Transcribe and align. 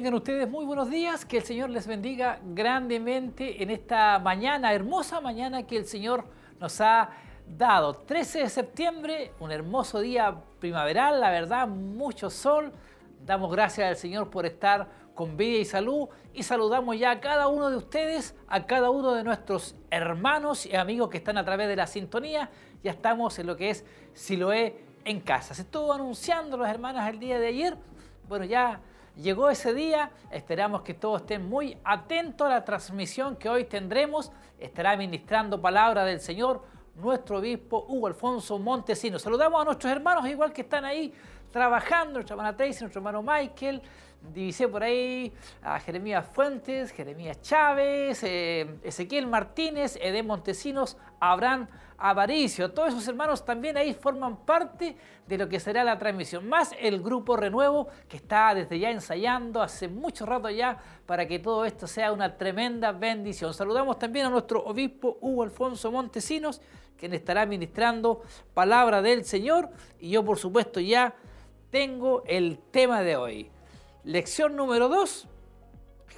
Tengan 0.00 0.14
ustedes 0.14 0.48
muy 0.48 0.64
buenos 0.64 0.88
días, 0.88 1.26
que 1.26 1.36
el 1.36 1.42
Señor 1.42 1.68
les 1.68 1.86
bendiga 1.86 2.40
grandemente 2.42 3.62
en 3.62 3.68
esta 3.68 4.18
mañana, 4.18 4.72
hermosa 4.72 5.20
mañana 5.20 5.66
que 5.66 5.76
el 5.76 5.84
Señor 5.84 6.24
nos 6.58 6.80
ha 6.80 7.10
dado. 7.46 7.92
13 7.92 8.38
de 8.38 8.48
septiembre, 8.48 9.32
un 9.40 9.52
hermoso 9.52 10.00
día 10.00 10.34
primaveral, 10.58 11.20
la 11.20 11.30
verdad, 11.30 11.68
mucho 11.68 12.30
sol. 12.30 12.72
Damos 13.26 13.52
gracias 13.52 13.90
al 13.90 13.96
Señor 13.96 14.30
por 14.30 14.46
estar 14.46 14.88
con 15.14 15.36
vida 15.36 15.58
y 15.58 15.66
salud 15.66 16.08
y 16.32 16.44
saludamos 16.44 16.98
ya 16.98 17.10
a 17.10 17.20
cada 17.20 17.48
uno 17.48 17.68
de 17.68 17.76
ustedes, 17.76 18.34
a 18.48 18.64
cada 18.64 18.88
uno 18.88 19.12
de 19.12 19.22
nuestros 19.22 19.76
hermanos 19.90 20.64
y 20.64 20.76
amigos 20.76 21.10
que 21.10 21.18
están 21.18 21.36
a 21.36 21.44
través 21.44 21.68
de 21.68 21.76
la 21.76 21.86
sintonía. 21.86 22.48
Ya 22.82 22.92
estamos 22.92 23.38
en 23.38 23.48
lo 23.48 23.54
que 23.54 23.68
es 23.68 23.84
Siloé 24.14 24.82
en 25.04 25.20
casa. 25.20 25.52
Se 25.52 25.60
estuvo 25.60 25.92
anunciando 25.92 26.56
las 26.56 26.70
hermanas 26.70 27.06
el 27.10 27.18
día 27.18 27.38
de 27.38 27.48
ayer. 27.48 27.76
Bueno, 28.26 28.46
ya 28.46 28.80
Llegó 29.16 29.50
ese 29.50 29.74
día, 29.74 30.10
esperamos 30.30 30.82
que 30.82 30.94
todos 30.94 31.22
estén 31.22 31.48
muy 31.48 31.76
atentos 31.84 32.46
a 32.46 32.50
la 32.50 32.64
transmisión 32.64 33.36
que 33.36 33.48
hoy 33.48 33.64
tendremos. 33.64 34.32
Estará 34.58 34.96
ministrando 34.96 35.60
palabra 35.60 36.04
del 36.04 36.20
Señor 36.20 36.62
nuestro 36.94 37.38
obispo 37.38 37.86
Hugo 37.88 38.06
Alfonso 38.06 38.58
Montesino. 38.58 39.18
Saludamos 39.18 39.60
a 39.60 39.64
nuestros 39.64 39.92
hermanos 39.92 40.26
igual 40.28 40.52
que 40.52 40.62
están 40.62 40.84
ahí 40.84 41.12
trabajando, 41.50 42.14
nuestra 42.14 42.34
hermana 42.34 42.56
Tracy, 42.56 42.80
nuestro 42.80 43.00
hermano 43.00 43.22
Michael, 43.22 43.82
divisé 44.32 44.68
por 44.68 44.82
ahí 44.82 45.32
a 45.62 45.80
Jeremías 45.80 46.26
Fuentes, 46.32 46.92
Jeremías 46.92 47.40
Chávez, 47.40 48.22
eh, 48.22 48.78
Ezequiel 48.82 49.26
Martínez, 49.26 49.96
Edén 50.00 50.26
Montesinos, 50.26 50.96
Abraham 51.18 51.66
Avaricio. 52.00 52.72
Todos 52.72 52.88
esos 52.88 53.06
hermanos 53.06 53.44
también 53.44 53.76
ahí 53.76 53.92
forman 53.92 54.38
parte 54.46 54.96
de 55.26 55.38
lo 55.38 55.48
que 55.48 55.60
será 55.60 55.84
la 55.84 55.98
transmisión, 55.98 56.48
más 56.48 56.74
el 56.80 57.02
grupo 57.02 57.36
Renuevo 57.36 57.88
que 58.08 58.16
está 58.16 58.54
desde 58.54 58.78
ya 58.78 58.90
ensayando 58.90 59.62
hace 59.62 59.86
mucho 59.86 60.24
rato 60.24 60.48
ya 60.48 60.78
para 61.04 61.28
que 61.28 61.38
todo 61.38 61.64
esto 61.66 61.86
sea 61.86 62.10
una 62.10 62.36
tremenda 62.36 62.90
bendición. 62.92 63.52
Saludamos 63.52 63.98
también 63.98 64.26
a 64.26 64.30
nuestro 64.30 64.64
obispo 64.64 65.18
Hugo 65.20 65.42
Alfonso 65.42 65.92
Montesinos, 65.92 66.62
quien 66.96 67.12
estará 67.12 67.44
ministrando 67.44 68.22
palabra 68.54 69.02
del 69.02 69.24
Señor 69.24 69.68
y 70.00 70.10
yo 70.10 70.24
por 70.24 70.38
supuesto 70.38 70.80
ya 70.80 71.14
tengo 71.70 72.24
el 72.26 72.58
tema 72.70 73.02
de 73.02 73.16
hoy. 73.16 73.50
Lección 74.04 74.56
número 74.56 74.88
2, 74.88 75.28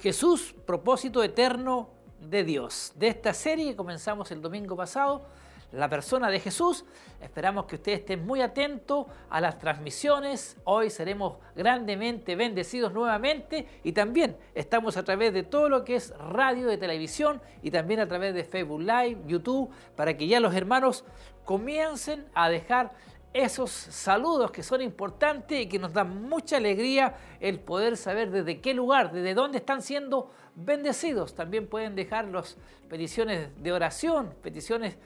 Jesús, 0.01 0.55
propósito 0.65 1.21
eterno 1.21 1.89
de 2.19 2.43
Dios. 2.43 2.93
De 2.95 3.07
esta 3.09 3.33
serie 3.33 3.71
que 3.71 3.75
comenzamos 3.75 4.31
el 4.31 4.41
domingo 4.41 4.75
pasado, 4.75 5.25
la 5.73 5.89
persona 5.89 6.29
de 6.29 6.39
Jesús. 6.39 6.85
Esperamos 7.21 7.65
que 7.65 7.75
ustedes 7.75 7.99
estén 7.99 8.25
muy 8.25 8.41
atentos 8.41 9.07
a 9.29 9.41
las 9.41 9.57
transmisiones. 9.59 10.57
Hoy 10.63 10.89
seremos 10.89 11.37
grandemente 11.55 12.35
bendecidos 12.35 12.93
nuevamente 12.93 13.67
y 13.83 13.91
también 13.91 14.37
estamos 14.53 14.97
a 14.97 15.03
través 15.03 15.33
de 15.33 15.43
todo 15.43 15.69
lo 15.69 15.83
que 15.83 15.95
es 15.95 16.15
radio, 16.17 16.67
de 16.67 16.77
televisión 16.77 17.41
y 17.61 17.71
también 17.71 17.99
a 17.99 18.07
través 18.07 18.33
de 18.33 18.43
Facebook 18.43 18.81
Live, 18.81 19.23
YouTube, 19.25 19.69
para 19.95 20.15
que 20.15 20.27
ya 20.27 20.39
los 20.39 20.53
hermanos 20.53 21.05
comiencen 21.43 22.25
a 22.33 22.49
dejar 22.49 22.93
esos 23.33 23.71
saludos 23.71 24.51
que 24.51 24.61
son 24.61 24.81
importantes 24.81 25.59
y 25.59 25.67
que 25.67 25.79
nos 25.79 25.91
dan 25.91 26.29
mucha 26.29 26.57
alegría 26.57 27.15
el 27.39 27.59
poder 27.59 27.97
saber 27.97 28.29
desde 28.29 28.61
qué 28.61 28.75
lugar, 28.75 29.11
desde 29.11 29.33
dónde 29.33 29.57
están 29.57 29.81
siendo 29.81 30.29
bendecidos. 30.55 31.33
También 31.33 31.65
pueden 31.65 31.95
dejar 31.95 32.25
las 32.25 32.57
peticiones 32.89 33.49
de 33.61 33.71
oración, 33.71 34.35
peticiones 34.43 34.97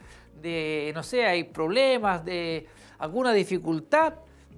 de, 0.41 0.91
no 0.93 1.03
sé, 1.03 1.25
hay 1.25 1.43
problemas, 1.43 2.23
de 2.23 2.67
alguna 2.99 3.33
dificultad. 3.33 4.13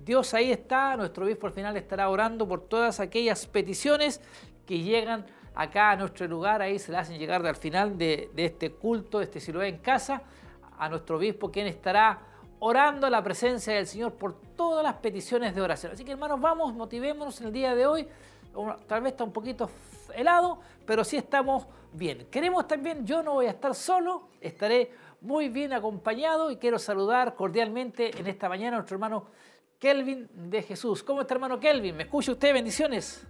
Dios 0.06 0.34
ahí 0.34 0.52
está, 0.52 0.96
nuestro 0.98 1.26
obispo 1.26 1.48
al 1.48 1.54
final 1.54 1.78
estará 1.78 2.10
orando 2.10 2.48
por 2.48 2.68
todas 2.68 3.00
aquellas 3.00 3.46
peticiones 3.46 4.22
que 4.66 4.80
llegan 4.80 5.26
acá 5.56 5.92
a 5.92 5.96
nuestro 5.98 6.28
lugar, 6.28 6.62
ahí 6.62 6.80
se 6.80 6.92
le 6.92 6.98
hacen 6.98 7.20
llegar 7.20 7.46
al 7.46 7.56
final 7.56 7.98
de, 7.98 8.32
este 8.38 8.72
culto, 8.72 9.20
de 9.20 9.26
este 9.26 9.40
Siloé 9.40 9.68
en 9.68 9.80
casa, 9.80 10.22
a 10.78 10.88
nuestro 10.88 11.18
obispo, 11.18 11.52
quien 11.52 11.68
estará 11.68 12.22
orando 12.60 13.10
la 13.10 13.22
presencia 13.22 13.74
del 13.74 13.86
Señor 13.86 14.14
por 14.14 14.40
todas 14.56 14.84
las 14.84 14.96
peticiones 14.96 15.54
de 15.54 15.62
oración. 15.62 15.92
Así 15.92 16.06
que 16.06 16.12
hermanos, 16.12 16.40
vamos, 16.40 16.74
motivémonos 16.74 17.42
en 17.42 17.48
el 17.48 17.54
día 17.54 17.76
de 17.76 17.86
hoy. 17.86 18.08
Tal 18.88 19.02
vez 19.02 19.12
está 19.12 19.24
un 19.24 19.34
poquito 19.34 19.70
helado, 20.16 20.60
pero 20.86 21.04
sí 21.04 21.18
estamos 21.18 21.68
bien. 21.92 22.28
Queremos 22.32 22.68
también, 22.68 23.06
yo 23.06 23.22
no 23.22 23.34
voy 23.34 23.48
a 23.48 23.52
estar 23.52 23.76
solo, 23.76 24.30
estaré 24.40 24.92
muy 25.22 25.50
bien 25.50 25.74
acompañado 25.74 26.52
y 26.52 26.58
quiero 26.58 26.80
saludar 26.80 27.36
cordialmente 27.36 28.18
en 28.18 28.28
esta 28.28 28.48
mañana 28.48 28.78
a 28.78 28.80
nuestro 28.80 28.96
hermano 28.96 29.26
Kelvin 29.78 30.30
de 30.34 30.62
Jesús. 30.62 31.04
¿Cómo 31.04 31.22
está 31.22 31.34
hermano 31.34 31.60
Kelvin? 31.60 31.96
¿Me 31.96 32.04
escucha 32.04 32.32
usted? 32.32 32.54
Bendiciones. 32.54 33.26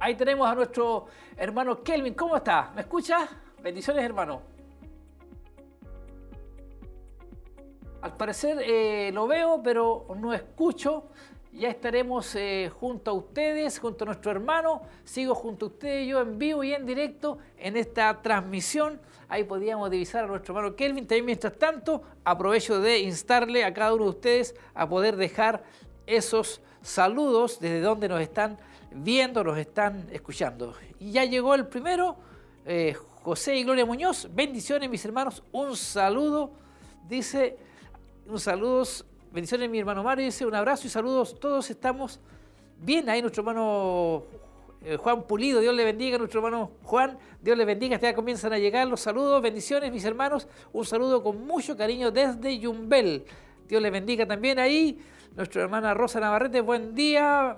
Ahí 0.00 0.14
tenemos 0.14 0.48
a 0.48 0.54
nuestro 0.54 1.06
hermano 1.36 1.82
Kelvin. 1.82 2.14
¿Cómo 2.14 2.36
está? 2.36 2.70
¿Me 2.74 2.82
escucha? 2.82 3.28
Bendiciones 3.62 4.04
hermano. 4.04 4.42
Al 8.00 8.14
parecer 8.14 8.62
eh, 8.62 9.10
lo 9.12 9.26
veo, 9.26 9.60
pero 9.62 10.06
no 10.16 10.32
escucho. 10.32 11.08
Ya 11.52 11.70
estaremos 11.70 12.34
eh, 12.36 12.70
junto 12.78 13.10
a 13.10 13.14
ustedes, 13.14 13.80
junto 13.80 14.04
a 14.04 14.06
nuestro 14.06 14.30
hermano. 14.30 14.82
Sigo 15.02 15.34
junto 15.34 15.66
a 15.66 15.68
ustedes, 15.70 16.06
yo 16.06 16.20
en 16.20 16.38
vivo 16.38 16.62
y 16.62 16.72
en 16.72 16.86
directo 16.86 17.38
en 17.56 17.76
esta 17.76 18.22
transmisión. 18.22 19.00
Ahí 19.28 19.44
podíamos 19.44 19.90
divisar 19.90 20.24
a 20.24 20.26
nuestro 20.26 20.56
hermano 20.56 20.74
Kelvin. 20.74 21.06
También, 21.06 21.26
mientras 21.26 21.58
tanto, 21.58 22.02
aprovecho 22.24 22.80
de 22.80 23.00
instarle 23.00 23.64
a 23.64 23.74
cada 23.74 23.94
uno 23.94 24.04
de 24.04 24.10
ustedes 24.10 24.54
a 24.74 24.88
poder 24.88 25.16
dejar 25.16 25.62
esos 26.06 26.60
saludos 26.80 27.60
desde 27.60 27.80
donde 27.80 28.08
nos 28.08 28.20
están 28.20 28.58
viendo, 28.90 29.44
nos 29.44 29.58
están 29.58 30.08
escuchando. 30.10 30.74
Y 30.98 31.12
ya 31.12 31.24
llegó 31.24 31.54
el 31.54 31.66
primero, 31.66 32.16
eh, 32.64 32.94
José 33.22 33.56
y 33.56 33.64
Gloria 33.64 33.84
Muñoz. 33.84 34.28
Bendiciones, 34.32 34.88
mis 34.88 35.04
hermanos. 35.04 35.42
Un 35.52 35.76
saludo. 35.76 36.52
Dice 37.06 37.58
un 38.28 38.38
saludos, 38.38 39.06
bendiciones 39.32 39.70
mi 39.70 39.78
hermano 39.78 40.02
Mario, 40.02 40.26
dice 40.26 40.44
un 40.44 40.54
abrazo 40.54 40.86
y 40.86 40.90
saludos, 40.90 41.40
todos 41.40 41.70
estamos 41.70 42.20
bien 42.78 43.08
ahí, 43.08 43.22
nuestro 43.22 43.40
hermano 43.40 44.24
eh, 44.84 44.96
Juan 44.96 45.26
Pulido, 45.26 45.60
Dios 45.60 45.74
le 45.74 45.84
bendiga, 45.84 46.18
nuestro 46.18 46.40
hermano 46.40 46.70
Juan, 46.82 47.18
Dios 47.42 47.56
le 47.56 47.64
bendiga, 47.64 47.98
ya 47.98 48.14
comienzan 48.14 48.52
a 48.52 48.58
llegar 48.58 48.86
los 48.86 49.00
saludos, 49.00 49.42
bendiciones 49.42 49.92
mis 49.92 50.04
hermanos, 50.04 50.46
un 50.72 50.84
saludo 50.84 51.22
con 51.22 51.46
mucho 51.46 51.76
cariño 51.76 52.10
desde 52.10 52.58
Yumbel, 52.58 53.24
Dios 53.66 53.82
le 53.82 53.90
bendiga 53.90 54.26
también 54.26 54.58
ahí, 54.58 54.98
nuestra 55.36 55.62
hermana 55.62 55.94
Rosa 55.94 56.20
Navarrete, 56.20 56.60
buen 56.60 56.94
día, 56.94 57.56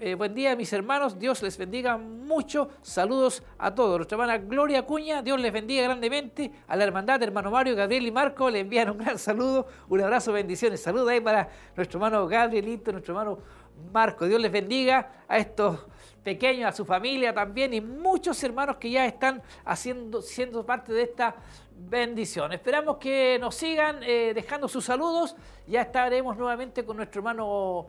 eh, 0.00 0.16
buen 0.16 0.34
día, 0.34 0.56
mis 0.56 0.72
hermanos. 0.72 1.18
Dios 1.18 1.42
les 1.42 1.56
bendiga 1.56 1.96
mucho. 1.96 2.68
Saludos 2.82 3.42
a 3.58 3.74
todos. 3.74 3.96
Nuestra 3.96 4.16
hermana 4.16 4.38
Gloria 4.38 4.84
Cuña, 4.84 5.22
Dios 5.22 5.40
les 5.40 5.52
bendiga 5.52 5.84
grandemente. 5.84 6.50
A 6.66 6.76
la 6.76 6.84
hermandad, 6.84 7.22
hermano 7.22 7.50
Mario, 7.50 7.76
Gabriel 7.76 8.06
y 8.06 8.10
Marco, 8.10 8.50
le 8.50 8.60
envían 8.60 8.90
un 8.90 8.98
gran 8.98 9.18
saludo, 9.18 9.66
un 9.88 10.00
abrazo, 10.00 10.32
bendiciones. 10.32 10.82
Saludos 10.82 11.08
ahí 11.08 11.20
para 11.20 11.48
nuestro 11.76 11.98
hermano 11.98 12.26
Gabrielito, 12.26 12.92
nuestro 12.92 13.14
hermano 13.14 13.38
Marco. 13.92 14.26
Dios 14.26 14.40
les 14.40 14.50
bendiga 14.50 15.24
a 15.28 15.38
estos 15.38 15.86
pequeños, 16.24 16.70
a 16.70 16.72
su 16.72 16.84
familia 16.84 17.32
también 17.32 17.74
y 17.74 17.80
muchos 17.80 18.42
hermanos 18.42 18.78
que 18.78 18.90
ya 18.90 19.06
están 19.06 19.42
haciendo, 19.64 20.22
siendo 20.22 20.64
parte 20.64 20.92
de 20.92 21.02
esta 21.02 21.36
bendición. 21.76 22.52
Esperamos 22.52 22.96
que 22.96 23.38
nos 23.38 23.54
sigan 23.54 24.02
eh, 24.02 24.32
dejando 24.34 24.66
sus 24.66 24.84
saludos. 24.84 25.36
Ya 25.66 25.82
estaremos 25.82 26.36
nuevamente 26.36 26.84
con 26.84 26.96
nuestro 26.96 27.20
hermano 27.20 27.86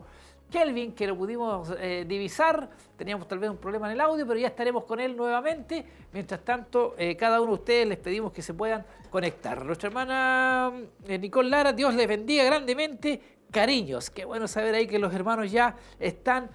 Kelvin, 0.50 0.92
que 0.92 1.06
lo 1.06 1.16
pudimos 1.16 1.72
eh, 1.80 2.04
divisar. 2.06 2.68
Teníamos 2.96 3.26
tal 3.26 3.38
vez 3.38 3.50
un 3.50 3.56
problema 3.56 3.86
en 3.86 3.94
el 3.94 4.00
audio, 4.00 4.26
pero 4.26 4.38
ya 4.38 4.48
estaremos 4.48 4.84
con 4.84 5.00
él 5.00 5.16
nuevamente. 5.16 5.84
Mientras 6.12 6.44
tanto, 6.44 6.94
eh, 6.98 7.16
cada 7.16 7.40
uno 7.40 7.52
de 7.52 7.58
ustedes 7.58 7.88
les 7.88 7.98
pedimos 7.98 8.32
que 8.32 8.42
se 8.42 8.54
puedan 8.54 8.84
conectar. 9.10 9.64
Nuestra 9.64 9.88
hermana 9.88 10.72
Nicole 11.06 11.48
Lara, 11.48 11.72
Dios 11.72 11.94
les 11.94 12.06
bendiga 12.06 12.44
grandemente. 12.44 13.35
Cariños, 13.50 14.10
qué 14.10 14.24
bueno 14.24 14.48
saber 14.48 14.74
ahí 14.74 14.86
que 14.86 14.98
los 14.98 15.14
hermanos 15.14 15.50
ya 15.50 15.76
están 15.98 16.50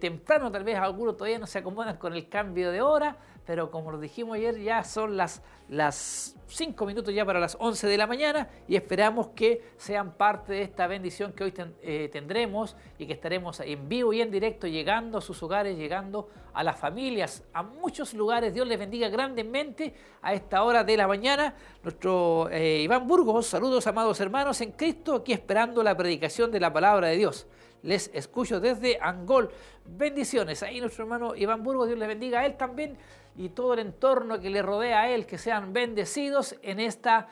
temprano, 0.00 0.50
tal 0.50 0.64
vez 0.64 0.76
algunos 0.76 1.16
todavía 1.16 1.38
no 1.38 1.46
se 1.46 1.58
acomodan 1.58 1.96
con 1.98 2.14
el 2.14 2.28
cambio 2.28 2.72
de 2.72 2.80
hora, 2.80 3.16
pero 3.46 3.70
como 3.70 3.90
lo 3.90 3.98
dijimos 3.98 4.36
ayer, 4.36 4.60
ya 4.60 4.84
son 4.84 5.16
las, 5.16 5.42
las 5.68 6.36
5 6.46 6.86
minutos 6.86 7.12
ya 7.12 7.24
para 7.24 7.40
las 7.40 7.56
11 7.58 7.86
de 7.88 7.98
la 7.98 8.06
mañana 8.06 8.48
y 8.68 8.76
esperamos 8.76 9.28
que 9.28 9.72
sean 9.76 10.12
parte 10.12 10.52
de 10.52 10.62
esta 10.62 10.86
bendición 10.86 11.32
que 11.32 11.44
hoy 11.44 11.54
eh, 11.82 12.08
tendremos 12.12 12.76
y 12.98 13.06
que 13.06 13.14
estaremos 13.14 13.58
en 13.60 13.88
vivo 13.88 14.12
y 14.12 14.20
en 14.20 14.30
directo 14.30 14.66
llegando 14.66 15.18
a 15.18 15.20
sus 15.20 15.42
hogares, 15.42 15.76
llegando 15.76 16.28
a 16.54 16.62
las 16.62 16.78
familias, 16.78 17.42
a 17.52 17.62
muchos 17.62 18.14
lugares. 18.14 18.54
Dios 18.54 18.66
les 18.66 18.78
bendiga 18.78 19.08
grandemente 19.08 19.94
a 20.20 20.34
esta 20.34 20.62
hora 20.62 20.84
de 20.84 20.96
la 20.96 21.08
mañana. 21.08 21.54
Nuestro 21.82 22.48
eh, 22.50 22.82
Iván 22.82 23.08
Burgos, 23.08 23.46
saludos 23.46 23.86
amados 23.86 24.20
hermanos 24.20 24.60
en 24.60 24.72
Cristo, 24.72 25.16
aquí 25.16 25.32
esperando 25.32 25.82
la 25.82 25.96
predicación 25.96 26.52
de 26.52 26.60
la 26.60 26.72
palabra 26.72 27.08
de 27.08 27.16
Dios. 27.16 27.46
Les 27.82 28.10
escucho 28.14 28.60
desde 28.60 28.98
Angol. 29.00 29.50
Bendiciones. 29.84 30.62
Ahí 30.62 30.80
nuestro 30.80 31.02
hermano 31.02 31.34
Iván 31.34 31.64
Burgos, 31.64 31.88
Dios 31.88 31.98
les 31.98 32.06
bendiga 32.06 32.40
a 32.40 32.46
él 32.46 32.56
también 32.56 32.96
y 33.36 33.50
todo 33.50 33.74
el 33.74 33.80
entorno 33.80 34.40
que 34.40 34.50
le 34.50 34.62
rodea 34.62 35.02
a 35.02 35.08
él, 35.10 35.26
que 35.26 35.38
sean 35.38 35.72
bendecidos 35.72 36.56
en 36.62 36.80
esta 36.80 37.28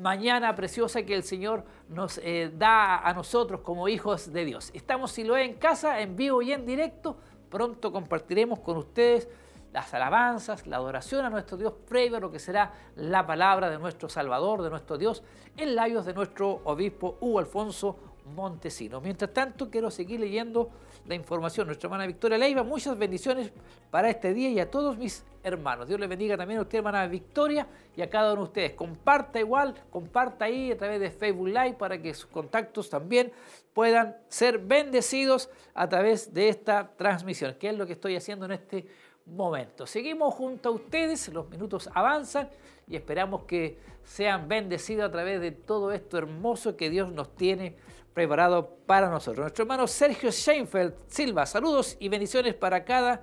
mañana 0.00 0.54
preciosa 0.54 1.02
que 1.02 1.14
el 1.14 1.22
Señor 1.22 1.64
nos 1.88 2.18
eh, 2.18 2.50
da 2.56 2.98
a 2.98 3.12
nosotros 3.12 3.60
como 3.60 3.88
hijos 3.88 4.32
de 4.32 4.44
Dios. 4.44 4.70
Estamos 4.74 5.12
si 5.12 5.24
lo 5.24 5.36
en 5.36 5.54
casa, 5.54 6.00
en 6.00 6.16
vivo 6.16 6.42
y 6.42 6.52
en 6.52 6.64
directo. 6.64 7.16
Pronto 7.50 7.92
compartiremos 7.92 8.60
con 8.60 8.78
ustedes 8.78 9.28
las 9.72 9.92
alabanzas, 9.94 10.66
la 10.66 10.76
adoración 10.76 11.24
a 11.24 11.30
nuestro 11.30 11.56
Dios 11.56 11.72
previo 11.88 12.18
a 12.18 12.20
lo 12.20 12.30
que 12.30 12.38
será 12.38 12.72
la 12.96 13.24
palabra 13.24 13.70
de 13.70 13.78
nuestro 13.78 14.08
Salvador, 14.08 14.62
de 14.62 14.70
nuestro 14.70 14.98
Dios, 14.98 15.22
en 15.56 15.74
labios 15.74 16.04
de 16.04 16.14
nuestro 16.14 16.60
obispo 16.64 17.16
Hugo 17.20 17.38
Alfonso 17.38 17.96
Montesino. 18.34 19.00
Mientras 19.00 19.32
tanto, 19.32 19.70
quiero 19.70 19.90
seguir 19.90 20.20
leyendo 20.20 20.70
la 21.06 21.14
información. 21.14 21.66
Nuestra 21.66 21.88
hermana 21.88 22.06
Victoria 22.06 22.38
Leiva, 22.38 22.62
muchas 22.62 22.96
bendiciones 22.98 23.52
para 23.90 24.10
este 24.10 24.32
día 24.32 24.50
y 24.50 24.60
a 24.60 24.70
todos 24.70 24.96
mis 24.96 25.24
hermanos. 25.42 25.88
Dios 25.88 25.98
les 25.98 26.08
bendiga 26.08 26.36
también 26.36 26.58
a 26.58 26.62
usted, 26.62 26.78
hermana 26.78 27.06
Victoria, 27.06 27.66
y 27.96 28.02
a 28.02 28.08
cada 28.08 28.32
uno 28.32 28.42
de 28.42 28.48
ustedes. 28.48 28.72
Comparta 28.72 29.38
igual, 29.38 29.74
comparta 29.90 30.44
ahí 30.44 30.72
a 30.72 30.76
través 30.76 31.00
de 31.00 31.10
Facebook 31.10 31.48
Live 31.48 31.74
para 31.74 32.00
que 32.00 32.14
sus 32.14 32.30
contactos 32.30 32.88
también 32.88 33.32
puedan 33.72 34.16
ser 34.28 34.58
bendecidos 34.58 35.50
a 35.74 35.88
través 35.88 36.32
de 36.32 36.48
esta 36.48 36.90
transmisión, 36.96 37.54
que 37.54 37.70
es 37.70 37.76
lo 37.76 37.86
que 37.86 37.94
estoy 37.94 38.16
haciendo 38.16 38.46
en 38.46 38.52
este 38.52 38.86
momento. 39.26 39.86
Seguimos 39.86 40.34
junto 40.34 40.68
a 40.68 40.72
ustedes, 40.72 41.28
los 41.28 41.48
minutos 41.48 41.88
avanzan 41.94 42.48
y 42.88 42.96
esperamos 42.96 43.44
que 43.44 43.78
sean 44.04 44.48
bendecidos 44.48 45.08
a 45.08 45.12
través 45.12 45.40
de 45.40 45.52
todo 45.52 45.92
esto 45.92 46.18
hermoso 46.18 46.76
que 46.76 46.90
Dios 46.90 47.12
nos 47.12 47.34
tiene 47.36 47.76
preparado 48.12 48.76
para 48.86 49.08
nosotros. 49.08 49.44
Nuestro 49.44 49.62
hermano 49.62 49.86
Sergio 49.86 50.30
Sheinfeld 50.30 50.94
Silva, 51.06 51.46
saludos 51.46 51.96
y 51.98 52.08
bendiciones 52.08 52.54
para 52.54 52.84
cada, 52.84 53.22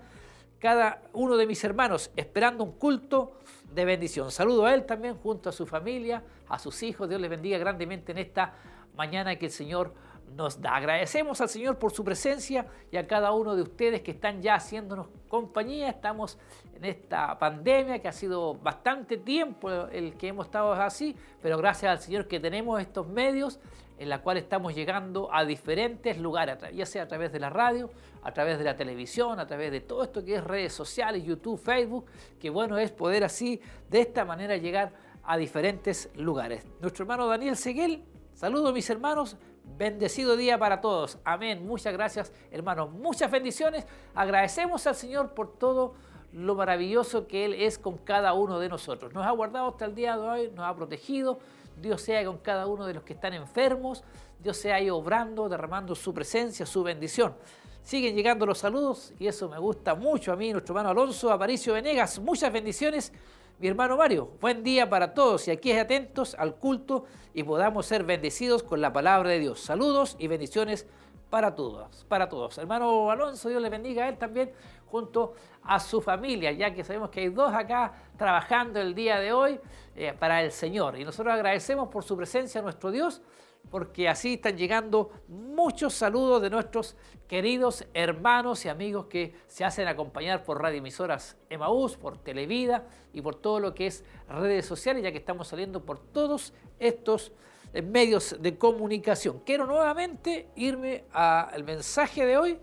cada 0.59 1.01
uno 1.13 1.37
de 1.37 1.47
mis 1.47 1.63
hermanos, 1.63 2.11
esperando 2.15 2.63
un 2.63 2.73
culto 2.73 3.37
de 3.73 3.85
bendición. 3.85 4.31
Saludo 4.31 4.65
a 4.65 4.73
él 4.73 4.85
también 4.85 5.15
junto 5.15 5.49
a 5.49 5.51
su 5.51 5.65
familia, 5.65 6.23
a 6.47 6.59
sus 6.59 6.83
hijos. 6.83 7.07
Dios 7.07 7.21
les 7.21 7.29
bendiga 7.29 7.57
grandemente 7.57 8.11
en 8.11 8.17
esta 8.17 8.53
mañana 8.95 9.37
que 9.37 9.45
el 9.45 9.51
Señor 9.51 9.93
nos 10.35 10.61
da. 10.61 10.75
Agradecemos 10.75 11.41
al 11.41 11.49
Señor 11.49 11.79
por 11.79 11.91
su 11.91 12.03
presencia 12.03 12.67
y 12.91 12.97
a 12.97 13.07
cada 13.07 13.31
uno 13.31 13.55
de 13.55 13.63
ustedes 13.63 14.01
que 14.01 14.11
están 14.11 14.41
ya 14.41 14.55
haciéndonos 14.55 15.07
compañía. 15.27 15.89
Estamos 15.89 16.37
en 16.75 16.85
esta 16.85 17.37
pandemia 17.39 17.99
que 17.99 18.07
ha 18.07 18.13
sido 18.13 18.55
bastante 18.55 19.17
tiempo 19.17 19.69
el 19.69 20.15
que 20.17 20.27
hemos 20.27 20.47
estado 20.47 20.73
así, 20.73 21.15
pero 21.41 21.57
gracias 21.57 21.91
al 21.91 21.99
Señor 21.99 22.27
que 22.27 22.39
tenemos 22.39 22.79
estos 22.79 23.07
medios 23.07 23.59
en 23.99 24.09
la 24.09 24.21
cual 24.21 24.37
estamos 24.37 24.73
llegando 24.73 25.31
a 25.31 25.45
diferentes 25.45 26.17
lugares, 26.17 26.57
ya 26.73 26.85
sea 26.85 27.03
a 27.03 27.07
través 27.07 27.31
de 27.31 27.39
la 27.39 27.49
radio, 27.49 27.91
a 28.23 28.33
través 28.33 28.57
de 28.57 28.63
la 28.63 28.75
televisión, 28.75 29.39
a 29.39 29.45
través 29.45 29.71
de 29.71 29.81
todo 29.81 30.03
esto 30.03 30.23
que 30.23 30.35
es 30.35 30.43
redes 30.43 30.73
sociales, 30.73 31.23
YouTube, 31.23 31.59
Facebook, 31.59 32.05
que 32.39 32.49
bueno 32.49 32.77
es 32.77 32.91
poder 32.91 33.23
así, 33.23 33.61
de 33.89 34.01
esta 34.01 34.25
manera 34.25 34.57
llegar 34.57 34.93
a 35.23 35.37
diferentes 35.37 36.09
lugares. 36.15 36.65
Nuestro 36.79 37.03
hermano 37.03 37.27
Daniel 37.27 37.57
Seguel, 37.57 38.03
saludos 38.33 38.73
mis 38.73 38.89
hermanos, 38.89 39.37
Bendecido 39.77 40.35
día 40.35 40.57
para 40.57 40.81
todos. 40.81 41.19
Amén. 41.23 41.65
Muchas 41.65 41.93
gracias, 41.93 42.33
hermanos. 42.51 42.91
Muchas 42.91 43.29
bendiciones. 43.31 43.85
Agradecemos 44.13 44.85
al 44.87 44.95
Señor 44.95 45.33
por 45.33 45.57
todo 45.57 45.93
lo 46.33 46.55
maravilloso 46.55 47.27
que 47.27 47.45
Él 47.45 47.53
es 47.53 47.77
con 47.77 47.97
cada 47.97 48.33
uno 48.33 48.59
de 48.59 48.67
nosotros. 48.67 49.13
Nos 49.13 49.25
ha 49.25 49.31
guardado 49.31 49.69
hasta 49.69 49.85
el 49.85 49.95
día 49.95 50.17
de 50.17 50.27
hoy, 50.27 50.51
nos 50.53 50.65
ha 50.65 50.75
protegido. 50.75 51.39
Dios 51.81 52.01
sea 52.01 52.23
con 52.25 52.37
cada 52.39 52.67
uno 52.67 52.85
de 52.85 52.93
los 52.93 53.03
que 53.03 53.13
están 53.13 53.33
enfermos. 53.33 54.03
Dios 54.39 54.57
sea 54.57 54.75
ahí 54.75 54.89
obrando, 54.89 55.49
derramando 55.49 55.95
su 55.95 56.13
presencia, 56.13 56.65
su 56.65 56.83
bendición. 56.83 57.35
Siguen 57.83 58.15
llegando 58.15 58.45
los 58.45 58.57
saludos 58.57 59.13
y 59.19 59.27
eso 59.27 59.49
me 59.49 59.57
gusta 59.57 59.95
mucho 59.95 60.31
a 60.31 60.35
mí, 60.35 60.51
nuestro 60.51 60.73
hermano 60.73 60.89
Alonso 60.89 61.31
Aparicio 61.31 61.73
Venegas. 61.73 62.19
Muchas 62.19 62.51
bendiciones 62.51 63.13
mi 63.59 63.67
hermano 63.67 63.97
Mario, 63.97 64.31
buen 64.39 64.63
día 64.63 64.89
para 64.89 65.13
todos 65.13 65.49
y 65.49 65.51
aquí 65.51 65.73
atentos 65.73 66.33
al 66.35 66.55
culto 66.55 67.03
y 67.33 67.43
podamos 67.43 67.85
ser 67.85 68.05
bendecidos 68.05 68.63
con 68.63 68.79
la 68.79 68.93
palabra 68.93 69.31
de 69.31 69.39
Dios. 69.39 69.59
Saludos 69.59 70.15
y 70.17 70.27
bendiciones 70.27 70.87
para 71.29 71.53
todos, 71.53 72.05
para 72.05 72.27
todos. 72.27 72.57
Hermano 72.57 73.11
Alonso, 73.11 73.49
Dios 73.49 73.61
le 73.61 73.69
bendiga 73.69 74.05
a 74.05 74.09
él 74.09 74.17
también 74.17 74.51
junto 74.85 75.33
a 75.63 75.79
su 75.79 76.01
familia, 76.01 76.51
ya 76.51 76.73
que 76.73 76.83
sabemos 76.83 77.09
que 77.09 77.21
hay 77.21 77.29
dos 77.29 77.53
acá 77.53 77.93
trabajando 78.17 78.79
el 78.79 78.95
día 78.95 79.19
de 79.19 79.31
hoy 79.31 79.59
eh, 79.95 80.13
para 80.17 80.41
el 80.43 80.51
Señor. 80.51 80.97
Y 80.97 81.05
nosotros 81.05 81.33
agradecemos 81.33 81.89
por 81.89 82.03
su 82.03 82.17
presencia 82.17 82.59
a 82.59 82.63
nuestro 82.63 82.91
Dios 82.91 83.21
porque 83.69 84.09
así 84.09 84.35
están 84.35 84.57
llegando 84.57 85.11
muchos 85.27 85.93
saludos 85.93 86.41
de 86.41 86.49
nuestros 86.49 86.95
queridos 87.27 87.85
hermanos 87.93 88.65
y 88.65 88.69
amigos 88.69 89.05
que 89.05 89.35
se 89.47 89.63
hacen 89.63 89.87
acompañar 89.87 90.43
por 90.43 90.61
radioemisoras 90.61 91.37
Emaús, 91.49 91.95
por 91.95 92.17
Televida 92.17 92.87
y 93.13 93.21
por 93.21 93.35
todo 93.35 93.59
lo 93.59 93.75
que 93.75 93.87
es 93.87 94.03
redes 94.27 94.65
sociales, 94.65 95.03
ya 95.03 95.11
que 95.11 95.19
estamos 95.19 95.47
saliendo 95.47 95.85
por 95.85 95.99
todos 95.99 96.53
estos 96.79 97.31
eh, 97.73 97.81
medios 97.81 98.35
de 98.39 98.57
comunicación. 98.57 99.41
Quiero 99.45 99.65
nuevamente 99.65 100.49
irme 100.55 101.05
al 101.11 101.63
mensaje 101.63 102.25
de 102.25 102.37
hoy, 102.37 102.59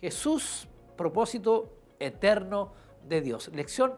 Jesús, 0.00 0.68
propósito 0.96 1.72
eterno 1.98 2.72
de 3.06 3.20
Dios. 3.20 3.48
Lección 3.54 3.94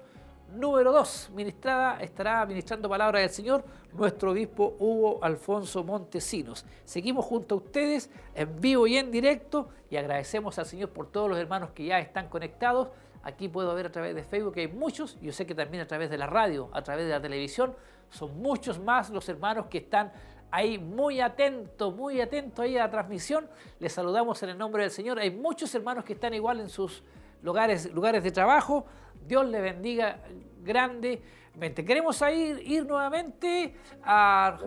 número 0.54 0.92
2, 0.92 1.30
ministrada, 1.34 2.00
estará 2.00 2.44
ministrando 2.44 2.88
palabra 2.88 3.20
del 3.20 3.30
Señor 3.30 3.64
nuestro 3.92 4.32
obispo 4.32 4.76
Hugo 4.78 5.22
Alfonso 5.22 5.84
Montesinos. 5.84 6.64
Seguimos 6.84 7.24
junto 7.24 7.54
a 7.54 7.58
ustedes 7.58 8.10
en 8.34 8.60
vivo 8.60 8.86
y 8.86 8.96
en 8.96 9.10
directo 9.10 9.68
y 9.90 9.96
agradecemos 9.96 10.58
al 10.58 10.66
Señor 10.66 10.90
por 10.90 11.10
todos 11.10 11.28
los 11.28 11.38
hermanos 11.38 11.70
que 11.70 11.84
ya 11.84 11.98
están 11.98 12.28
conectados. 12.28 12.88
Aquí 13.22 13.48
puedo 13.48 13.74
ver 13.74 13.86
a 13.86 13.92
través 13.92 14.14
de 14.14 14.22
Facebook 14.22 14.54
que 14.54 14.60
hay 14.60 14.68
muchos, 14.68 15.18
yo 15.20 15.32
sé 15.32 15.46
que 15.46 15.54
también 15.54 15.82
a 15.82 15.86
través 15.86 16.10
de 16.10 16.18
la 16.18 16.26
radio, 16.26 16.70
a 16.72 16.82
través 16.82 17.04
de 17.06 17.10
la 17.10 17.20
televisión, 17.20 17.74
son 18.10 18.40
muchos 18.40 18.78
más 18.78 19.10
los 19.10 19.28
hermanos 19.28 19.66
que 19.66 19.78
están 19.78 20.12
ahí 20.50 20.78
muy 20.78 21.20
atentos, 21.20 21.94
muy 21.94 22.20
atentos 22.20 22.60
ahí 22.60 22.76
a 22.76 22.84
la 22.84 22.90
transmisión. 22.90 23.48
Les 23.78 23.92
saludamos 23.92 24.42
en 24.42 24.50
el 24.50 24.58
nombre 24.58 24.82
del 24.82 24.90
Señor. 24.90 25.18
Hay 25.18 25.30
muchos 25.30 25.74
hermanos 25.74 26.04
que 26.04 26.14
están 26.14 26.34
igual 26.34 26.60
en 26.60 26.68
sus 26.68 27.02
lugares, 27.42 27.92
lugares 27.92 28.22
de 28.22 28.30
trabajo. 28.30 28.84
Dios 29.26 29.46
le 29.46 29.60
bendiga 29.60 30.20
grandemente. 30.62 31.84
Queremos 31.84 32.20
ir, 32.22 32.60
ir 32.64 32.86
nuevamente 32.86 33.76
a, 34.02 34.58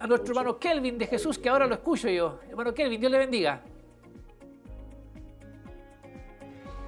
a, 0.00 0.06
nuestro 0.06 0.32
hermano 0.32 0.58
Kelvin 0.58 0.98
de 0.98 1.06
Jesús, 1.06 1.38
que 1.38 1.48
ahora 1.48 1.66
lo 1.66 1.74
escucho 1.74 2.08
yo. 2.08 2.40
Hermano 2.48 2.74
Kelvin, 2.74 3.00
Dios 3.00 3.12
le 3.12 3.18
bendiga. 3.18 3.62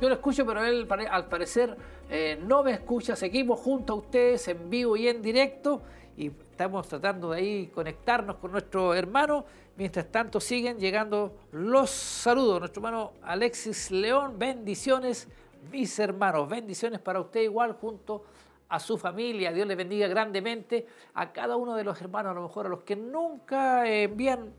Yo 0.00 0.08
lo 0.08 0.16
escucho, 0.16 0.44
pero 0.44 0.64
él 0.64 0.88
al 1.08 1.28
parecer 1.28 1.76
eh, 2.14 2.38
no 2.46 2.62
me 2.62 2.72
escucha. 2.72 3.16
Seguimos 3.16 3.58
junto 3.60 3.94
a 3.94 3.96
ustedes 3.96 4.46
en 4.48 4.68
vivo 4.68 4.98
y 4.98 5.08
en 5.08 5.22
directo 5.22 5.80
y 6.14 6.26
estamos 6.26 6.86
tratando 6.86 7.30
de 7.30 7.38
ahí 7.38 7.66
conectarnos 7.68 8.36
con 8.36 8.52
nuestro 8.52 8.92
hermano. 8.92 9.46
Mientras 9.78 10.12
tanto 10.12 10.38
siguen 10.38 10.78
llegando 10.78 11.34
los 11.52 11.88
saludos. 11.88 12.60
Nuestro 12.60 12.80
hermano 12.80 13.12
Alexis 13.22 13.90
León, 13.90 14.38
bendiciones 14.38 15.26
mis 15.70 15.98
hermanos, 15.98 16.46
bendiciones 16.50 17.00
para 17.00 17.18
usted 17.18 17.40
igual 17.40 17.72
junto 17.80 18.24
a 18.68 18.78
su 18.78 18.98
familia. 18.98 19.50
Dios 19.50 19.66
le 19.66 19.74
bendiga 19.74 20.06
grandemente 20.06 20.86
a 21.14 21.32
cada 21.32 21.56
uno 21.56 21.74
de 21.74 21.84
los 21.84 21.98
hermanos, 21.98 22.32
a 22.32 22.34
lo 22.34 22.42
mejor 22.42 22.66
a 22.66 22.68
los 22.68 22.82
que 22.82 22.94
nunca 22.94 23.88
envían 23.88 24.52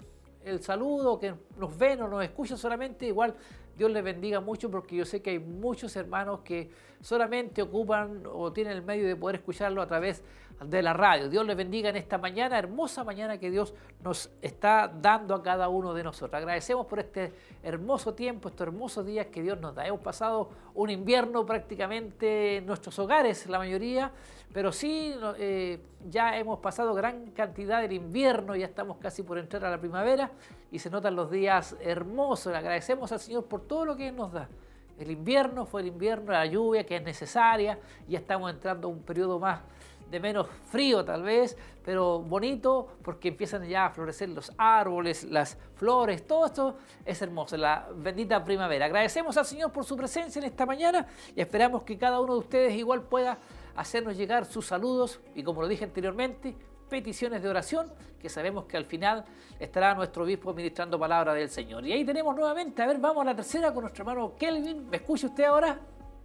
el 0.43 0.63
saludo, 0.63 1.19
que 1.19 1.36
nos 1.57 1.77
ven 1.77 2.01
o 2.01 2.07
nos 2.07 2.24
escuchan 2.24 2.57
solamente, 2.57 3.05
igual 3.05 3.36
Dios 3.77 3.91
les 3.91 4.03
bendiga 4.03 4.39
mucho 4.39 4.69
porque 4.69 4.95
yo 4.95 5.05
sé 5.05 5.21
que 5.21 5.31
hay 5.31 5.39
muchos 5.39 5.95
hermanos 5.95 6.41
que 6.43 6.69
solamente 7.01 7.61
ocupan 7.61 8.23
o 8.31 8.51
tienen 8.53 8.73
el 8.73 8.83
medio 8.83 9.07
de 9.07 9.15
poder 9.15 9.37
escucharlo 9.37 9.81
a 9.81 9.87
través 9.87 10.23
de 10.63 10.81
la 10.81 10.93
radio. 10.93 11.29
Dios 11.29 11.45
les 11.45 11.57
bendiga 11.57 11.89
en 11.89 11.95
esta 11.95 12.17
mañana, 12.17 12.57
hermosa 12.57 13.03
mañana 13.03 13.37
que 13.37 13.51
Dios 13.51 13.73
nos 14.03 14.29
está 14.41 14.87
dando 14.87 15.35
a 15.35 15.43
cada 15.43 15.67
uno 15.67 15.93
de 15.93 16.03
nosotros. 16.03 16.33
Agradecemos 16.39 16.85
por 16.85 16.99
este 16.99 17.33
hermoso 17.63 18.13
tiempo, 18.13 18.49
estos 18.49 18.67
hermosos 18.67 19.05
días 19.05 19.27
que 19.27 19.41
Dios 19.41 19.59
nos 19.59 19.75
da. 19.75 19.85
Hemos 19.85 20.01
pasado 20.01 20.49
un 20.75 20.89
invierno 20.89 21.45
prácticamente 21.45 22.57
en 22.57 22.65
nuestros 22.65 22.97
hogares, 22.99 23.47
la 23.47 23.57
mayoría, 23.57 24.11
pero 24.53 24.71
sí 24.71 25.15
eh, 25.37 25.79
ya 26.09 26.37
hemos 26.37 26.59
pasado 26.59 26.93
gran 26.93 27.31
cantidad 27.31 27.81
del 27.81 27.93
invierno, 27.93 28.55
ya 28.55 28.65
estamos 28.65 28.97
casi 28.97 29.23
por 29.23 29.37
entrar 29.37 29.65
a 29.65 29.71
la 29.71 29.79
primavera 29.79 30.31
y 30.73 30.79
se 30.79 30.89
notan 30.89 31.15
los 31.15 31.29
días 31.29 31.77
hermosos. 31.81 32.51
agradecemos 32.51 33.11
al 33.11 33.19
Señor 33.19 33.45
por 33.45 33.61
todo 33.61 33.85
lo 33.85 33.95
que 33.95 34.11
nos 34.11 34.33
da. 34.33 34.49
El 34.97 35.11
invierno 35.11 35.67
fue 35.67 35.81
el 35.81 35.87
invierno, 35.87 36.31
la 36.31 36.47
lluvia 36.47 36.83
que 36.83 36.95
es 36.95 37.03
necesaria, 37.03 37.79
ya 38.07 38.17
estamos 38.17 38.51
entrando 38.51 38.87
a 38.87 38.91
un 38.91 39.03
periodo 39.03 39.37
más 39.39 39.61
de 40.09 40.19
menos 40.19 40.47
frío 40.71 41.05
tal 41.05 41.21
vez, 41.21 41.55
pero 41.85 42.19
bonito 42.19 42.87
porque 43.03 43.27
empiezan 43.27 43.67
ya 43.67 43.85
a 43.85 43.89
florecer 43.91 44.29
los 44.29 44.51
árboles, 44.57 45.23
las 45.25 45.59
flores, 45.75 46.25
todo 46.25 46.47
esto 46.47 46.77
es 47.05 47.21
hermoso, 47.21 47.55
la 47.55 47.87
bendita 47.95 48.43
primavera. 48.43 48.87
Agradecemos 48.87 49.37
al 49.37 49.45
Señor 49.45 49.71
por 49.71 49.85
su 49.85 49.95
presencia 49.95 50.39
en 50.39 50.45
esta 50.45 50.65
mañana 50.65 51.05
y 51.35 51.41
esperamos 51.41 51.83
que 51.83 51.99
cada 51.99 52.19
uno 52.19 52.33
de 52.33 52.39
ustedes 52.39 52.73
igual 52.73 53.03
pueda 53.03 53.37
hacernos 53.75 54.17
llegar 54.17 54.45
sus 54.45 54.65
saludos 54.65 55.19
y 55.35 55.43
como 55.43 55.61
lo 55.61 55.67
dije 55.67 55.83
anteriormente, 55.83 56.55
peticiones 56.93 57.41
de 57.41 57.50
oración, 57.50 57.91
que 58.19 58.29
sabemos 58.29 58.65
que 58.65 58.77
al 58.77 58.85
final 58.85 59.25
estará 59.59 59.95
nuestro 59.95 60.25
obispo 60.25 60.53
ministrando 60.53 61.00
palabra 61.00 61.33
del 61.33 61.50
Señor. 61.50 61.83
Y 61.88 61.91
ahí 61.91 62.05
tenemos 62.05 62.35
nuevamente, 62.35 62.83
a 62.83 62.85
ver, 62.85 63.00
vamos 63.00 63.23
a 63.23 63.25
la 63.25 63.35
tercera 63.35 63.73
con 63.73 63.81
nuestro 63.81 64.03
hermano 64.03 64.35
Kelvin. 64.35 64.88
¿Me 64.91 64.97
escucha 64.97 65.25
usted 65.25 65.45
ahora? 65.45 65.79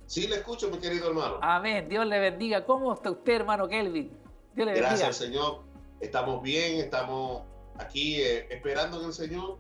Sí, 0.05 0.29
le 0.29 0.37
escucho, 0.37 0.71
mi 0.71 0.77
querido 0.77 1.09
hermano. 1.09 1.39
Amén. 1.41 1.89
Dios 1.89 2.05
le 2.05 2.19
bendiga. 2.19 2.67
¿Cómo 2.67 2.93
está 2.93 3.11
usted, 3.11 3.37
hermano 3.37 3.67
Kelvin? 3.67 4.09
Dios 4.55 4.67
le 4.67 4.73
bendiga. 4.75 4.89
Gracias, 4.89 5.17
Señor. 5.17 5.63
estamos 6.01 6.43
bien, 6.43 6.77
estamos 6.81 7.45
aquí 7.79 8.21
eh, 8.21 8.47
esperando 8.51 9.01
en 9.01 9.07
el 9.07 9.15
Señor 9.15 9.59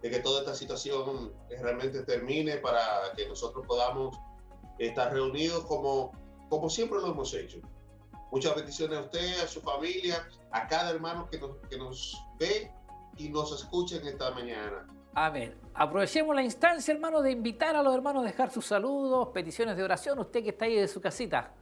de 0.00 0.08
que 0.08 0.20
toda 0.20 0.40
esta 0.40 0.54
situación 0.54 1.34
realmente 1.50 2.02
termine 2.02 2.56
para 2.56 2.80
que 3.14 3.28
nosotros 3.28 3.66
podamos 3.66 4.16
estar 4.78 5.12
reunidos 5.12 5.66
como, 5.66 6.12
como 6.48 6.70
siempre 6.70 6.98
lo 6.98 7.08
hemos 7.08 7.34
hecho. 7.34 7.60
Muchas 8.30 8.54
bendiciones 8.54 8.98
a 8.98 9.02
usted, 9.02 9.40
a 9.40 9.46
su 9.46 9.60
familia, 9.60 10.28
a 10.50 10.66
cada 10.66 10.90
hermano 10.90 11.28
que 11.30 11.38
nos, 11.38 11.56
que 11.68 11.78
nos 11.78 12.16
ve 12.38 12.70
y 13.16 13.28
nos 13.28 13.52
escucha 13.52 13.96
en 13.96 14.08
esta 14.08 14.30
mañana. 14.32 14.86
Amén. 15.14 15.54
Aprovechemos 15.72 16.36
la 16.36 16.42
instancia, 16.42 16.92
hermano, 16.92 17.22
de 17.22 17.30
invitar 17.30 17.74
a 17.74 17.82
los 17.82 17.94
hermanos 17.94 18.22
a 18.22 18.26
dejar 18.26 18.50
sus 18.50 18.66
saludos, 18.66 19.28
peticiones 19.32 19.76
de 19.76 19.82
oración, 19.82 20.18
usted 20.18 20.42
que 20.42 20.50
está 20.50 20.66
ahí 20.66 20.76
de 20.76 20.88
su 20.88 21.00
casita. 21.00 21.54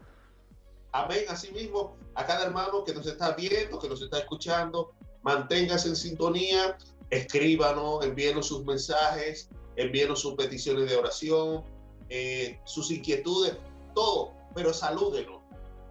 Amén. 0.90 1.25
Asimismo, 1.28 1.97
a 2.14 2.26
cada 2.26 2.47
hermano 2.47 2.83
que 2.83 2.92
nos 2.92 3.06
está 3.06 3.33
viendo, 3.33 3.78
que 3.78 3.88
nos 3.88 4.02
está 4.02 4.18
escuchando, 4.18 4.92
manténgase 5.23 5.88
en 5.88 5.97
sintonía, 5.97 6.76
escríbanos, 7.11 8.04
envíenos 8.04 8.49
sus 8.49 8.64
mensajes, 8.64 9.49
envíenos 9.76 10.21
sus 10.21 10.35
peticiones 10.35 10.88
de 10.90 10.97
oración, 10.97 11.62
eh, 12.09 12.61
sus 12.64 12.90
inquietudes, 12.90 13.56
todo, 13.94 14.33
pero 14.54 14.73
salúdenos. 14.73 15.43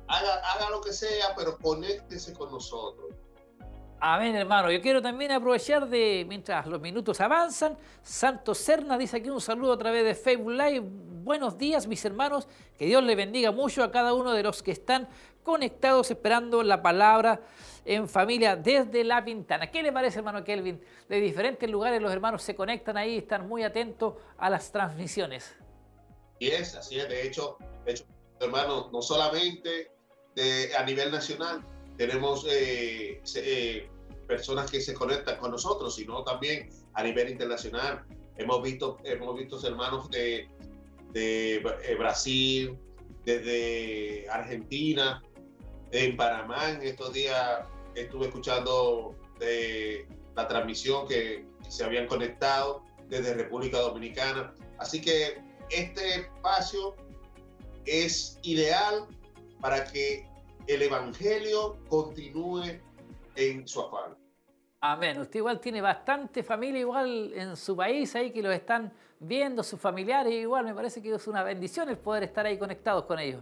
Haga, 0.08 0.36
haga 0.36 0.70
lo 0.70 0.82
que 0.82 0.94
sea, 0.94 1.34
pero 1.36 1.58
conéctese 1.58 2.34
con 2.34 2.52
nosotros. 2.52 3.14
Amén, 4.06 4.36
hermano. 4.36 4.70
Yo 4.70 4.82
quiero 4.82 5.02
también 5.02 5.32
aprovechar 5.32 5.88
de, 5.88 6.26
mientras 6.28 6.68
los 6.68 6.82
minutos 6.82 7.22
avanzan, 7.22 7.78
Santo 8.02 8.54
Serna 8.54 8.98
dice 8.98 9.16
aquí 9.16 9.30
un 9.30 9.40
saludo 9.40 9.72
a 9.72 9.78
través 9.78 10.04
de 10.04 10.14
Facebook 10.14 10.52
Live. 10.52 10.82
Buenos 10.84 11.58
días, 11.58 11.88
mis 11.88 12.04
hermanos. 12.04 12.50
Que 12.78 12.86
Dios 12.86 13.02
le 13.02 13.16
bendiga 13.16 13.54
mucho 13.54 13.82
a 13.82 13.92
cada 13.92 14.14
uno 14.14 14.34
de 14.34 14.44
los 14.44 14.62
que 14.62 14.72
están 14.72 15.08
conectados 15.42 16.12
esperando 16.12 16.64
la 16.64 16.82
palabra 16.82 17.44
en 17.86 18.10
familia 18.10 18.58
desde 18.58 19.06
la 19.06 19.22
ventana. 19.22 19.72
¿Qué 19.72 19.82
le 19.82 19.94
parece, 19.94 20.20
hermano 20.20 20.44
Kelvin? 20.44 20.84
De 21.08 21.22
diferentes 21.22 21.70
lugares 21.70 22.02
los 22.02 22.12
hermanos 22.12 22.44
se 22.44 22.56
conectan 22.56 22.98
ahí, 22.98 23.20
están 23.20 23.48
muy 23.48 23.64
atentos 23.64 24.16
a 24.38 24.50
las 24.50 24.70
transmisiones. 24.70 25.56
Y 26.40 26.50
es, 26.50 26.76
así 26.76 27.00
es. 27.00 27.08
De 27.08 27.26
hecho, 27.26 27.58
de 27.86 27.94
hecho 27.94 28.04
hermano, 28.42 28.90
no 28.92 29.02
solamente 29.02 29.93
a 30.78 30.84
nivel 30.84 31.12
nacional, 31.12 31.64
tenemos 31.98 32.46
eh, 32.50 33.22
eh, 33.36 33.88
personas 34.28 34.70
que 34.72 34.82
se 34.82 34.94
conectan 34.94 35.38
con 35.38 35.52
nosotros, 35.52 35.96
sino 35.96 36.24
también 36.24 36.70
a 36.94 37.04
nivel 37.04 37.30
internacional. 37.30 38.04
Hemos 38.38 38.64
visto, 38.64 38.98
hemos 39.04 39.38
visto 39.38 39.66
hermanos 39.68 40.10
de, 40.10 40.48
de 41.12 41.56
eh, 41.58 41.96
Brasil, 41.98 42.78
desde 43.26 44.28
Argentina, 44.30 45.22
en 45.92 46.18
Panamá. 46.18 46.72
En 46.72 46.82
estos 46.82 47.14
días 47.14 47.62
estuve 47.96 48.28
escuchando 48.28 49.16
de 49.40 50.08
la 50.36 50.48
transmisión 50.48 51.08
que, 51.08 51.46
se 51.70 51.84
habían 51.84 52.06
conectado 52.08 52.84
desde 53.08 53.34
República 53.34 53.80
Dominicana. 53.80 54.54
Así 54.80 55.00
que 55.00 55.42
este 55.70 56.16
espacio 56.16 56.94
es 57.86 58.38
ideal 58.44 59.08
para 59.64 59.86
que 59.86 60.28
el 60.68 60.82
Evangelio 60.82 61.78
continúe 61.88 62.82
en 63.38 63.66
su 63.66 63.80
afán. 63.80 64.18
Amén. 64.82 65.18
Usted 65.22 65.40
igual 65.40 65.62
tiene 65.62 65.80
bastante 65.80 66.44
familia 66.44 66.82
igual 66.82 67.32
en 67.34 67.56
su 67.56 67.74
país 67.74 68.14
ahí 68.14 68.32
que 68.32 68.42
lo 68.44 68.52
están 68.52 68.92
viendo, 69.22 69.64
sus 69.64 69.80
familiares 69.80 70.34
igual. 70.34 70.66
Me 70.66 70.74
parece 70.74 71.02
que 71.02 71.16
es 71.16 71.28
una 71.28 71.44
bendición 71.44 71.88
el 71.88 71.98
poder 71.98 72.24
estar 72.24 72.46
ahí 72.46 72.58
conectados 72.58 73.06
con 73.06 73.20
ellos. 73.20 73.42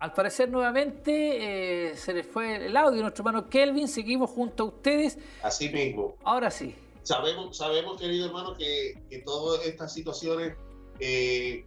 Al 0.00 0.12
parecer 0.12 0.48
nuevamente 0.48 1.90
eh, 1.90 1.96
se 1.96 2.14
les 2.14 2.26
fue 2.26 2.66
el 2.66 2.76
audio 2.76 3.00
nuestro 3.00 3.22
hermano 3.22 3.48
Kelvin. 3.48 3.86
Seguimos 3.86 4.30
junto 4.30 4.64
a 4.64 4.66
ustedes. 4.66 5.18
Así 5.44 5.68
mismo. 5.68 6.16
Ahora 6.24 6.50
sí. 6.50 6.74
Sabemos, 7.04 7.56
sabemos 7.56 8.00
querido 8.00 8.26
hermano, 8.26 8.56
que, 8.56 9.22
todas 9.24 9.64
estas 9.64 9.94
situaciones 9.94 10.56
eh, 10.98 11.64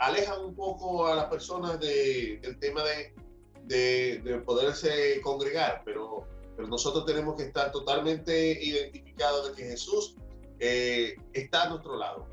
alejan 0.00 0.44
un 0.44 0.54
poco 0.54 1.06
a 1.06 1.14
las 1.14 1.26
personas 1.26 1.78
del 1.78 2.58
tema 2.58 2.82
de, 2.82 4.20
de, 4.24 4.38
poderse 4.44 5.20
congregar, 5.20 5.82
pero, 5.84 6.26
pero 6.56 6.68
nosotros 6.68 7.04
tenemos 7.04 7.36
que 7.36 7.44
estar 7.44 7.70
totalmente 7.70 8.58
identificados 8.62 9.50
de 9.50 9.54
que 9.54 9.70
Jesús 9.70 10.16
eh, 10.58 11.16
está 11.32 11.64
a 11.64 11.68
nuestro 11.68 11.96
lado. 11.96 12.26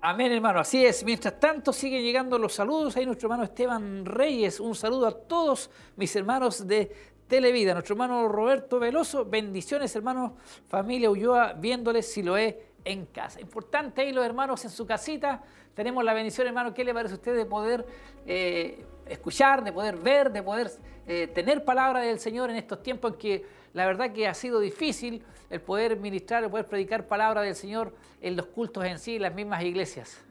Amén, 0.00 0.32
hermano. 0.32 0.60
Así 0.60 0.84
es. 0.84 1.04
Mientras 1.04 1.38
tanto, 1.38 1.72
siguen 1.72 2.02
llegando 2.02 2.38
los 2.38 2.54
saludos. 2.54 2.96
Ahí 2.96 3.06
nuestro 3.06 3.26
hermano 3.26 3.44
Esteban 3.44 4.04
Reyes. 4.04 4.58
Un 4.58 4.74
saludo 4.74 5.06
a 5.06 5.12
todos 5.12 5.70
mis 5.96 6.14
hermanos 6.16 6.66
de 6.66 6.90
Televida. 7.28 7.72
Nuestro 7.72 7.94
hermano 7.94 8.26
Roberto 8.26 8.80
Veloso. 8.80 9.24
Bendiciones, 9.24 9.94
hermanos. 9.94 10.32
Familia 10.66 11.08
Ulloa, 11.08 11.52
viéndoles 11.52 12.12
si 12.12 12.22
lo 12.24 12.36
he 12.36 12.71
en 12.84 13.06
casa. 13.06 13.40
Importante 13.40 14.02
ahí 14.02 14.12
los 14.12 14.24
hermanos 14.24 14.64
en 14.64 14.70
su 14.70 14.86
casita. 14.86 15.42
Tenemos 15.74 16.04
la 16.04 16.14
bendición, 16.14 16.46
hermano, 16.46 16.74
¿qué 16.74 16.84
le 16.84 16.92
parece 16.92 17.14
a 17.14 17.16
usted 17.16 17.36
de 17.36 17.46
poder 17.46 17.86
eh, 18.26 18.84
escuchar, 19.06 19.64
de 19.64 19.72
poder 19.72 19.96
ver, 19.96 20.32
de 20.32 20.42
poder 20.42 20.70
eh, 21.06 21.28
tener 21.28 21.64
palabra 21.64 22.00
del 22.00 22.18
Señor 22.18 22.50
en 22.50 22.56
estos 22.56 22.82
tiempos 22.82 23.12
en 23.12 23.18
que 23.18 23.46
la 23.72 23.86
verdad 23.86 24.12
que 24.12 24.28
ha 24.28 24.34
sido 24.34 24.60
difícil 24.60 25.24
el 25.50 25.60
poder 25.60 25.98
ministrar, 25.98 26.44
el 26.44 26.50
poder 26.50 26.66
predicar 26.66 27.06
palabra 27.06 27.42
del 27.42 27.54
Señor 27.54 27.94
en 28.20 28.36
los 28.36 28.46
cultos 28.46 28.84
en 28.84 28.98
sí, 28.98 29.16
en 29.16 29.22
las 29.22 29.34
mismas 29.34 29.62
iglesias? 29.62 30.22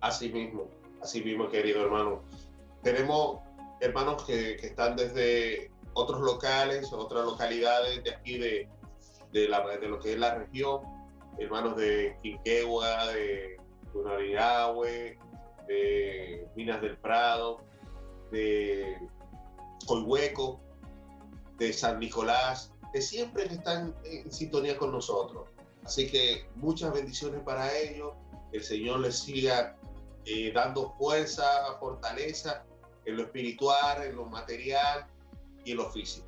Así 0.00 0.28
mismo, 0.28 0.68
así 1.02 1.22
mismo, 1.22 1.48
querido 1.48 1.84
hermano. 1.84 2.22
Tenemos 2.82 3.40
hermanos 3.80 4.24
que, 4.24 4.54
están 4.54 4.96
desde 4.96 5.70
otros 5.94 6.20
locales, 6.20 6.92
otras 6.92 7.24
localidades 7.24 8.04
de 8.04 8.10
aquí 8.10 8.38
de, 8.38 8.68
de, 9.32 9.48
la, 9.48 9.66
de 9.66 9.88
lo 9.88 9.98
que 9.98 10.12
es 10.12 10.18
la 10.18 10.34
región, 10.34 10.80
hermanos 11.38 11.76
de 11.76 12.16
Quinquegua, 12.22 13.06
de 13.12 13.56
Cunarigahue, 13.92 15.18
de 15.68 16.48
Minas 16.54 16.80
del 16.80 16.96
Prado, 16.98 17.60
de 18.30 18.96
Colhueco, 19.86 20.60
de 21.58 21.72
San 21.72 21.98
Nicolás, 22.00 22.72
que 22.92 23.00
siempre 23.00 23.44
están 23.44 23.94
en 24.04 24.30
sintonía 24.30 24.76
con 24.76 24.92
nosotros. 24.92 25.48
Así 25.84 26.10
que 26.10 26.48
muchas 26.56 26.92
bendiciones 26.92 27.42
para 27.42 27.76
ellos. 27.76 28.14
El 28.52 28.62
Señor 28.62 29.00
les 29.00 29.18
siga 29.18 29.76
eh, 30.24 30.52
dando 30.52 30.92
fuerza, 30.98 31.44
fortaleza 31.78 32.64
en 33.04 33.16
lo 33.16 33.22
espiritual, 33.22 34.02
en 34.02 34.16
lo 34.16 34.26
material 34.26 35.06
y 35.64 35.72
en 35.72 35.76
lo 35.76 35.90
físico. 35.90 36.26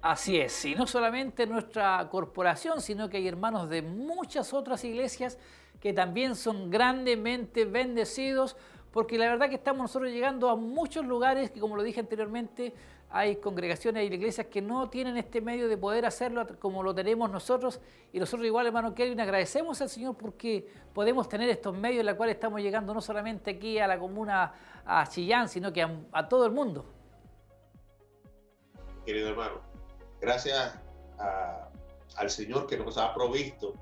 Así 0.00 0.38
es, 0.38 0.64
y 0.64 0.76
no 0.76 0.86
solamente 0.86 1.44
nuestra 1.44 2.08
corporación, 2.08 2.80
sino 2.80 3.08
que 3.08 3.16
hay 3.16 3.26
hermanos 3.26 3.68
de 3.68 3.82
muchas 3.82 4.54
otras 4.54 4.84
iglesias 4.84 5.38
que 5.80 5.92
también 5.92 6.36
son 6.36 6.70
grandemente 6.70 7.64
bendecidos, 7.64 8.56
porque 8.92 9.18
la 9.18 9.28
verdad 9.28 9.48
que 9.48 9.56
estamos 9.56 9.82
nosotros 9.82 10.12
llegando 10.12 10.50
a 10.50 10.56
muchos 10.56 11.04
lugares 11.04 11.50
que, 11.50 11.58
como 11.58 11.74
lo 11.74 11.82
dije 11.82 11.98
anteriormente, 11.98 12.72
hay 13.10 13.36
congregaciones, 13.36 14.00
hay 14.00 14.06
iglesias 14.06 14.46
que 14.46 14.62
no 14.62 14.88
tienen 14.88 15.16
este 15.16 15.40
medio 15.40 15.66
de 15.68 15.76
poder 15.76 16.06
hacerlo 16.06 16.46
como 16.60 16.84
lo 16.84 16.94
tenemos 16.94 17.28
nosotros, 17.28 17.80
y 18.12 18.20
nosotros 18.20 18.46
igual, 18.46 18.66
hermano 18.66 18.94
Kelvin, 18.94 19.20
agradecemos 19.20 19.82
al 19.82 19.88
Señor 19.88 20.16
porque 20.16 20.64
podemos 20.94 21.28
tener 21.28 21.48
estos 21.48 21.76
medios 21.76 22.00
en 22.00 22.06
los 22.06 22.14
cuales 22.14 22.36
estamos 22.36 22.60
llegando 22.60 22.94
no 22.94 23.00
solamente 23.00 23.50
aquí 23.50 23.80
a 23.80 23.88
la 23.88 23.98
comuna, 23.98 24.54
a 24.86 25.06
Chillán, 25.08 25.48
sino 25.48 25.72
que 25.72 25.82
a 26.12 26.28
todo 26.28 26.46
el 26.46 26.52
mundo. 26.52 26.86
Querido 29.04 29.30
hermano, 29.30 29.67
gracias 30.20 30.74
al 32.16 32.30
Señor 32.30 32.66
que 32.66 32.76
nos 32.76 32.98
ha 32.98 33.14
provisto 33.14 33.74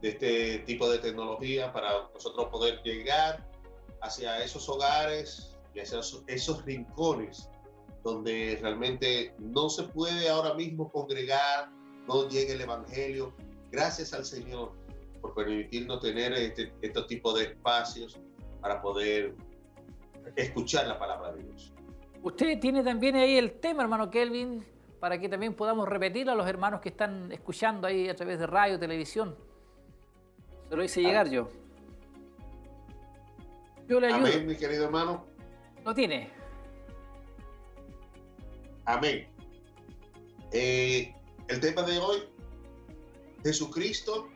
de 0.00 0.08
este 0.10 0.58
tipo 0.60 0.88
de 0.90 0.98
tecnología 0.98 1.72
para 1.72 2.08
nosotros 2.12 2.48
poder 2.48 2.82
llegar 2.82 3.46
hacia 4.00 4.42
esos 4.42 4.68
hogares 4.68 5.56
y 5.74 5.80
hacia 5.80 6.00
esos, 6.26 6.64
rincones 6.64 7.48
donde 8.02 8.58
realmente 8.60 9.32
no 9.38 9.70
se 9.70 9.84
puede 9.84 10.28
ahora 10.28 10.54
mismo 10.54 10.90
congregar, 10.90 11.70
no 12.08 12.28
llega 12.28 12.52
el 12.52 12.60
Evangelio. 12.60 13.32
Gracias 13.70 14.12
al 14.12 14.24
Señor 14.24 14.72
por 15.20 15.34
permitirnos 15.34 16.00
tener 16.00 16.32
este, 16.32 16.72
estos 16.82 17.06
tipos 17.06 17.38
de 17.38 17.44
espacios 17.44 18.18
para 18.60 18.82
poder 18.82 19.36
escuchar 20.34 20.88
la 20.88 20.98
palabra 20.98 21.32
de 21.32 21.44
Dios. 21.44 21.72
Usted 22.22 22.58
tiene 22.58 22.82
también 22.82 23.14
ahí 23.16 23.36
el 23.36 23.52
tema, 23.60 23.84
hermano 23.84 24.10
Kelvin, 24.10 24.64
para 25.02 25.18
que 25.18 25.28
también 25.28 25.52
podamos 25.54 25.88
repetir 25.88 26.30
a 26.30 26.34
los 26.36 26.46
hermanos 26.46 26.80
que 26.80 26.90
están 26.90 27.32
escuchando 27.32 27.88
ahí 27.88 28.08
a 28.08 28.14
través 28.14 28.38
de 28.38 28.46
radio, 28.46 28.78
televisión. 28.78 29.36
Se 30.68 30.76
lo 30.76 30.84
hice 30.84 31.02
llegar 31.02 31.28
yo. 31.28 31.50
Yo 33.88 33.98
le 33.98 34.06
ayudo. 34.06 34.28
Amén, 34.28 34.46
mi 34.46 34.54
querido 34.54 34.84
hermano. 34.84 35.26
¿Lo 35.84 35.92
tiene? 35.92 36.30
Amén. 38.84 39.26
Eh, 40.52 41.12
el 41.48 41.58
tema 41.60 41.82
de 41.82 41.98
hoy, 41.98 42.22
Jesucristo. 43.42 44.28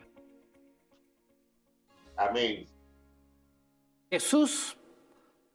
Amén. 2.17 2.67
Jesús, 4.09 4.75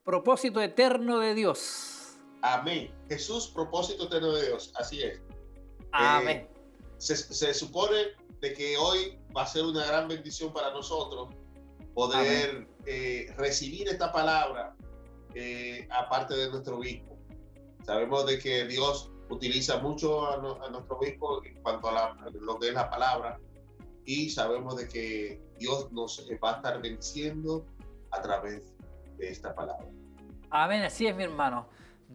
propósito 0.03 0.59
eterno 0.59 1.19
de 1.19 1.35
Dios. 1.35 2.02
Amén. 2.43 2.93
Jesús, 3.07 3.47
propósito 3.47 4.03
eterno 4.03 4.33
de 4.33 4.47
Dios. 4.47 4.73
Así 4.75 5.01
es. 5.01 5.21
Amén. 5.93 6.37
Eh, 6.37 6.49
se, 6.97 7.15
se, 7.15 7.53
supone 7.53 7.95
de 8.41 8.53
que 8.53 8.75
hoy 8.77 9.17
va 9.35 9.43
a 9.43 9.47
ser 9.47 9.63
una 9.63 9.85
gran 9.85 10.09
bendición 10.09 10.51
para 10.51 10.71
nosotros 10.71 11.33
poder 11.93 12.67
eh, 12.85 13.33
recibir 13.37 13.87
esta 13.87 14.11
palabra 14.11 14.75
eh, 15.35 15.87
aparte 15.89 16.35
de 16.35 16.49
nuestro 16.49 16.79
obispo. 16.79 17.17
Sabemos 17.85 18.25
de 18.25 18.37
que 18.39 18.65
Dios 18.65 19.09
utiliza 19.29 19.77
mucho 19.79 20.25
a, 20.25 20.35
a 20.35 20.69
nuestro 20.69 20.97
obispo 20.97 21.41
en 21.45 21.61
cuanto 21.61 21.87
a, 21.89 21.93
la, 21.93 22.31
lo 22.33 22.59
que 22.59 22.67
es 22.67 22.73
la 22.73 22.89
palabra 22.89 23.39
y 24.05 24.29
sabemos 24.29 24.75
de 24.75 24.89
que 24.89 25.41
Dios 25.59 25.89
nos 25.93 26.27
va 26.43 26.51
a 26.51 26.55
estar 26.57 26.81
venciendo 26.81 27.65
a 28.11 28.21
través 28.21 28.73
de 29.17 29.29
esta 29.29 29.55
palabra. 29.55 29.87
Amén, 30.49 30.83
así 30.83 31.07
es 31.07 31.15
mi 31.15 31.23
hermano. 31.23 31.67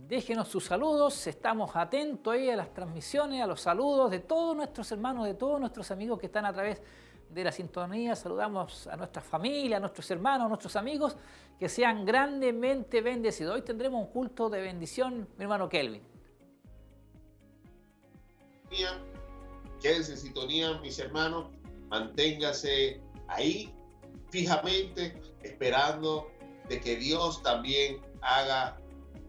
Déjenos 0.06 0.48
sus 0.48 0.64
saludos, 0.64 1.26
estamos 1.26 1.74
atentos 1.74 2.32
ahí 2.32 2.48
a 2.48 2.56
las 2.56 2.72
transmisiones, 2.72 3.42
a 3.42 3.46
los 3.46 3.60
saludos 3.60 4.10
de 4.10 4.20
todos 4.20 4.56
nuestros 4.56 4.90
hermanos, 4.92 5.26
de 5.26 5.34
todos 5.34 5.60
nuestros 5.60 5.90
amigos 5.90 6.18
que 6.18 6.26
están 6.26 6.46
a 6.46 6.52
través 6.52 6.80
de 7.28 7.44
la 7.44 7.52
sintonía. 7.52 8.16
Saludamos 8.16 8.86
a 8.86 8.96
nuestra 8.96 9.20
familia, 9.20 9.76
a 9.76 9.80
nuestros 9.80 10.10
hermanos, 10.10 10.46
a 10.46 10.48
nuestros 10.48 10.76
amigos, 10.76 11.16
que 11.58 11.68
sean 11.68 12.04
grandemente 12.06 13.02
bendecidos. 13.02 13.54
Hoy 13.54 13.62
tendremos 13.62 14.00
un 14.00 14.12
culto 14.12 14.48
de 14.48 14.62
bendición, 14.62 15.28
mi 15.36 15.44
hermano 15.44 15.68
Kelvin. 15.68 16.02
Quédense 19.80 20.12
en 20.12 20.18
sintonía, 20.18 20.78
mis 20.80 20.98
hermanos, 20.98 21.50
manténgase 21.88 23.00
ahí 23.28 23.72
fijamente, 24.30 25.20
esperando 25.42 26.30
de 26.68 26.80
que 26.80 26.96
Dios 26.96 27.42
también 27.42 28.00
haga 28.20 28.76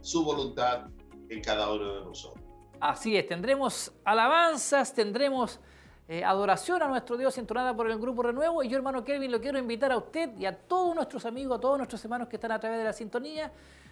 su 0.02 0.24
voluntad 0.24 0.88
en 1.30 1.42
cada 1.42 1.72
uno 1.72 1.94
de 1.96 2.02
nosotros. 2.06 2.44
Así 2.80 3.18
es, 3.18 3.28
tendremos 3.28 3.92
alabanzas, 4.06 4.94
tendremos 4.94 5.60
eh, 6.08 6.24
adoración 6.24 6.82
a 6.82 6.88
nuestro 6.88 7.18
Dios 7.18 7.38
entonada 7.38 7.76
por 7.76 7.88
el 7.88 8.00
Grupo 8.00 8.24
Renuevo. 8.24 8.64
Y 8.64 8.70
yo, 8.70 8.78
hermano 8.78 9.04
Kevin, 9.04 9.32
lo 9.32 9.40
quiero 9.40 9.60
invitar 9.60 9.92
a 9.92 9.98
usted 9.98 10.36
y 10.40 10.46
a 10.46 10.58
todos 10.58 10.96
nuestros 10.96 11.26
amigos, 11.26 11.58
a 11.58 11.62
todos 11.62 11.78
nuestros 11.78 12.04
hermanos 12.04 12.28
que 12.28 12.38
están 12.38 12.52
a 12.52 12.60
través 12.60 12.80
de 12.80 12.86
la 12.86 12.94
sintonía, 12.94 13.52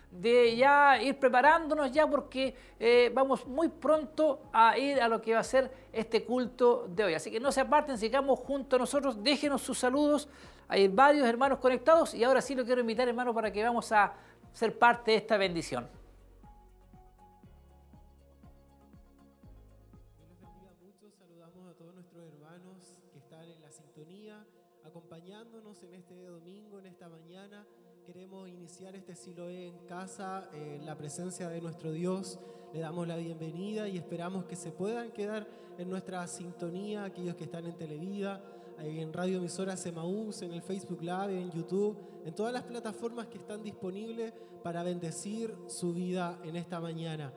de 0.09 0.55
ya 0.55 0.99
ir 1.01 1.19
preparándonos 1.19 1.91
ya 1.91 2.07
porque 2.07 2.55
eh, 2.79 3.11
vamos 3.13 3.45
muy 3.45 3.67
pronto 3.67 4.49
a 4.51 4.77
ir 4.77 4.99
a 5.01 5.07
lo 5.07 5.21
que 5.21 5.33
va 5.33 5.41
a 5.41 5.43
ser 5.43 5.69
este 5.93 6.23
culto 6.23 6.87
de 6.89 7.03
hoy. 7.03 7.13
Así 7.13 7.29
que 7.29 7.39
no 7.39 7.51
se 7.51 7.61
aparten, 7.61 7.97
sigamos 7.97 8.39
junto 8.39 8.77
a 8.77 8.79
nosotros, 8.79 9.21
déjenos 9.21 9.61
sus 9.61 9.77
saludos. 9.77 10.27
Hay 10.69 10.87
varios 10.87 11.27
hermanos 11.27 11.59
conectados 11.59 12.15
y 12.15 12.23
ahora 12.23 12.41
sí 12.41 12.55
lo 12.55 12.65
quiero 12.65 12.81
invitar, 12.81 13.07
hermano, 13.07 13.33
para 13.33 13.51
que 13.51 13.63
vamos 13.63 13.91
a 13.91 14.13
ser 14.57 14.79
parte 14.79 15.11
de 15.11 15.17
esta 15.17 15.37
bendición. 15.37 15.87
Acompañándonos 24.83 25.83
en 25.83 25.93
este 25.93 26.25
domingo, 26.25 26.79
en 26.79 26.87
esta 26.87 27.07
mañana. 27.07 27.67
Queremos 28.03 28.49
iniciar 28.49 28.95
este 28.95 29.13
Siloé 29.15 29.67
en 29.67 29.77
casa, 29.85 30.49
en 30.53 30.85
la 30.85 30.97
presencia 30.97 31.49
de 31.49 31.61
nuestro 31.61 31.91
Dios. 31.91 32.39
Le 32.73 32.79
damos 32.79 33.07
la 33.07 33.15
bienvenida 33.15 33.87
y 33.87 33.97
esperamos 33.97 34.45
que 34.45 34.55
se 34.55 34.71
puedan 34.71 35.11
quedar 35.11 35.47
en 35.77 35.89
nuestra 35.89 36.25
sintonía, 36.25 37.03
aquellos 37.03 37.35
que 37.35 37.43
están 37.43 37.65
en 37.65 37.77
Televida, 37.77 38.41
en 38.79 39.11
Radio 39.13 39.37
Emisora 39.37 39.75
Semaús, 39.75 40.41
en 40.41 40.53
el 40.53 40.61
Facebook 40.61 41.01
Live, 41.01 41.41
en 41.41 41.51
YouTube, 41.51 41.97
en 42.25 42.33
todas 42.35 42.53
las 42.53 42.63
plataformas 42.63 43.27
que 43.27 43.37
están 43.37 43.63
disponibles 43.63 44.33
para 44.63 44.83
bendecir 44.83 45.55
su 45.67 45.93
vida 45.93 46.39
en 46.43 46.55
esta 46.55 46.79
mañana. 46.79 47.33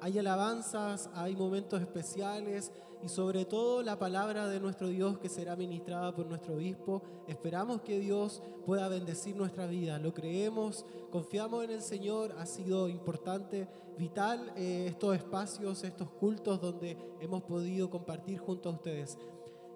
Hay 0.00 0.18
alabanzas, 0.18 1.10
hay 1.14 1.34
momentos 1.34 1.80
especiales 1.80 2.70
y 3.02 3.08
sobre 3.08 3.44
todo 3.44 3.82
la 3.82 3.98
palabra 3.98 4.46
de 4.46 4.60
nuestro 4.60 4.88
Dios 4.88 5.18
que 5.18 5.28
será 5.28 5.56
ministrada 5.56 6.14
por 6.14 6.26
nuestro 6.26 6.54
obispo. 6.54 7.02
Esperamos 7.26 7.80
que 7.80 7.98
Dios 7.98 8.42
pueda 8.64 8.88
bendecir 8.88 9.34
nuestra 9.36 9.66
vida. 9.66 9.98
Lo 9.98 10.12
creemos, 10.12 10.84
confiamos 11.10 11.64
en 11.64 11.70
el 11.70 11.82
Señor. 11.82 12.34
Ha 12.38 12.46
sido 12.46 12.88
importante, 12.88 13.66
vital 13.98 14.52
eh, 14.56 14.86
estos 14.88 15.16
espacios, 15.16 15.82
estos 15.82 16.10
cultos 16.10 16.60
donde 16.60 16.96
hemos 17.20 17.42
podido 17.42 17.90
compartir 17.90 18.38
junto 18.38 18.68
a 18.68 18.72
ustedes. 18.72 19.18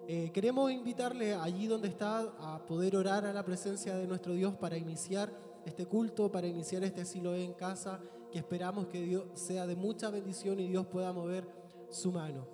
Eh, 0.07 0.29
queremos 0.31 0.71
invitarle 0.71 1.33
allí 1.33 1.65
donde 1.65 1.87
está 1.87 2.19
a 2.39 2.63
poder 2.63 2.95
orar 2.95 3.25
a 3.25 3.33
la 3.33 3.43
presencia 3.43 3.95
de 3.95 4.05
nuestro 4.05 4.33
Dios 4.33 4.53
para 4.53 4.77
iniciar 4.77 5.33
este 5.65 5.87
culto, 5.87 6.31
para 6.31 6.45
iniciar 6.45 6.83
este 6.83 7.05
Siloé 7.05 7.43
en 7.43 7.53
casa, 7.53 7.99
que 8.31 8.37
esperamos 8.37 8.85
que 8.85 9.01
Dios 9.01 9.23
sea 9.33 9.65
de 9.65 9.75
mucha 9.75 10.11
bendición 10.11 10.59
y 10.59 10.67
Dios 10.67 10.85
pueda 10.85 11.11
mover 11.11 11.47
su 11.89 12.11
mano. 12.11 12.45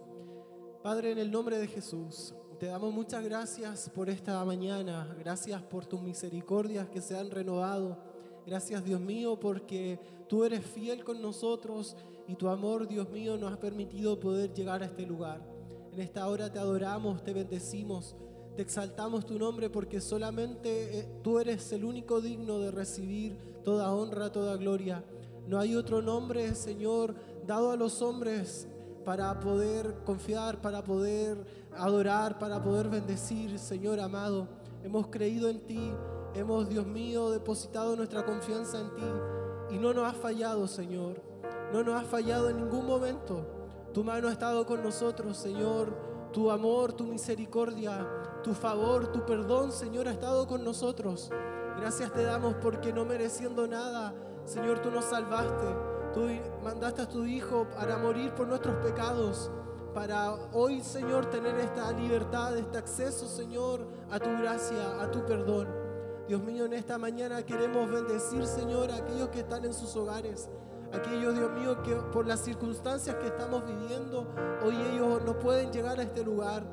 Padre, 0.82 1.12
en 1.12 1.18
el 1.18 1.30
nombre 1.30 1.58
de 1.58 1.68
Jesús, 1.68 2.34
te 2.58 2.68
damos 2.68 2.94
muchas 2.94 3.22
gracias 3.22 3.90
por 3.90 4.10
esta 4.10 4.46
mañana, 4.46 5.14
gracias 5.20 5.62
por 5.62 5.86
tus 5.86 6.02
misericordias 6.02 6.88
que 6.88 7.02
se 7.02 7.18
han 7.18 7.32
renovado. 7.32 7.98
Gracias 8.46 8.86
Dios 8.86 9.02
mío 9.02 9.38
porque 9.38 10.00
tú 10.30 10.46
eres 10.46 10.66
fiel 10.66 11.04
con 11.04 11.22
nosotros 11.22 11.98
y 12.28 12.36
tu 12.36 12.48
amor 12.48 12.88
Dios 12.88 13.10
mío 13.10 13.36
nos 13.36 13.52
ha 13.52 13.60
permitido 13.60 14.18
poder 14.20 14.54
llegar 14.54 14.84
a 14.84 14.86
este 14.86 15.06
lugar. 15.06 15.51
En 15.92 16.00
esta 16.00 16.28
hora 16.30 16.50
te 16.50 16.58
adoramos, 16.58 17.22
te 17.22 17.34
bendecimos, 17.34 18.16
te 18.56 18.62
exaltamos 18.62 19.26
tu 19.26 19.38
nombre 19.38 19.70
porque 19.70 20.00
solamente 20.00 21.00
eh, 21.00 21.08
tú 21.22 21.38
eres 21.38 21.70
el 21.74 21.84
único 21.84 22.22
digno 22.22 22.60
de 22.60 22.72
recibir 22.72 23.38
toda 23.64 23.94
honra, 23.94 24.32
toda 24.32 24.56
gloria. 24.56 25.04
No 25.48 25.60
hay 25.60 25.76
otro 25.76 26.02
nombre, 26.02 26.56
Señor, 26.56 27.16
dado 27.46 27.72
a 27.72 27.76
los 27.76 28.02
hombres 28.02 28.70
para 29.04 29.38
poder 29.42 30.04
confiar, 30.06 30.62
para 30.62 30.82
poder 30.82 31.46
adorar, 31.76 32.40
para 32.40 32.64
poder 32.64 32.88
bendecir, 32.88 33.60
Señor 33.60 34.00
amado. 34.00 34.48
Hemos 34.86 35.08
creído 35.08 35.50
en 35.50 35.60
ti, 35.66 35.92
hemos, 36.36 36.70
Dios 36.70 36.88
mío, 36.88 37.32
depositado 37.32 37.98
nuestra 37.98 38.26
confianza 38.26 38.80
en 38.80 38.96
ti 38.96 39.76
y 39.76 39.78
no 39.78 39.94
nos 39.94 40.08
has 40.08 40.18
fallado, 40.18 40.68
Señor. 40.68 41.22
No 41.74 41.84
nos 41.84 42.02
has 42.02 42.08
fallado 42.08 42.50
en 42.50 42.58
ningún 42.58 42.86
momento. 42.86 43.61
Tu 43.94 44.06
mano 44.06 44.30
ha 44.30 44.32
estado 44.32 44.66
con 44.66 44.82
nosotros, 44.82 45.38
Señor. 45.38 45.94
Tu 46.32 46.50
amor, 46.50 46.94
tu 46.94 47.04
misericordia, 47.04 48.08
tu 48.42 48.54
favor, 48.54 49.12
tu 49.12 49.26
perdón, 49.26 49.74
Señor, 49.74 50.08
ha 50.08 50.12
estado 50.12 50.48
con 50.48 50.64
nosotros. 50.64 51.30
Gracias 51.78 52.14
te 52.14 52.24
damos 52.24 52.56
porque 52.62 52.94
no 52.94 53.04
mereciendo 53.04 53.68
nada, 53.68 54.14
Señor, 54.46 54.80
tú 54.80 54.92
nos 54.92 55.06
salvaste. 55.06 55.66
Tú 56.14 56.22
mandaste 56.64 57.02
a 57.02 57.10
tu 57.10 57.26
Hijo 57.26 57.68
para 57.76 57.98
morir 57.98 58.34
por 58.34 58.48
nuestros 58.48 58.76
pecados, 58.78 59.52
para 59.94 60.36
hoy, 60.54 60.82
Señor, 60.82 61.26
tener 61.30 61.58
esta 61.58 61.92
libertad, 61.92 62.58
este 62.58 62.78
acceso, 62.78 63.28
Señor, 63.28 63.86
a 64.10 64.20
tu 64.20 64.30
gracia, 64.30 65.02
a 65.02 65.12
tu 65.12 65.26
perdón. 65.26 65.68
Dios 66.30 66.42
mío, 66.42 66.64
en 66.64 66.74
esta 66.74 66.98
mañana 66.98 67.44
queremos 67.44 67.90
bendecir, 67.90 68.46
Señor, 68.46 68.90
a 68.90 68.96
aquellos 68.96 69.30
que 69.30 69.42
están 69.42 69.66
en 69.66 69.74
sus 69.74 69.98
hogares 69.98 70.50
aquellos, 70.94 71.36
Dios 71.36 71.52
mío, 71.52 71.82
que 71.84 71.96
por 71.96 72.28
las 72.28 72.42
circunstancias 72.42 73.16
que 73.18 73.28
estamos 73.28 73.66
viviendo, 73.66 74.28
hoy 74.64 74.76
ellos 74.92 75.22
no 75.26 75.38
pueden 75.40 75.72
llegar 75.72 76.00
a 76.00 76.04
este 76.04 76.24
lugar. 76.24 76.64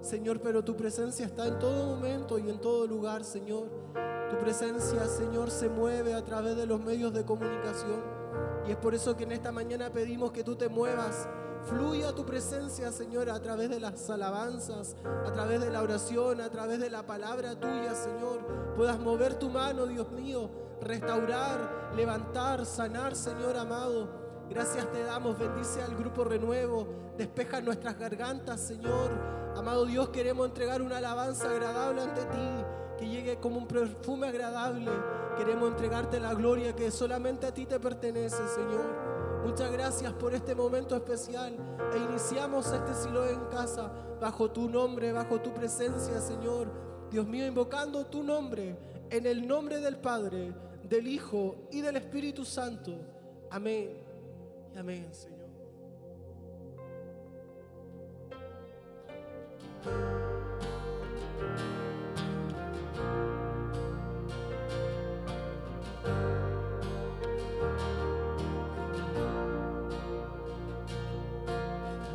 Señor, 0.00 0.40
pero 0.40 0.62
tu 0.62 0.76
presencia 0.76 1.26
está 1.26 1.46
en 1.46 1.58
todo 1.58 1.86
momento 1.86 2.38
y 2.38 2.48
en 2.48 2.60
todo 2.60 2.86
lugar, 2.86 3.24
Señor. 3.24 3.68
Tu 4.30 4.38
presencia, 4.38 5.06
Señor, 5.06 5.50
se 5.50 5.68
mueve 5.68 6.14
a 6.14 6.24
través 6.24 6.56
de 6.56 6.66
los 6.66 6.80
medios 6.80 7.12
de 7.12 7.24
comunicación. 7.24 8.02
Y 8.66 8.70
es 8.70 8.76
por 8.76 8.94
eso 8.94 9.16
que 9.16 9.24
en 9.24 9.32
esta 9.32 9.50
mañana 9.50 9.90
pedimos 9.90 10.30
que 10.32 10.44
tú 10.44 10.54
te 10.54 10.68
muevas. 10.68 11.28
Fluya 11.64 12.14
tu 12.14 12.24
presencia, 12.24 12.90
Señor, 12.92 13.28
a 13.30 13.40
través 13.40 13.68
de 13.70 13.80
las 13.80 14.08
alabanzas, 14.08 14.96
a 15.26 15.32
través 15.32 15.60
de 15.60 15.70
la 15.70 15.82
oración, 15.82 16.40
a 16.40 16.50
través 16.50 16.80
de 16.80 16.90
la 16.90 17.06
palabra 17.06 17.58
tuya, 17.58 17.94
Señor. 17.94 18.74
Puedas 18.76 18.98
mover 18.98 19.34
tu 19.34 19.50
mano, 19.50 19.86
Dios 19.86 20.10
mío, 20.10 20.50
restaurar, 20.80 21.92
levantar, 21.94 22.64
sanar, 22.64 23.14
Señor 23.14 23.56
amado. 23.56 24.08
Gracias 24.48 24.90
te 24.90 25.02
damos, 25.02 25.38
bendice 25.38 25.82
al 25.82 25.94
grupo 25.94 26.24
Renuevo, 26.24 26.88
despeja 27.18 27.60
nuestras 27.60 27.98
gargantas, 27.98 28.60
Señor. 28.60 29.10
Amado 29.56 29.84
Dios, 29.84 30.08
queremos 30.08 30.46
entregar 30.46 30.80
una 30.80 30.98
alabanza 30.98 31.50
agradable 31.50 32.00
ante 32.00 32.22
ti, 32.22 32.64
que 32.98 33.08
llegue 33.08 33.38
como 33.40 33.58
un 33.58 33.68
perfume 33.68 34.28
agradable. 34.28 34.90
Queremos 35.36 35.68
entregarte 35.68 36.18
la 36.18 36.32
gloria 36.32 36.74
que 36.74 36.90
solamente 36.90 37.46
a 37.46 37.52
ti 37.52 37.66
te 37.66 37.78
pertenece, 37.78 38.48
Señor. 38.48 39.17
Muchas 39.44 39.72
gracias 39.72 40.12
por 40.14 40.34
este 40.34 40.54
momento 40.54 40.96
especial 40.96 41.56
e 41.94 41.98
iniciamos 41.98 42.70
este 42.72 42.94
silo 42.94 43.26
en 43.26 43.40
casa 43.46 43.90
bajo 44.20 44.50
tu 44.50 44.68
nombre, 44.68 45.12
bajo 45.12 45.40
tu 45.40 45.52
presencia, 45.52 46.20
Señor. 46.20 46.70
Dios 47.10 47.26
mío, 47.26 47.46
invocando 47.46 48.04
tu 48.06 48.22
nombre, 48.22 48.76
en 49.10 49.26
el 49.26 49.46
nombre 49.46 49.80
del 49.80 49.96
Padre, 49.96 50.52
del 50.82 51.06
Hijo 51.06 51.68
y 51.70 51.80
del 51.80 51.96
Espíritu 51.96 52.44
Santo. 52.44 52.92
Amén. 53.50 54.02
Y 54.74 54.78
amén, 54.78 55.08
Señor. 55.12 55.38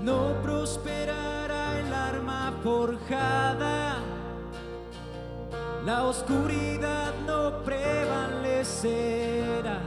no 0.03 0.35
prosperará 0.43 1.79
el 1.79 1.91
arma 1.93 2.53
forjada, 2.61 3.95
la 5.85 6.03
oscuridad 6.03 7.13
no 7.25 7.63
prevalecerá, 7.63 9.79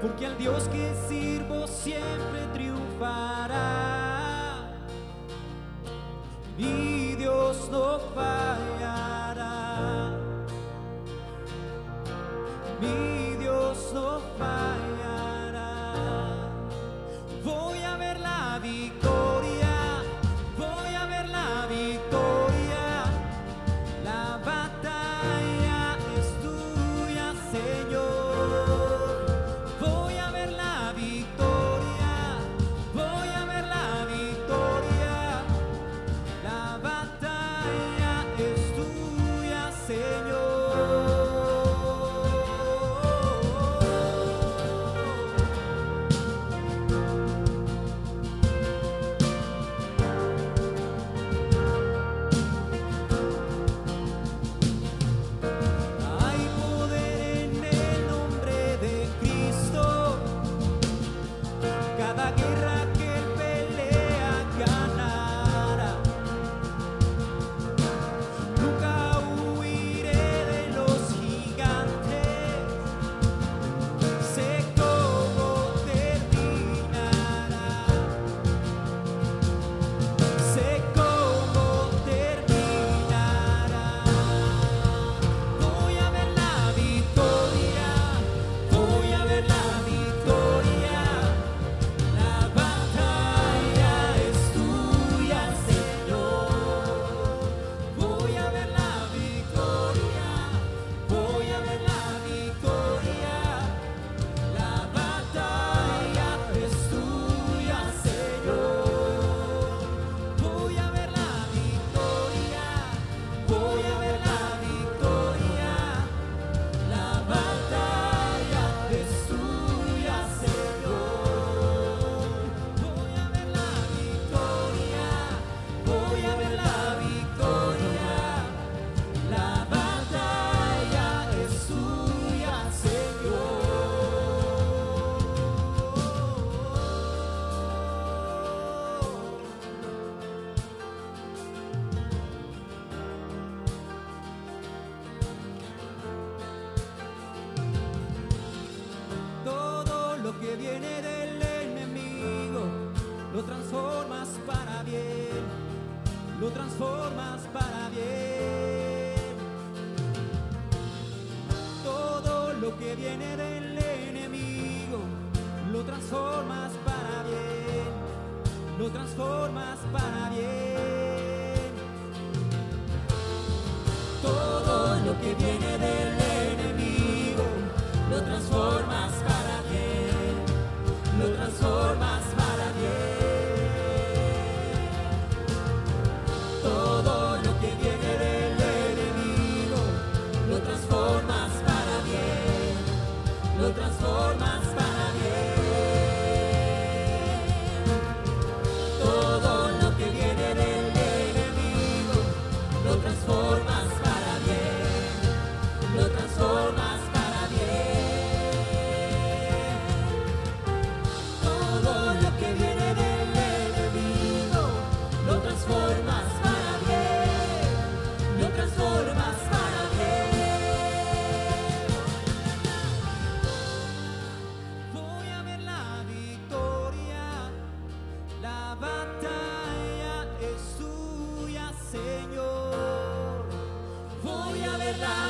porque 0.00 0.24
al 0.26 0.38
Dios 0.38 0.66
que 0.68 0.94
sirvo 1.08 1.66
siempre 1.66 2.46
triunfará. 2.54 3.89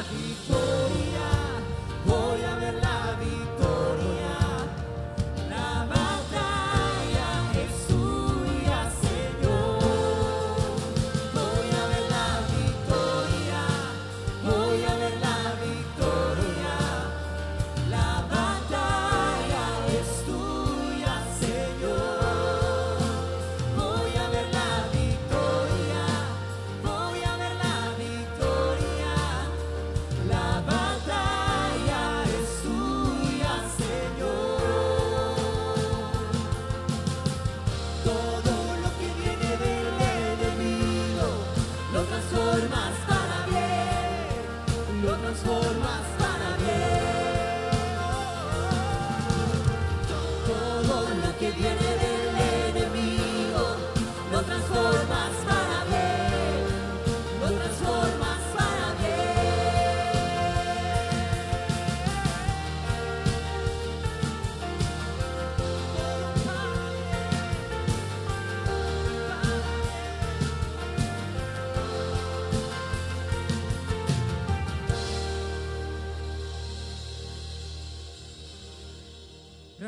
Navidad. 0.01 0.60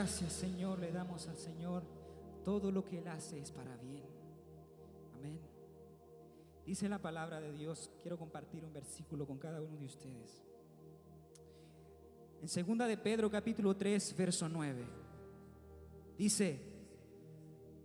Gracias 0.03 0.33
Señor, 0.33 0.81
le 0.81 0.91
damos 0.91 1.29
al 1.29 1.37
Señor. 1.37 1.85
Todo 2.45 2.73
lo 2.73 2.85
que 2.85 2.99
Él 2.99 3.07
hace 3.07 3.39
es 3.39 3.53
para 3.53 3.77
bien. 3.77 4.03
Amén. 5.15 5.39
Dice 6.67 6.89
la 6.89 6.99
palabra 6.99 7.41
de 7.41 7.53
Dios, 7.53 7.89
quiero 8.03 8.19
compartir 8.19 8.65
un 8.65 8.73
versículo 8.73 9.25
con 9.29 9.39
cada 9.39 9.61
uno 9.61 9.77
de 9.77 9.87
ustedes. 9.87 10.43
En 12.41 12.49
segunda 12.49 12.89
de 12.89 12.97
Pedro 12.97 13.31
capítulo 13.31 13.77
3, 13.77 14.17
verso 14.17 14.49
9. 14.49 14.85
Dice, 16.19 16.59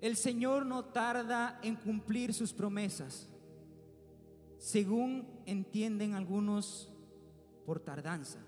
el 0.02 0.16
Señor 0.16 0.66
no 0.66 0.86
tarda 0.86 1.60
en 1.62 1.76
cumplir 1.76 2.34
sus 2.34 2.52
promesas, 2.52 3.30
según 4.58 5.28
entienden 5.46 6.16
algunos 6.16 6.92
por 7.64 7.80
tardanza. 7.80 8.40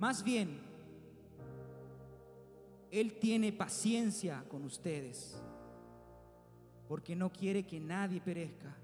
Más 0.00 0.24
bien, 0.24 0.71
Él 2.92 3.18
tiene 3.18 3.54
paciencia 3.54 4.44
con 4.50 4.64
ustedes, 4.64 5.42
porque 6.86 7.16
no 7.16 7.32
quiere 7.32 7.66
que 7.66 7.80
nadie 7.80 8.20
perezca, 8.20 8.76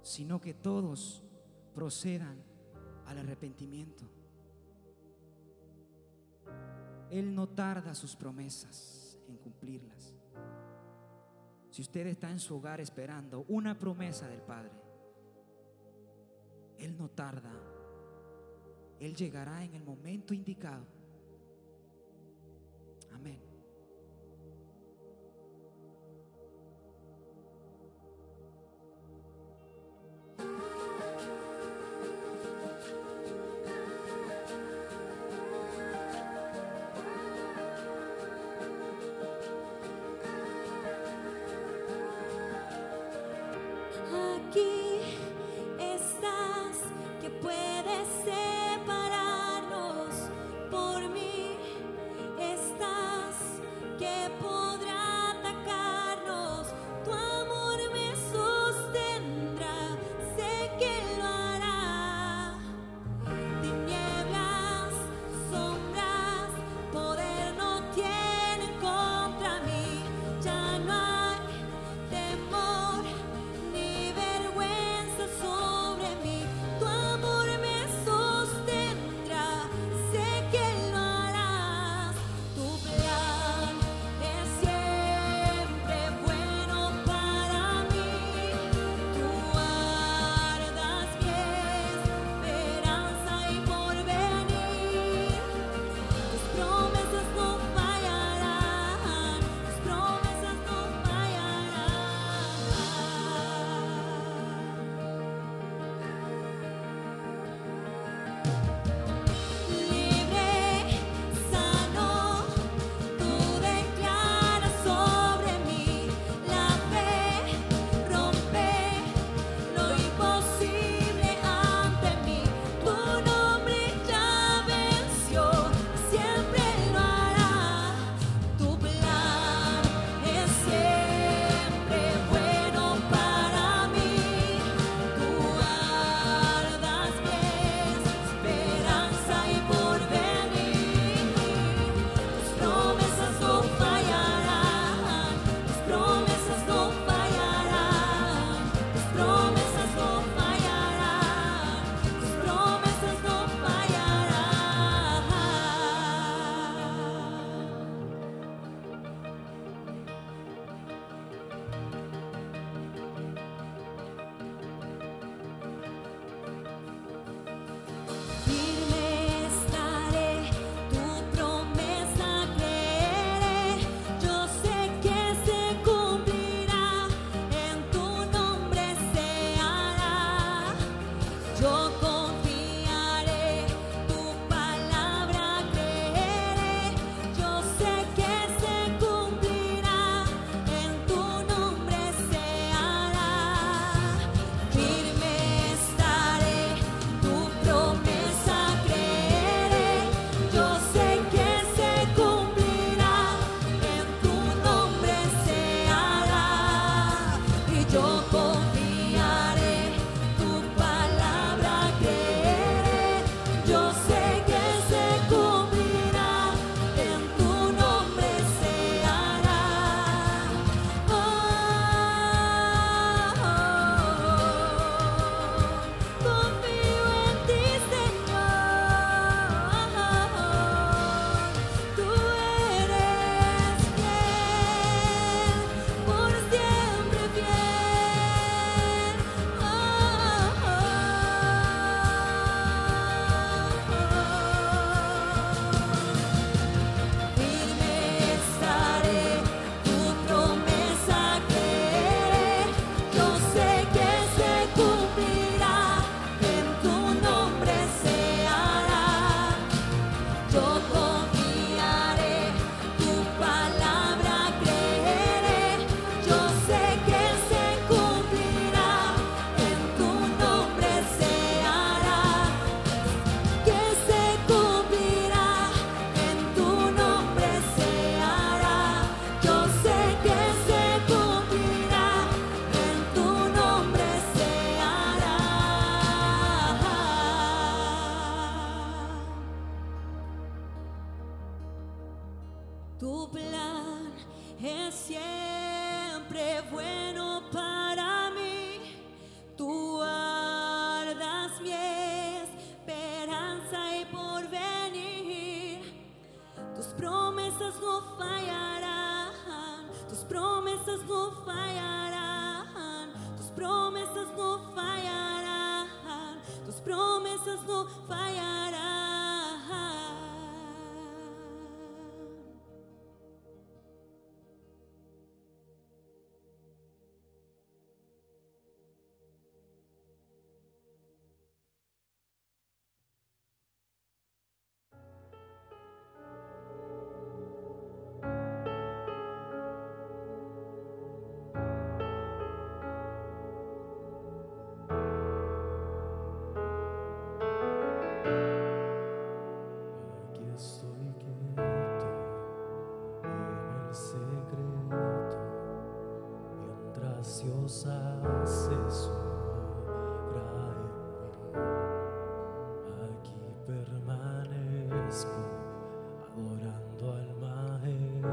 sino 0.00 0.40
que 0.40 0.54
todos 0.54 1.22
procedan 1.74 2.42
al 3.04 3.18
arrepentimiento. 3.18 4.04
Él 7.10 7.34
no 7.34 7.46
tarda 7.46 7.94
sus 7.94 8.16
promesas 8.16 9.18
en 9.28 9.36
cumplirlas. 9.36 10.14
Si 11.68 11.82
usted 11.82 12.06
está 12.06 12.30
en 12.30 12.40
su 12.40 12.56
hogar 12.56 12.80
esperando 12.80 13.44
una 13.48 13.78
promesa 13.78 14.26
del 14.28 14.40
Padre, 14.40 14.72
Él 16.78 16.96
no 16.96 17.10
tarda. 17.10 17.52
Él 18.98 19.14
llegará 19.14 19.62
en 19.62 19.74
el 19.74 19.84
momento 19.84 20.32
indicado. 20.32 20.97
Amén. 23.14 23.47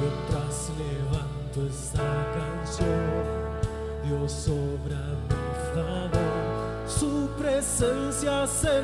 Mientras 0.00 0.56
levanto 0.76 1.58
esta 1.68 2.10
canción, 2.34 3.24
Dios 4.04 4.48
obra 4.48 5.02
mi 5.28 5.44
favor, 5.72 6.88
su 6.88 7.28
presencia 7.38 8.46
se 8.46 8.82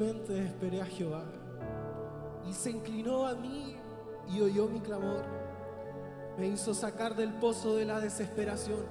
Esperé 0.00 0.80
a 0.80 0.86
Jehová 0.86 1.24
y 2.48 2.52
se 2.52 2.70
inclinó 2.70 3.26
a 3.26 3.34
mí 3.34 3.76
y 4.32 4.40
oyó 4.40 4.68
mi 4.68 4.78
clamor. 4.78 5.24
Me 6.38 6.46
hizo 6.46 6.72
sacar 6.72 7.16
del 7.16 7.32
pozo 7.34 7.74
de 7.74 7.84
la 7.84 7.98
desesperación, 7.98 8.84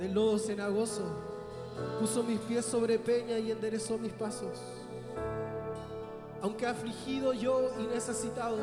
del 0.00 0.12
lodo 0.12 0.40
cenagoso. 0.40 1.04
Puso 2.00 2.24
mis 2.24 2.40
pies 2.40 2.64
sobre 2.64 2.98
peña 2.98 3.38
y 3.38 3.52
enderezó 3.52 3.96
mis 3.96 4.12
pasos. 4.12 4.58
Aunque 6.42 6.66
afligido 6.66 7.32
yo 7.32 7.70
y 7.78 7.86
necesitado, 7.86 8.58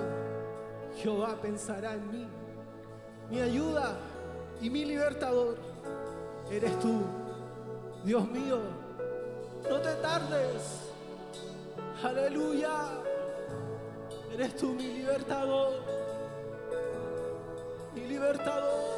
Jehová 0.98 1.38
pensará 1.42 1.94
en 1.94 2.12
mí. 2.12 2.28
Mi 3.30 3.40
ayuda 3.40 3.96
y 4.62 4.70
mi 4.70 4.84
libertador 4.84 5.58
eres 6.52 6.78
tú, 6.80 7.00
Dios 8.04 8.30
mío. 8.30 8.60
No 9.70 9.80
te 9.80 9.96
tardes. 9.96 10.91
Aleluya. 12.04 13.04
Eres 14.34 14.56
tú 14.56 14.74
mi 14.74 14.88
libertador. 14.88 15.74
Mi 17.94 18.02
libertador. 18.08 18.92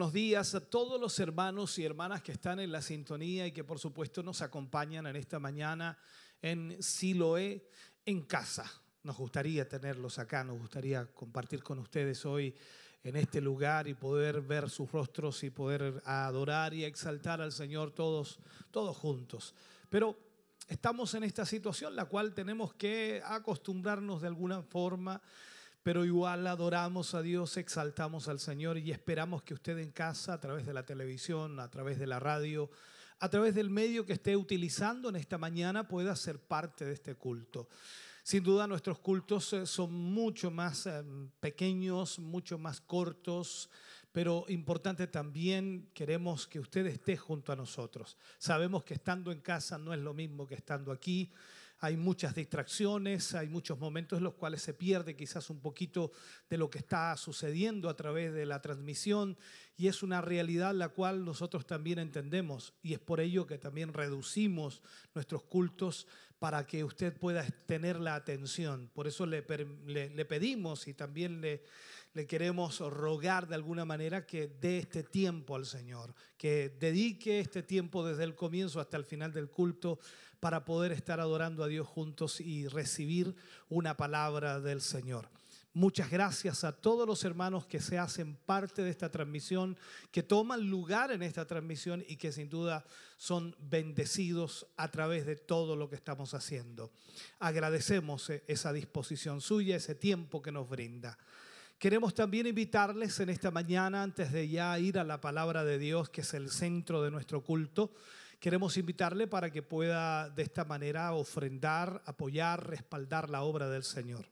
Buenos 0.00 0.14
días 0.14 0.54
a 0.54 0.60
todos 0.60 0.98
los 0.98 1.20
hermanos 1.20 1.78
y 1.78 1.84
hermanas 1.84 2.22
que 2.22 2.32
están 2.32 2.58
en 2.58 2.72
la 2.72 2.80
sintonía 2.80 3.46
y 3.46 3.52
que 3.52 3.64
por 3.64 3.78
supuesto 3.78 4.22
nos 4.22 4.40
acompañan 4.40 5.06
en 5.06 5.14
esta 5.14 5.38
mañana 5.38 5.98
en 6.40 6.82
Siloé, 6.82 7.68
en 8.06 8.22
casa. 8.22 8.64
Nos 9.02 9.18
gustaría 9.18 9.68
tenerlos 9.68 10.18
acá, 10.18 10.42
nos 10.42 10.58
gustaría 10.58 11.04
compartir 11.12 11.62
con 11.62 11.78
ustedes 11.80 12.24
hoy 12.24 12.54
en 13.04 13.14
este 13.16 13.42
lugar 13.42 13.88
y 13.88 13.92
poder 13.92 14.40
ver 14.40 14.70
sus 14.70 14.90
rostros 14.90 15.44
y 15.44 15.50
poder 15.50 16.00
adorar 16.06 16.72
y 16.72 16.86
exaltar 16.86 17.42
al 17.42 17.52
Señor 17.52 17.90
todos, 17.90 18.38
todos 18.70 18.96
juntos. 18.96 19.54
Pero 19.90 20.16
estamos 20.66 21.12
en 21.12 21.24
esta 21.24 21.44
situación 21.44 21.94
la 21.94 22.06
cual 22.06 22.32
tenemos 22.32 22.72
que 22.72 23.20
acostumbrarnos 23.22 24.22
de 24.22 24.28
alguna 24.28 24.62
forma 24.62 25.20
pero 25.82 26.04
igual 26.04 26.46
adoramos 26.46 27.14
a 27.14 27.22
Dios, 27.22 27.56
exaltamos 27.56 28.28
al 28.28 28.38
Señor 28.38 28.76
y 28.78 28.90
esperamos 28.90 29.42
que 29.42 29.54
usted 29.54 29.78
en 29.78 29.92
casa, 29.92 30.34
a 30.34 30.40
través 30.40 30.66
de 30.66 30.74
la 30.74 30.84
televisión, 30.84 31.58
a 31.58 31.70
través 31.70 31.98
de 31.98 32.06
la 32.06 32.20
radio, 32.20 32.70
a 33.18 33.28
través 33.28 33.54
del 33.54 33.70
medio 33.70 34.04
que 34.04 34.12
esté 34.12 34.36
utilizando 34.36 35.08
en 35.08 35.16
esta 35.16 35.38
mañana, 35.38 35.88
pueda 35.88 36.14
ser 36.16 36.38
parte 36.38 36.84
de 36.84 36.92
este 36.92 37.14
culto. 37.14 37.68
Sin 38.22 38.42
duda 38.42 38.66
nuestros 38.66 38.98
cultos 38.98 39.52
eh, 39.54 39.66
son 39.66 39.92
mucho 39.92 40.50
más 40.50 40.86
eh, 40.86 41.02
pequeños, 41.40 42.18
mucho 42.18 42.58
más 42.58 42.80
cortos, 42.80 43.70
pero 44.12 44.44
importante 44.48 45.06
también 45.06 45.90
queremos 45.94 46.46
que 46.46 46.60
usted 46.60 46.86
esté 46.86 47.16
junto 47.16 47.52
a 47.52 47.56
nosotros. 47.56 48.18
Sabemos 48.38 48.84
que 48.84 48.94
estando 48.94 49.32
en 49.32 49.40
casa 49.40 49.78
no 49.78 49.94
es 49.94 50.00
lo 50.00 50.12
mismo 50.12 50.46
que 50.46 50.54
estando 50.54 50.92
aquí 50.92 51.32
hay 51.80 51.96
muchas 51.96 52.34
distracciones, 52.34 53.34
hay 53.34 53.48
muchos 53.48 53.78
momentos 53.78 54.18
en 54.18 54.24
los 54.24 54.34
cuales 54.34 54.60
se 54.60 54.74
pierde 54.74 55.16
quizás 55.16 55.48
un 55.48 55.60
poquito 55.60 56.12
de 56.48 56.58
lo 56.58 56.68
que 56.70 56.78
está 56.78 57.16
sucediendo 57.16 57.88
a 57.88 57.96
través 57.96 58.34
de 58.34 58.44
la 58.44 58.60
transmisión 58.60 59.38
y 59.78 59.88
es 59.88 60.02
una 60.02 60.20
realidad 60.20 60.74
la 60.74 60.90
cual 60.90 61.24
nosotros 61.24 61.66
también 61.66 61.98
entendemos 61.98 62.74
y 62.82 62.92
es 62.92 62.98
por 62.98 63.18
ello 63.18 63.46
que 63.46 63.56
también 63.56 63.94
reducimos 63.94 64.82
nuestros 65.14 65.42
cultos 65.44 66.06
para 66.38 66.66
que 66.66 66.84
usted 66.84 67.16
pueda 67.16 67.44
tener 67.66 68.00
la 68.00 68.14
atención. 68.14 68.90
Por 68.94 69.06
eso 69.06 69.24
le, 69.26 69.42
pedimos 69.42 70.86
y 70.86 70.94
también 70.94 71.40
le, 71.40 71.62
le 72.12 72.26
queremos 72.26 72.80
rogar 72.80 73.46
de 73.46 73.54
alguna 73.54 73.84
manera 73.84 74.26
que 74.26 74.48
dé 74.48 74.78
este 74.78 75.02
tiempo 75.02 75.54
al 75.54 75.66
Señor, 75.66 76.14
que 76.36 76.70
dedique 76.80 77.40
este 77.40 77.62
tiempo 77.62 78.04
desde 78.04 78.24
el 78.24 78.34
comienzo 78.34 78.80
hasta 78.80 78.96
el 78.96 79.04
final 79.04 79.32
del 79.32 79.50
culto 79.50 79.98
para 80.40 80.64
poder 80.64 80.92
estar 80.92 81.20
adorando 81.20 81.62
a 81.62 81.68
Dios 81.68 81.86
juntos 81.86 82.40
y 82.40 82.66
recibir 82.66 83.34
una 83.68 83.96
palabra 83.96 84.60
del 84.60 84.80
Señor. 84.80 85.28
Muchas 85.72 86.10
gracias 86.10 86.64
a 86.64 86.72
todos 86.72 87.06
los 87.06 87.22
hermanos 87.22 87.64
que 87.64 87.78
se 87.78 87.96
hacen 87.96 88.34
parte 88.34 88.82
de 88.82 88.90
esta 88.90 89.08
transmisión, 89.08 89.78
que 90.10 90.24
toman 90.24 90.68
lugar 90.68 91.12
en 91.12 91.22
esta 91.22 91.46
transmisión 91.46 92.04
y 92.08 92.16
que 92.16 92.32
sin 92.32 92.50
duda 92.50 92.84
son 93.16 93.54
bendecidos 93.60 94.66
a 94.76 94.90
través 94.90 95.26
de 95.26 95.36
todo 95.36 95.76
lo 95.76 95.88
que 95.88 95.94
estamos 95.94 96.34
haciendo. 96.34 96.90
Agradecemos 97.38 98.30
eh, 98.30 98.42
esa 98.48 98.72
disposición 98.72 99.40
suya, 99.40 99.76
ese 99.76 99.94
tiempo 99.94 100.42
que 100.42 100.50
nos 100.50 100.68
brinda. 100.68 101.16
Queremos 101.80 102.12
también 102.12 102.46
invitarles 102.46 103.18
en 103.20 103.30
esta 103.30 103.50
mañana, 103.50 104.02
antes 104.02 104.30
de 104.32 104.46
ya 104.46 104.78
ir 104.78 104.98
a 104.98 105.02
la 105.02 105.18
palabra 105.18 105.64
de 105.64 105.78
Dios, 105.78 106.10
que 106.10 106.20
es 106.20 106.34
el 106.34 106.50
centro 106.50 107.02
de 107.02 107.10
nuestro 107.10 107.42
culto, 107.42 107.94
queremos 108.38 108.76
invitarle 108.76 109.26
para 109.26 109.50
que 109.50 109.62
pueda 109.62 110.28
de 110.28 110.42
esta 110.42 110.66
manera 110.66 111.14
ofrendar, 111.14 112.02
apoyar, 112.04 112.68
respaldar 112.68 113.30
la 113.30 113.44
obra 113.44 113.70
del 113.70 113.82
Señor. 113.82 114.26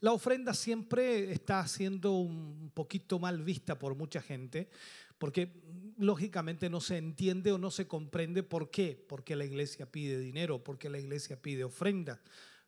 La 0.00 0.12
ofrenda 0.12 0.54
siempre 0.54 1.30
está 1.30 1.68
siendo 1.68 2.12
un 2.12 2.70
poquito 2.72 3.18
mal 3.18 3.42
vista 3.42 3.78
por 3.78 3.94
mucha 3.94 4.22
gente, 4.22 4.70
porque 5.18 5.62
lógicamente 5.98 6.70
no 6.70 6.80
se 6.80 6.96
entiende 6.96 7.52
o 7.52 7.58
no 7.58 7.70
se 7.70 7.86
comprende 7.86 8.42
por 8.42 8.70
qué, 8.70 8.98
porque 9.10 9.36
la 9.36 9.44
iglesia 9.44 9.92
pide 9.92 10.18
dinero, 10.18 10.64
porque 10.64 10.88
la 10.88 10.98
iglesia 10.98 11.36
pide 11.42 11.64
ofrenda, 11.64 12.22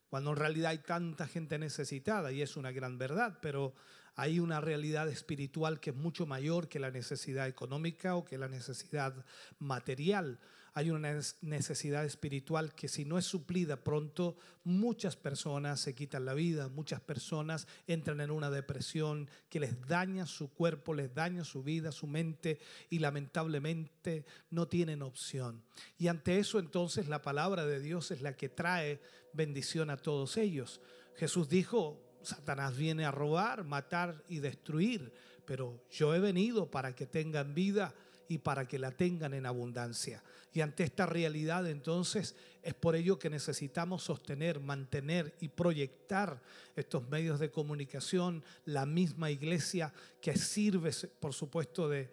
cuando 0.09 0.31
en 0.31 0.37
realidad 0.37 0.71
hay 0.71 0.79
tanta 0.79 1.27
gente 1.27 1.59
necesitada 1.59 2.33
y 2.33 2.43
es 2.43 2.57
una 2.57 2.73
gran 2.73 2.99
verdad, 2.99 3.39
pero 3.43 3.75
hay 4.15 4.41
una 4.41 4.61
realidad 4.61 5.09
espiritual 5.09 5.79
que 5.79 5.91
es 5.91 5.97
mucho 5.97 6.27
mayor 6.27 6.69
que 6.69 6.79
la 6.79 6.91
necesidad 6.91 7.47
económica 7.49 8.17
o 8.17 8.25
que 8.25 8.39
la 8.39 8.49
necesidad 8.49 9.15
material 9.59 10.39
hay 10.77 10.91
una 10.91 11.19
necesidad 11.41 12.05
espiritual 12.05 12.75
que 12.75 12.89
si 12.89 13.07
no 13.07 13.17
es 13.17 13.25
suplida 13.25 13.83
pronto, 13.83 14.37
muchas 14.63 15.17
personas 15.17 15.81
se 15.81 15.95
quitan 15.95 16.27
la 16.27 16.35
vida, 16.35 16.69
muchas 16.69 17.01
personas 17.01 17.67
entran 17.87 18.21
en 18.21 18.31
una 18.31 18.51
depresión 18.51 19.31
que 19.49 19.59
les 19.59 19.81
daña 19.89 20.27
su 20.27 20.53
cuerpo, 20.53 20.93
les 20.93 21.15
daña 21.15 21.45
su 21.45 21.63
vida, 21.63 21.93
su 21.93 22.07
mente 22.07 22.61
y 22.91 22.99
lamentablemente 22.99 24.27
no 24.51 24.69
tienen 24.69 25.01
opción. 25.01 25.63
Y 25.97 26.09
ante 26.09 26.39
eso 26.39 26.59
entonces 26.59 27.09
la 27.09 27.23
palabra 27.23 27.65
de 27.65 27.81
Dios 27.81 28.11
es 28.11 28.21
la 28.21 28.37
que 28.37 28.51
trae 28.51 29.01
bendición 29.33 29.89
a 29.89 29.97
todos 29.97 30.37
ellos. 30.37 30.83
Jesús 31.15 31.49
dijo, 31.49 32.03
Satanás 32.21 32.77
viene 32.77 33.07
a 33.07 33.11
robar, 33.11 33.65
matar 33.65 34.23
y 34.29 34.41
destruir, 34.41 35.11
pero 35.47 35.83
yo 35.91 36.15
he 36.15 36.21
venido 36.21 36.71
para 36.71 36.95
que 36.95 37.07
tengan 37.07 37.55
vida 37.55 37.95
y 38.29 38.39
para 38.39 38.67
que 38.67 38.79
la 38.79 38.91
tengan 38.91 39.35
en 39.35 39.47
abundancia. 39.47 40.23
Y 40.53 40.61
ante 40.61 40.85
esta 40.85 41.07
realidad 41.07 41.69
entonces 41.69 42.35
es 42.63 42.75
por 42.75 42.97
ello 42.97 43.19
que 43.19 43.31
necesitamos 43.31 44.03
sostener, 44.03 44.61
mantener 44.61 45.35
y 45.41 45.49
proyectar 45.49 46.41
estos 46.75 47.09
medios 47.09 47.39
de 47.39 47.51
comunicación, 47.51 48.43
la 48.65 48.87
misma 48.87 49.31
iglesia 49.31 49.93
que 50.21 50.37
sirve, 50.37 50.91
por 51.21 51.35
supuesto, 51.35 51.89
de, 51.89 52.11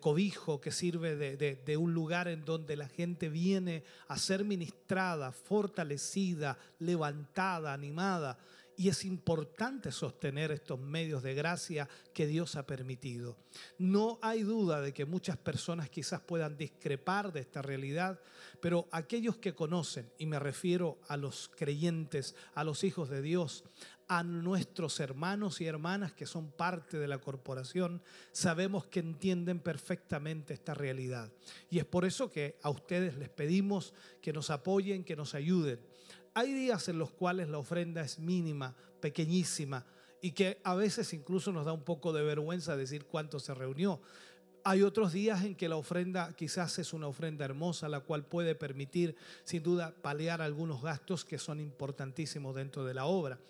cobijo, 0.00 0.60
que 0.60 0.72
sirve 0.72 1.16
de, 1.16 1.76
un 1.76 1.94
lugar 1.94 2.28
en 2.28 2.44
donde 2.44 2.76
la 2.76 2.88
gente 2.88 3.28
viene 3.28 3.82
a 4.08 4.18
ser 4.18 4.44
ministrada, 4.44 5.32
fortalecida, 5.32 6.58
levantada, 6.78 7.72
animada 7.72 8.38
y 8.76 8.88
es 8.88 9.04
importante 9.04 9.90
sostener 9.90 10.50
estos 10.50 10.78
medios 10.78 11.22
de 11.22 11.34
gracia 11.34 11.88
que 12.12 12.26
Dios 12.26 12.56
ha 12.56 12.66
permitido. 12.66 13.36
No 13.78 14.18
hay 14.22 14.42
duda 14.42 14.80
de 14.80 14.92
que 14.92 15.06
muchas 15.06 15.36
personas 15.38 15.88
quizás 15.88 16.20
puedan 16.20 16.56
discrepar 16.56 17.32
de 17.32 17.40
esta 17.40 17.62
realidad, 17.62 18.20
pero 18.60 18.88
aquellos 18.92 19.38
que 19.38 19.54
conocen, 19.54 20.10
y 20.18 20.26
me 20.26 20.38
refiero 20.38 20.98
a 21.08 21.16
los 21.16 21.50
creyentes, 21.56 22.34
a 22.54 22.64
los 22.64 22.84
hijos 22.84 23.08
de 23.08 23.22
Dios, 23.22 23.64
a 24.08 24.22
nuestros 24.22 25.00
hermanos 25.00 25.60
y 25.60 25.66
hermanas 25.66 26.12
que 26.12 26.26
son 26.26 26.52
parte 26.52 26.98
de 26.98 27.08
la 27.08 27.18
corporación, 27.18 28.02
sabemos 28.30 28.86
que 28.86 29.00
entienden 29.00 29.58
perfectamente 29.58 30.54
esta 30.54 30.74
realidad. 30.74 31.32
Y 31.70 31.78
es 31.78 31.84
por 31.84 32.04
eso 32.04 32.30
que 32.30 32.58
a 32.62 32.70
ustedes 32.70 33.16
les 33.16 33.30
pedimos 33.30 33.94
que 34.20 34.32
nos 34.32 34.50
apoyen, 34.50 35.02
que 35.02 35.16
nos 35.16 35.34
ayuden. 35.34 35.80
Hay 36.38 36.52
días 36.52 36.86
en 36.90 36.98
los 36.98 37.12
cuales 37.12 37.48
la 37.48 37.56
ofrenda 37.56 38.02
es 38.02 38.18
mínima, 38.18 38.76
pequeñísima, 39.00 39.86
y 40.20 40.32
que 40.32 40.60
a 40.64 40.74
veces 40.74 41.14
incluso 41.14 41.50
nos 41.50 41.64
da 41.64 41.72
un 41.72 41.82
poco 41.82 42.12
de 42.12 42.22
vergüenza 42.22 42.76
decir 42.76 43.06
cuánto 43.06 43.40
se 43.40 43.54
reunió. 43.54 44.02
Hay 44.62 44.82
otros 44.82 45.14
días 45.14 45.42
en 45.44 45.54
que 45.54 45.66
la 45.66 45.76
ofrenda 45.76 46.36
quizás 46.36 46.78
es 46.78 46.92
una 46.92 47.06
ofrenda 47.06 47.46
hermosa, 47.46 47.88
la 47.88 48.00
cual 48.00 48.26
puede 48.26 48.54
permitir 48.54 49.16
sin 49.44 49.62
duda 49.62 49.94
paliar 50.02 50.42
algunos 50.42 50.82
gastos 50.82 51.24
que 51.24 51.38
son 51.38 51.58
importantísimos 51.58 52.54
dentro 52.54 52.84
de 52.84 52.92
la 52.92 53.06
obra. 53.06 53.40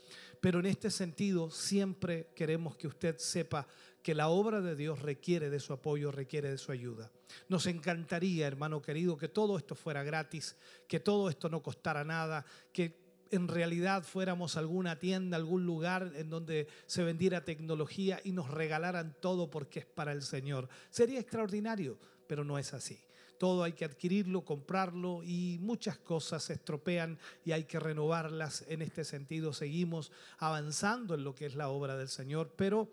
Pero 0.41 0.61
en 0.61 0.67
este 0.67 0.93
sentido 0.93 1.51
siempre 1.51 2.29
queremos 2.37 2.77
que 2.77 2.87
usted 2.87 3.19
sepa 3.19 3.67
que 4.07 4.15
la 4.15 4.29
obra 4.29 4.61
de 4.61 4.77
Dios 4.77 5.03
requiere 5.03 5.51
de 5.51 5.59
su 5.59 5.73
apoyo, 5.73 6.13
requiere 6.13 6.49
de 6.49 6.59
su 6.59 6.71
ayuda. 6.71 7.11
Nos 7.49 7.67
encantaría, 7.67 8.47
hermano 8.47 8.81
querido, 8.81 9.17
que 9.17 9.27
todo 9.27 9.59
esto 9.59 9.75
fuera 9.75 10.05
gratis, 10.05 10.55
que 10.87 11.01
todo 11.01 11.29
esto 11.29 11.49
no 11.49 11.61
costara 11.61 12.05
nada, 12.05 12.47
que 12.73 13.01
en 13.33 13.49
realidad 13.49 14.05
fuéramos 14.05 14.57
a 14.57 14.61
alguna 14.61 15.01
tienda, 15.01 15.37
algún 15.37 15.67
lugar 15.67 16.13
en 16.15 16.31
donde 16.31 16.69
se 16.87 17.03
vendiera 17.03 17.45
tecnología 17.45 18.21
y 18.23 18.31
nos 18.31 18.49
regalaran 18.49 19.17
todo 19.21 19.51
porque 19.51 19.81
es 19.81 19.87
para 19.87 20.13
el 20.13 20.23
Señor. 20.23 20.69
Sería 20.89 21.19
extraordinario, 21.19 21.99
pero 22.29 22.45
no 22.45 22.61
es 22.61 22.75
así. 22.75 23.01
Todo 23.39 23.65
hay 23.65 23.73
que 23.73 23.85
adquirirlo, 23.85 24.45
comprarlo 24.45 25.25
y 25.25 25.59
muchas 25.61 25.99
cosas 25.99 26.45
se 26.45 26.53
estropean 26.53 27.19
y 27.45 27.51
hay 27.51 27.65
que 27.65 27.81
renovarlas. 27.81 28.65
En 28.69 28.83
este 28.83 29.03
sentido 29.03 29.53
seguimos 29.53 30.13
avanzando 30.39 31.17
en 31.17 31.25
lo 31.25 31.35
que 31.35 31.47
es 31.47 31.57
la 31.57 31.71
obra 31.71 31.97
del 31.97 32.09
Señor, 32.09 32.55
pero 32.57 32.89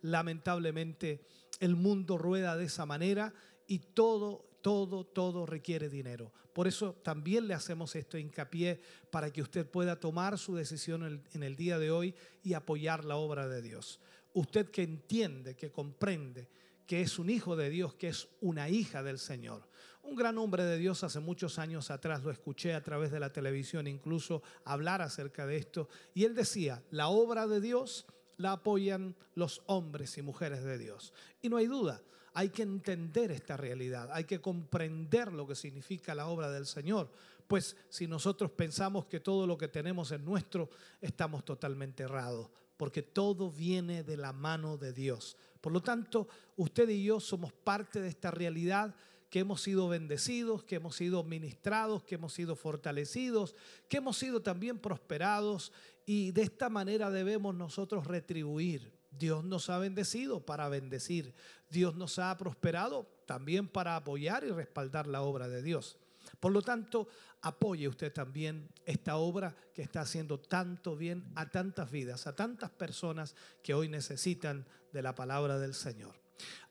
lamentablemente 0.00 1.24
el 1.60 1.76
mundo 1.76 2.18
rueda 2.18 2.56
de 2.56 2.64
esa 2.64 2.86
manera 2.86 3.34
y 3.66 3.78
todo, 3.78 4.48
todo, 4.62 5.04
todo 5.04 5.46
requiere 5.46 5.88
dinero. 5.88 6.32
Por 6.52 6.66
eso 6.66 6.94
también 6.94 7.46
le 7.46 7.54
hacemos 7.54 7.94
esto 7.94 8.18
hincapié 8.18 8.80
para 9.10 9.32
que 9.32 9.42
usted 9.42 9.66
pueda 9.66 10.00
tomar 10.00 10.38
su 10.38 10.54
decisión 10.56 11.22
en 11.32 11.42
el 11.42 11.56
día 11.56 11.78
de 11.78 11.90
hoy 11.90 12.14
y 12.42 12.54
apoyar 12.54 13.04
la 13.04 13.16
obra 13.16 13.46
de 13.46 13.62
Dios. 13.62 14.00
Usted 14.32 14.70
que 14.70 14.82
entiende, 14.82 15.54
que 15.54 15.70
comprende 15.70 16.48
que 16.86 17.02
es 17.02 17.18
un 17.18 17.28
hijo 17.28 17.54
de 17.54 17.70
Dios, 17.70 17.94
que 17.94 18.08
es 18.08 18.28
una 18.40 18.70
hija 18.70 19.02
del 19.02 19.18
Señor. 19.18 19.68
Un 20.02 20.16
gran 20.16 20.38
hombre 20.38 20.64
de 20.64 20.78
Dios 20.78 21.04
hace 21.04 21.20
muchos 21.20 21.58
años 21.58 21.90
atrás 21.90 22.24
lo 22.24 22.30
escuché 22.30 22.72
a 22.72 22.82
través 22.82 23.12
de 23.12 23.20
la 23.20 23.30
televisión 23.30 23.86
incluso 23.86 24.42
hablar 24.64 25.02
acerca 25.02 25.46
de 25.46 25.58
esto 25.58 25.88
y 26.14 26.24
él 26.24 26.34
decía, 26.34 26.82
la 26.90 27.08
obra 27.08 27.46
de 27.46 27.60
Dios 27.60 28.06
la 28.38 28.52
apoyan 28.52 29.14
los 29.34 29.62
hombres 29.66 30.16
y 30.16 30.22
mujeres 30.22 30.64
de 30.64 30.78
Dios. 30.78 31.12
Y 31.42 31.48
no 31.48 31.58
hay 31.58 31.66
duda, 31.66 32.00
hay 32.32 32.48
que 32.48 32.62
entender 32.62 33.30
esta 33.30 33.56
realidad, 33.56 34.08
hay 34.12 34.24
que 34.24 34.40
comprender 34.40 35.32
lo 35.32 35.46
que 35.46 35.54
significa 35.54 36.14
la 36.14 36.28
obra 36.28 36.50
del 36.50 36.66
Señor. 36.66 37.10
Pues 37.46 37.76
si 37.88 38.06
nosotros 38.06 38.50
pensamos 38.50 39.06
que 39.06 39.20
todo 39.20 39.46
lo 39.46 39.58
que 39.58 39.68
tenemos 39.68 40.12
es 40.12 40.20
nuestro, 40.20 40.70
estamos 41.00 41.44
totalmente 41.44 42.04
errados, 42.04 42.48
porque 42.76 43.02
todo 43.02 43.50
viene 43.50 44.04
de 44.04 44.16
la 44.16 44.32
mano 44.32 44.76
de 44.76 44.92
Dios. 44.92 45.36
Por 45.60 45.72
lo 45.72 45.82
tanto, 45.82 46.28
usted 46.56 46.88
y 46.88 47.04
yo 47.04 47.20
somos 47.20 47.52
parte 47.52 48.00
de 48.00 48.08
esta 48.08 48.30
realidad 48.30 48.94
que 49.30 49.40
hemos 49.40 49.60
sido 49.60 49.88
bendecidos, 49.88 50.64
que 50.64 50.76
hemos 50.76 50.96
sido 50.96 51.22
ministrados, 51.24 52.02
que 52.04 52.14
hemos 52.14 52.32
sido 52.32 52.56
fortalecidos, 52.56 53.54
que 53.88 53.98
hemos 53.98 54.16
sido 54.16 54.40
también 54.40 54.78
prosperados 54.78 55.72
y 56.08 56.32
de 56.32 56.40
esta 56.40 56.70
manera 56.70 57.10
debemos 57.10 57.54
nosotros 57.54 58.06
retribuir. 58.06 58.98
Dios 59.10 59.44
nos 59.44 59.68
ha 59.68 59.76
bendecido 59.76 60.40
para 60.40 60.70
bendecir. 60.70 61.34
Dios 61.68 61.96
nos 61.96 62.18
ha 62.18 62.34
prosperado 62.38 63.06
también 63.26 63.68
para 63.68 63.94
apoyar 63.94 64.42
y 64.42 64.50
respaldar 64.50 65.06
la 65.06 65.20
obra 65.20 65.48
de 65.48 65.60
Dios. 65.60 65.98
Por 66.40 66.52
lo 66.52 66.62
tanto, 66.62 67.08
apoye 67.42 67.88
usted 67.88 68.10
también 68.10 68.70
esta 68.86 69.18
obra 69.18 69.54
que 69.74 69.82
está 69.82 70.00
haciendo 70.00 70.40
tanto 70.40 70.96
bien 70.96 71.30
a 71.34 71.50
tantas 71.50 71.90
vidas, 71.90 72.26
a 72.26 72.34
tantas 72.34 72.70
personas 72.70 73.36
que 73.62 73.74
hoy 73.74 73.90
necesitan 73.90 74.64
de 74.94 75.02
la 75.02 75.14
palabra 75.14 75.58
del 75.58 75.74
Señor. 75.74 76.14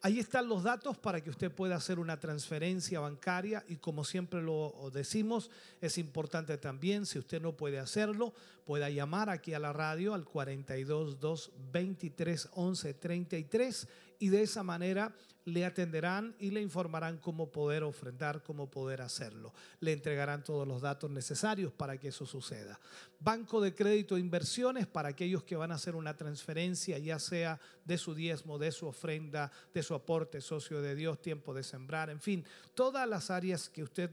Ahí 0.01 0.19
están 0.19 0.47
los 0.47 0.63
datos 0.63 0.97
para 0.97 1.21
que 1.21 1.29
usted 1.29 1.51
pueda 1.51 1.75
hacer 1.75 1.99
una 1.99 2.19
transferencia 2.19 2.99
bancaria 2.99 3.63
y 3.67 3.77
como 3.77 4.03
siempre 4.03 4.41
lo 4.41 4.91
decimos, 4.93 5.49
es 5.81 5.97
importante 5.97 6.57
también, 6.57 7.05
si 7.05 7.19
usted 7.19 7.41
no 7.41 7.57
puede 7.57 7.79
hacerlo, 7.79 8.33
pueda 8.65 8.89
llamar 8.89 9.29
aquí 9.29 9.53
a 9.53 9.59
la 9.59 9.73
radio 9.73 10.13
al 10.13 10.25
42 10.25 11.19
2 11.19 11.51
23 11.71 12.49
11 12.53 12.93
33 12.93 13.87
y 14.19 14.29
de 14.29 14.41
esa 14.41 14.63
manera 14.63 15.13
le 15.47 15.63
atenderán 15.63 16.35
y 16.39 16.51
le 16.51 16.61
informarán 16.61 17.19
cómo 17.19 17.51
poder 17.51 17.83
ofrendar, 17.83 18.43
cómo 18.43 18.69
poder 18.69 19.01
hacerlo. 19.01 19.53
Le 19.79 19.93
entregarán 19.93 20.43
todos 20.43 20.67
los 20.67 20.81
datos 20.81 21.09
necesarios 21.09 21.71
para 21.71 21.97
que 21.97 22.09
eso 22.09 22.25
suceda. 22.25 22.77
Banco 23.19 23.61
de 23.61 23.73
crédito 23.73 24.17
e 24.17 24.19
inversiones 24.19 24.87
para 24.87 25.09
aquellos 25.09 25.43
que 25.43 25.55
van 25.55 25.71
a 25.71 25.75
hacer 25.75 25.95
una 25.95 26.17
transferencia, 26.17 26.97
ya 26.97 27.17
sea 27.17 27.61
de 27.85 27.97
su 27.97 28.13
diezmo, 28.13 28.57
de 28.57 28.73
su 28.73 28.87
ofrenda, 28.87 29.49
de 29.73 29.83
su 29.83 29.95
aporte, 29.95 30.41
socio 30.41 30.81
de 30.81 30.95
Dios, 30.95 31.21
tiempo 31.21 31.53
de 31.53 31.63
sembrar, 31.63 32.09
en 32.09 32.19
fin, 32.19 32.43
todas 32.73 33.07
las 33.07 33.31
áreas 33.31 33.69
que 33.69 33.83
usted 33.83 34.11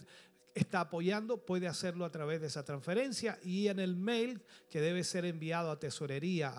está 0.55 0.81
apoyando 0.81 1.45
puede 1.45 1.67
hacerlo 1.67 2.05
a 2.05 2.13
través 2.13 2.41
de 2.41 2.47
esa 2.47 2.65
transferencia 2.65 3.39
y 3.43 3.67
en 3.67 3.81
el 3.81 3.97
mail 3.97 4.41
que 4.71 4.81
debe 4.81 5.03
ser 5.03 5.25
enviado 5.25 5.71
a 5.71 5.81
tesorería 5.81 6.51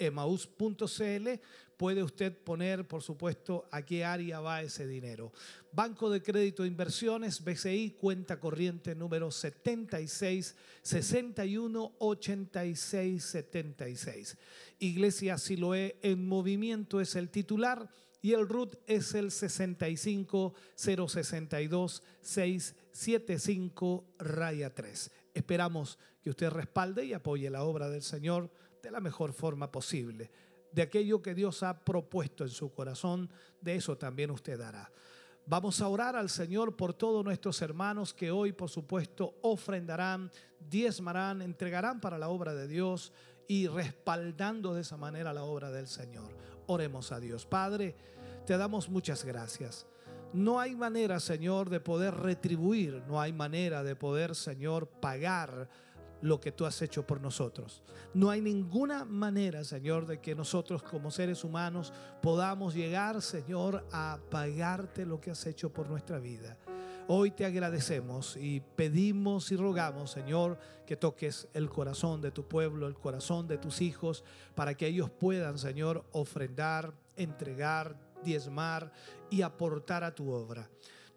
emaus.cl 0.00 1.28
puede 1.76 2.02
usted 2.02 2.36
poner, 2.36 2.86
por 2.86 3.02
supuesto, 3.02 3.66
a 3.70 3.82
qué 3.82 4.04
área 4.04 4.40
va 4.40 4.60
ese 4.60 4.86
dinero. 4.86 5.32
Banco 5.72 6.10
de 6.10 6.22
Crédito 6.22 6.62
de 6.62 6.68
Inversiones, 6.68 7.42
BCI, 7.42 7.96
cuenta 7.98 8.38
corriente 8.38 8.94
número 8.94 9.30
76 9.30 10.56
61 10.82 11.94
86 11.98 13.24
76. 13.24 14.36
Iglesia 14.78 15.38
Siloé 15.38 15.96
en 16.02 16.28
movimiento 16.28 17.00
es 17.00 17.16
el 17.16 17.30
titular 17.30 17.88
y 18.20 18.32
el 18.32 18.46
RUT 18.46 18.74
es 18.86 19.14
el 19.14 19.30
65 19.30 20.52
062 20.74 22.02
675 22.20 24.04
raya 24.18 24.74
3. 24.74 25.10
Esperamos 25.32 25.98
que 26.22 26.30
usted 26.30 26.50
respalde 26.50 27.06
y 27.06 27.14
apoye 27.14 27.48
la 27.48 27.62
obra 27.62 27.88
del 27.88 28.02
Señor 28.02 28.50
de 28.82 28.90
la 28.90 29.00
mejor 29.00 29.32
forma 29.32 29.70
posible. 29.70 30.30
De 30.72 30.82
aquello 30.82 31.20
que 31.20 31.34
Dios 31.34 31.62
ha 31.62 31.84
propuesto 31.84 32.44
en 32.44 32.50
su 32.50 32.72
corazón, 32.72 33.30
de 33.60 33.74
eso 33.74 33.96
también 33.96 34.30
usted 34.30 34.58
dará. 34.58 34.90
Vamos 35.46 35.80
a 35.80 35.88
orar 35.88 36.14
al 36.14 36.30
Señor 36.30 36.76
por 36.76 36.94
todos 36.94 37.24
nuestros 37.24 37.60
hermanos 37.62 38.14
que 38.14 38.30
hoy, 38.30 38.52
por 38.52 38.70
supuesto, 38.70 39.34
ofrendarán, 39.42 40.30
diezmarán, 40.60 41.42
entregarán 41.42 42.00
para 42.00 42.18
la 42.18 42.28
obra 42.28 42.54
de 42.54 42.68
Dios 42.68 43.12
y 43.48 43.66
respaldando 43.66 44.74
de 44.74 44.82
esa 44.82 44.96
manera 44.96 45.32
la 45.32 45.42
obra 45.42 45.72
del 45.72 45.88
Señor. 45.88 46.36
Oremos 46.66 47.10
a 47.10 47.18
Dios. 47.18 47.46
Padre, 47.46 47.96
te 48.46 48.56
damos 48.56 48.88
muchas 48.88 49.24
gracias. 49.24 49.86
No 50.32 50.60
hay 50.60 50.76
manera, 50.76 51.18
Señor, 51.18 51.68
de 51.68 51.80
poder 51.80 52.14
retribuir, 52.14 53.02
no 53.08 53.20
hay 53.20 53.32
manera 53.32 53.82
de 53.82 53.96
poder, 53.96 54.36
Señor, 54.36 54.86
pagar 54.86 55.68
lo 56.22 56.40
que 56.40 56.52
tú 56.52 56.66
has 56.66 56.80
hecho 56.82 57.06
por 57.06 57.20
nosotros. 57.20 57.82
No 58.14 58.30
hay 58.30 58.40
ninguna 58.40 59.04
manera, 59.04 59.64
Señor, 59.64 60.06
de 60.06 60.20
que 60.20 60.34
nosotros 60.34 60.82
como 60.82 61.10
seres 61.10 61.44
humanos 61.44 61.92
podamos 62.20 62.74
llegar, 62.74 63.22
Señor, 63.22 63.86
a 63.92 64.18
pagarte 64.30 65.06
lo 65.06 65.20
que 65.20 65.30
has 65.30 65.46
hecho 65.46 65.72
por 65.72 65.88
nuestra 65.88 66.18
vida. 66.18 66.58
Hoy 67.12 67.32
te 67.32 67.44
agradecemos 67.44 68.36
y 68.36 68.60
pedimos 68.60 69.50
y 69.50 69.56
rogamos, 69.56 70.12
Señor, 70.12 70.58
que 70.86 70.96
toques 70.96 71.48
el 71.54 71.68
corazón 71.68 72.20
de 72.20 72.30
tu 72.30 72.46
pueblo, 72.46 72.86
el 72.86 72.94
corazón 72.94 73.48
de 73.48 73.58
tus 73.58 73.80
hijos, 73.80 74.22
para 74.54 74.74
que 74.74 74.86
ellos 74.86 75.10
puedan, 75.10 75.58
Señor, 75.58 76.04
ofrendar, 76.12 76.94
entregar, 77.16 77.96
diezmar 78.22 78.92
y 79.28 79.42
aportar 79.42 80.04
a 80.04 80.14
tu 80.14 80.30
obra. 80.30 80.70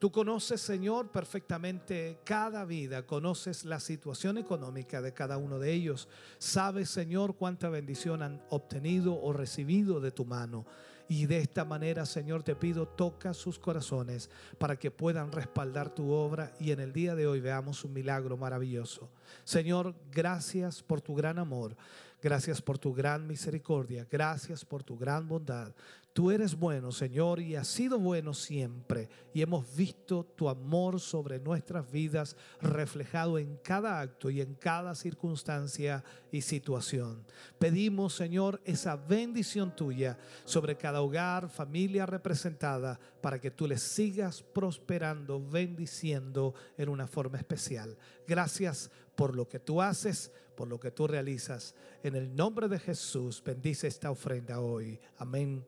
Tú 0.04 0.12
conoces, 0.12 0.60
Señor, 0.60 1.12
perfectamente 1.12 2.20
cada 2.26 2.66
vida, 2.66 3.06
conoces 3.06 3.64
la 3.64 3.80
situación 3.80 4.38
económica 4.38 5.02
de 5.02 5.14
cada 5.14 5.38
uno 5.38 5.60
de 5.60 5.72
ellos. 5.72 6.10
Sabes, 6.40 6.90
Señor, 6.90 7.38
cuánta 7.38 7.70
bendición 7.70 8.22
han 8.22 8.44
obtenido 8.50 9.18
o 9.18 9.32
recibido 9.32 10.02
de 10.02 10.12
tu 10.12 10.26
mano. 10.26 10.66
Y 11.08 11.26
de 11.26 11.38
esta 11.38 11.64
manera, 11.64 12.06
Señor, 12.06 12.44
te 12.44 12.54
pido, 12.54 12.86
toca 12.86 13.34
sus 13.34 13.58
corazones 13.58 14.30
para 14.58 14.76
que 14.76 14.92
puedan 14.92 15.32
respaldar 15.32 15.96
tu 15.96 16.12
obra 16.12 16.52
y 16.60 16.72
en 16.72 16.82
el 16.82 16.92
día 16.92 17.16
de 17.16 17.26
hoy 17.26 17.40
veamos 17.40 17.86
un 17.86 17.94
milagro 17.94 18.36
maravilloso. 18.36 19.10
Señor, 19.46 19.96
gracias 20.12 20.84
por 20.84 21.00
tu 21.00 21.16
gran 21.16 21.40
amor. 21.40 21.78
Gracias 22.24 22.62
por 22.62 22.78
tu 22.78 22.94
gran 22.94 23.28
misericordia. 23.28 24.08
Gracias 24.10 24.64
por 24.64 24.82
tu 24.82 24.98
gran 24.98 25.28
bondad. 25.28 25.74
Tú 26.14 26.30
eres 26.30 26.56
bueno, 26.56 26.92
Señor, 26.92 27.40
y 27.40 27.56
has 27.56 27.68
sido 27.68 27.98
bueno 27.98 28.36
siempre. 28.36 29.10
Y 29.34 29.42
hemos 29.42 29.76
visto 29.76 30.24
tu 30.24 30.48
amor 30.48 31.00
sobre 31.00 31.40
nuestras 31.40 31.92
vidas 31.92 32.38
reflejado 32.62 33.40
en 33.40 33.58
cada 33.64 34.00
acto 34.00 34.30
y 34.30 34.40
en 34.40 34.54
cada 34.54 34.94
circunstancia 34.94 36.04
y 36.32 36.42
situación. 36.42 37.26
Pedimos, 37.58 38.14
Señor, 38.14 38.62
esa 38.64 38.96
bendición 38.96 39.76
tuya 39.76 40.20
sobre 40.46 40.78
cada 40.78 41.02
hogar, 41.02 41.50
familia 41.50 42.06
representada, 42.06 43.00
para 43.20 43.42
que 43.42 43.50
tú 43.50 43.68
les 43.68 43.82
sigas 43.82 44.44
prosperando, 44.44 45.44
bendiciendo 45.44 46.54
en 46.78 46.90
una 46.90 47.08
forma 47.08 47.40
especial. 47.40 47.98
Gracias 48.28 48.92
por 49.16 49.36
lo 49.36 49.50
que 49.50 49.60
tú 49.60 49.82
haces, 49.82 50.32
por 50.56 50.68
lo 50.68 50.80
que 50.80 50.92
tú 50.92 51.08
realizas. 51.08 51.74
En 52.04 52.16
el 52.16 52.36
nombre 52.36 52.68
de 52.68 52.78
Jesús, 52.78 53.42
bendice 53.44 53.88
esta 53.88 54.12
ofrenda 54.12 54.60
hoy. 54.60 55.00
Amén 55.18 55.66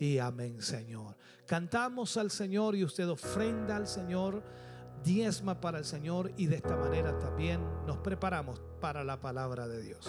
y 0.00 0.18
amén, 0.18 0.62
Señor. 0.62 1.14
Cantamos 1.46 2.16
al 2.16 2.30
Señor 2.30 2.74
y 2.74 2.84
usted 2.84 3.08
ofrenda 3.08 3.76
al 3.76 3.86
Señor, 3.86 4.42
diezma 5.04 5.60
para 5.60 5.78
el 5.78 5.84
Señor 5.84 6.32
y 6.38 6.46
de 6.46 6.56
esta 6.56 6.74
manera 6.74 7.18
también 7.18 7.60
nos 7.86 7.98
preparamos 7.98 8.60
para 8.80 9.04
la 9.04 9.20
palabra 9.20 9.68
de 9.68 9.82
Dios. 9.82 10.08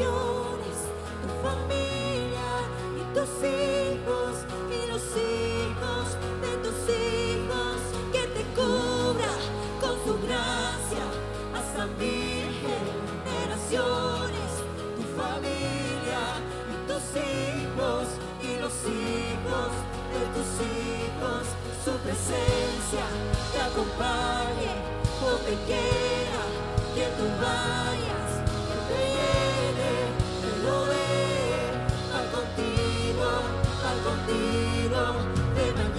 generaciones, 0.00 0.78
tu 1.22 1.28
familia 1.46 2.50
y 2.96 3.02
tus 3.14 3.30
hijos 3.44 4.32
y 4.70 4.86
los 4.90 5.02
hijos 5.16 6.16
de 6.40 6.52
tus 6.64 6.78
hijos, 6.88 7.78
que 8.12 8.22
te 8.28 8.42
cubra 8.54 9.34
con 9.80 9.94
su 10.04 10.14
gracia. 10.26 11.04
Hasta 11.54 11.86
mil 11.98 12.48
generaciones, 12.64 14.50
tu 14.96 15.02
familia 15.20 16.22
y 16.72 16.76
tus 16.88 17.04
hijos 17.16 18.04
y 18.42 18.60
los 18.60 18.76
hijos 18.86 19.70
de 20.12 20.22
tus 20.34 20.50
hijos, 20.64 21.44
su 21.84 21.92
presencia 22.04 23.04
te 23.52 23.60
acompañe 23.60 24.72
donde 25.20 25.54
quiera 25.66 26.42
que 26.94 27.06
tú 27.16 27.26
vayas, 27.40 28.30
que 28.88 29.79
contigo 33.98 35.89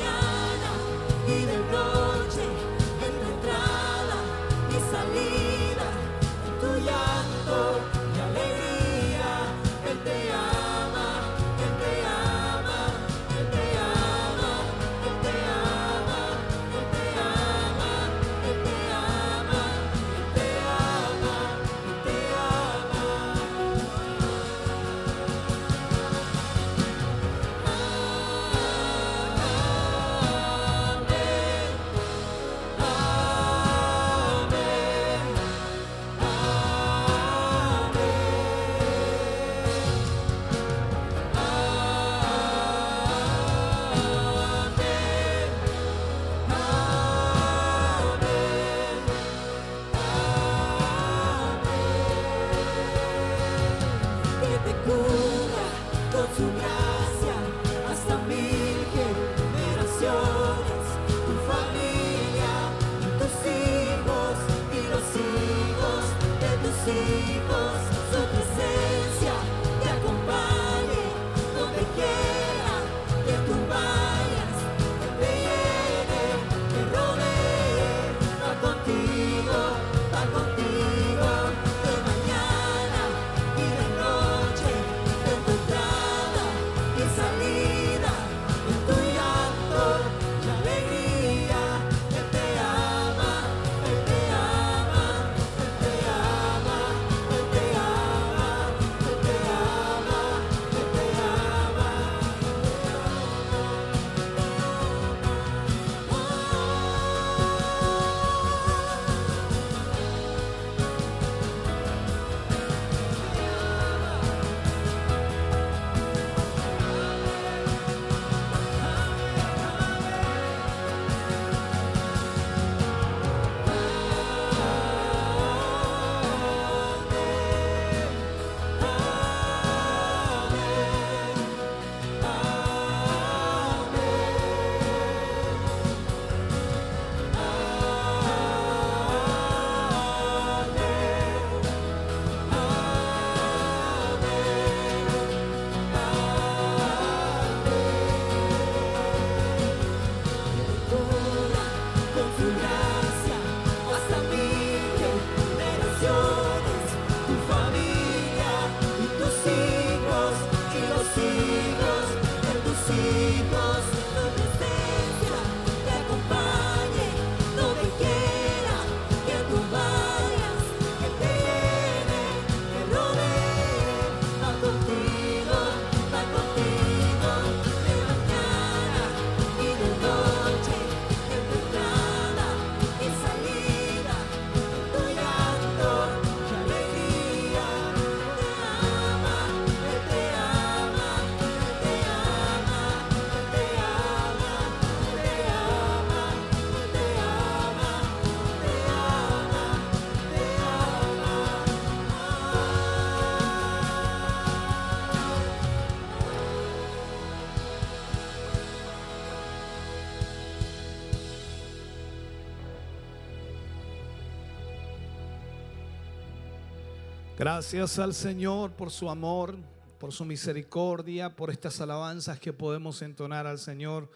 Gracias 217.41 217.97
al 217.97 218.13
Señor 218.13 218.73
por 218.73 218.91
su 218.91 219.09
amor, 219.09 219.57
por 219.99 220.11
su 220.13 220.25
misericordia, 220.25 221.35
por 221.35 221.49
estas 221.49 221.81
alabanzas 221.81 222.39
que 222.39 222.53
podemos 222.53 223.01
entonar 223.01 223.47
al 223.47 223.57
Señor. 223.57 224.11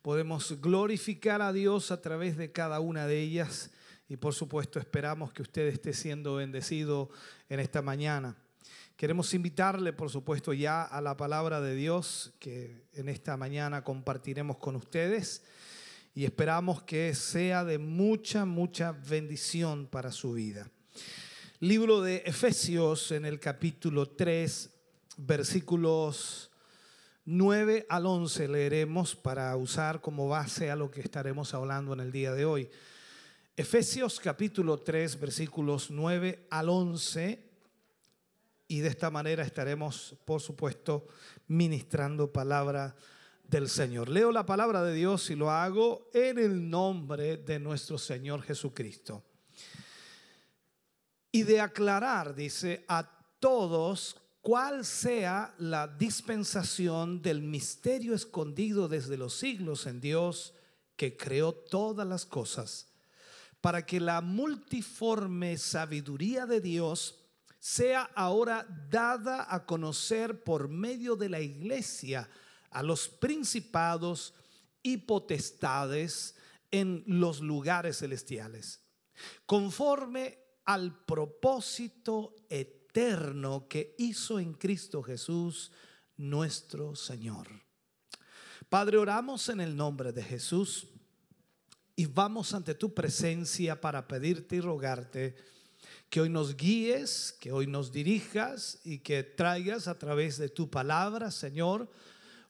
Podemos 0.00 0.58
glorificar 0.62 1.42
a 1.42 1.52
Dios 1.52 1.90
a 1.90 2.00
través 2.00 2.38
de 2.38 2.52
cada 2.52 2.80
una 2.80 3.06
de 3.06 3.20
ellas 3.20 3.70
y 4.08 4.16
por 4.16 4.32
supuesto 4.32 4.78
esperamos 4.78 5.30
que 5.34 5.42
usted 5.42 5.66
esté 5.66 5.92
siendo 5.92 6.36
bendecido 6.36 7.10
en 7.50 7.60
esta 7.60 7.82
mañana. 7.82 8.34
Queremos 8.96 9.34
invitarle, 9.34 9.92
por 9.92 10.08
supuesto, 10.08 10.54
ya 10.54 10.84
a 10.84 11.02
la 11.02 11.18
palabra 11.18 11.60
de 11.60 11.74
Dios 11.74 12.32
que 12.38 12.86
en 12.94 13.10
esta 13.10 13.36
mañana 13.36 13.84
compartiremos 13.84 14.56
con 14.56 14.74
ustedes 14.76 15.44
y 16.14 16.24
esperamos 16.24 16.82
que 16.82 17.14
sea 17.14 17.62
de 17.62 17.76
mucha, 17.76 18.46
mucha 18.46 18.92
bendición 18.92 19.86
para 19.86 20.10
su 20.10 20.32
vida. 20.32 20.70
Libro 21.64 22.02
de 22.02 22.16
Efesios 22.26 23.10
en 23.10 23.24
el 23.24 23.40
capítulo 23.40 24.10
3, 24.10 24.68
versículos 25.16 26.50
9 27.24 27.86
al 27.88 28.04
11 28.04 28.48
leeremos 28.48 29.16
para 29.16 29.56
usar 29.56 30.02
como 30.02 30.28
base 30.28 30.70
a 30.70 30.76
lo 30.76 30.90
que 30.90 31.00
estaremos 31.00 31.54
hablando 31.54 31.94
en 31.94 32.00
el 32.00 32.12
día 32.12 32.34
de 32.34 32.44
hoy. 32.44 32.68
Efesios 33.56 34.20
capítulo 34.20 34.76
3, 34.76 35.18
versículos 35.18 35.90
9 35.90 36.48
al 36.50 36.68
11 36.68 37.42
y 38.68 38.80
de 38.80 38.88
esta 38.88 39.10
manera 39.10 39.42
estaremos, 39.42 40.16
por 40.26 40.42
supuesto, 40.42 41.06
ministrando 41.48 42.30
palabra 42.30 42.94
del 43.48 43.70
Señor. 43.70 44.10
Leo 44.10 44.32
la 44.32 44.44
palabra 44.44 44.82
de 44.82 44.92
Dios 44.92 45.30
y 45.30 45.34
lo 45.34 45.50
hago 45.50 46.10
en 46.12 46.36
el 46.38 46.68
nombre 46.68 47.38
de 47.38 47.58
nuestro 47.58 47.96
Señor 47.96 48.42
Jesucristo. 48.42 49.24
Y 51.34 51.42
de 51.42 51.60
aclarar, 51.60 52.36
dice, 52.36 52.84
a 52.86 53.10
todos 53.40 54.16
cuál 54.40 54.84
sea 54.84 55.52
la 55.58 55.88
dispensación 55.88 57.22
del 57.22 57.42
misterio 57.42 58.14
escondido 58.14 58.86
desde 58.86 59.16
los 59.16 59.34
siglos 59.34 59.86
en 59.86 60.00
Dios 60.00 60.54
que 60.94 61.16
creó 61.16 61.52
todas 61.52 62.06
las 62.06 62.24
cosas, 62.24 62.86
para 63.60 63.84
que 63.84 63.98
la 63.98 64.20
multiforme 64.20 65.58
sabiduría 65.58 66.46
de 66.46 66.60
Dios 66.60 67.26
sea 67.58 68.08
ahora 68.14 68.64
dada 68.88 69.52
a 69.52 69.66
conocer 69.66 70.44
por 70.44 70.68
medio 70.68 71.16
de 71.16 71.30
la 71.30 71.40
iglesia 71.40 72.30
a 72.70 72.80
los 72.84 73.08
principados 73.08 74.34
y 74.84 74.98
potestades 74.98 76.36
en 76.70 77.02
los 77.08 77.40
lugares 77.40 77.98
celestiales, 77.98 78.78
conforme 79.46 80.43
al 80.64 81.04
propósito 81.04 82.34
eterno 82.48 83.66
que 83.68 83.94
hizo 83.98 84.38
en 84.38 84.54
Cristo 84.54 85.02
Jesús 85.02 85.72
nuestro 86.16 86.94
Señor. 86.94 87.48
Padre, 88.68 88.98
oramos 88.98 89.48
en 89.48 89.60
el 89.60 89.76
nombre 89.76 90.12
de 90.12 90.22
Jesús 90.22 90.88
y 91.96 92.06
vamos 92.06 92.54
ante 92.54 92.74
tu 92.74 92.92
presencia 92.92 93.80
para 93.80 94.08
pedirte 94.08 94.56
y 94.56 94.60
rogarte 94.60 95.36
que 96.08 96.20
hoy 96.20 96.28
nos 96.28 96.56
guíes, 96.56 97.36
que 97.40 97.52
hoy 97.52 97.66
nos 97.66 97.92
dirijas 97.92 98.80
y 98.84 98.98
que 98.98 99.22
traigas 99.22 99.88
a 99.88 99.98
través 99.98 100.38
de 100.38 100.48
tu 100.48 100.70
palabra, 100.70 101.30
Señor, 101.30 101.90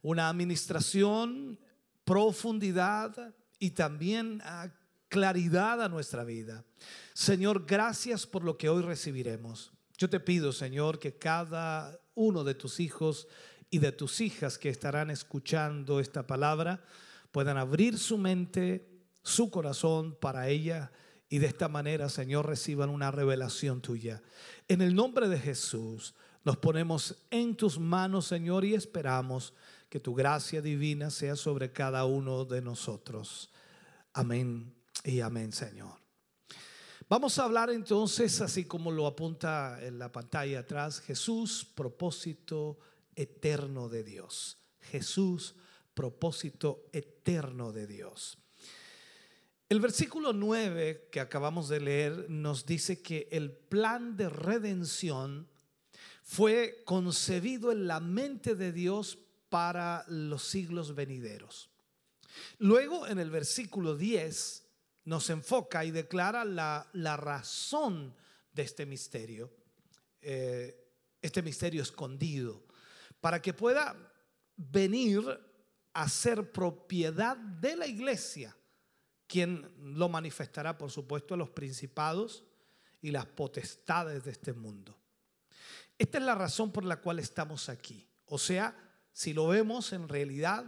una 0.03 0.29
administración, 0.29 1.59
profundidad 2.05 3.35
y 3.59 3.71
también 3.71 4.43
claridad 5.15 5.81
a 5.81 5.89
nuestra 5.89 6.25
vida. 6.25 6.65
Señor, 7.13 7.67
gracias 7.67 8.27
por 8.27 8.43
lo 8.43 8.59
que 8.59 8.69
hoy 8.69 8.83
recibiremos. 8.83 9.73
Yo 9.97 10.11
te 10.11 10.19
pido, 10.19 10.53
Señor, 10.53 10.99
que 10.99 11.17
cada 11.17 12.01
uno 12.17 12.43
de 12.43 12.57
tus 12.57 12.81
hijos 12.81 13.29
y 13.71 13.79
de 13.79 13.93
tus 13.93 14.21
hijas 14.21 14.59
que 14.59 14.71
estarán 14.71 15.13
escuchando 15.13 16.01
esta 16.01 16.27
palabra 16.27 16.83
puedan 17.31 17.59
abrir 17.59 17.97
su 17.97 18.19
mente, 18.19 18.89
su 19.23 19.53
corazón 19.53 20.19
para 20.21 20.49
ella 20.49 20.91
y 21.29 21.39
de 21.39 21.47
esta 21.47 21.69
manera, 21.69 22.09
Señor, 22.09 22.49
reciban 22.49 22.91
una 22.91 23.13
revelación 23.13 23.83
tuya. 23.83 24.21
En 24.67 24.83
el 24.83 24.97
nombre 24.97 25.29
de 25.29 25.39
Jesús, 25.39 26.17
nos 26.45 26.57
ponemos 26.57 27.25
en 27.31 27.55
tus 27.55 27.79
manos, 27.79 28.27
Señor, 28.27 28.65
y 28.65 28.75
esperamos 28.75 29.55
que 29.89 30.01
tu 30.01 30.13
gracia 30.13 30.61
divina 30.61 31.09
sea 31.11 31.37
sobre 31.37 31.71
cada 31.71 32.05
uno 32.05 32.45
de 32.45 32.63
nosotros. 32.63 33.53
Amén 34.13 34.75
y 35.05 35.21
amén, 35.21 35.53
Señor. 35.53 36.05
Vamos 37.09 37.39
a 37.39 37.45
hablar 37.45 37.71
entonces, 37.71 38.41
así 38.41 38.65
como 38.65 38.91
lo 38.91 39.07
apunta 39.07 39.79
en 39.85 39.99
la 39.99 40.11
pantalla 40.11 40.61
atrás, 40.61 41.01
Jesús, 41.01 41.67
propósito 41.75 42.79
eterno 43.15 43.91
de 43.91 44.03
Dios. 44.03 44.59
Jesús, 44.81 45.55
propósito 45.93 46.87
eterno 46.93 47.73
de 47.73 47.87
Dios. 47.87 48.39
El 49.69 49.81
versículo 49.81 50.33
9 50.33 51.09
que 51.13 51.21
acabamos 51.21 51.69
de 51.69 51.81
leer 51.81 52.31
nos 52.31 52.65
dice 52.65 53.03
que 53.03 53.29
el 53.31 53.53
plan 53.53 54.17
de 54.17 54.29
redención 54.29 55.49
fue 56.23 56.83
concebido 56.85 57.71
en 57.71 57.87
la 57.87 58.01
mente 58.01 58.55
de 58.55 58.73
Dios 58.73 59.19
para 59.51 60.05
los 60.09 60.43
siglos 60.45 60.95
venideros. 60.95 61.71
Luego 62.59 63.07
en 63.07 63.19
el 63.19 63.31
versículo 63.31 63.97
10 63.97 64.64
nos 65.05 65.29
enfoca 65.31 65.85
y 65.85 65.91
declara 65.91 66.45
la, 66.45 67.17
razón 67.17 68.15
de 68.53 68.63
este 68.63 68.87
misterio, 68.87 69.53
eh, 70.21 70.77
este 71.21 71.43
misterio 71.43 71.83
escondido, 71.83 72.65
para 73.21 73.41
que 73.41 73.53
pueda 73.53 73.97
venir 74.57 75.23
a 75.93 76.09
ser 76.09 76.51
propiedad 76.53 77.37
de 77.37 77.77
la 77.77 77.87
iglesia 77.87 78.57
quien 79.27 79.71
lo 79.79 80.09
manifestará, 80.09 80.77
por 80.77 80.91
supuesto, 80.91 81.35
a 81.35 81.37
los 81.37 81.51
principados 81.51 82.45
y 83.01 83.11
las 83.11 83.27
potestades 83.27 84.25
de 84.25 84.31
este 84.31 84.53
mundo. 84.53 84.97
Esta 85.99 86.19
es 86.19 86.25
la 86.25 86.35
razón 86.35 86.73
por 86.73 86.85
la 86.85 87.01
cual 87.01 87.19
estamos 87.19 87.69
aquí. 87.69 88.07
O 88.27 88.39
sea, 88.39 88.77
si 89.13 89.33
lo 89.33 89.49
vemos 89.49 89.93
en 89.93 90.09
realidad, 90.09 90.65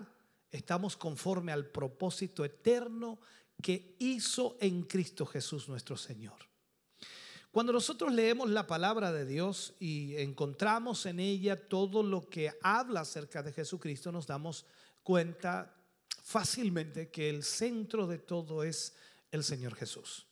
estamos 0.51 0.97
conforme 0.97 1.53
al 1.53 1.67
propósito 1.67 2.45
eterno 2.45 3.19
que 3.63 3.97
hizo 3.99 4.57
en 4.61 4.83
Cristo 4.83 5.27
Jesús 5.27 5.69
nuestro 5.69 5.97
Señor. 5.97 6.39
Cuando 7.51 7.73
nosotros 7.73 8.13
leemos 8.13 8.51
la 8.51 8.67
palabra 8.67 9.13
de 9.13 9.25
Dios 9.25 9.75
y 9.81 10.15
encontramos 10.17 11.07
en 11.07 11.21
ella 11.21 11.69
todo 11.69 12.03
lo 12.03 12.29
que 12.29 12.53
habla 12.63 13.01
acerca 13.01 13.43
de 13.43 13.53
Jesucristo, 13.53 14.13
nos 14.13 14.27
damos 14.27 14.67
cuenta 15.03 15.75
fácilmente 16.23 17.11
que 17.11 17.31
el 17.31 17.43
centro 17.43 18.07
de 18.07 18.19
todo 18.19 18.63
es 18.63 18.95
el 19.31 19.43
Señor 19.43 19.75
Jesús. 19.75 20.27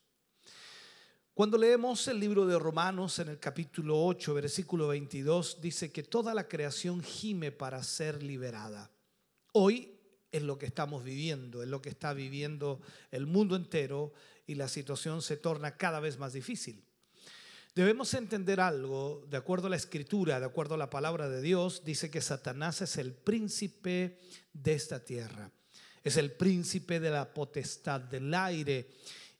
Cuando 1.32 1.56
leemos 1.56 2.06
el 2.08 2.20
libro 2.20 2.46
de 2.46 2.58
Romanos 2.58 3.18
en 3.18 3.28
el 3.28 3.40
capítulo 3.40 4.04
8, 4.04 4.34
versículo 4.34 4.88
22, 4.88 5.60
dice 5.60 5.90
que 5.90 6.02
toda 6.02 6.34
la 6.34 6.46
creación 6.46 7.02
gime 7.02 7.50
para 7.50 7.82
ser 7.82 8.22
liberada. 8.22 8.90
Hoy 9.52 9.93
es 10.36 10.42
lo 10.42 10.58
que 10.58 10.66
estamos 10.66 11.04
viviendo, 11.04 11.62
es 11.62 11.68
lo 11.68 11.80
que 11.80 11.88
está 11.88 12.12
viviendo 12.12 12.80
el 13.10 13.26
mundo 13.26 13.56
entero 13.56 14.12
y 14.46 14.54
la 14.54 14.68
situación 14.68 15.22
se 15.22 15.36
torna 15.36 15.76
cada 15.76 16.00
vez 16.00 16.18
más 16.18 16.32
difícil. 16.32 16.84
Debemos 17.74 18.14
entender 18.14 18.60
algo, 18.60 19.26
de 19.28 19.36
acuerdo 19.36 19.66
a 19.66 19.70
la 19.70 19.76
escritura, 19.76 20.38
de 20.38 20.46
acuerdo 20.46 20.74
a 20.74 20.78
la 20.78 20.90
palabra 20.90 21.28
de 21.28 21.42
Dios, 21.42 21.82
dice 21.84 22.10
que 22.10 22.20
Satanás 22.20 22.82
es 22.82 22.98
el 22.98 23.12
príncipe 23.12 24.18
de 24.52 24.74
esta 24.74 25.04
tierra 25.04 25.50
es 26.04 26.18
el 26.18 26.32
príncipe 26.32 27.00
de 27.00 27.10
la 27.10 27.32
potestad 27.32 27.98
del 27.98 28.32
aire 28.34 28.90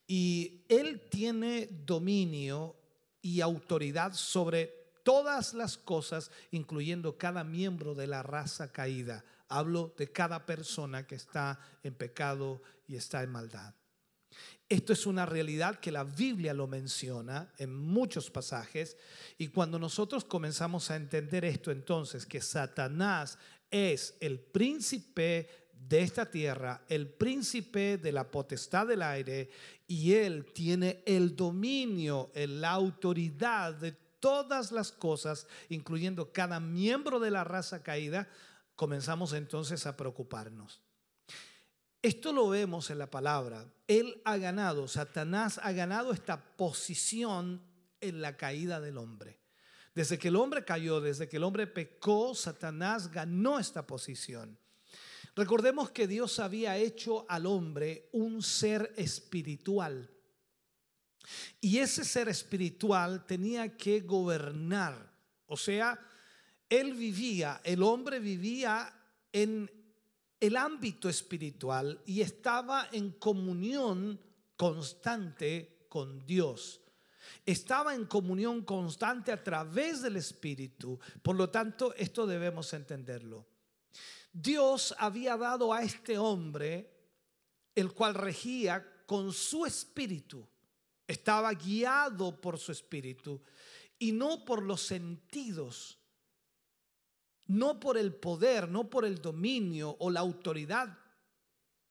y 0.06 0.64
él 0.68 1.02
tiene 1.10 1.68
dominio 1.84 2.74
y 3.20 3.42
autoridad 3.42 4.14
sobre 4.14 4.84
todas 5.02 5.52
las 5.52 5.76
cosas, 5.76 6.30
incluyendo 6.50 7.18
cada 7.18 7.44
miembro 7.44 7.94
de 7.94 8.06
la 8.06 8.22
raza 8.22 8.72
caída. 8.72 9.22
Hablo 9.48 9.94
de 9.96 10.10
cada 10.10 10.46
persona 10.46 11.06
que 11.06 11.14
está 11.14 11.58
en 11.82 11.94
pecado 11.94 12.62
y 12.86 12.96
está 12.96 13.22
en 13.22 13.30
maldad. 13.30 13.74
Esto 14.68 14.92
es 14.92 15.06
una 15.06 15.26
realidad 15.26 15.78
que 15.78 15.92
la 15.92 16.04
Biblia 16.04 16.54
lo 16.54 16.66
menciona 16.66 17.52
en 17.58 17.74
muchos 17.74 18.30
pasajes 18.30 18.96
y 19.36 19.48
cuando 19.48 19.78
nosotros 19.78 20.24
comenzamos 20.24 20.90
a 20.90 20.96
entender 20.96 21.44
esto 21.44 21.70
entonces, 21.70 22.26
que 22.26 22.40
Satanás 22.40 23.38
es 23.70 24.16
el 24.20 24.40
príncipe 24.40 25.48
de 25.88 26.00
esta 26.00 26.30
tierra, 26.30 26.82
el 26.88 27.08
príncipe 27.08 27.98
de 27.98 28.12
la 28.12 28.30
potestad 28.30 28.86
del 28.86 29.02
aire, 29.02 29.50
y 29.86 30.14
él 30.14 30.46
tiene 30.54 31.02
el 31.04 31.36
dominio, 31.36 32.30
la 32.34 32.70
autoridad 32.70 33.74
de 33.74 33.92
todas 33.92 34.72
las 34.72 34.90
cosas, 34.90 35.46
incluyendo 35.68 36.32
cada 36.32 36.58
miembro 36.58 37.20
de 37.20 37.30
la 37.30 37.44
raza 37.44 37.82
caída, 37.82 38.28
comenzamos 38.76 39.32
entonces 39.32 39.86
a 39.86 39.96
preocuparnos. 39.96 40.80
Esto 42.02 42.32
lo 42.32 42.48
vemos 42.48 42.90
en 42.90 42.98
la 42.98 43.10
palabra. 43.10 43.66
Él 43.88 44.20
ha 44.24 44.36
ganado, 44.36 44.86
Satanás 44.88 45.58
ha 45.62 45.72
ganado 45.72 46.12
esta 46.12 46.56
posición 46.56 47.62
en 48.00 48.20
la 48.20 48.36
caída 48.36 48.80
del 48.80 48.98
hombre. 48.98 49.40
Desde 49.94 50.18
que 50.18 50.28
el 50.28 50.36
hombre 50.36 50.64
cayó, 50.64 51.00
desde 51.00 51.28
que 51.28 51.38
el 51.38 51.44
hombre 51.44 51.66
pecó, 51.66 52.34
Satanás 52.34 53.10
ganó 53.10 53.58
esta 53.58 53.86
posición. 53.86 54.58
Recordemos 55.36 55.90
que 55.90 56.06
Dios 56.06 56.38
había 56.38 56.76
hecho 56.76 57.24
al 57.28 57.46
hombre 57.46 58.08
un 58.12 58.42
ser 58.42 58.92
espiritual. 58.96 60.10
Y 61.60 61.78
ese 61.78 62.04
ser 62.04 62.28
espiritual 62.28 63.24
tenía 63.24 63.76
que 63.76 64.00
gobernar 64.00 65.10
O 65.46 65.56
sea, 65.56 65.98
él 66.80 66.94
vivía, 66.94 67.60
el 67.64 67.82
hombre 67.82 68.18
vivía 68.18 68.92
en 69.32 69.70
el 70.40 70.56
ámbito 70.56 71.08
espiritual 71.08 72.00
y 72.06 72.20
estaba 72.20 72.88
en 72.92 73.12
comunión 73.12 74.20
constante 74.56 75.86
con 75.88 76.24
Dios. 76.26 76.80
Estaba 77.46 77.94
en 77.94 78.06
comunión 78.06 78.62
constante 78.62 79.32
a 79.32 79.42
través 79.42 80.02
del 80.02 80.16
Espíritu. 80.16 80.98
Por 81.22 81.36
lo 81.36 81.50
tanto, 81.50 81.94
esto 81.94 82.26
debemos 82.26 82.72
entenderlo. 82.72 83.46
Dios 84.32 84.94
había 84.98 85.36
dado 85.36 85.72
a 85.72 85.82
este 85.82 86.18
hombre, 86.18 86.90
el 87.74 87.92
cual 87.92 88.14
regía 88.14 89.04
con 89.06 89.32
su 89.32 89.64
espíritu, 89.66 90.46
estaba 91.06 91.52
guiado 91.52 92.40
por 92.40 92.58
su 92.58 92.72
espíritu 92.72 93.40
y 93.98 94.12
no 94.12 94.44
por 94.44 94.62
los 94.62 94.82
sentidos, 94.82 95.98
no 97.46 97.78
por 97.78 97.98
el 97.98 98.14
poder, 98.14 98.68
no 98.68 98.88
por 98.88 99.04
el 99.04 99.20
dominio 99.20 99.96
o 99.98 100.10
la 100.10 100.20
autoridad 100.20 100.98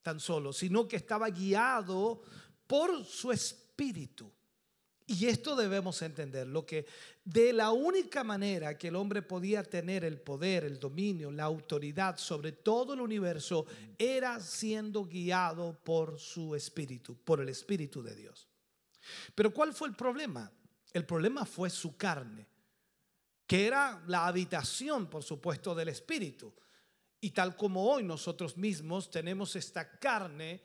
tan 0.02 0.20
solo, 0.20 0.52
sino 0.52 0.88
que 0.88 0.98
estaba 0.98 1.30
guiado 1.30 2.22
por 2.68 3.06
su 3.06 3.32
espíritu. 3.32 4.32
Y 5.06 5.26
esto 5.26 5.56
debemos 5.56 6.02
entender, 6.02 6.48
lo 6.48 6.66
que 6.66 6.86
de 7.26 7.52
la 7.52 7.72
única 7.72 8.24
manera 8.24 8.78
que 8.78 8.88
el 8.88 8.96
hombre 8.96 9.22
podía 9.22 9.64
tener 9.64 10.06
el 10.06 10.20
poder, 10.20 10.64
el 10.64 10.80
dominio, 10.80 11.30
la 11.30 11.44
autoridad 11.44 12.18
sobre 12.18 12.54
todo 12.54 12.94
el 12.94 13.02
universo 13.02 13.66
era 13.98 14.40
siendo 14.40 15.06
guiado 15.06 15.78
por 15.84 16.20
su 16.20 16.56
espíritu, 16.56 17.18
por 17.18 17.42
el 17.42 17.50
espíritu 17.50 18.02
de 18.02 18.16
Dios. 18.16 18.48
Pero 19.36 19.54
¿cuál 19.54 19.74
fue 19.74 19.90
el 19.90 19.96
problema? 19.96 20.50
El 20.94 21.06
problema 21.06 21.46
fue 21.46 21.70
su 21.70 21.98
carne, 21.98 22.48
que 23.54 23.68
era 23.68 24.02
la 24.08 24.26
habitación, 24.26 25.06
por 25.06 25.22
supuesto, 25.22 25.76
del 25.76 25.90
espíritu. 25.90 26.52
Y 27.22 27.30
tal 27.30 27.56
como 27.56 27.88
hoy 27.88 28.02
nosotros 28.02 28.58
mismos 28.58 29.12
tenemos 29.12 29.56
esta 29.56 30.00
carne, 30.00 30.64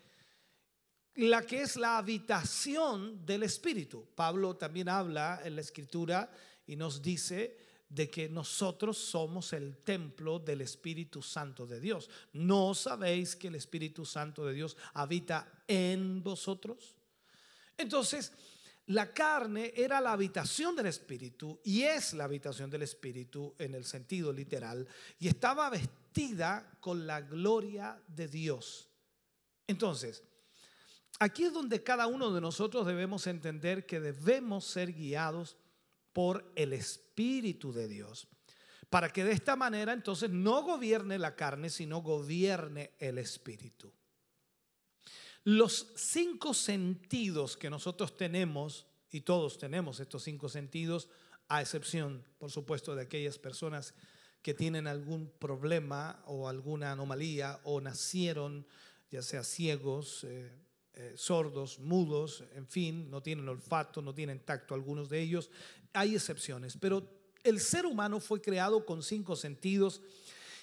la 1.16 1.42
que 1.42 1.60
es 1.60 1.76
la 1.76 1.98
habitación 1.98 3.26
del 3.26 3.42
Espíritu. 3.42 4.08
Pablo 4.14 4.56
también 4.56 4.88
habla 4.88 5.42
en 5.44 5.56
la 5.56 5.60
Escritura 5.60 6.32
y 6.66 6.76
nos 6.76 7.02
dice 7.02 7.58
de 7.90 8.08
que 8.08 8.30
nosotros 8.30 8.96
somos 8.96 9.52
el 9.52 9.84
templo 9.84 10.38
del 10.38 10.62
Espíritu 10.62 11.20
Santo 11.20 11.66
de 11.66 11.80
Dios. 11.80 12.08
¿No 12.32 12.74
sabéis 12.74 13.36
que 13.36 13.48
el 13.48 13.56
Espíritu 13.56 14.06
Santo 14.06 14.46
de 14.46 14.54
Dios 14.54 14.78
habita 14.94 15.62
en 15.66 16.22
vosotros? 16.22 16.96
Entonces, 17.76 18.32
la 18.88 19.12
carne 19.12 19.72
era 19.74 20.00
la 20.00 20.12
habitación 20.12 20.76
del 20.76 20.86
Espíritu 20.86 21.60
y 21.64 21.82
es 21.82 22.12
la 22.12 22.24
habitación 22.24 22.68
del 22.70 22.82
Espíritu 22.82 23.54
en 23.58 23.74
el 23.74 23.84
sentido 23.84 24.32
literal 24.32 24.86
y 25.18 25.28
estaba 25.28 25.70
vestida 25.70 26.76
con 26.80 27.06
la 27.06 27.20
gloria 27.22 28.00
de 28.06 28.28
Dios. 28.28 28.88
Entonces, 29.66 30.22
Aquí 31.20 31.44
es 31.44 31.52
donde 31.52 31.82
cada 31.82 32.06
uno 32.06 32.32
de 32.32 32.40
nosotros 32.40 32.86
debemos 32.86 33.26
entender 33.26 33.86
que 33.86 33.98
debemos 33.98 34.64
ser 34.64 34.92
guiados 34.92 35.56
por 36.12 36.52
el 36.54 36.72
Espíritu 36.72 37.72
de 37.72 37.88
Dios. 37.88 38.28
Para 38.88 39.10
que 39.12 39.24
de 39.24 39.32
esta 39.32 39.56
manera 39.56 39.92
entonces 39.92 40.30
no 40.30 40.62
gobierne 40.62 41.18
la 41.18 41.34
carne, 41.34 41.70
sino 41.70 42.02
gobierne 42.02 42.92
el 42.98 43.18
Espíritu. 43.18 43.92
Los 45.50 45.86
cinco 45.96 46.52
sentidos 46.52 47.56
que 47.56 47.70
nosotros 47.70 48.18
tenemos, 48.18 48.84
y 49.10 49.22
todos 49.22 49.56
tenemos 49.56 49.98
estos 49.98 50.24
cinco 50.24 50.50
sentidos, 50.50 51.08
a 51.48 51.62
excepción, 51.62 52.22
por 52.36 52.50
supuesto, 52.50 52.94
de 52.94 53.04
aquellas 53.04 53.38
personas 53.38 53.94
que 54.42 54.52
tienen 54.52 54.86
algún 54.86 55.32
problema 55.38 56.22
o 56.26 56.50
alguna 56.50 56.92
anomalía 56.92 57.60
o 57.64 57.80
nacieron 57.80 58.66
ya 59.10 59.22
sea 59.22 59.42
ciegos, 59.42 60.24
eh, 60.24 60.52
eh, 60.92 61.14
sordos, 61.16 61.78
mudos, 61.78 62.44
en 62.54 62.66
fin, 62.66 63.10
no 63.10 63.22
tienen 63.22 63.48
olfato, 63.48 64.02
no 64.02 64.14
tienen 64.14 64.40
tacto 64.40 64.74
algunos 64.74 65.08
de 65.08 65.22
ellos. 65.22 65.50
Hay 65.94 66.14
excepciones, 66.14 66.76
pero 66.76 67.08
el 67.42 67.58
ser 67.60 67.86
humano 67.86 68.20
fue 68.20 68.42
creado 68.42 68.84
con 68.84 69.02
cinco 69.02 69.34
sentidos 69.34 70.02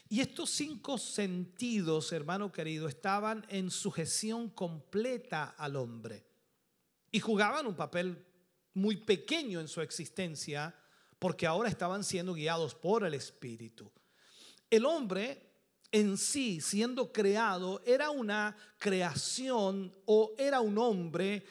y 0.07 0.21
estos 0.21 0.51
cinco 0.51 0.97
sentidos, 0.97 2.11
hermano 2.11 2.51
querido, 2.51 2.87
estaban 2.87 3.45
en 3.49 3.71
sujeción 3.71 4.49
completa 4.49 5.55
al 5.57 5.75
hombre 5.75 6.25
y 7.11 7.19
jugaban 7.19 7.65
un 7.65 7.75
papel 7.75 8.23
muy 8.73 8.97
pequeño 8.97 9.59
en 9.59 9.67
su 9.67 9.81
existencia 9.81 10.75
porque 11.17 11.47
ahora 11.47 11.69
estaban 11.69 12.03
siendo 12.03 12.33
guiados 12.33 12.75
por 12.75 13.03
el 13.03 13.15
Espíritu. 13.15 13.91
El 14.69 14.85
hombre 14.85 15.45
en 15.91 16.17
sí, 16.17 16.59
siendo 16.61 17.11
creado, 17.11 17.81
era 17.85 18.09
una 18.09 18.55
creación 18.77 19.95
o 20.05 20.33
era 20.37 20.59
un 20.59 20.77
hombre 20.77 21.45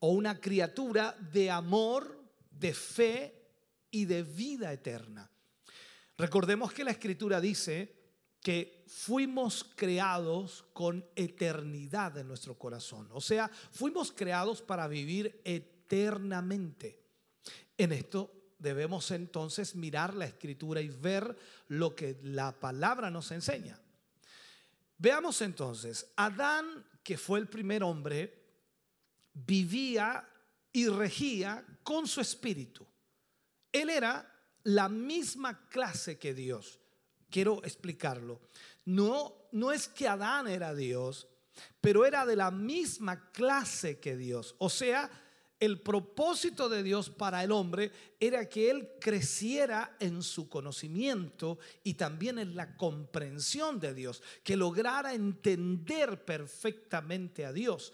o 0.00 0.10
una 0.10 0.40
criatura 0.40 1.16
de 1.32 1.50
amor, 1.50 2.22
de 2.50 2.74
fe 2.74 3.50
y 3.90 4.04
de 4.04 4.22
vida 4.22 4.72
eterna. 4.72 5.30
Recordemos 6.16 6.72
que 6.72 6.84
la 6.84 6.92
escritura 6.92 7.40
dice 7.40 8.04
que 8.40 8.84
fuimos 8.86 9.64
creados 9.74 10.64
con 10.72 11.04
eternidad 11.16 12.18
en 12.18 12.28
nuestro 12.28 12.58
corazón. 12.58 13.08
O 13.12 13.20
sea, 13.20 13.50
fuimos 13.72 14.12
creados 14.12 14.60
para 14.60 14.86
vivir 14.86 15.40
eternamente. 15.44 17.02
En 17.78 17.92
esto 17.92 18.52
debemos 18.58 19.10
entonces 19.10 19.74
mirar 19.74 20.14
la 20.14 20.26
escritura 20.26 20.80
y 20.80 20.88
ver 20.88 21.36
lo 21.68 21.94
que 21.96 22.18
la 22.22 22.52
palabra 22.52 23.10
nos 23.10 23.30
enseña. 23.30 23.80
Veamos 24.98 25.40
entonces, 25.40 26.12
Adán, 26.16 26.84
que 27.02 27.18
fue 27.18 27.38
el 27.38 27.48
primer 27.48 27.82
hombre, 27.82 28.42
vivía 29.32 30.28
y 30.72 30.86
regía 30.88 31.64
con 31.82 32.06
su 32.06 32.20
espíritu. 32.20 32.86
Él 33.72 33.90
era 33.90 34.33
la 34.64 34.88
misma 34.88 35.68
clase 35.68 36.18
que 36.18 36.34
Dios. 36.34 36.80
Quiero 37.30 37.62
explicarlo. 37.64 38.40
No, 38.84 39.48
no 39.52 39.72
es 39.72 39.88
que 39.88 40.08
Adán 40.08 40.46
era 40.46 40.74
Dios, 40.74 41.26
pero 41.80 42.04
era 42.04 42.26
de 42.26 42.36
la 42.36 42.50
misma 42.50 43.30
clase 43.30 43.98
que 43.98 44.16
Dios. 44.16 44.54
O 44.58 44.68
sea, 44.68 45.10
el 45.60 45.80
propósito 45.80 46.68
de 46.68 46.82
Dios 46.82 47.10
para 47.10 47.42
el 47.42 47.52
hombre 47.52 47.92
era 48.20 48.48
que 48.48 48.70
él 48.70 48.90
creciera 49.00 49.96
en 50.00 50.22
su 50.22 50.48
conocimiento 50.48 51.58
y 51.82 51.94
también 51.94 52.38
en 52.38 52.56
la 52.56 52.76
comprensión 52.76 53.80
de 53.80 53.94
Dios, 53.94 54.22
que 54.42 54.56
lograra 54.56 55.14
entender 55.14 56.24
perfectamente 56.24 57.46
a 57.46 57.52
Dios. 57.52 57.92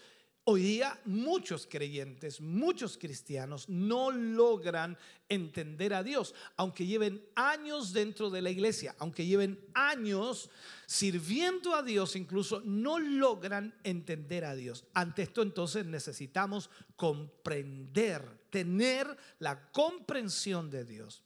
Hoy 0.53 0.63
día 0.63 0.99
muchos 1.05 1.65
creyentes, 1.71 2.41
muchos 2.41 2.99
cristianos 2.99 3.69
no 3.69 4.11
logran 4.11 4.99
entender 5.29 5.95
a 5.95 6.03
Dios, 6.03 6.35
aunque 6.57 6.87
lleven 6.87 7.25
años 7.37 7.93
dentro 7.93 8.31
de 8.31 8.43
la 8.43 8.51
iglesia, 8.51 8.97
aunque 8.99 9.25
lleven 9.25 9.65
años 9.75 10.51
sirviendo 10.87 11.73
a 11.73 11.85
Dios, 11.85 12.17
incluso 12.17 12.63
no 12.65 12.99
logran 12.99 13.79
entender 13.85 14.45
a 14.45 14.57
Dios. 14.57 14.85
Ante 14.93 15.23
esto 15.23 15.43
entonces 15.43 15.87
necesitamos 15.87 16.69
comprender, 16.97 18.49
tener 18.51 19.17
la 19.39 19.71
comprensión 19.71 20.69
de 20.69 20.85
Dios. 20.85 21.23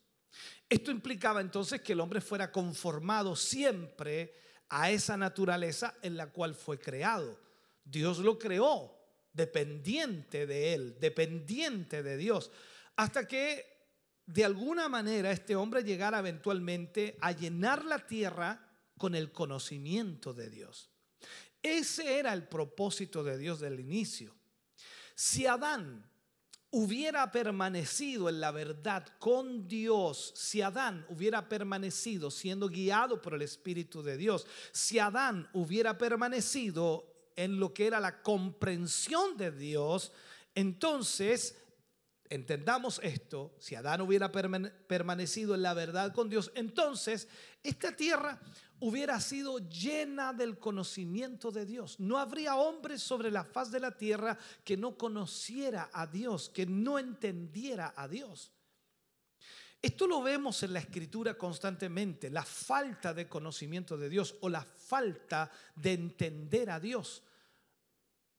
Esto 0.68 0.90
implicaba 0.90 1.40
entonces 1.40 1.80
que 1.80 1.94
el 1.94 2.00
hombre 2.00 2.20
fuera 2.20 2.52
conformado 2.52 3.36
siempre 3.36 4.34
a 4.68 4.90
esa 4.90 5.16
naturaleza 5.16 5.94
en 6.02 6.18
la 6.18 6.26
cual 6.26 6.54
fue 6.54 6.78
creado. 6.78 7.40
Dios 7.86 8.18
lo 8.18 8.38
creó 8.38 8.93
dependiente 9.34 10.46
de 10.46 10.74
Él, 10.74 10.96
dependiente 10.98 12.02
de 12.02 12.16
Dios, 12.16 12.50
hasta 12.96 13.28
que 13.28 13.66
de 14.26 14.44
alguna 14.44 14.88
manera 14.88 15.30
este 15.30 15.54
hombre 15.54 15.82
llegara 15.82 16.20
eventualmente 16.20 17.18
a 17.20 17.32
llenar 17.32 17.84
la 17.84 17.98
tierra 18.06 18.66
con 18.96 19.14
el 19.14 19.32
conocimiento 19.32 20.32
de 20.32 20.48
Dios. 20.48 20.90
Ese 21.62 22.18
era 22.18 22.32
el 22.32 22.46
propósito 22.46 23.22
de 23.22 23.36
Dios 23.36 23.60
del 23.60 23.80
inicio. 23.80 24.34
Si 25.14 25.46
Adán 25.46 26.10
hubiera 26.70 27.30
permanecido 27.30 28.28
en 28.28 28.40
la 28.40 28.50
verdad 28.50 29.06
con 29.18 29.68
Dios, 29.68 30.32
si 30.36 30.60
Adán 30.60 31.06
hubiera 31.08 31.48
permanecido 31.48 32.30
siendo 32.30 32.68
guiado 32.68 33.22
por 33.22 33.34
el 33.34 33.42
Espíritu 33.42 34.02
de 34.02 34.16
Dios, 34.16 34.46
si 34.72 34.98
Adán 34.98 35.48
hubiera 35.52 35.96
permanecido 35.96 37.13
en 37.36 37.58
lo 37.58 37.74
que 37.74 37.86
era 37.86 38.00
la 38.00 38.22
comprensión 38.22 39.36
de 39.36 39.50
Dios, 39.50 40.12
entonces 40.54 41.56
entendamos 42.28 43.00
esto, 43.02 43.54
si 43.58 43.74
Adán 43.74 44.00
hubiera 44.00 44.32
permanecido 44.32 45.54
en 45.54 45.62
la 45.62 45.74
verdad 45.74 46.12
con 46.12 46.28
Dios, 46.28 46.50
entonces 46.54 47.28
esta 47.62 47.94
tierra 47.94 48.40
hubiera 48.80 49.20
sido 49.20 49.58
llena 49.68 50.32
del 50.32 50.58
conocimiento 50.58 51.50
de 51.50 51.64
Dios. 51.64 51.98
No 52.00 52.18
habría 52.18 52.56
hombre 52.56 52.98
sobre 52.98 53.30
la 53.30 53.44
faz 53.44 53.70
de 53.70 53.80
la 53.80 53.96
tierra 53.96 54.38
que 54.64 54.76
no 54.76 54.96
conociera 54.96 55.90
a 55.92 56.06
Dios, 56.06 56.50
que 56.50 56.66
no 56.66 56.98
entendiera 56.98 57.94
a 57.96 58.08
Dios. 58.08 58.52
Esto 59.84 60.06
lo 60.06 60.22
vemos 60.22 60.62
en 60.62 60.72
la 60.72 60.78
escritura 60.78 61.36
constantemente, 61.36 62.30
la 62.30 62.42
falta 62.42 63.12
de 63.12 63.28
conocimiento 63.28 63.98
de 63.98 64.08
Dios 64.08 64.34
o 64.40 64.48
la 64.48 64.62
falta 64.62 65.50
de 65.76 65.92
entender 65.92 66.70
a 66.70 66.80
Dios. 66.80 67.22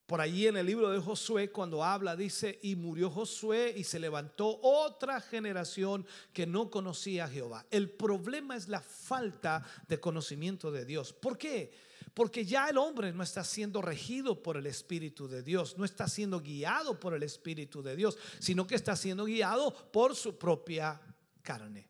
Por 0.08 0.22
allí 0.22 0.48
en 0.48 0.58
el 0.58 0.66
libro 0.66 0.90
de 0.90 1.00
Josué, 1.00 1.52
cuando 1.52 1.84
habla, 1.84 2.16
dice, 2.16 2.58
y 2.64 2.76
murió 2.76 3.12
Josué 3.12 3.76
y 3.78 3.84
se 3.84 4.00
levantó 4.00 4.60
otra 4.64 5.22
generación 5.22 6.08
que 6.34 6.48
no 6.48 6.72
conocía 6.72 7.26
a 7.26 7.30
Jehová. 7.30 7.64
El 7.70 7.92
problema 7.92 8.56
es 8.56 8.68
la 8.68 8.82
falta 8.82 9.64
de 9.88 10.00
conocimiento 10.00 10.72
de 10.72 10.84
Dios. 10.84 11.14
¿Por 11.14 11.38
qué? 11.38 11.72
Porque 12.16 12.44
ya 12.44 12.70
el 12.70 12.80
hombre 12.80 13.14
no 13.14 13.22
está 13.22 13.44
siendo 13.44 13.84
regido 13.84 14.42
por 14.42 14.58
el 14.58 14.66
Espíritu 14.66 15.28
de 15.28 15.44
Dios, 15.44 15.78
no 15.78 15.86
está 15.86 16.08
siendo 16.08 16.40
guiado 16.40 17.00
por 17.00 17.14
el 17.14 17.22
Espíritu 17.22 17.84
de 17.84 17.96
Dios, 17.96 18.18
sino 18.40 18.66
que 18.66 18.74
está 18.74 18.96
siendo 18.96 19.26
guiado 19.26 19.92
por 19.92 20.16
su 20.16 20.40
propia 20.40 21.00
carne. 21.46 21.88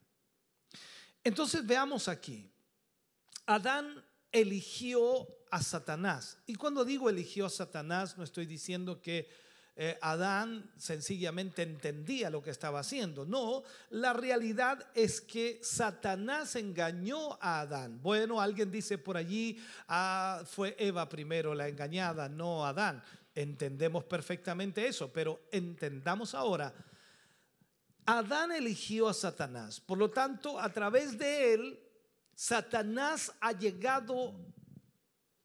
Entonces 1.24 1.66
veamos 1.66 2.08
aquí. 2.08 2.52
Adán 3.48 4.06
eligió 4.32 5.28
a 5.50 5.64
Satanás. 5.64 6.38
Y 6.46 6.56
cuando 6.56 6.86
digo 6.86 7.10
eligió 7.10 7.48
a 7.48 7.50
Satanás, 7.50 8.18
no 8.18 8.24
estoy 8.24 8.46
diciendo 8.46 9.02
que 9.02 9.28
eh, 9.78 9.98
Adán 10.02 10.72
sencillamente 10.78 11.62
entendía 11.62 12.30
lo 12.30 12.42
que 12.42 12.50
estaba 12.50 12.80
haciendo. 12.80 13.26
No, 13.26 13.64
la 13.90 14.14
realidad 14.14 14.88
es 14.94 15.20
que 15.20 15.60
Satanás 15.64 16.56
engañó 16.56 17.38
a 17.42 17.62
Adán. 17.62 18.02
Bueno, 18.02 18.40
alguien 18.40 18.72
dice 18.72 18.98
por 18.98 19.18
allí, 19.18 19.62
ah, 19.88 20.44
fue 20.46 20.76
Eva 20.80 21.10
primero 21.10 21.54
la 21.54 21.68
engañada, 21.68 22.30
no 22.30 22.66
Adán. 22.66 23.04
Entendemos 23.34 24.06
perfectamente 24.06 24.88
eso, 24.88 25.12
pero 25.12 25.42
entendamos 25.52 26.34
ahora. 26.36 26.74
Adán 28.06 28.52
eligió 28.52 29.08
a 29.08 29.14
Satanás. 29.14 29.80
Por 29.80 29.98
lo 29.98 30.12
tanto, 30.12 30.60
a 30.60 30.72
través 30.72 31.18
de 31.18 31.54
él, 31.54 31.80
Satanás 32.36 33.34
ha 33.40 33.52
llegado 33.54 34.36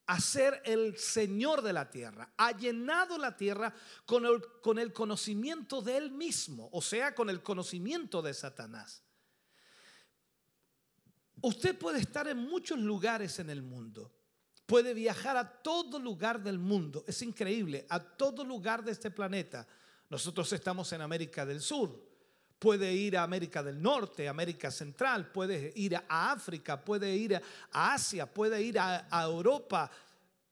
a 0.05 0.19
ser 0.19 0.61
el 0.65 0.97
Señor 0.97 1.61
de 1.61 1.71
la 1.71 1.89
tierra, 1.89 2.33
ha 2.35 2.51
llenado 2.51 3.17
la 3.17 3.37
tierra 3.37 3.73
con 4.05 4.25
el, 4.25 4.41
con 4.61 4.77
el 4.77 4.91
conocimiento 4.91 5.81
de 5.81 5.95
él 5.95 6.11
mismo, 6.11 6.69
o 6.73 6.81
sea, 6.81 7.15
con 7.15 7.29
el 7.29 7.41
conocimiento 7.41 8.21
de 8.21 8.33
Satanás. 8.33 9.03
Usted 11.41 11.77
puede 11.77 11.99
estar 11.99 12.27
en 12.27 12.37
muchos 12.37 12.77
lugares 12.77 13.39
en 13.39 13.49
el 13.49 13.61
mundo, 13.61 14.13
puede 14.65 14.93
viajar 14.93 15.37
a 15.37 15.61
todo 15.61 15.97
lugar 15.97 16.43
del 16.43 16.59
mundo, 16.59 17.05
es 17.07 17.21
increíble, 17.21 17.85
a 17.89 17.99
todo 17.99 18.43
lugar 18.43 18.83
de 18.83 18.91
este 18.91 19.11
planeta. 19.11 19.65
Nosotros 20.09 20.51
estamos 20.51 20.91
en 20.91 21.01
América 21.01 21.45
del 21.45 21.61
Sur, 21.61 22.10
puede 22.61 22.93
ir 22.93 23.17
a 23.17 23.23
América 23.23 23.63
del 23.63 23.81
Norte, 23.81 24.29
América 24.29 24.69
Central, 24.69 25.31
puede 25.31 25.73
ir 25.75 25.95
a 25.95 26.31
África, 26.31 26.79
puede 26.79 27.15
ir 27.15 27.41
a 27.71 27.93
Asia, 27.93 28.31
puede 28.31 28.61
ir 28.61 28.77
a, 28.77 29.07
Europa 29.23 29.89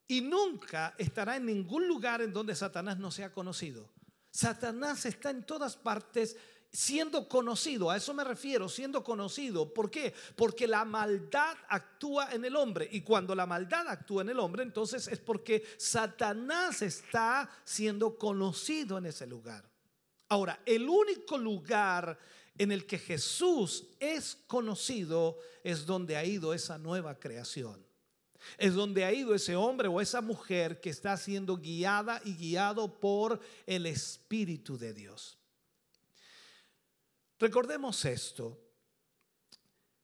y 0.07 0.19
nunca 0.21 0.95
estará 0.97 1.35
en 1.35 1.45
ningún 1.45 1.87
lugar 1.87 2.23
en 2.23 2.33
donde 2.33 2.55
Satanás 2.55 2.97
no 2.97 3.11
sea 3.11 3.31
conocido. 3.31 3.87
Satanás 4.31 5.05
está 5.05 5.29
en 5.29 5.43
todas 5.43 5.77
partes 5.77 6.35
siendo 6.71 7.29
conocido, 7.29 7.91
a 7.91 7.97
eso 7.97 8.11
me 8.15 8.23
refiero, 8.23 8.67
siendo 8.69 9.03
conocido. 9.03 9.71
¿Por 9.71 9.91
qué? 9.91 10.11
Porque 10.35 10.65
la 10.65 10.85
maldad 10.85 11.57
actúa 11.67 12.31
en 12.31 12.43
el 12.43 12.55
hombre 12.55 12.89
y 12.91 13.01
cuando 13.01 13.35
la 13.35 13.45
maldad 13.45 13.87
actúa 13.87 14.23
en 14.23 14.29
el 14.29 14.39
hombre, 14.39 14.63
entonces 14.63 15.07
es 15.07 15.19
porque 15.19 15.63
Satanás 15.77 16.81
está 16.81 17.47
siendo 17.63 18.17
conocido 18.17 18.97
en 18.97 19.05
ese 19.05 19.27
lugar. 19.27 19.69
Ahora, 20.29 20.61
el 20.65 20.87
único 20.87 21.37
lugar 21.37 22.17
en 22.57 22.71
el 22.71 22.85
que 22.85 22.99
Jesús 22.99 23.85
es 23.99 24.37
conocido 24.47 25.39
es 25.63 25.85
donde 25.85 26.15
ha 26.15 26.23
ido 26.23 26.53
esa 26.53 26.77
nueva 26.77 27.17
creación. 27.17 27.83
Es 28.57 28.73
donde 28.73 29.03
ha 29.03 29.11
ido 29.11 29.33
ese 29.33 29.55
hombre 29.55 29.87
o 29.87 29.99
esa 29.99 30.21
mujer 30.21 30.79
que 30.79 30.89
está 30.89 31.17
siendo 31.17 31.57
guiada 31.57 32.21
y 32.23 32.35
guiado 32.35 32.99
por 32.99 33.39
el 33.65 33.85
Espíritu 33.85 34.77
de 34.77 34.93
Dios. 34.93 35.37
Recordemos 37.39 38.05
esto. 38.05 38.57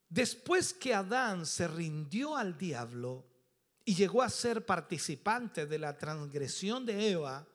Después 0.09 0.73
que 0.73 0.93
Adán 0.93 1.45
se 1.45 1.67
rindió 1.67 2.35
al 2.35 2.57
diablo 2.57 3.25
y 3.83 3.95
llegó 3.95 4.21
a 4.21 4.29
ser 4.29 4.65
participante 4.65 5.65
de 5.65 5.77
la 5.77 5.97
transgresión 5.97 6.85
de 6.85 7.11
Eva, 7.11 7.47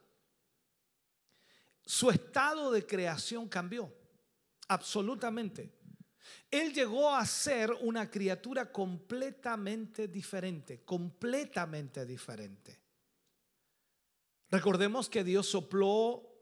su 1.90 2.08
estado 2.08 2.70
de 2.70 2.86
creación 2.86 3.48
cambió, 3.48 3.92
absolutamente. 4.68 5.72
Él 6.48 6.72
llegó 6.72 7.12
a 7.12 7.26
ser 7.26 7.72
una 7.80 8.08
criatura 8.08 8.70
completamente 8.70 10.06
diferente, 10.06 10.84
completamente 10.84 12.06
diferente. 12.06 12.80
Recordemos 14.52 15.10
que 15.10 15.24
Dios 15.24 15.48
sopló 15.48 16.32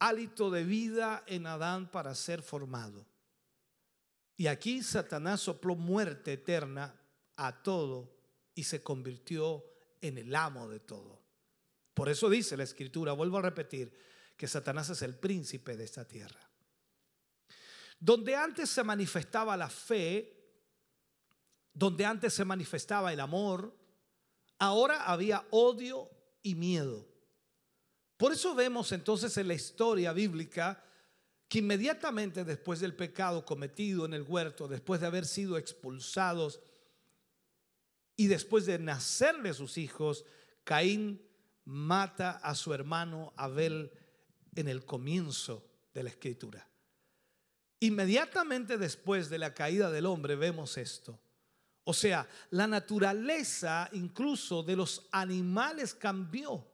hálito 0.00 0.50
de 0.50 0.64
vida 0.64 1.22
en 1.28 1.46
Adán 1.46 1.88
para 1.88 2.12
ser 2.16 2.42
formado. 2.42 3.06
Y 4.36 4.48
aquí 4.48 4.82
Satanás 4.82 5.40
sopló 5.40 5.76
muerte 5.76 6.32
eterna 6.32 7.00
a 7.36 7.62
todo 7.62 8.12
y 8.56 8.64
se 8.64 8.82
convirtió 8.82 9.64
en 10.00 10.18
el 10.18 10.34
amo 10.34 10.68
de 10.68 10.80
todo. 10.80 11.22
Por 11.94 12.08
eso 12.08 12.28
dice 12.28 12.56
la 12.56 12.64
escritura, 12.64 13.12
vuelvo 13.12 13.38
a 13.38 13.42
repetir, 13.42 14.10
que 14.42 14.48
Satanás 14.48 14.90
es 14.90 15.02
el 15.02 15.14
príncipe 15.14 15.76
de 15.76 15.84
esta 15.84 16.04
tierra. 16.04 16.40
Donde 18.00 18.34
antes 18.34 18.68
se 18.70 18.82
manifestaba 18.82 19.56
la 19.56 19.70
fe, 19.70 20.36
donde 21.72 22.04
antes 22.04 22.34
se 22.34 22.44
manifestaba 22.44 23.12
el 23.12 23.20
amor, 23.20 23.72
ahora 24.58 25.04
había 25.04 25.46
odio 25.52 26.10
y 26.42 26.56
miedo. 26.56 27.06
Por 28.16 28.32
eso 28.32 28.52
vemos 28.56 28.90
entonces 28.90 29.36
en 29.36 29.46
la 29.46 29.54
historia 29.54 30.12
bíblica 30.12 30.82
que 31.46 31.60
inmediatamente 31.60 32.44
después 32.44 32.80
del 32.80 32.96
pecado 32.96 33.44
cometido 33.44 34.06
en 34.06 34.12
el 34.12 34.22
huerto, 34.22 34.66
después 34.66 35.00
de 35.00 35.06
haber 35.06 35.24
sido 35.24 35.56
expulsados 35.56 36.58
y 38.16 38.26
después 38.26 38.66
de 38.66 38.80
nacerle 38.80 39.54
sus 39.54 39.78
hijos, 39.78 40.24
Caín 40.64 41.24
mata 41.64 42.32
a 42.32 42.56
su 42.56 42.74
hermano 42.74 43.32
Abel 43.36 44.01
en 44.54 44.68
el 44.68 44.84
comienzo 44.84 45.64
de 45.94 46.02
la 46.02 46.10
escritura. 46.10 46.66
Inmediatamente 47.80 48.78
después 48.78 49.28
de 49.28 49.38
la 49.38 49.54
caída 49.54 49.90
del 49.90 50.06
hombre 50.06 50.36
vemos 50.36 50.78
esto. 50.78 51.18
O 51.84 51.92
sea, 51.92 52.28
la 52.50 52.66
naturaleza 52.66 53.88
incluso 53.92 54.62
de 54.62 54.76
los 54.76 55.08
animales 55.10 55.94
cambió. 55.94 56.64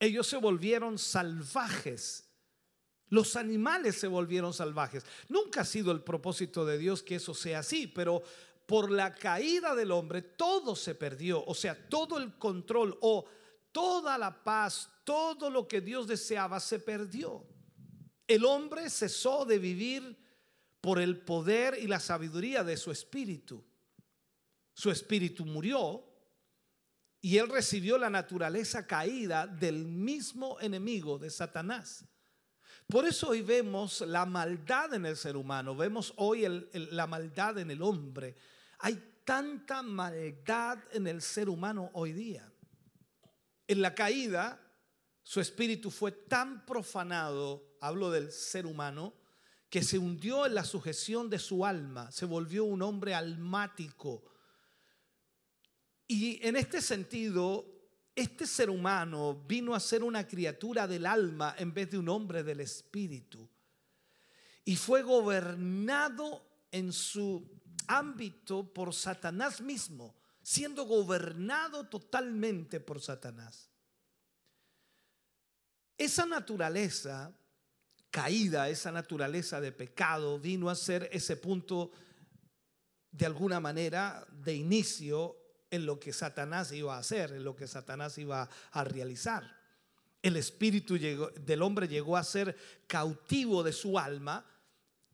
Ellos 0.00 0.26
se 0.26 0.36
volvieron 0.36 0.98
salvajes. 0.98 2.28
Los 3.10 3.36
animales 3.36 3.98
se 3.98 4.08
volvieron 4.08 4.52
salvajes. 4.52 5.04
Nunca 5.28 5.62
ha 5.62 5.64
sido 5.64 5.92
el 5.92 6.02
propósito 6.02 6.66
de 6.66 6.78
Dios 6.78 7.02
que 7.02 7.14
eso 7.16 7.32
sea 7.32 7.60
así, 7.60 7.86
pero 7.86 8.22
por 8.66 8.90
la 8.90 9.14
caída 9.14 9.74
del 9.74 9.92
hombre 9.92 10.20
todo 10.20 10.76
se 10.76 10.94
perdió. 10.94 11.44
O 11.46 11.54
sea, 11.54 11.88
todo 11.88 12.18
el 12.18 12.34
control 12.34 12.98
o 13.00 13.24
toda 13.78 14.18
la 14.18 14.42
paz, 14.42 14.90
todo 15.04 15.48
lo 15.48 15.68
que 15.68 15.80
Dios 15.80 16.08
deseaba 16.08 16.58
se 16.58 16.80
perdió. 16.80 17.46
El 18.26 18.44
hombre 18.44 18.90
cesó 18.90 19.44
de 19.44 19.60
vivir 19.60 20.18
por 20.80 20.98
el 20.98 21.20
poder 21.20 21.78
y 21.80 21.86
la 21.86 22.00
sabiduría 22.00 22.64
de 22.64 22.76
su 22.76 22.90
espíritu. 22.90 23.64
Su 24.74 24.90
espíritu 24.90 25.44
murió 25.44 26.04
y 27.20 27.38
él 27.38 27.48
recibió 27.48 27.98
la 27.98 28.10
naturaleza 28.10 28.84
caída 28.84 29.46
del 29.46 29.84
mismo 29.86 30.58
enemigo 30.58 31.16
de 31.16 31.30
Satanás. 31.30 32.04
Por 32.88 33.06
eso 33.06 33.28
hoy 33.28 33.42
vemos 33.42 34.00
la 34.00 34.26
maldad 34.26 34.92
en 34.94 35.06
el 35.06 35.16
ser 35.16 35.36
humano, 35.36 35.76
vemos 35.76 36.12
hoy 36.16 36.68
la 36.72 37.06
maldad 37.06 37.58
en 37.58 37.70
el 37.70 37.82
hombre. 37.82 38.34
Hay 38.80 39.20
tanta 39.24 39.84
maldad 39.84 40.80
en 40.90 41.06
el 41.06 41.22
ser 41.22 41.48
humano 41.48 41.90
hoy 41.92 42.12
día. 42.12 42.52
En 43.68 43.82
la 43.82 43.94
caída, 43.94 44.60
su 45.22 45.40
espíritu 45.40 45.90
fue 45.90 46.10
tan 46.10 46.64
profanado, 46.64 47.76
hablo 47.82 48.10
del 48.10 48.32
ser 48.32 48.66
humano, 48.66 49.14
que 49.68 49.82
se 49.82 49.98
hundió 49.98 50.46
en 50.46 50.54
la 50.54 50.64
sujeción 50.64 51.28
de 51.28 51.38
su 51.38 51.66
alma, 51.66 52.10
se 52.10 52.24
volvió 52.24 52.64
un 52.64 52.80
hombre 52.80 53.14
almático. 53.14 54.24
Y 56.06 56.44
en 56.46 56.56
este 56.56 56.80
sentido, 56.80 57.66
este 58.14 58.46
ser 58.46 58.70
humano 58.70 59.44
vino 59.46 59.74
a 59.74 59.80
ser 59.80 60.02
una 60.02 60.26
criatura 60.26 60.88
del 60.88 61.04
alma 61.04 61.54
en 61.58 61.74
vez 61.74 61.90
de 61.90 61.98
un 61.98 62.08
hombre 62.08 62.42
del 62.42 62.60
espíritu. 62.60 63.46
Y 64.64 64.76
fue 64.76 65.02
gobernado 65.02 66.42
en 66.70 66.92
su 66.92 67.48
ámbito 67.86 68.72
por 68.72 68.94
Satanás 68.94 69.60
mismo, 69.60 70.14
siendo 70.48 70.86
gobernado 70.86 71.84
totalmente 71.88 72.80
por 72.80 73.02
Satanás. 73.02 73.68
Esa 75.98 76.24
naturaleza 76.24 77.36
caída, 78.10 78.70
esa 78.70 78.90
naturaleza 78.90 79.60
de 79.60 79.72
pecado, 79.72 80.40
vino 80.40 80.70
a 80.70 80.74
ser 80.74 81.06
ese 81.12 81.36
punto 81.36 81.90
de 83.10 83.26
alguna 83.26 83.60
manera 83.60 84.26
de 84.42 84.54
inicio 84.54 85.36
en 85.70 85.84
lo 85.84 86.00
que 86.00 86.14
Satanás 86.14 86.72
iba 86.72 86.96
a 86.96 87.00
hacer, 87.00 87.32
en 87.32 87.44
lo 87.44 87.54
que 87.54 87.66
Satanás 87.66 88.16
iba 88.16 88.48
a 88.70 88.84
realizar. 88.84 89.54
El 90.22 90.36
espíritu 90.36 90.98
del 90.98 91.60
hombre 91.60 91.88
llegó 91.88 92.16
a 92.16 92.24
ser 92.24 92.56
cautivo 92.86 93.62
de 93.62 93.74
su 93.74 93.98
alma 93.98 94.46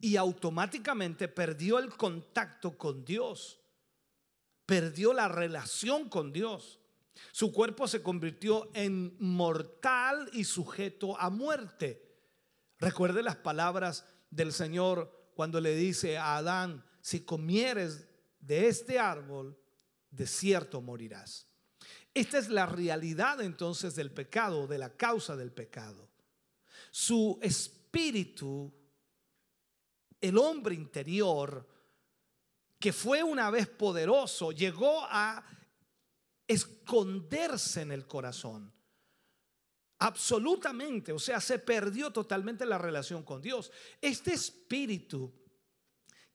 y 0.00 0.14
automáticamente 0.14 1.26
perdió 1.26 1.80
el 1.80 1.88
contacto 1.96 2.78
con 2.78 3.04
Dios, 3.04 3.63
perdió 4.66 5.12
la 5.12 5.28
relación 5.28 6.08
con 6.08 6.32
Dios. 6.32 6.80
Su 7.32 7.52
cuerpo 7.52 7.88
se 7.88 8.02
convirtió 8.02 8.70
en 8.74 9.16
mortal 9.18 10.28
y 10.32 10.44
sujeto 10.44 11.18
a 11.18 11.30
muerte. 11.30 12.02
Recuerde 12.78 13.22
las 13.22 13.36
palabras 13.36 14.04
del 14.30 14.52
Señor 14.52 15.30
cuando 15.34 15.60
le 15.60 15.74
dice 15.74 16.18
a 16.18 16.36
Adán, 16.36 16.84
si 17.00 17.20
comieres 17.20 18.06
de 18.40 18.68
este 18.68 18.98
árbol, 18.98 19.58
de 20.10 20.26
cierto 20.26 20.80
morirás. 20.80 21.48
Esta 22.14 22.38
es 22.38 22.48
la 22.48 22.66
realidad 22.66 23.40
entonces 23.40 23.96
del 23.96 24.12
pecado, 24.12 24.66
de 24.66 24.78
la 24.78 24.96
causa 24.96 25.36
del 25.36 25.52
pecado. 25.52 26.08
Su 26.90 27.38
espíritu, 27.42 28.72
el 30.20 30.38
hombre 30.38 30.76
interior, 30.76 31.66
que 32.84 32.92
fue 32.92 33.22
una 33.22 33.50
vez 33.50 33.66
poderoso, 33.66 34.52
llegó 34.52 35.06
a 35.08 35.42
esconderse 36.46 37.80
en 37.80 37.92
el 37.92 38.06
corazón. 38.06 38.70
Absolutamente, 40.00 41.10
o 41.10 41.18
sea, 41.18 41.40
se 41.40 41.58
perdió 41.58 42.10
totalmente 42.10 42.66
la 42.66 42.76
relación 42.76 43.22
con 43.22 43.40
Dios. 43.40 43.72
Este 44.02 44.34
espíritu 44.34 45.32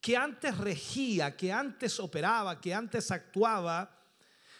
que 0.01 0.17
antes 0.17 0.57
regía, 0.57 1.37
que 1.37 1.53
antes 1.53 1.99
operaba, 1.99 2.59
que 2.59 2.73
antes 2.73 3.11
actuaba, 3.11 3.95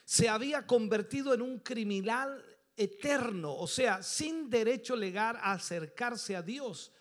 se 0.06 0.30
había 0.30 0.68
convertido 0.68 1.34
en 1.34 1.42
un 1.42 1.58
criminal 1.58 2.46
eterno, 2.78 3.56
o 3.56 3.66
sea, 3.66 4.04
sin 4.04 4.48
derecho 4.48 4.96
legal 4.96 5.38
a 5.38 5.54
acercarse 5.54 6.36
a 6.36 6.44
Dios. 6.44 6.92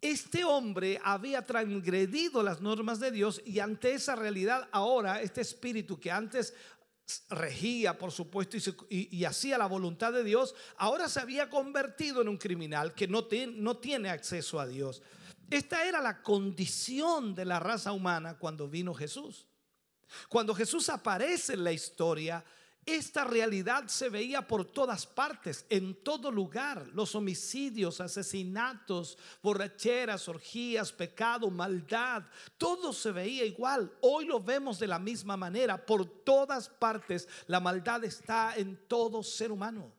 Este 0.00 0.44
hombre 0.44 1.00
había 1.02 1.46
transgredido 1.46 2.42
las 2.42 2.60
normas 2.60 3.00
de 3.00 3.10
Dios 3.10 3.40
y 3.44 3.60
ante 3.60 3.94
esa 3.94 4.14
realidad 4.14 4.68
ahora 4.70 5.22
este 5.22 5.40
espíritu 5.40 5.98
que 5.98 6.10
antes 6.10 6.54
regía, 7.30 7.98
por 7.98 8.10
supuesto, 8.10 8.56
y, 8.90 9.24
hacía 9.24 9.58
la 9.58 9.66
voluntad 9.66 10.12
de 10.12 10.24
Dios, 10.24 10.54
ahora 10.76 11.08
se 11.08 11.20
había 11.20 11.48
convertido 11.48 12.20
en 12.20 12.28
un 12.28 12.36
criminal 12.36 12.94
que 12.94 13.06
no, 13.06 13.26
tiene 13.26 14.10
acceso 14.10 14.58
a 14.58 14.66
Dios. 14.66 15.02
Esta 15.48 15.86
era 15.86 16.00
la 16.00 16.22
condición 16.22 17.34
de 17.34 17.44
la 17.44 17.60
raza 17.60 17.92
humana 17.92 18.36
cuando 18.36 18.68
vino 18.68 18.92
Jesús. 18.92 19.46
Cuando 20.28 20.54
Jesús 20.54 20.88
aparece 20.88 21.54
en 21.54 21.64
la 21.64 21.72
historia, 21.72 22.44
esta 22.86 23.24
realidad 23.24 23.88
se 23.88 24.08
veía 24.08 24.46
por 24.46 24.64
todas 24.64 25.06
partes, 25.06 25.66
en 25.68 25.96
todo 26.04 26.30
lugar. 26.30 26.86
Los 26.94 27.16
homicidios, 27.16 28.00
asesinatos, 28.00 29.18
borracheras, 29.42 30.28
orgías, 30.28 30.92
pecado, 30.92 31.50
maldad, 31.50 32.22
todo 32.56 32.92
se 32.92 33.10
veía 33.10 33.44
igual. 33.44 33.92
Hoy 34.00 34.26
lo 34.26 34.40
vemos 34.40 34.78
de 34.78 34.86
la 34.86 35.00
misma 35.00 35.36
manera. 35.36 35.84
Por 35.84 36.06
todas 36.06 36.68
partes 36.68 37.28
la 37.48 37.58
maldad 37.58 38.04
está 38.04 38.54
en 38.56 38.76
todo 38.86 39.24
ser 39.24 39.50
humano. 39.50 39.92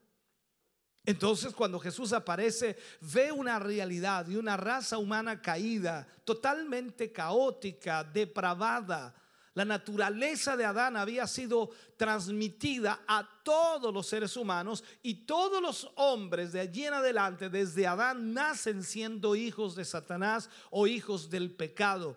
Entonces 1.04 1.52
cuando 1.54 1.78
Jesús 1.78 2.14
aparece, 2.14 2.78
ve 3.00 3.30
una 3.30 3.58
realidad 3.58 4.26
y 4.28 4.36
una 4.36 4.56
raza 4.56 4.96
humana 4.96 5.42
caída, 5.42 6.08
totalmente 6.24 7.12
caótica, 7.12 8.02
depravada 8.02 9.14
la 9.54 9.64
naturaleza 9.64 10.56
de 10.56 10.64
Adán 10.64 10.96
había 10.96 11.26
sido 11.26 11.70
transmitida 11.96 13.00
a 13.06 13.28
todos 13.42 13.92
los 13.92 14.06
seres 14.06 14.36
humanos 14.36 14.84
y 15.02 15.26
todos 15.26 15.60
los 15.60 15.90
hombres 15.96 16.52
de 16.52 16.60
allí 16.60 16.84
en 16.84 16.94
adelante, 16.94 17.48
desde 17.48 17.86
Adán, 17.86 18.32
nacen 18.32 18.82
siendo 18.82 19.34
hijos 19.34 19.74
de 19.74 19.84
Satanás 19.84 20.48
o 20.70 20.86
hijos 20.86 21.30
del 21.30 21.50
pecado. 21.50 22.16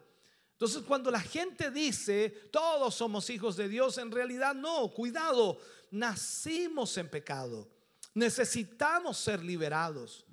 Entonces 0.51 0.83
cuando 0.83 1.09
la 1.09 1.21
gente 1.21 1.71
dice, 1.71 2.29
todos 2.51 2.93
somos 2.93 3.29
hijos 3.31 3.57
de 3.57 3.67
Dios, 3.67 3.97
en 3.97 4.11
realidad 4.11 4.53
no, 4.53 4.89
cuidado, 4.89 5.57
nacimos 5.89 6.95
en 6.97 7.09
pecado. 7.09 7.67
Necesitamos 8.13 9.17
ser 9.17 9.43
liberados. 9.43 10.25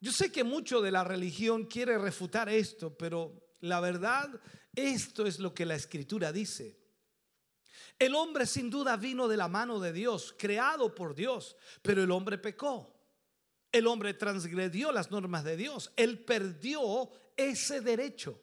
Yo 0.00 0.12
sé 0.12 0.32
que 0.32 0.44
mucho 0.44 0.80
de 0.80 0.90
la 0.90 1.04
religión 1.04 1.64
quiere 1.64 1.98
refutar 1.98 2.48
esto, 2.48 2.96
pero 2.96 3.54
la 3.60 3.80
verdad 3.80 4.28
esto 4.76 5.26
es 5.26 5.38
lo 5.38 5.54
que 5.54 5.64
la 5.64 5.74
escritura 5.74 6.30
dice. 6.30 6.78
El 7.98 8.14
hombre 8.14 8.44
sin 8.44 8.68
duda 8.68 8.96
vino 8.98 9.26
de 9.26 9.38
la 9.38 9.48
mano 9.48 9.80
de 9.80 9.92
Dios, 9.92 10.34
creado 10.38 10.94
por 10.94 11.14
Dios, 11.14 11.56
pero 11.80 12.04
el 12.04 12.10
hombre 12.10 12.36
pecó. 12.36 12.94
El 13.72 13.86
hombre 13.86 14.12
transgredió 14.14 14.92
las 14.92 15.10
normas 15.10 15.44
de 15.44 15.56
Dios. 15.56 15.90
Él 15.96 16.18
perdió 16.18 17.10
ese 17.36 17.80
derecho. 17.80 18.42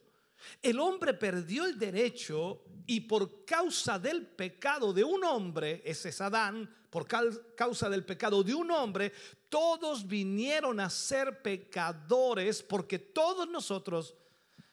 El 0.60 0.80
hombre 0.80 1.14
perdió 1.14 1.64
el 1.64 1.78
derecho 1.78 2.64
y 2.86 3.02
por 3.02 3.44
causa 3.44 3.98
del 3.98 4.26
pecado 4.26 4.92
de 4.92 5.04
un 5.04 5.24
hombre, 5.24 5.82
ese 5.86 6.10
es 6.10 6.20
Adán, 6.20 6.68
por 6.90 7.06
causa 7.56 7.88
del 7.88 8.04
pecado 8.04 8.42
de 8.42 8.54
un 8.54 8.70
hombre, 8.70 9.12
todos 9.48 10.06
vinieron 10.06 10.80
a 10.80 10.90
ser 10.90 11.40
pecadores 11.40 12.62
porque 12.62 12.98
todos 12.98 13.48
nosotros 13.48 14.14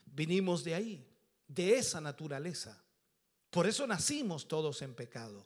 vinimos 0.06 0.64
de 0.64 0.76
ahí 0.76 1.11
de 1.54 1.78
esa 1.78 2.00
naturaleza. 2.00 2.82
Por 3.50 3.68
eso 3.68 3.86
nacimos 3.86 4.48
todos 4.48 4.82
en 4.82 4.94
pecado. 4.94 5.46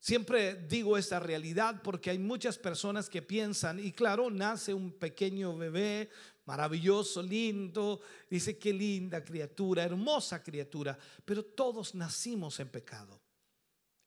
Siempre 0.00 0.54
digo 0.54 0.96
esta 0.96 1.18
realidad 1.18 1.82
porque 1.82 2.10
hay 2.10 2.18
muchas 2.18 2.56
personas 2.56 3.08
que 3.08 3.20
piensan, 3.20 3.80
y 3.80 3.92
claro, 3.92 4.30
nace 4.30 4.72
un 4.72 4.92
pequeño 4.92 5.56
bebé 5.56 6.08
maravilloso, 6.44 7.22
lindo, 7.22 8.00
dice 8.30 8.58
qué 8.58 8.72
linda 8.72 9.24
criatura, 9.24 9.84
hermosa 9.84 10.42
criatura, 10.42 10.96
pero 11.24 11.44
todos 11.44 11.94
nacimos 11.94 12.58
en 12.60 12.68
pecado. 12.68 13.20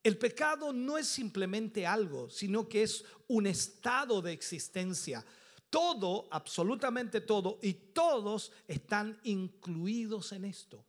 El 0.04 0.18
pecado 0.18 0.74
no 0.74 0.98
es 0.98 1.08
simplemente 1.08 1.86
algo, 1.86 2.30
sino 2.30 2.68
que 2.68 2.84
es 2.84 3.06
un 3.28 3.46
estado 3.46 4.22
de 4.22 4.32
existencia. 4.32 5.24
Todo, 5.72 6.28
absolutamente 6.30 7.22
todo, 7.22 7.58
y 7.64 7.74
todos 7.74 8.52
están 8.68 9.20
incluidos 9.24 10.34
en 10.34 10.46
esto. 10.46 10.86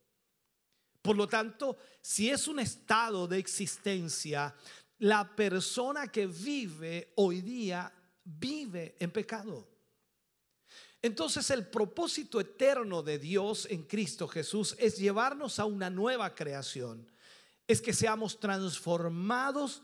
Por 1.01 1.17
lo 1.17 1.27
tanto, 1.27 1.77
si 2.01 2.29
es 2.29 2.47
un 2.47 2.59
estado 2.59 3.27
de 3.27 3.39
existencia, 3.39 4.53
la 4.99 5.35
persona 5.35 6.07
que 6.07 6.27
vive 6.27 7.13
hoy 7.15 7.41
día 7.41 7.91
vive 8.23 8.95
en 8.99 9.09
pecado. 9.11 9.67
Entonces 11.01 11.49
el 11.49 11.67
propósito 11.67 12.39
eterno 12.39 13.03
de 13.03 13.19
Dios 13.19 13.67
en 13.69 13.83
Cristo 13.83 14.27
Jesús 14.27 14.75
es 14.79 14.97
llevarnos 14.97 15.59
a 15.59 15.65
una 15.65 15.89
nueva 15.89 16.35
creación. 16.35 17.09
Es 17.67 17.81
que 17.81 17.93
seamos 17.93 18.39
transformados 18.39 19.81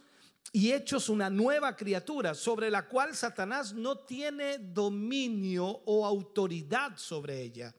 y 0.51 0.71
hechos 0.71 1.09
una 1.09 1.30
nueva 1.30 1.76
criatura 1.76 2.34
sobre 2.34 2.71
la 2.71 2.88
cual 2.88 3.15
Satanás 3.15 3.73
no 3.73 3.99
tiene 3.99 4.57
dominio 4.57 5.65
o 5.85 6.05
autoridad 6.05 6.97
sobre 6.97 7.41
ella. 7.41 7.73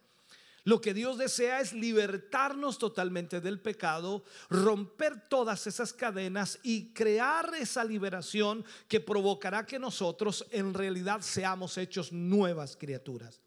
Lo 0.64 0.80
que 0.80 0.92
Dios 0.92 1.16
desea 1.16 1.60
es 1.60 1.72
libertarnos 1.72 2.78
totalmente 2.78 3.40
del 3.40 3.60
pecado, 3.60 4.24
romper 4.50 5.28
todas 5.28 5.66
esas 5.66 5.92
cadenas 5.92 6.58
y 6.62 6.92
crear 6.92 7.54
esa 7.58 7.82
liberación 7.82 8.64
que 8.86 9.00
provocará 9.00 9.64
que 9.64 9.78
nosotros 9.78 10.46
en 10.50 10.74
realidad 10.74 11.22
seamos 11.22 11.78
hechos 11.78 12.12
nuevas 12.12 12.76
criaturas. 12.76 13.40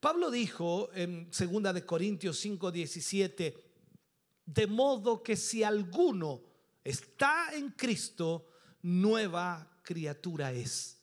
Pablo 0.00 0.30
dijo 0.30 0.90
en 0.92 1.30
2 1.30 1.72
de 1.72 1.86
Corintios 1.86 2.44
5:17, 2.44 3.54
de 4.44 4.66
modo 4.66 5.22
que 5.22 5.36
si 5.36 5.62
alguno 5.62 6.42
está 6.84 7.54
en 7.54 7.70
Cristo, 7.70 8.46
nueva 8.82 9.80
criatura 9.82 10.52
es. 10.52 11.00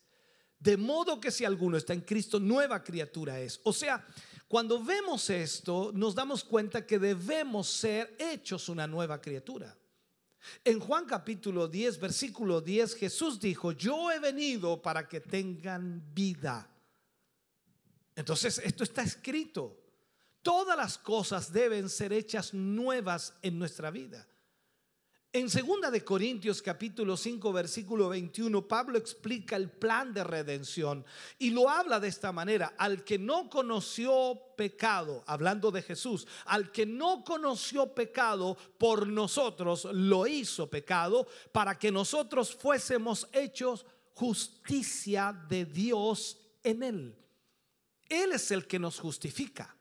De 0.60 0.78
modo 0.78 1.20
que 1.20 1.32
si 1.32 1.44
alguno 1.44 1.76
está 1.76 1.94
en 1.94 2.02
Cristo, 2.02 2.40
nueva 2.40 2.84
criatura 2.84 3.40
es. 3.40 3.60
O 3.64 3.74
sea, 3.74 4.06
cuando 4.48 4.84
vemos 4.84 5.30
esto, 5.30 5.92
nos 5.94 6.14
damos 6.14 6.44
cuenta 6.44 6.86
que 6.86 7.00
debemos 7.00 7.68
ser 7.68 8.16
hechos 8.20 8.70
una 8.70 8.86
nueva 8.86 9.20
criatura. 9.20 9.76
En 10.64 10.80
Juan 10.80 11.06
capítulo 11.06 11.68
10, 11.68 12.00
versículo 12.00 12.62
10, 12.62 12.96
Jesús 12.96 13.40
dijo, 13.40 13.72
yo 13.72 14.12
he 14.12 14.20
venido 14.20 14.82
para 14.82 15.08
que 15.08 15.22
tengan 15.22 16.14
vida. 16.14 16.70
Entonces, 18.16 18.60
esto 18.64 18.84
está 18.84 19.04
escrito. 19.04 19.80
Todas 20.42 20.76
las 20.78 20.98
cosas 20.98 21.52
deben 21.52 21.90
ser 21.90 22.12
hechas 22.14 22.54
nuevas 22.54 23.34
en 23.42 23.58
nuestra 23.58 23.90
vida. 23.90 24.28
En 25.34 25.48
2 25.48 25.90
de 25.94 26.04
Corintios 26.04 26.62
capítulo 26.62 27.16
5 27.16 27.54
versículo 27.54 28.10
21 28.10 28.68
Pablo 28.68 28.98
explica 28.98 29.56
el 29.56 29.70
plan 29.70 30.14
de 30.14 30.26
redención 30.26 31.06
y 31.40 31.52
lo 31.52 31.70
habla 31.70 32.02
de 32.02 32.10
esta 32.10 32.34
manera, 32.34 32.74
al 32.78 33.06
que 33.06 33.18
no 33.18 33.50
conoció 33.50 34.38
pecado, 34.58 35.24
hablando 35.26 35.72
de 35.72 35.84
Jesús, 35.84 36.28
al 36.48 36.70
que 36.74 36.86
no 36.86 37.24
conoció 37.24 37.94
pecado 37.94 38.58
por 38.78 39.08
nosotros 39.08 39.88
lo 39.94 40.28
hizo 40.28 40.70
pecado 40.70 41.26
para 41.54 41.80
que 41.80 41.94
nosotros 41.94 42.54
fuésemos 42.54 43.26
hechos 43.32 43.86
justicia 44.14 45.32
de 45.48 45.64
Dios 45.64 46.40
en 46.62 46.84
él. 46.84 47.16
Él 48.10 48.34
es 48.34 48.52
el 48.52 48.68
que 48.68 48.80
nos 48.80 49.00
justifica. 49.00 49.78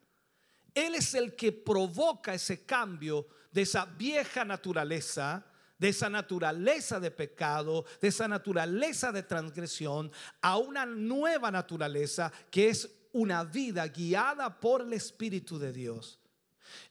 Él 0.86 0.94
es 0.94 1.14
el 1.14 1.36
que 1.36 1.52
provoca 1.52 2.34
ese 2.34 2.64
cambio 2.64 3.26
de 3.52 3.62
esa 3.62 3.84
vieja 3.84 4.44
naturaleza, 4.44 5.44
de 5.78 5.88
esa 5.88 6.08
naturaleza 6.08 7.00
de 7.00 7.10
pecado, 7.10 7.84
de 8.00 8.08
esa 8.08 8.28
naturaleza 8.28 9.12
de 9.12 9.22
transgresión, 9.22 10.10
a 10.40 10.56
una 10.56 10.86
nueva 10.86 11.50
naturaleza 11.50 12.32
que 12.50 12.68
es 12.68 12.88
una 13.12 13.44
vida 13.44 13.86
guiada 13.88 14.60
por 14.60 14.82
el 14.82 14.92
Espíritu 14.92 15.58
de 15.58 15.72
Dios. 15.72 16.18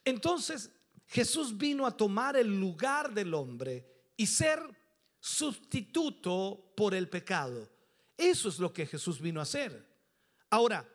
Entonces 0.03 0.69
Jesús 1.07 1.57
vino 1.57 1.87
a 1.87 1.95
tomar 1.95 2.35
el 2.35 2.59
lugar 2.59 3.13
del 3.13 3.33
hombre 3.33 3.85
y 4.15 4.27
ser 4.27 4.59
sustituto 5.19 6.73
por 6.75 6.93
el 6.93 7.09
pecado. 7.09 7.67
Eso 8.17 8.49
es 8.49 8.59
lo 8.59 8.71
que 8.71 8.85
Jesús 8.85 9.19
vino 9.19 9.39
a 9.39 9.43
hacer. 9.43 9.87
Ahora, 10.49 10.87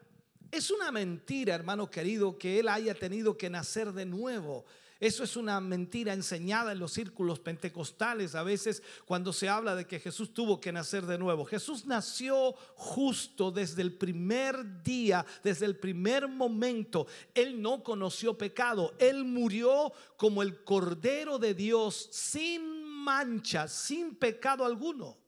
es 0.55 0.71
una 0.71 0.93
mentira, 0.93 1.55
hermano 1.55 1.91
querido, 1.91 2.39
que 2.39 2.61
Él 2.61 2.69
haya 2.69 2.95
tenido 2.95 3.37
que 3.37 3.51
nacer 3.51 3.93
de 3.93 4.07
nuevo. 4.07 4.65
Eso 5.01 5.25
es 5.25 5.37
una 5.37 5.61
mentira 5.61 6.13
enseñada 6.13 6.73
en 6.73 6.79
los 6.79 6.93
círculos 6.93 7.41
pentecostales 7.41 8.35
a 8.35 8.45
veces 8.45 8.83
cuando 9.05 9.33
se 9.33 9.49
habla 9.49 9.75
de 9.75 9.87
que 9.87 9.99
Jesús 9.99 10.33
tuvo 10.33 10.61
que 10.61 10.73
nacer 10.73 11.05
de 11.05 11.19
nuevo. 11.19 11.45
Jesús 11.45 11.85
nació 11.85 12.53
justo 12.77 13.51
desde 13.51 13.83
el 13.83 13.93
primer 13.93 14.83
día, 14.83 15.27
desde 15.43 15.67
el 15.67 15.77
primer 15.77 16.29
momento. 16.29 17.07
Él 17.35 17.61
no 17.61 17.83
conoció 17.83 18.39
pecado. 18.39 18.95
Él 18.99 19.25
murió 19.25 19.93
como 20.17 20.43
el 20.43 20.63
Cordero 20.63 21.39
de 21.39 21.55
Dios 21.55 22.09
sin 22.13 22.85
mancha, 22.85 23.67
sin 23.67 24.15
pecado 24.15 24.65
alguno. 24.65 25.19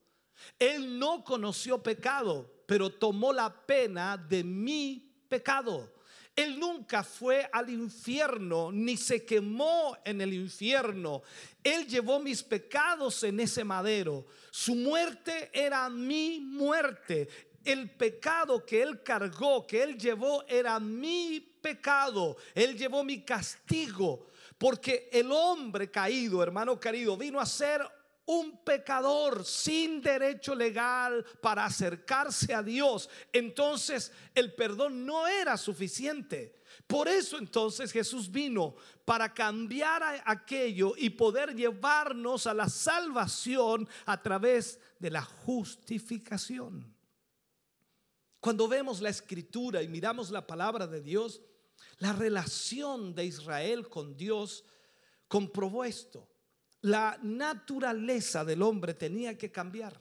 Él 0.58 0.98
no 0.98 1.24
conoció 1.24 1.82
pecado, 1.82 2.62
pero 2.66 2.90
tomó 2.90 3.32
la 3.32 3.66
pena 3.66 4.16
de 4.16 4.44
mi 4.44 5.05
pecado. 5.36 5.92
Él 6.34 6.58
nunca 6.58 7.02
fue 7.02 7.48
al 7.52 7.70
infierno 7.70 8.70
ni 8.72 8.96
se 8.96 9.24
quemó 9.24 9.96
en 10.04 10.20
el 10.20 10.32
infierno. 10.34 11.22
Él 11.62 11.86
llevó 11.86 12.20
mis 12.20 12.42
pecados 12.42 13.22
en 13.22 13.40
ese 13.40 13.64
madero. 13.64 14.26
Su 14.50 14.74
muerte 14.74 15.50
era 15.52 15.88
mi 15.88 16.40
muerte. 16.40 17.28
El 17.64 17.90
pecado 17.90 18.64
que 18.64 18.82
Él 18.82 19.02
cargó, 19.02 19.66
que 19.66 19.82
Él 19.82 19.98
llevó, 19.98 20.44
era 20.46 20.78
mi 20.78 21.40
pecado. 21.60 22.36
Él 22.54 22.76
llevó 22.76 23.02
mi 23.02 23.22
castigo. 23.22 24.26
Porque 24.58 25.08
el 25.12 25.32
hombre 25.32 25.90
caído, 25.90 26.42
hermano 26.42 26.78
querido, 26.80 27.16
vino 27.16 27.40
a 27.40 27.46
ser 27.46 27.82
un 28.26 28.58
pecador 28.64 29.44
sin 29.44 30.00
derecho 30.00 30.54
legal 30.54 31.24
para 31.40 31.64
acercarse 31.64 32.52
a 32.52 32.62
Dios, 32.62 33.08
entonces 33.32 34.12
el 34.34 34.52
perdón 34.54 35.06
no 35.06 35.26
era 35.26 35.56
suficiente. 35.56 36.56
Por 36.86 37.08
eso 37.08 37.38
entonces 37.38 37.92
Jesús 37.92 38.30
vino 38.30 38.74
para 39.04 39.32
cambiar 39.32 40.22
aquello 40.24 40.94
y 40.96 41.10
poder 41.10 41.54
llevarnos 41.54 42.46
a 42.46 42.54
la 42.54 42.68
salvación 42.68 43.88
a 44.04 44.20
través 44.20 44.80
de 44.98 45.10
la 45.10 45.22
justificación. 45.22 46.94
Cuando 48.40 48.68
vemos 48.68 49.00
la 49.00 49.08
escritura 49.08 49.82
y 49.82 49.88
miramos 49.88 50.30
la 50.30 50.46
palabra 50.46 50.86
de 50.86 51.00
Dios, 51.00 51.42
la 51.98 52.12
relación 52.12 53.14
de 53.14 53.24
Israel 53.24 53.88
con 53.88 54.16
Dios 54.16 54.64
comprobó 55.28 55.84
esto 55.84 56.28
la 56.86 57.18
naturaleza 57.20 58.44
del 58.44 58.62
hombre 58.62 58.94
tenía 58.94 59.36
que 59.36 59.50
cambiar. 59.50 60.00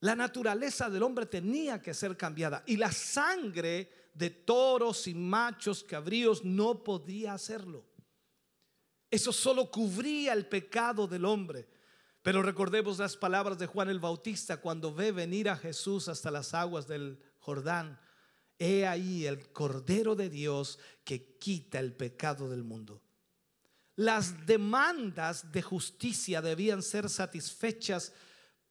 La 0.00 0.14
naturaleza 0.14 0.90
del 0.90 1.02
hombre 1.02 1.24
tenía 1.24 1.80
que 1.80 1.94
ser 1.94 2.18
cambiada. 2.18 2.62
Y 2.66 2.76
la 2.76 2.92
sangre 2.92 4.10
de 4.12 4.28
toros 4.28 5.06
y 5.06 5.14
machos 5.14 5.82
cabríos 5.82 6.44
no 6.44 6.84
podía 6.84 7.32
hacerlo. 7.32 7.86
Eso 9.10 9.32
solo 9.32 9.70
cubría 9.70 10.34
el 10.34 10.46
pecado 10.46 11.06
del 11.06 11.24
hombre. 11.24 11.66
Pero 12.22 12.42
recordemos 12.42 12.98
las 12.98 13.16
palabras 13.16 13.58
de 13.58 13.66
Juan 13.66 13.88
el 13.88 14.00
Bautista 14.00 14.58
cuando 14.58 14.94
ve 14.94 15.12
venir 15.12 15.48
a 15.48 15.56
Jesús 15.56 16.08
hasta 16.08 16.30
las 16.30 16.52
aguas 16.52 16.86
del 16.88 17.18
Jordán. 17.38 17.98
He 18.58 18.86
ahí 18.86 19.24
el 19.24 19.50
Cordero 19.50 20.14
de 20.14 20.28
Dios 20.28 20.78
que 21.04 21.38
quita 21.38 21.80
el 21.80 21.94
pecado 21.94 22.50
del 22.50 22.64
mundo. 22.64 23.02
Las 24.00 24.46
demandas 24.46 25.52
de 25.52 25.60
justicia 25.60 26.40
debían 26.40 26.82
ser 26.82 27.10
satisfechas 27.10 28.14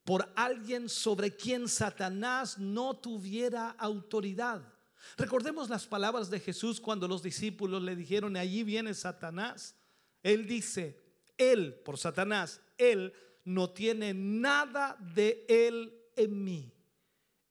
por 0.04 0.28
alguien 0.36 0.90
sobre 0.90 1.36
quien 1.36 1.70
Satanás 1.70 2.58
no 2.58 2.98
tuviera 2.98 3.70
autoridad. 3.78 4.64
Recordemos 5.18 5.70
las 5.70 5.86
palabras 5.86 6.32
de 6.32 6.40
Jesús 6.40 6.82
cuando 6.82 7.08
los 7.08 7.22
discípulos 7.22 7.84
le 7.84 7.96
dijeron, 7.96 8.38
allí 8.38 8.64
viene 8.64 8.96
Satanás. 8.96 9.76
Él 10.24 10.48
dice, 10.48 11.00
él, 11.38 11.76
por 11.86 12.00
Satanás, 12.00 12.60
él 12.76 13.14
no 13.46 13.70
tiene 13.70 14.16
nada 14.16 14.98
de 15.14 15.46
él 15.48 15.94
en 16.16 16.44
mí. 16.44 16.74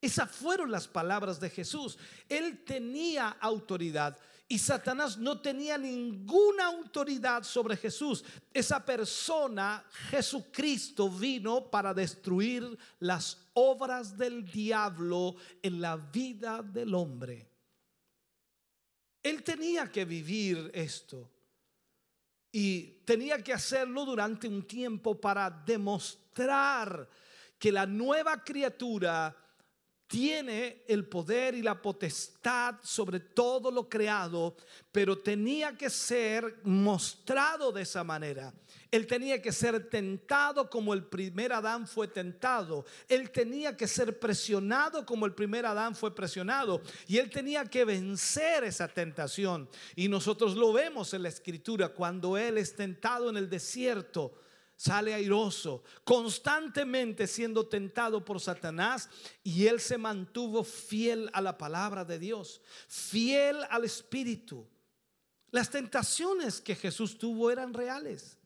Esas 0.01 0.29
fueron 0.29 0.73
las 0.73 0.89
palabras 0.89 1.39
de 1.39 1.49
Jesús. 1.49 1.97
Él 2.29 2.65
tenía 2.65 3.29
autoridad. 3.29 4.19
Y 4.51 4.59
Satanás 4.59 5.19
no 5.19 5.41
tenía 5.43 5.77
ninguna 5.77 6.67
autoridad 6.67 7.43
sobre 7.43 7.77
Jesús. 7.77 8.25
Esa 8.53 8.83
persona, 8.83 9.85
Jesucristo, 10.09 11.11
vino 11.11 11.71
para 11.71 11.93
destruir 11.93 12.79
las 13.01 13.47
obras 13.53 14.17
del 14.17 14.51
diablo 14.51 15.37
en 15.61 15.83
la 15.83 15.97
vida 15.97 16.63
del 16.63 16.95
hombre. 16.95 17.47
Él 19.23 19.43
tenía 19.43 19.93
que 19.93 20.07
vivir 20.07 20.71
esto. 20.73 21.31
Y 22.51 23.03
tenía 23.05 23.43
que 23.45 23.53
hacerlo 23.53 24.07
durante 24.07 24.49
un 24.49 24.67
tiempo 24.67 25.21
para 25.21 25.51
demostrar 25.51 27.07
que 27.59 27.71
la 27.71 27.85
nueva 27.85 28.43
criatura 28.43 29.37
tiene 30.09 30.83
el 30.89 31.07
poder 31.07 31.55
y 31.55 31.63
la 31.63 31.81
potestad 31.81 32.77
sobre 32.83 33.21
todo 33.21 33.71
lo 33.71 33.89
creado, 33.89 34.57
pero 34.91 35.19
tenía 35.19 35.77
que 35.77 35.91
ser 35.91 36.61
mostrado 36.65 37.71
de 37.71 37.83
esa 37.83 38.03
manera. 38.03 38.53
Él 38.91 39.07
tenía 39.07 39.43
que 39.43 39.53
ser 39.53 39.91
tentado 39.91 40.71
como 40.71 40.95
el 40.95 41.05
primer 41.05 41.53
Adán 41.53 41.87
fue 41.87 42.09
tentado. 42.09 42.87
Él 43.07 43.31
tenía 43.31 43.77
que 43.77 43.87
ser 43.87 44.19
presionado 44.19 45.05
como 45.05 45.27
el 45.27 45.35
primer 45.35 45.67
Adán 45.67 45.95
fue 45.95 46.15
presionado. 46.15 46.81
Y 47.07 47.19
él 47.19 47.29
tenía 47.29 47.67
que 47.67 47.85
vencer 47.85 48.65
esa 48.65 48.89
tentación. 48.89 49.69
Y 49.95 50.09
nosotros 50.09 50.57
lo 50.57 50.73
vemos 50.73 51.13
en 51.13 51.23
la 51.23 51.29
escritura 51.29 51.91
cuando 51.91 52.39
él 52.39 52.57
es 52.57 52.75
tentado 52.75 53.29
en 53.29 53.37
el 53.37 53.51
desierto 53.51 54.33
sale 54.79 55.13
airoso, 55.13 55.83
constantemente 56.05 57.27
siendo 57.27 57.67
tentado 57.67 58.25
por 58.25 58.41
Satanás 58.41 59.11
y 59.43 59.67
él 59.67 59.81
se 59.81 59.99
mantuvo 59.99 60.63
fiel 60.63 61.29
a 61.33 61.41
la 61.41 61.59
palabra 61.59 62.05
de 62.05 62.21
Dios, 62.21 62.63
fiel 62.87 63.57
al 63.71 63.85
Espíritu. 63.85 64.69
Las 65.51 65.69
tentaciones 65.69 66.61
que 66.61 66.77
Jesús 66.77 67.19
tuvo 67.19 67.51
eran 67.51 67.75
reales, 67.75 68.39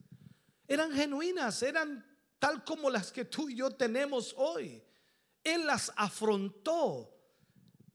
eran 0.67 0.91
genuinas, 0.93 1.63
eran 1.63 2.03
tal 2.39 2.65
como 2.65 2.89
las 2.89 3.13
que 3.13 3.27
tú 3.27 3.51
y 3.51 3.57
yo 3.57 3.71
tenemos 3.71 4.35
hoy. 4.39 4.83
Él 5.45 5.67
las 5.67 5.93
afrontó 5.97 7.12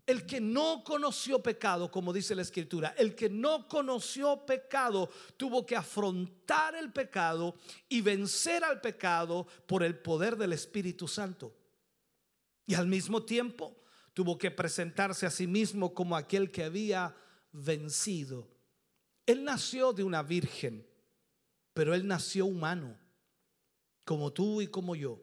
el 0.07 0.25
que 0.25 0.39
no 0.39 0.83
conoció 0.85 1.43
pecado, 1.43 1.91
como 1.91 2.13
dice 2.13 2.33
la 2.33 2.41
escritura, 2.41 2.95
el 2.97 3.13
que 3.13 3.29
no 3.29 3.67
conoció 3.67 4.45
pecado 4.45 5.09
tuvo 5.35 5.65
que 5.65 5.75
afrontar 5.75 6.75
el 6.75 6.93
pecado 6.93 7.55
y 7.89 7.99
vencer 7.99 8.63
al 8.63 8.79
pecado 8.79 9.45
por 9.65 9.83
el 9.83 9.99
poder 9.99 10.37
del 10.37 10.53
Espíritu 10.53 11.09
Santo. 11.09 11.53
Y 12.65 12.75
al 12.75 12.87
mismo 12.87 13.23
tiempo 13.23 13.75
tuvo 14.13 14.37
que 14.37 14.49
presentarse 14.49 15.25
a 15.25 15.29
sí 15.29 15.45
mismo 15.45 15.93
como 15.93 16.15
aquel 16.15 16.51
que 16.51 16.63
había 16.63 17.13
vencido. 17.51 18.47
Él 19.25 19.43
nació 19.43 19.91
de 19.91 20.05
una 20.05 20.23
virgen, 20.23 20.87
pero 21.73 21.93
él 21.93 22.07
nació 22.07 22.45
humano, 22.45 22.97
como 24.05 24.31
tú 24.31 24.61
y 24.61 24.67
como 24.67 24.95
yo. 24.95 25.19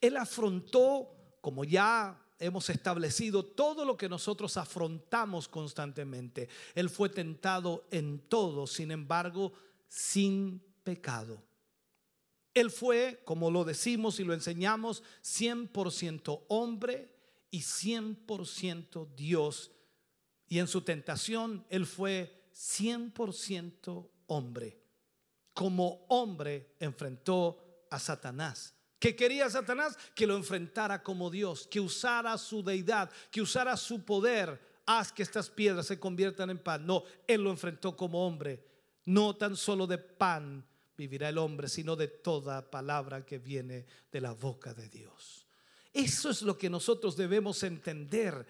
Él 0.00 0.16
afrontó, 0.16 1.36
como 1.40 1.64
ya 1.64 2.21
hemos 2.42 2.68
establecido 2.70 3.44
todo 3.44 3.84
lo 3.84 3.96
que 3.96 4.08
nosotros 4.08 4.56
afrontamos 4.56 5.48
constantemente. 5.48 6.48
Él 6.74 6.90
fue 6.90 7.08
tentado 7.08 7.86
en 7.90 8.18
todo, 8.28 8.66
sin 8.66 8.90
embargo, 8.90 9.52
sin 9.88 10.62
pecado. 10.82 11.42
Él 12.52 12.70
fue, 12.70 13.22
como 13.24 13.50
lo 13.50 13.64
decimos 13.64 14.20
y 14.20 14.24
lo 14.24 14.34
enseñamos, 14.34 15.02
100% 15.22 16.44
hombre 16.48 17.14
y 17.50 17.60
100% 17.60 19.14
Dios. 19.14 19.70
Y 20.48 20.58
en 20.58 20.66
su 20.66 20.82
tentación, 20.82 21.64
Él 21.70 21.86
fue 21.86 22.50
100% 22.52 24.08
hombre. 24.26 24.82
Como 25.54 26.04
hombre 26.08 26.74
enfrentó 26.80 27.86
a 27.90 27.98
Satanás. 27.98 28.74
¿Qué 29.02 29.16
quería 29.16 29.50
Satanás? 29.50 29.98
Que 30.14 30.28
lo 30.28 30.36
enfrentara 30.36 31.02
como 31.02 31.28
Dios, 31.28 31.66
que 31.66 31.80
usara 31.80 32.38
su 32.38 32.62
deidad, 32.62 33.10
que 33.32 33.42
usara 33.42 33.76
su 33.76 34.04
poder. 34.04 34.60
Haz 34.86 35.10
que 35.10 35.24
estas 35.24 35.50
piedras 35.50 35.86
se 35.86 35.98
conviertan 35.98 36.50
en 36.50 36.58
pan. 36.58 36.86
No, 36.86 37.02
Él 37.26 37.42
lo 37.42 37.50
enfrentó 37.50 37.96
como 37.96 38.24
hombre. 38.24 38.64
No 39.06 39.34
tan 39.34 39.56
solo 39.56 39.88
de 39.88 39.98
pan 39.98 40.64
vivirá 40.96 41.30
el 41.30 41.38
hombre, 41.38 41.68
sino 41.68 41.96
de 41.96 42.06
toda 42.06 42.70
palabra 42.70 43.26
que 43.26 43.38
viene 43.38 43.86
de 44.12 44.20
la 44.20 44.34
boca 44.34 44.72
de 44.72 44.88
Dios. 44.88 45.48
Eso 45.92 46.30
es 46.30 46.42
lo 46.42 46.56
que 46.56 46.70
nosotros 46.70 47.16
debemos 47.16 47.64
entender. 47.64 48.46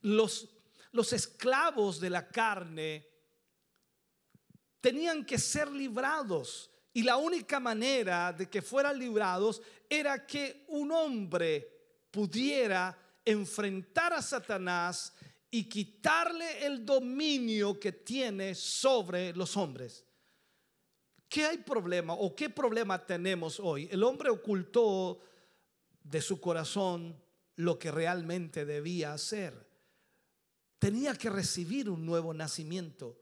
Los, 0.00 0.48
los 0.90 1.12
esclavos 1.12 2.00
de 2.00 2.10
la 2.10 2.26
carne 2.26 3.06
tenían 4.80 5.24
que 5.24 5.38
ser 5.38 5.70
librados. 5.70 6.71
Y 6.94 7.02
la 7.02 7.16
única 7.16 7.58
manera 7.58 8.32
de 8.32 8.48
que 8.48 8.60
fueran 8.60 8.98
librados 8.98 9.62
era 9.88 10.26
que 10.26 10.64
un 10.68 10.92
hombre 10.92 11.68
pudiera 12.10 12.96
enfrentar 13.24 14.12
a 14.12 14.20
Satanás 14.20 15.14
y 15.50 15.68
quitarle 15.68 16.66
el 16.66 16.84
dominio 16.84 17.78
que 17.78 17.92
tiene 17.92 18.54
sobre 18.54 19.32
los 19.34 19.56
hombres. 19.56 20.04
¿Qué 21.28 21.46
hay 21.46 21.58
problema 21.58 22.12
o 22.12 22.34
qué 22.34 22.50
problema 22.50 23.06
tenemos 23.06 23.58
hoy? 23.58 23.88
El 23.90 24.02
hombre 24.02 24.28
ocultó 24.28 25.20
de 26.02 26.20
su 26.20 26.40
corazón 26.40 27.18
lo 27.56 27.78
que 27.78 27.90
realmente 27.90 28.66
debía 28.66 29.14
hacer. 29.14 29.66
Tenía 30.78 31.14
que 31.14 31.30
recibir 31.30 31.88
un 31.88 32.04
nuevo 32.04 32.34
nacimiento 32.34 33.18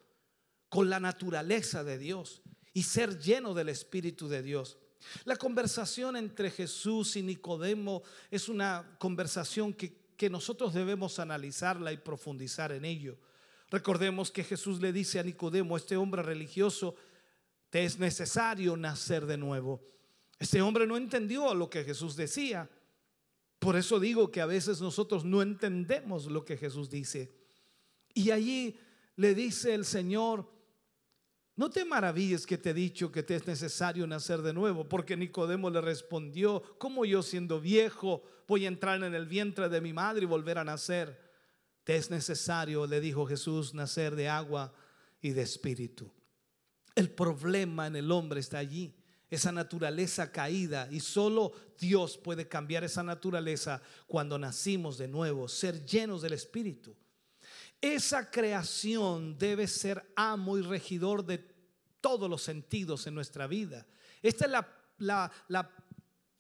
con 0.69 0.91
la 0.91 0.99
naturaleza 0.99 1.85
de 1.85 1.99
Dios 1.99 2.43
y 2.73 2.83
ser 2.83 3.19
lleno 3.19 3.55
del 3.55 3.69
Espíritu 3.69 4.29
de 4.29 4.43
Dios. 4.43 4.79
La 5.25 5.37
conversación 5.37 6.17
entre 6.17 6.51
Jesús 6.51 7.17
y 7.17 7.23
Nicodemo 7.23 8.03
es 8.31 8.49
una 8.49 8.97
conversación 8.99 9.73
que, 9.73 9.93
que 10.17 10.31
nosotros 10.31 10.75
debemos 10.75 11.19
analizarla 11.19 11.93
y 11.93 11.97
profundizar 11.97 12.73
en 12.73 12.85
ello. 12.85 13.17
Recordemos 13.71 14.31
que 14.31 14.45
Jesús 14.45 14.81
le 14.81 14.93
dice 14.93 15.19
a 15.19 15.23
Nicodemo, 15.23 15.77
este 15.77 15.97
hombre 15.97 16.23
religioso, 16.23 16.97
te 17.71 17.85
es 17.85 17.99
necesario 17.99 18.77
nacer 18.77 19.27
de 19.27 19.37
nuevo. 19.37 19.81
Este 20.39 20.61
hombre 20.61 20.87
no 20.87 20.97
entendió 20.97 21.55
lo 21.55 21.71
que 21.71 21.85
Jesús 21.85 22.17
decía. 22.17 22.69
Por 23.59 23.77
eso 23.77 24.01
digo 24.01 24.31
que 24.31 24.41
a 24.41 24.47
veces 24.47 24.81
nosotros 24.81 25.25
no 25.25 25.43
entendemos 25.43 26.27
lo 26.27 26.45
que 26.45 26.57
Jesús 26.57 26.91
dice. 26.91 27.31
Y 28.15 28.31
allí 28.31 28.79
le 29.17 29.35
dice 29.35 29.75
el 29.75 29.85
Señor, 29.85 30.51
no 31.61 31.69
te 31.69 31.85
maravilles 31.85 32.47
que 32.47 32.57
te 32.57 32.71
he 32.71 32.75
dicho 32.75 33.13
que 33.13 33.23
te 33.23 33.37
es 33.37 33.47
necesario 33.47 34.07
nacer 34.07 34.41
de 34.41 34.55
nuevo, 34.55 34.89
porque 34.89 35.15
Nicodemo 35.15 35.69
le 35.69 35.83
respondió, 35.83 36.63
¿cómo 36.79 37.05
yo 37.05 37.23
siendo 37.23 37.61
viejo 37.61 38.23
voy 38.49 38.65
a 38.65 38.69
entrar 38.69 39.05
en 39.05 39.15
el 39.15 39.27
vientre 39.27 39.69
de 39.69 39.83
mi 39.83 39.93
madre 39.93 40.23
y 40.23 40.27
volver 40.27 40.57
a 40.57 40.65
nacer? 40.65 41.21
Te 41.85 41.97
es 41.97 42.11
necesario, 42.11 42.87
le 42.87 42.99
dijo 43.03 43.27
Jesús, 43.27 43.75
nacer 43.75 44.17
de 44.17 44.27
agua 44.27 44.73
y 45.21 45.33
de 45.33 45.43
espíritu. 45.43 46.11
El 46.95 47.11
problema 47.11 47.89
en 47.89 47.97
el 47.97 48.11
hombre 48.11 48.41
está 48.41 48.57
allí, 48.57 48.95
esa 49.29 49.53
naturaleza 49.53 50.33
caída. 50.33 50.89
Y 50.91 51.01
solo 51.01 51.53
Dios 51.79 52.17
puede 52.17 52.49
cambiar 52.49 52.85
esa 52.85 53.03
naturaleza 53.03 53.83
cuando 54.07 54.39
nacimos 54.39 54.97
de 54.97 55.09
nuevo, 55.09 55.47
ser 55.47 55.85
llenos 55.85 56.23
del 56.23 56.33
Espíritu. 56.33 56.97
Esa 57.81 58.31
creación 58.31 59.39
debe 59.39 59.67
ser 59.67 60.13
amo 60.15 60.59
y 60.59 60.63
regidor 60.63 61.25
de 61.25 61.50
todos 62.01 62.29
los 62.29 62.43
sentidos 62.43 63.07
en 63.07 63.15
nuestra 63.15 63.47
vida. 63.47 63.87
Esta 64.23 64.45
es 64.45 64.51
la, 64.99 65.33
la 65.49 65.71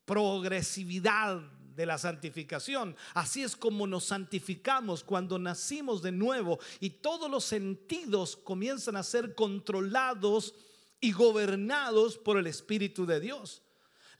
progresividad 0.05 1.41
de 1.74 1.87
la 1.87 1.99
santificación. 1.99 2.97
Así 3.15 3.43
es 3.43 3.57
como 3.57 3.87
nos 3.87 4.05
santificamos 4.05 5.03
cuando 5.05 5.39
nacimos 5.39 6.03
de 6.03 6.12
nuevo 6.12 6.59
y 6.78 6.91
todos 6.91 7.31
los 7.31 7.45
sentidos 7.45 8.37
comienzan 8.37 8.97
a 8.97 9.03
ser 9.03 9.35
controlados 9.35 10.55
y 11.01 11.12
gobernados 11.12 12.19
por 12.19 12.37
el 12.37 12.47
Espíritu 12.47 13.07
de 13.07 13.20
Dios. 13.20 13.62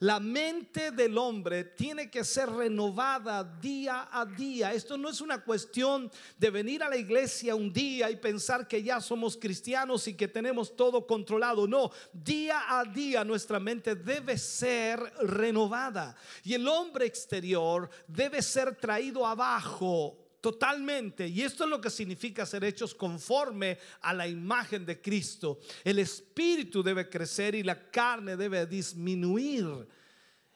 La 0.01 0.19
mente 0.19 0.89
del 0.89 1.15
hombre 1.15 1.63
tiene 1.63 2.09
que 2.09 2.23
ser 2.23 2.49
renovada 2.49 3.43
día 3.43 4.09
a 4.11 4.25
día. 4.25 4.73
Esto 4.73 4.97
no 4.97 5.09
es 5.09 5.21
una 5.21 5.43
cuestión 5.43 6.11
de 6.39 6.49
venir 6.49 6.81
a 6.81 6.89
la 6.89 6.97
iglesia 6.97 7.53
un 7.53 7.71
día 7.71 8.09
y 8.09 8.15
pensar 8.15 8.67
que 8.67 8.81
ya 8.81 8.99
somos 8.99 9.37
cristianos 9.37 10.07
y 10.07 10.15
que 10.15 10.27
tenemos 10.27 10.75
todo 10.75 11.05
controlado. 11.05 11.67
No, 11.67 11.91
día 12.11 12.79
a 12.79 12.83
día 12.83 13.23
nuestra 13.23 13.59
mente 13.59 13.93
debe 13.93 14.39
ser 14.39 14.99
renovada. 15.21 16.15
Y 16.43 16.55
el 16.55 16.67
hombre 16.67 17.05
exterior 17.05 17.87
debe 18.07 18.41
ser 18.41 18.75
traído 18.77 19.23
abajo 19.27 20.20
totalmente. 20.41 21.27
Y 21.27 21.43
esto 21.43 21.63
es 21.63 21.69
lo 21.69 21.79
que 21.79 21.89
significa 21.89 22.45
ser 22.45 22.63
hechos 22.63 22.93
conforme 22.95 23.77
a 24.01 24.13
la 24.13 24.27
imagen 24.27 24.85
de 24.85 24.99
Cristo. 24.99 25.59
El 25.83 25.99
espíritu 25.99 26.83
debe 26.83 27.09
crecer 27.09 27.55
y 27.55 27.63
la 27.63 27.89
carne 27.89 28.35
debe 28.35 28.65
disminuir. 28.65 29.87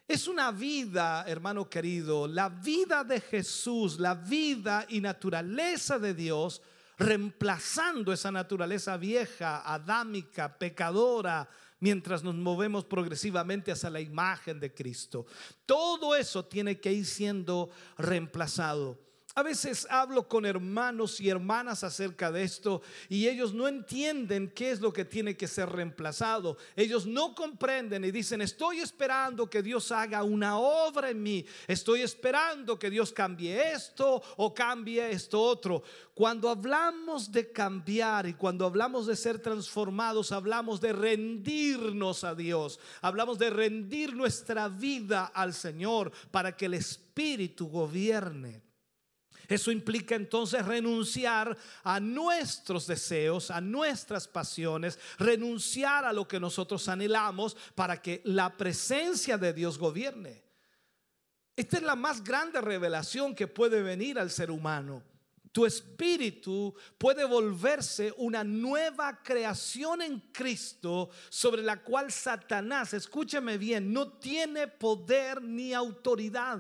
Es 0.08 0.28
una 0.28 0.52
vida, 0.52 1.24
hermano 1.28 1.70
querido, 1.70 2.28
la 2.28 2.50
vida 2.50 3.04
de 3.04 3.22
Jesús, 3.22 4.00
la 4.00 4.16
vida 4.16 4.86
y 4.90 5.02
naturaleza 5.02 5.98
de 5.98 6.14
Dios, 6.14 6.62
reemplazando 6.98 8.14
esa 8.14 8.32
naturaleza 8.32 8.98
vieja, 8.98 9.62
adámica, 9.62 10.58
pecadora, 10.58 11.50
mientras 11.80 12.24
nos 12.24 12.36
movemos 12.36 12.86
progresivamente 12.86 13.72
hacia 13.72 13.90
la 13.90 14.00
imagen 14.00 14.60
de 14.60 14.74
Cristo. 14.74 15.26
Todo 15.66 16.16
eso 16.16 16.46
tiene 16.46 16.80
que 16.80 16.94
ir 16.94 17.06
siendo 17.06 17.70
reemplazado. 17.98 19.00
A 19.38 19.44
veces 19.44 19.86
hablo 19.90 20.30
con 20.30 20.46
hermanos 20.46 21.20
y 21.20 21.28
hermanas 21.28 21.84
acerca 21.84 22.32
de 22.32 22.44
esto 22.44 22.82
y 23.10 23.28
ellos 23.28 23.54
no 23.54 23.68
entienden 23.68 24.50
qué 24.56 24.72
es 24.72 24.80
lo 24.80 24.94
que 24.94 25.04
tiene 25.04 25.36
que 25.36 25.50
ser 25.50 25.68
reemplazado. 25.68 26.56
Ellos 26.74 27.06
no 27.06 27.36
comprenden 27.36 28.06
y 28.06 28.12
dicen, 28.12 28.42
estoy 28.42 28.80
esperando 28.80 29.50
que 29.50 29.62
Dios 29.62 29.92
haga 29.92 30.24
una 30.24 30.58
obra 30.58 31.10
en 31.10 31.22
mí. 31.22 31.46
Estoy 31.68 32.00
esperando 32.00 32.80
que 32.80 32.90
Dios 32.90 33.12
cambie 33.12 33.74
esto 33.74 34.24
o 34.38 34.54
cambie 34.54 35.12
esto 35.12 35.42
otro. 35.42 35.84
Cuando 36.14 36.50
hablamos 36.50 37.30
de 37.30 37.52
cambiar 37.52 38.28
y 38.28 38.36
cuando 38.36 38.66
hablamos 38.66 39.06
de 39.06 39.18
ser 39.18 39.40
transformados, 39.40 40.32
hablamos 40.32 40.80
de 40.80 40.94
rendirnos 40.94 42.24
a 42.24 42.36
Dios. 42.36 42.80
Hablamos 43.02 43.38
de 43.38 43.50
rendir 43.50 44.16
nuestra 44.16 44.70
vida 44.70 45.26
al 45.26 45.54
Señor 45.54 46.14
para 46.32 46.56
que 46.56 46.68
el 46.68 46.76
Espíritu 46.76 47.68
gobierne. 47.68 48.65
Eso 49.48 49.72
implica 49.72 50.16
entonces 50.16 50.66
renunciar 50.66 51.58
a 51.84 52.00
nuestros 52.00 52.88
deseos, 52.88 53.52
a 53.52 53.62
nuestras 53.62 54.28
pasiones, 54.28 55.00
renunciar 55.18 56.06
a 56.06 56.14
lo 56.14 56.28
que 56.28 56.40
nosotros 56.40 56.88
anhelamos 56.88 57.56
para 57.76 58.02
que 58.02 58.22
la 58.26 58.56
presencia 58.56 59.38
de 59.38 59.54
Dios 59.54 59.78
gobierne. 59.78 60.44
Esta 61.56 61.78
es 61.78 61.84
la 61.84 61.96
más 61.96 62.24
grande 62.24 62.60
revelación 62.60 63.34
que 63.34 63.48
puede 63.48 63.82
venir 63.82 64.20
al 64.20 64.30
ser 64.30 64.52
humano. 64.52 65.04
Tu 65.52 65.66
espíritu 65.66 66.76
puede 66.98 67.24
volverse 67.24 68.14
una 68.18 68.44
nueva 68.44 69.24
creación 69.24 70.02
en 70.02 70.20
Cristo 70.34 71.10
sobre 71.30 71.64
la 71.64 71.82
cual 71.82 72.12
Satanás, 72.12 72.94
escúcheme 72.94 73.58
bien, 73.58 73.94
no 73.94 74.10
tiene 74.10 74.68
poder 74.68 75.42
ni 75.42 75.74
autoridad 75.74 76.60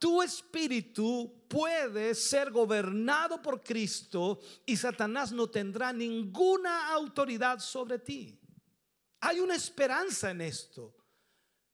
tu 0.00 0.22
espíritu 0.22 1.44
puede 1.46 2.14
ser 2.14 2.50
gobernado 2.50 3.40
por 3.42 3.62
Cristo 3.62 4.40
y 4.64 4.74
Satanás 4.74 5.30
no 5.30 5.48
tendrá 5.50 5.92
ninguna 5.92 6.88
autoridad 6.92 7.60
sobre 7.60 7.98
ti. 7.98 8.40
Hay 9.20 9.40
una 9.40 9.54
esperanza 9.54 10.30
en 10.30 10.40
esto. 10.40 10.96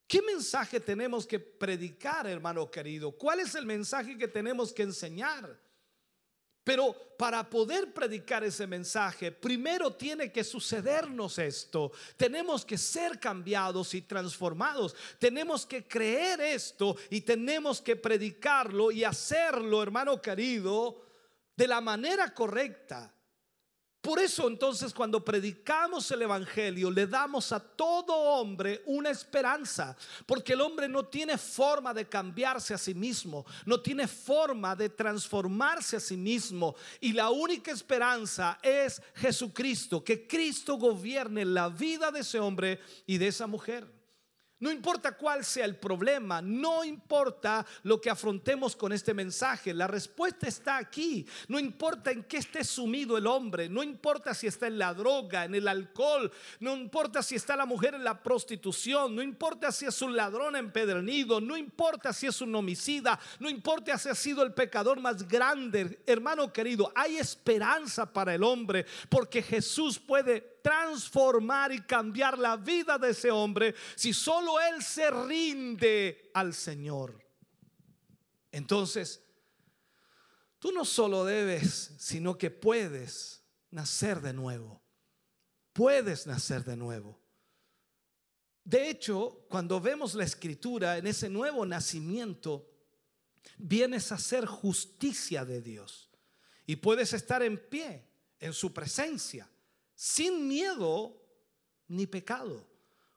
¿Qué 0.09 0.21
mensaje 0.23 0.81
tenemos 0.81 1.25
que 1.25 1.39
predicar, 1.39 2.27
hermano 2.27 2.69
querido? 2.69 3.13
¿Cuál 3.13 3.41
es 3.41 3.55
el 3.55 3.65
mensaje 3.65 4.19
que 4.19 4.27
tenemos 4.27 4.73
que 4.73 4.83
enseñar? 4.83 5.61
Pero 6.67 6.93
para 7.17 7.49
poder 7.49 7.95
predicar 7.95 8.43
ese 8.43 8.67
mensaje, 8.67 9.31
primero 9.31 9.93
tiene 9.93 10.33
que 10.33 10.43
sucedernos 10.43 11.39
esto. 11.39 11.93
Tenemos 12.17 12.65
que 12.65 12.77
ser 12.77 13.21
cambiados 13.21 13.95
y 13.95 14.03
transformados. 14.03 14.97
Tenemos 15.21 15.65
que 15.65 15.87
creer 15.87 16.41
esto 16.41 16.97
y 17.09 17.21
tenemos 17.21 17.81
que 17.81 17.95
predicarlo 17.95 18.91
y 18.91 19.05
hacerlo, 19.05 19.81
hermano 19.81 20.21
querido, 20.21 21.03
de 21.57 21.69
la 21.69 21.81
manera 21.81 22.35
correcta. 22.35 23.15
Por 24.07 24.21
eso 24.21 24.47
entonces 24.47 24.95
cuando 24.95 25.25
predicamos 25.25 26.09
el 26.13 26.23
Evangelio 26.23 26.93
le 26.93 27.09
damos 27.09 27.51
a 27.51 27.59
todo 27.59 28.15
hombre 28.15 28.81
una 28.87 29.11
esperanza, 29.11 29.97
porque 30.27 30.53
el 30.53 30.61
hombre 30.61 30.89
no 30.89 31.07
tiene 31.07 31.37
forma 31.37 31.93
de 31.93 32.09
cambiarse 32.09 32.73
a 32.73 32.79
sí 32.79 32.95
mismo, 32.95 33.45
no 33.65 33.81
tiene 33.81 34.07
forma 34.07 34.77
de 34.77 34.91
transformarse 34.91 35.97
a 35.97 36.01
sí 36.01 36.17
mismo 36.17 36.77
y 37.01 37.15
la 37.15 37.31
única 37.31 37.73
esperanza 37.73 38.61
es 38.63 39.03
Jesucristo, 39.17 40.05
que 40.05 40.25
Cristo 40.29 40.77
gobierne 40.77 41.45
la 41.45 41.69
vida 41.69 42.13
de 42.13 42.21
ese 42.21 42.39
hombre 42.39 42.79
y 43.07 43.19
de 43.19 43.27
esa 43.27 43.49
mujer. 43.49 43.96
No 44.59 44.71
importa 44.71 45.13
cuál 45.13 45.45
sea 45.45 45.67
el 45.67 45.77
problema, 45.77 46.41
no 46.41 46.83
importa 46.83 47.67
lo 47.83 48.01
que 48.01 48.09
afrontemos 48.09 48.75
con 48.75 48.91
este 48.91 49.13
mensaje, 49.13 49.75
la 49.75 49.87
respuesta 49.87 50.49
está 50.49 50.79
aquí. 50.79 51.27
No 51.49 51.59
importa 51.59 52.11
en 52.11 52.25
qué 52.25 52.39
esté 52.39 52.65
sumido 52.65 53.19
el 53.19 53.27
hombre, 53.27 53.69
no 53.69 53.83
importa 53.83 54.33
si 54.33 54.47
está 54.47 54.67
en 54.67 54.79
la 54.79 54.95
droga, 54.95 55.45
en 55.45 55.55
el 55.55 55.69
alcohol, 55.69 56.33
no 56.61 56.75
importa 56.75 57.23
si 57.23 57.35
está 57.35 57.55
la 57.55 57.67
mujer 57.67 57.95
en 57.95 58.05
la 58.05 58.23
prostitución, 58.23 59.15
no 59.15 59.21
importa 59.21 59.71
si 59.71 59.85
es 59.85 60.01
un 60.01 60.17
ladrón 60.17 60.57
empedernido, 60.57 61.39
no 61.39 61.55
importa 61.55 62.15
si 62.15 62.27
es 62.27 62.41
un 62.41 62.55
homicida, 62.55 63.21
no 63.39 63.51
importa 63.51 63.99
si 63.99 64.09
ha 64.09 64.15
sido 64.15 64.43
el 64.43 64.55
pecador 64.55 65.01
más 65.01 65.29
grande, 65.29 66.01
hermano 66.07 66.51
querido, 66.51 66.91
hay 66.95 67.19
esperanza 67.19 68.11
para 68.11 68.35
el 68.35 68.43
hombre 68.43 68.87
porque 69.11 69.43
Jesús 69.43 69.99
puede 69.99 70.56
transformar 70.67 71.71
y 71.71 71.81
cambiar 71.83 72.37
la 72.37 72.57
vida 72.57 72.99
de 72.99 73.11
ese 73.11 73.31
hombre 73.31 73.73
si 73.95 74.13
solo 74.13 74.59
él 74.59 74.83
se 74.83 75.09
rinde 75.13 76.33
al 76.35 76.53
Señor. 76.53 77.25
Entonces, 78.51 79.23
tú 80.59 80.73
no 80.73 80.85
solo 80.85 81.25
debes, 81.25 81.95
sino 82.01 82.37
que 82.37 82.51
puedes 82.51 83.45
nacer 83.71 84.21
de 84.21 84.33
nuevo. 84.33 84.83
Puedes 85.73 86.27
nacer 86.27 86.65
de 86.65 86.77
nuevo. 86.77 87.23
De 88.65 88.91
hecho, 88.91 89.47
cuando 89.49 89.81
vemos 89.81 90.15
la 90.15 90.25
escritura 90.25 90.99
en 90.99 91.07
ese 91.07 91.29
nuevo 91.29 91.65
nacimiento, 91.65 92.69
vienes 93.57 94.11
a 94.11 94.19
ser 94.19 94.47
justicia 94.47 95.45
de 95.45 95.63
Dios 95.63 96.11
y 96.67 96.75
puedes 96.75 97.13
estar 97.13 97.45
en 97.45 97.57
pie 97.57 98.11
en 98.41 98.53
su 98.53 98.75
presencia 98.75 99.49
sin 99.97 100.47
miedo 100.47 101.21
ni 101.89 102.07
pecado, 102.07 102.65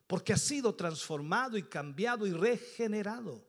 porque 0.07 0.33
ha 0.33 0.37
sido 0.37 0.73
transformado 0.73 1.57
y 1.57 1.63
cambiado 1.63 2.25
y 2.25 2.31
regenerado. 2.31 3.45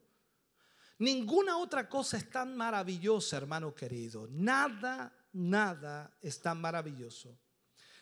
Ninguna 0.99 1.57
otra 1.57 1.89
cosa 1.89 2.19
es 2.19 2.29
tan 2.29 2.55
maravillosa, 2.57 3.39
hermano 3.39 3.75
querido. 3.75 4.29
Nada, 4.31 5.17
nada 5.33 6.15
es 6.21 6.43
tan 6.43 6.61
maravilloso. 6.61 7.39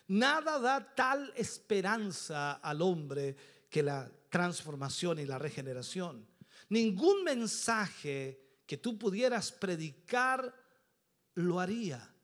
Nada 0.09 0.59
da 0.59 0.95
tal 0.95 1.33
esperanza 1.37 2.55
al 2.55 2.83
hombre 2.83 3.37
que 3.71 3.83
la 3.83 4.11
transformación 4.31 5.19
y 5.19 5.27
la 5.27 5.39
regeneración. 5.39 6.27
Ningún 6.71 7.23
mensaje 7.23 8.61
que 8.67 8.79
tú 8.79 8.99
pudieras 8.99 9.53
predicar 9.53 10.53
lo 11.35 11.61
haría. 11.61 12.15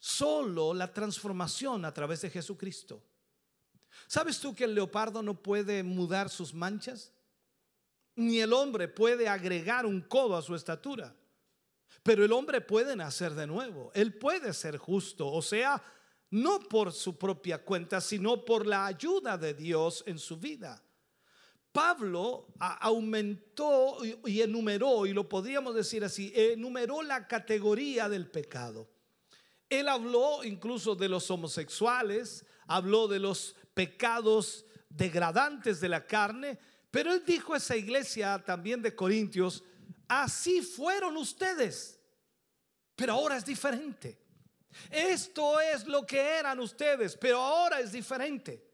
Solo 0.00 0.72
la 0.72 0.92
transformación 0.92 1.84
a 1.84 1.92
través 1.92 2.22
de 2.22 2.30
Jesucristo. 2.30 3.02
¿Sabes 4.06 4.40
tú 4.40 4.54
que 4.54 4.64
el 4.64 4.74
leopardo 4.74 5.22
no 5.22 5.40
puede 5.40 5.82
mudar 5.82 6.30
sus 6.30 6.54
manchas? 6.54 7.12
Ni 8.16 8.40
el 8.40 8.52
hombre 8.54 8.88
puede 8.88 9.28
agregar 9.28 9.84
un 9.84 10.00
codo 10.00 10.36
a 10.36 10.42
su 10.42 10.54
estatura. 10.54 11.14
Pero 12.02 12.24
el 12.24 12.32
hombre 12.32 12.62
puede 12.62 12.96
nacer 12.96 13.34
de 13.34 13.46
nuevo. 13.46 13.92
Él 13.94 14.14
puede 14.14 14.54
ser 14.54 14.78
justo. 14.78 15.30
O 15.30 15.42
sea, 15.42 15.82
no 16.30 16.60
por 16.60 16.92
su 16.92 17.18
propia 17.18 17.62
cuenta, 17.62 18.00
sino 18.00 18.42
por 18.42 18.66
la 18.66 18.86
ayuda 18.86 19.36
de 19.36 19.52
Dios 19.52 20.02
en 20.06 20.18
su 20.18 20.38
vida. 20.38 20.82
Pablo 21.72 22.48
aumentó 22.58 23.98
y 24.24 24.40
enumeró, 24.40 25.06
y 25.06 25.12
lo 25.12 25.28
podríamos 25.28 25.74
decir 25.74 26.02
así, 26.02 26.32
enumeró 26.34 27.02
la 27.02 27.28
categoría 27.28 28.08
del 28.08 28.28
pecado. 28.28 28.88
Él 29.70 29.88
habló 29.88 30.42
incluso 30.42 30.96
de 30.96 31.08
los 31.08 31.30
homosexuales, 31.30 32.44
habló 32.66 33.06
de 33.06 33.20
los 33.20 33.54
pecados 33.72 34.66
degradantes 34.88 35.80
de 35.80 35.88
la 35.88 36.04
carne, 36.06 36.58
pero 36.90 37.12
él 37.12 37.22
dijo 37.24 37.54
a 37.54 37.58
esa 37.58 37.76
iglesia 37.76 38.42
también 38.44 38.82
de 38.82 38.94
Corintios, 38.94 39.62
así 40.08 40.60
fueron 40.60 41.16
ustedes, 41.16 42.00
pero 42.96 43.12
ahora 43.12 43.36
es 43.36 43.44
diferente. 43.44 44.18
Esto 44.90 45.60
es 45.60 45.86
lo 45.86 46.04
que 46.04 46.20
eran 46.20 46.58
ustedes, 46.58 47.16
pero 47.16 47.38
ahora 47.38 47.80
es 47.80 47.92
diferente. 47.92 48.68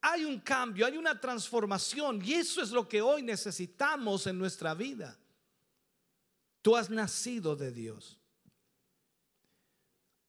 Hay 0.00 0.24
un 0.24 0.40
cambio, 0.40 0.86
hay 0.86 0.96
una 0.96 1.20
transformación 1.20 2.20
y 2.24 2.34
eso 2.34 2.62
es 2.62 2.70
lo 2.70 2.88
que 2.88 3.02
hoy 3.02 3.22
necesitamos 3.22 4.26
en 4.26 4.38
nuestra 4.38 4.74
vida. 4.74 5.18
Tú 6.62 6.76
has 6.76 6.90
nacido 6.90 7.54
de 7.54 7.70
Dios. 7.70 8.21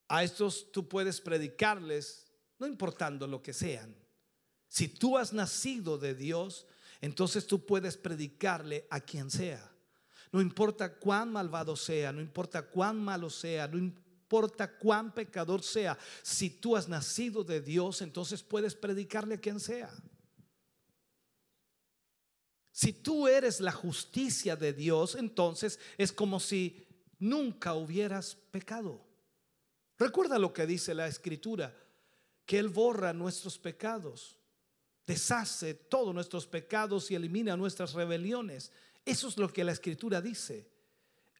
A 0.07 0.23
estos 0.23 0.71
tú 0.71 0.87
puedes 0.87 1.21
predicarles, 1.21 2.27
no 2.59 2.67
importando 2.67 3.27
lo 3.27 3.41
que 3.41 3.53
sean. 3.53 3.95
Si 4.67 4.87
tú 4.87 5.17
has 5.17 5.33
nacido 5.33 5.97
de 5.97 6.15
Dios, 6.15 6.65
entonces 7.01 7.45
tú 7.45 7.65
puedes 7.65 7.97
predicarle 7.97 8.87
a 8.89 8.99
quien 8.99 9.29
sea. 9.29 9.71
No 10.31 10.41
importa 10.41 10.95
cuán 10.95 11.31
malvado 11.31 11.75
sea, 11.75 12.11
no 12.11 12.21
importa 12.21 12.63
cuán 12.63 12.99
malo 12.99 13.29
sea, 13.29 13.67
no 13.67 13.77
importa 13.77 14.77
cuán 14.77 15.13
pecador 15.13 15.61
sea. 15.61 15.97
Si 16.23 16.49
tú 16.49 16.75
has 16.75 16.89
nacido 16.89 17.43
de 17.43 17.61
Dios, 17.61 18.01
entonces 18.01 18.41
puedes 18.41 18.73
predicarle 18.73 19.35
a 19.35 19.39
quien 19.39 19.59
sea. 19.59 19.91
Si 22.71 22.91
tú 22.91 23.27
eres 23.27 23.61
la 23.61 23.71
justicia 23.71 24.55
de 24.55 24.73
Dios, 24.73 25.13
entonces 25.13 25.79
es 25.99 26.11
como 26.11 26.39
si 26.39 26.87
nunca 27.19 27.75
hubieras 27.75 28.35
pecado. 28.49 29.05
Recuerda 29.97 30.39
lo 30.39 30.53
que 30.53 30.65
dice 30.65 30.93
la 30.93 31.07
escritura, 31.07 31.75
que 32.45 32.59
Él 32.59 32.69
borra 32.69 33.13
nuestros 33.13 33.57
pecados, 33.57 34.37
deshace 35.05 35.73
todos 35.73 36.13
nuestros 36.13 36.47
pecados 36.47 37.09
y 37.11 37.15
elimina 37.15 37.55
nuestras 37.55 37.93
rebeliones. 37.93 38.71
Eso 39.05 39.27
es 39.27 39.37
lo 39.37 39.51
que 39.51 39.63
la 39.63 39.71
escritura 39.71 40.21
dice. 40.21 40.73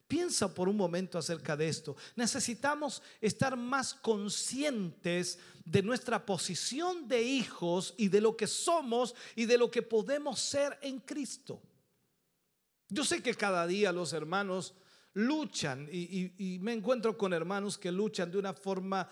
Piensa 0.06 0.52
por 0.52 0.68
un 0.68 0.76
momento 0.76 1.18
acerca 1.18 1.56
de 1.56 1.68
esto. 1.68 1.96
Necesitamos 2.14 3.02
estar 3.20 3.56
más 3.56 3.94
conscientes 3.94 5.38
de 5.64 5.82
nuestra 5.82 6.24
posición 6.24 7.08
de 7.08 7.22
hijos 7.22 7.94
y 7.96 8.08
de 8.08 8.20
lo 8.20 8.36
que 8.36 8.46
somos 8.46 9.14
y 9.34 9.46
de 9.46 9.56
lo 9.56 9.70
que 9.70 9.82
podemos 9.82 10.40
ser 10.40 10.78
en 10.82 11.00
Cristo. 11.00 11.62
Yo 12.88 13.02
sé 13.02 13.22
que 13.22 13.34
cada 13.34 13.66
día 13.66 13.92
los 13.92 14.12
hermanos 14.12 14.74
luchan 15.14 15.88
y, 15.90 16.58
me 16.60 16.72
encuentro 16.72 17.16
con 17.16 17.32
hermanos 17.32 17.78
que 17.78 17.90
luchan 17.90 18.30
de 18.30 18.38
una 18.38 18.52
forma 18.52 19.08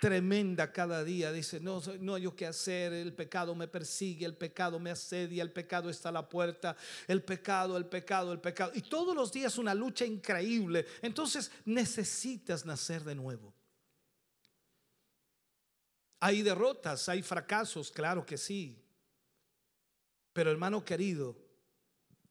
tremenda 0.00 0.72
cada 0.72 1.04
día. 1.04 1.32
Dice, 1.32 1.60
no, 1.60 1.80
no 2.00 2.14
hay 2.14 2.30
qué 2.32 2.46
hacer, 2.46 2.92
el 2.92 3.14
pecado 3.14 3.54
me 3.54 3.68
persigue, 3.68 4.26
el 4.26 4.36
pecado 4.36 4.78
me 4.78 4.90
asedia, 4.90 5.42
el 5.42 5.52
pecado 5.52 5.88
está 5.88 6.08
a 6.08 6.12
la 6.12 6.28
puerta, 6.28 6.76
el 7.06 7.22
pecado, 7.22 7.76
el 7.76 7.86
pecado, 7.86 8.32
el 8.32 8.40
pecado. 8.40 8.72
Y 8.74 8.82
todos 8.82 9.14
los 9.14 9.32
días 9.32 9.56
una 9.58 9.74
lucha 9.74 10.04
increíble. 10.04 10.86
Entonces 11.02 11.50
necesitas 11.64 12.66
nacer 12.66 13.04
de 13.04 13.14
nuevo. 13.14 13.54
Hay 16.20 16.42
derrotas, 16.42 17.08
hay 17.08 17.22
fracasos, 17.22 17.90
claro 17.90 18.24
que 18.24 18.38
sí. 18.38 18.82
Pero 20.32 20.50
hermano 20.50 20.84
querido, 20.84 21.36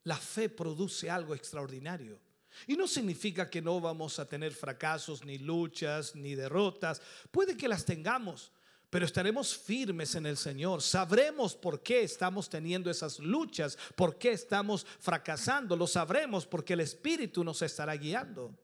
la 0.04 0.18
fe 0.18 0.50
produce 0.50 1.10
algo 1.10 1.34
extraordinario. 1.36 2.20
Y 2.68 2.76
no 2.76 2.88
significa 2.88 3.50
que 3.50 3.62
no 3.62 3.80
vamos 3.80 4.20
a 4.20 4.28
tener 4.28 4.54
fracasos, 4.54 5.24
ni 5.24 5.38
luchas, 5.38 6.16
ni 6.16 6.36
derrotas. 6.36 7.02
Puede 7.32 7.58
que 7.58 7.68
las 7.68 7.86
tengamos, 7.86 8.52
pero 8.90 9.06
estaremos 9.06 9.58
firmes 9.58 10.14
en 10.16 10.26
el 10.26 10.38
Señor. 10.38 10.82
Sabremos 10.82 11.56
por 11.56 11.82
qué 11.82 12.04
estamos 12.04 12.50
teniendo 12.50 12.92
esas 12.92 13.20
luchas, 13.20 13.78
por 13.96 14.18
qué 14.18 14.32
estamos 14.34 14.86
fracasando. 15.00 15.76
Lo 15.76 15.88
sabremos 15.88 16.46
porque 16.46 16.74
el 16.74 16.82
Espíritu 16.82 17.44
nos 17.44 17.62
estará 17.62 17.96
guiando. 17.96 18.56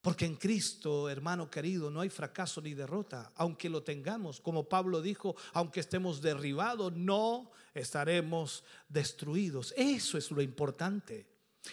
Porque 0.00 0.24
en 0.24 0.36
Cristo, 0.36 1.10
hermano 1.10 1.50
querido, 1.50 1.90
no 1.90 2.00
hay 2.00 2.08
fracaso 2.08 2.62
ni 2.62 2.72
derrota. 2.72 3.30
Aunque 3.34 3.68
lo 3.68 3.82
tengamos, 3.82 4.40
como 4.40 4.66
Pablo 4.66 5.02
dijo, 5.02 5.36
aunque 5.52 5.80
estemos 5.80 6.22
derribados, 6.22 6.94
no 6.94 7.50
estaremos 7.74 8.64
destruidos. 8.88 9.74
Eso 9.76 10.16
es 10.16 10.30
lo 10.30 10.40
importante. 10.40 11.26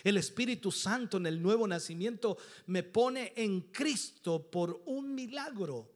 El 0.03 0.17
Espíritu 0.17 0.71
Santo 0.71 1.17
en 1.17 1.27
el 1.27 1.41
nuevo 1.41 1.67
nacimiento 1.67 2.37
me 2.67 2.83
pone 2.83 3.33
en 3.35 3.61
Cristo 3.71 4.49
por 4.49 4.81
un 4.85 5.15
milagro. 5.15 5.93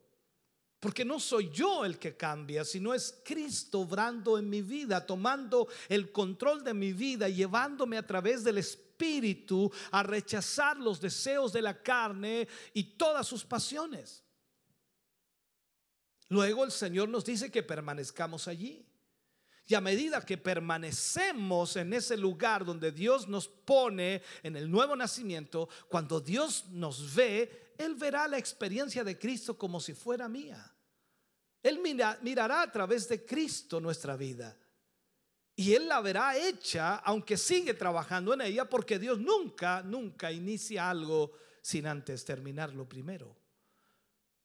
Porque 0.79 1.05
no 1.05 1.19
soy 1.19 1.51
yo 1.51 1.85
el 1.85 1.99
que 1.99 2.17
cambia, 2.17 2.65
sino 2.65 2.93
es 2.93 3.21
Cristo 3.23 3.81
obrando 3.81 4.39
en 4.39 4.49
mi 4.49 4.63
vida, 4.63 5.05
tomando 5.05 5.67
el 5.87 6.11
control 6.11 6.63
de 6.63 6.73
mi 6.73 6.91
vida, 6.91 7.29
llevándome 7.29 7.97
a 7.97 8.07
través 8.07 8.43
del 8.43 8.57
Espíritu 8.57 9.71
a 9.91 10.01
rechazar 10.01 10.77
los 10.77 10.99
deseos 10.99 11.53
de 11.53 11.61
la 11.61 11.83
carne 11.83 12.47
y 12.73 12.83
todas 12.83 13.27
sus 13.27 13.45
pasiones. 13.45 14.23
Luego 16.29 16.63
el 16.63 16.71
Señor 16.71 17.09
nos 17.09 17.25
dice 17.25 17.51
que 17.51 17.61
permanezcamos 17.61 18.47
allí. 18.47 18.83
Y 19.67 19.75
a 19.75 19.81
medida 19.81 20.25
que 20.25 20.37
permanecemos 20.37 21.75
en 21.75 21.93
ese 21.93 22.17
lugar 22.17 22.65
donde 22.65 22.91
Dios 22.91 23.27
nos 23.27 23.47
pone 23.47 24.21
en 24.43 24.55
el 24.55 24.69
nuevo 24.69 24.95
nacimiento, 24.95 25.69
cuando 25.87 26.19
Dios 26.19 26.65
nos 26.69 27.13
ve, 27.15 27.73
Él 27.77 27.95
verá 27.95 28.27
la 28.27 28.37
experiencia 28.37 29.03
de 29.03 29.17
Cristo 29.17 29.57
como 29.57 29.79
si 29.79 29.93
fuera 29.93 30.27
mía. 30.27 30.75
Él 31.63 31.79
mirará 32.21 32.63
a 32.63 32.71
través 32.71 33.07
de 33.07 33.23
Cristo 33.23 33.79
nuestra 33.79 34.15
vida. 34.15 34.57
Y 35.55 35.73
Él 35.73 35.87
la 35.87 36.01
verá 36.01 36.35
hecha, 36.35 36.95
aunque 36.95 37.37
sigue 37.37 37.73
trabajando 37.73 38.33
en 38.33 38.41
ella, 38.41 38.67
porque 38.67 38.97
Dios 38.97 39.19
nunca, 39.19 39.83
nunca 39.83 40.31
inicia 40.31 40.89
algo 40.89 41.33
sin 41.61 41.85
antes 41.85 42.25
terminarlo 42.25 42.89
primero. 42.89 43.37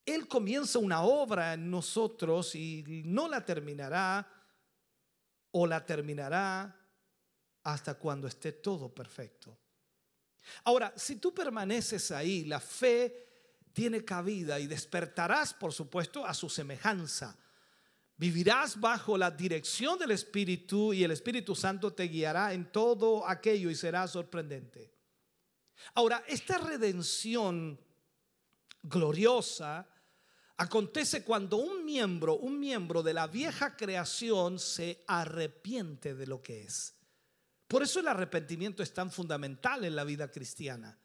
Él 0.04 0.28
comienza 0.28 0.78
una 0.78 1.02
obra 1.02 1.54
en 1.54 1.70
nosotros 1.70 2.54
y 2.54 3.02
no 3.06 3.28
la 3.28 3.44
terminará 3.44 4.35
o 5.58 5.66
la 5.66 5.86
terminará 5.86 6.78
hasta 7.62 7.94
cuando 7.94 8.28
esté 8.28 8.52
todo 8.52 8.94
perfecto. 8.94 9.56
Ahora, 10.64 10.92
si 10.96 11.16
tú 11.16 11.32
permaneces 11.32 12.10
ahí, 12.10 12.44
la 12.44 12.60
fe 12.60 13.26
tiene 13.72 14.04
cabida 14.04 14.60
y 14.60 14.66
despertarás, 14.66 15.54
por 15.54 15.72
supuesto, 15.72 16.26
a 16.26 16.34
su 16.34 16.50
semejanza. 16.50 17.38
Vivirás 18.18 18.78
bajo 18.78 19.16
la 19.16 19.30
dirección 19.30 19.98
del 19.98 20.10
Espíritu 20.10 20.92
y 20.92 21.04
el 21.04 21.10
Espíritu 21.10 21.54
Santo 21.54 21.94
te 21.94 22.04
guiará 22.04 22.52
en 22.52 22.70
todo 22.70 23.26
aquello 23.26 23.70
y 23.70 23.74
será 23.74 24.06
sorprendente. 24.08 24.92
Ahora, 25.94 26.22
esta 26.28 26.58
redención 26.58 27.80
gloriosa 28.82 29.88
acontece 30.56 31.22
cuando 31.22 31.56
un 31.56 31.84
miembro, 31.84 32.36
un 32.36 32.58
miembro 32.58 33.02
de 33.02 33.14
la 33.14 33.26
vieja 33.26 33.76
creación 33.76 34.58
se 34.58 35.04
arrepiente 35.06 36.14
de 36.14 36.26
lo 36.26 36.42
que 36.42 36.62
es. 36.62 36.94
Por 37.68 37.82
eso 37.82 38.00
el 38.00 38.08
arrepentimiento 38.08 38.82
es 38.82 38.92
tan 38.92 39.10
fundamental 39.10 39.84
en 39.84 39.96
la 39.96 40.04
vida 40.04 40.30
cristiana. 40.30 40.98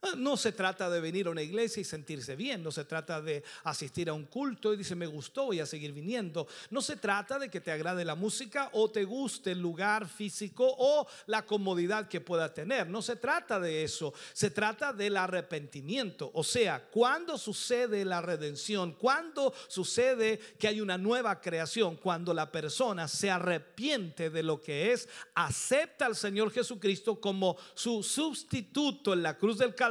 Ah, 0.00 0.12
no 0.16 0.36
se 0.36 0.52
trata 0.52 0.88
de 0.88 1.00
venir 1.00 1.26
a 1.26 1.30
una 1.30 1.42
iglesia 1.42 1.80
y 1.80 1.84
sentirse 1.84 2.36
bien, 2.36 2.62
no 2.62 2.70
se 2.70 2.84
trata 2.84 3.20
de 3.20 3.42
asistir 3.64 4.08
a 4.08 4.12
un 4.12 4.26
culto 4.26 4.72
y 4.72 4.76
dice 4.76 4.94
me 4.94 5.08
gustó, 5.08 5.46
voy 5.46 5.58
a 5.58 5.66
seguir 5.66 5.92
viniendo. 5.92 6.46
No 6.70 6.80
se 6.80 6.94
trata 6.94 7.36
de 7.36 7.50
que 7.50 7.60
te 7.60 7.72
agrade 7.72 8.04
la 8.04 8.14
música 8.14 8.70
o 8.74 8.88
te 8.92 9.02
guste 9.02 9.50
el 9.50 9.60
lugar 9.60 10.06
físico 10.06 10.72
o 10.78 11.04
la 11.26 11.44
comodidad 11.44 12.06
que 12.06 12.20
pueda 12.20 12.54
tener. 12.54 12.88
No 12.88 13.02
se 13.02 13.16
trata 13.16 13.58
de 13.58 13.82
eso, 13.82 14.14
se 14.32 14.50
trata 14.50 14.92
del 14.92 15.16
arrepentimiento. 15.16 16.30
O 16.32 16.44
sea, 16.44 16.84
cuando 16.90 17.36
sucede 17.36 18.04
la 18.04 18.22
redención, 18.22 18.92
cuando 18.92 19.52
sucede 19.66 20.38
que 20.60 20.68
hay 20.68 20.80
una 20.80 20.96
nueva 20.96 21.40
creación, 21.40 21.96
cuando 21.96 22.32
la 22.32 22.52
persona 22.52 23.08
se 23.08 23.32
arrepiente 23.32 24.30
de 24.30 24.44
lo 24.44 24.60
que 24.60 24.92
es, 24.92 25.08
acepta 25.34 26.06
al 26.06 26.14
Señor 26.14 26.52
Jesucristo 26.52 27.20
como 27.20 27.56
su 27.74 28.04
sustituto 28.04 29.12
en 29.12 29.24
la 29.24 29.36
cruz 29.36 29.58
del 29.58 29.74
Calvario 29.74 29.87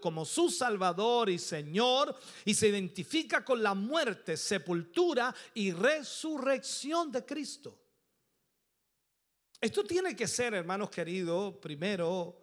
como 0.00 0.24
su 0.24 0.50
Salvador 0.50 1.30
y 1.30 1.38
Señor 1.38 2.14
y 2.44 2.54
se 2.54 2.68
identifica 2.68 3.44
con 3.44 3.62
la 3.62 3.74
muerte, 3.74 4.36
sepultura 4.36 5.34
y 5.54 5.72
resurrección 5.72 7.10
de 7.12 7.24
Cristo. 7.24 7.78
Esto 9.60 9.84
tiene 9.84 10.14
que 10.14 10.28
ser, 10.28 10.54
hermanos 10.54 10.90
queridos, 10.90 11.56
primero 11.56 12.36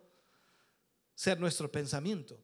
ser 1.14 1.40
nuestro 1.40 1.72
pensamiento. 1.72 2.38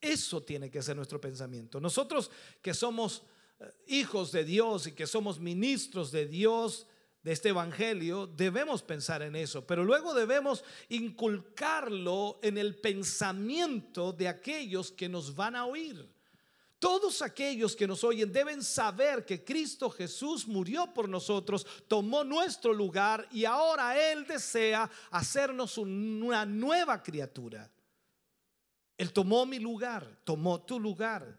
Eso 0.00 0.42
tiene 0.42 0.70
que 0.70 0.82
ser 0.82 0.96
nuestro 0.96 1.20
pensamiento. 1.20 1.80
Nosotros 1.80 2.30
que 2.62 2.74
somos 2.74 3.22
eh, 3.58 3.72
hijos 3.88 4.30
de 4.30 4.44
Dios 4.44 4.86
y 4.86 4.92
que 4.92 5.06
somos 5.06 5.40
ministros 5.40 6.12
de 6.12 6.26
Dios, 6.26 6.86
este 7.28 7.50
Evangelio, 7.50 8.26
debemos 8.26 8.82
pensar 8.82 9.22
en 9.22 9.36
eso, 9.36 9.66
pero 9.66 9.84
luego 9.84 10.14
debemos 10.14 10.64
inculcarlo 10.88 12.38
en 12.42 12.58
el 12.58 12.76
pensamiento 12.76 14.12
de 14.12 14.28
aquellos 14.28 14.92
que 14.92 15.08
nos 15.08 15.34
van 15.34 15.56
a 15.56 15.66
oír. 15.66 16.08
Todos 16.78 17.22
aquellos 17.22 17.74
que 17.74 17.88
nos 17.88 18.04
oyen 18.04 18.32
deben 18.32 18.62
saber 18.62 19.24
que 19.24 19.44
Cristo 19.44 19.90
Jesús 19.90 20.46
murió 20.46 20.94
por 20.94 21.08
nosotros, 21.08 21.66
tomó 21.88 22.22
nuestro 22.22 22.72
lugar 22.72 23.26
y 23.32 23.44
ahora 23.44 23.98
Él 24.12 24.24
desea 24.24 24.88
hacernos 25.10 25.76
una 25.76 26.46
nueva 26.46 27.02
criatura. 27.02 27.68
Él 28.96 29.12
tomó 29.12 29.44
mi 29.44 29.58
lugar, 29.58 30.20
tomó 30.24 30.62
tu 30.62 30.78
lugar. 30.78 31.36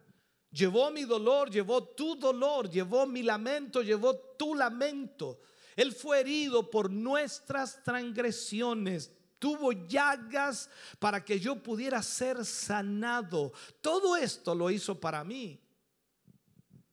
Llevó 0.51 0.89
mi 0.91 1.03
dolor, 1.03 1.49
llevó 1.51 1.83
tu 1.83 2.15
dolor, 2.15 2.69
llevó 2.69 3.05
mi 3.05 3.21
lamento, 3.21 3.81
llevó 3.81 4.15
tu 4.15 4.55
lamento. 4.55 5.39
Él 5.79 5.93
fue 5.93 6.19
herido 6.19 6.69
por 6.69 6.91
nuestras 6.91 7.81
transgresiones. 7.85 9.13
Tuvo 9.39 9.71
llagas 9.71 10.69
para 10.99 11.23
que 11.23 11.39
yo 11.39 11.63
pudiera 11.63 12.03
ser 12.03 12.43
sanado. 12.43 13.53
Todo 13.79 14.17
esto 14.17 14.53
lo 14.53 14.69
hizo 14.69 14.99
para 14.99 15.23
mí 15.23 15.57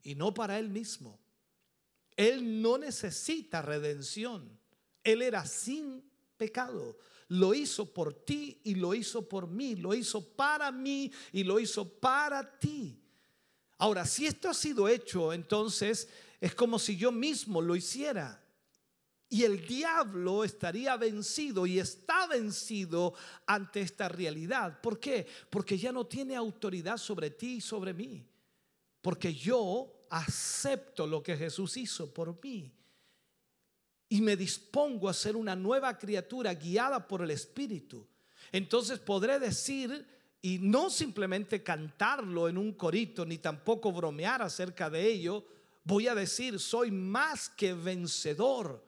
y 0.04 0.14
no 0.14 0.32
para 0.32 0.56
él 0.60 0.68
mismo. 0.68 1.18
Él 2.14 2.62
no 2.62 2.78
necesita 2.78 3.60
redención. 3.60 4.56
Él 5.02 5.20
era 5.20 5.44
sin 5.44 6.08
pecado. 6.36 6.96
Lo 7.26 7.54
hizo 7.54 7.92
por 7.92 8.14
ti 8.14 8.60
y 8.62 8.76
lo 8.76 8.94
hizo 8.94 9.28
por 9.28 9.48
mí. 9.48 9.74
Lo 9.74 9.94
hizo 9.94 10.24
para 10.36 10.70
mí 10.70 11.10
y 11.32 11.42
lo 11.42 11.58
hizo 11.58 11.88
para 11.98 12.56
ti. 12.60 13.02
Ahora, 13.78 14.06
si 14.06 14.28
esto 14.28 14.48
ha 14.48 14.54
sido 14.54 14.88
hecho, 14.88 15.32
entonces 15.32 16.08
es 16.40 16.54
como 16.54 16.78
si 16.78 16.96
yo 16.96 17.10
mismo 17.10 17.60
lo 17.60 17.74
hiciera. 17.74 18.45
Y 19.28 19.42
el 19.42 19.66
diablo 19.66 20.44
estaría 20.44 20.96
vencido 20.96 21.66
y 21.66 21.80
está 21.80 22.28
vencido 22.28 23.14
ante 23.44 23.80
esta 23.80 24.08
realidad. 24.08 24.80
¿Por 24.80 25.00
qué? 25.00 25.26
Porque 25.50 25.76
ya 25.76 25.90
no 25.90 26.06
tiene 26.06 26.36
autoridad 26.36 26.96
sobre 26.96 27.30
ti 27.30 27.56
y 27.56 27.60
sobre 27.60 27.92
mí. 27.92 28.24
Porque 29.02 29.34
yo 29.34 30.06
acepto 30.10 31.06
lo 31.06 31.22
que 31.22 31.36
Jesús 31.36 31.76
hizo 31.76 32.12
por 32.14 32.40
mí. 32.42 32.72
Y 34.08 34.20
me 34.20 34.36
dispongo 34.36 35.08
a 35.08 35.14
ser 35.14 35.34
una 35.34 35.56
nueva 35.56 35.98
criatura 35.98 36.54
guiada 36.54 37.08
por 37.08 37.22
el 37.22 37.32
Espíritu. 37.32 38.06
Entonces 38.52 39.00
podré 39.00 39.40
decir 39.40 40.06
y 40.40 40.58
no 40.60 40.88
simplemente 40.88 41.64
cantarlo 41.64 42.48
en 42.48 42.56
un 42.56 42.74
corito, 42.74 43.26
ni 43.26 43.38
tampoco 43.38 43.90
bromear 43.90 44.42
acerca 44.42 44.88
de 44.88 45.04
ello. 45.04 45.44
Voy 45.82 46.06
a 46.06 46.14
decir, 46.14 46.60
soy 46.60 46.92
más 46.92 47.48
que 47.48 47.74
vencedor 47.74 48.85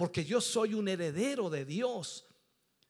porque 0.00 0.24
yo 0.24 0.40
soy 0.40 0.72
un 0.72 0.88
heredero 0.88 1.50
de 1.50 1.66
Dios. 1.66 2.24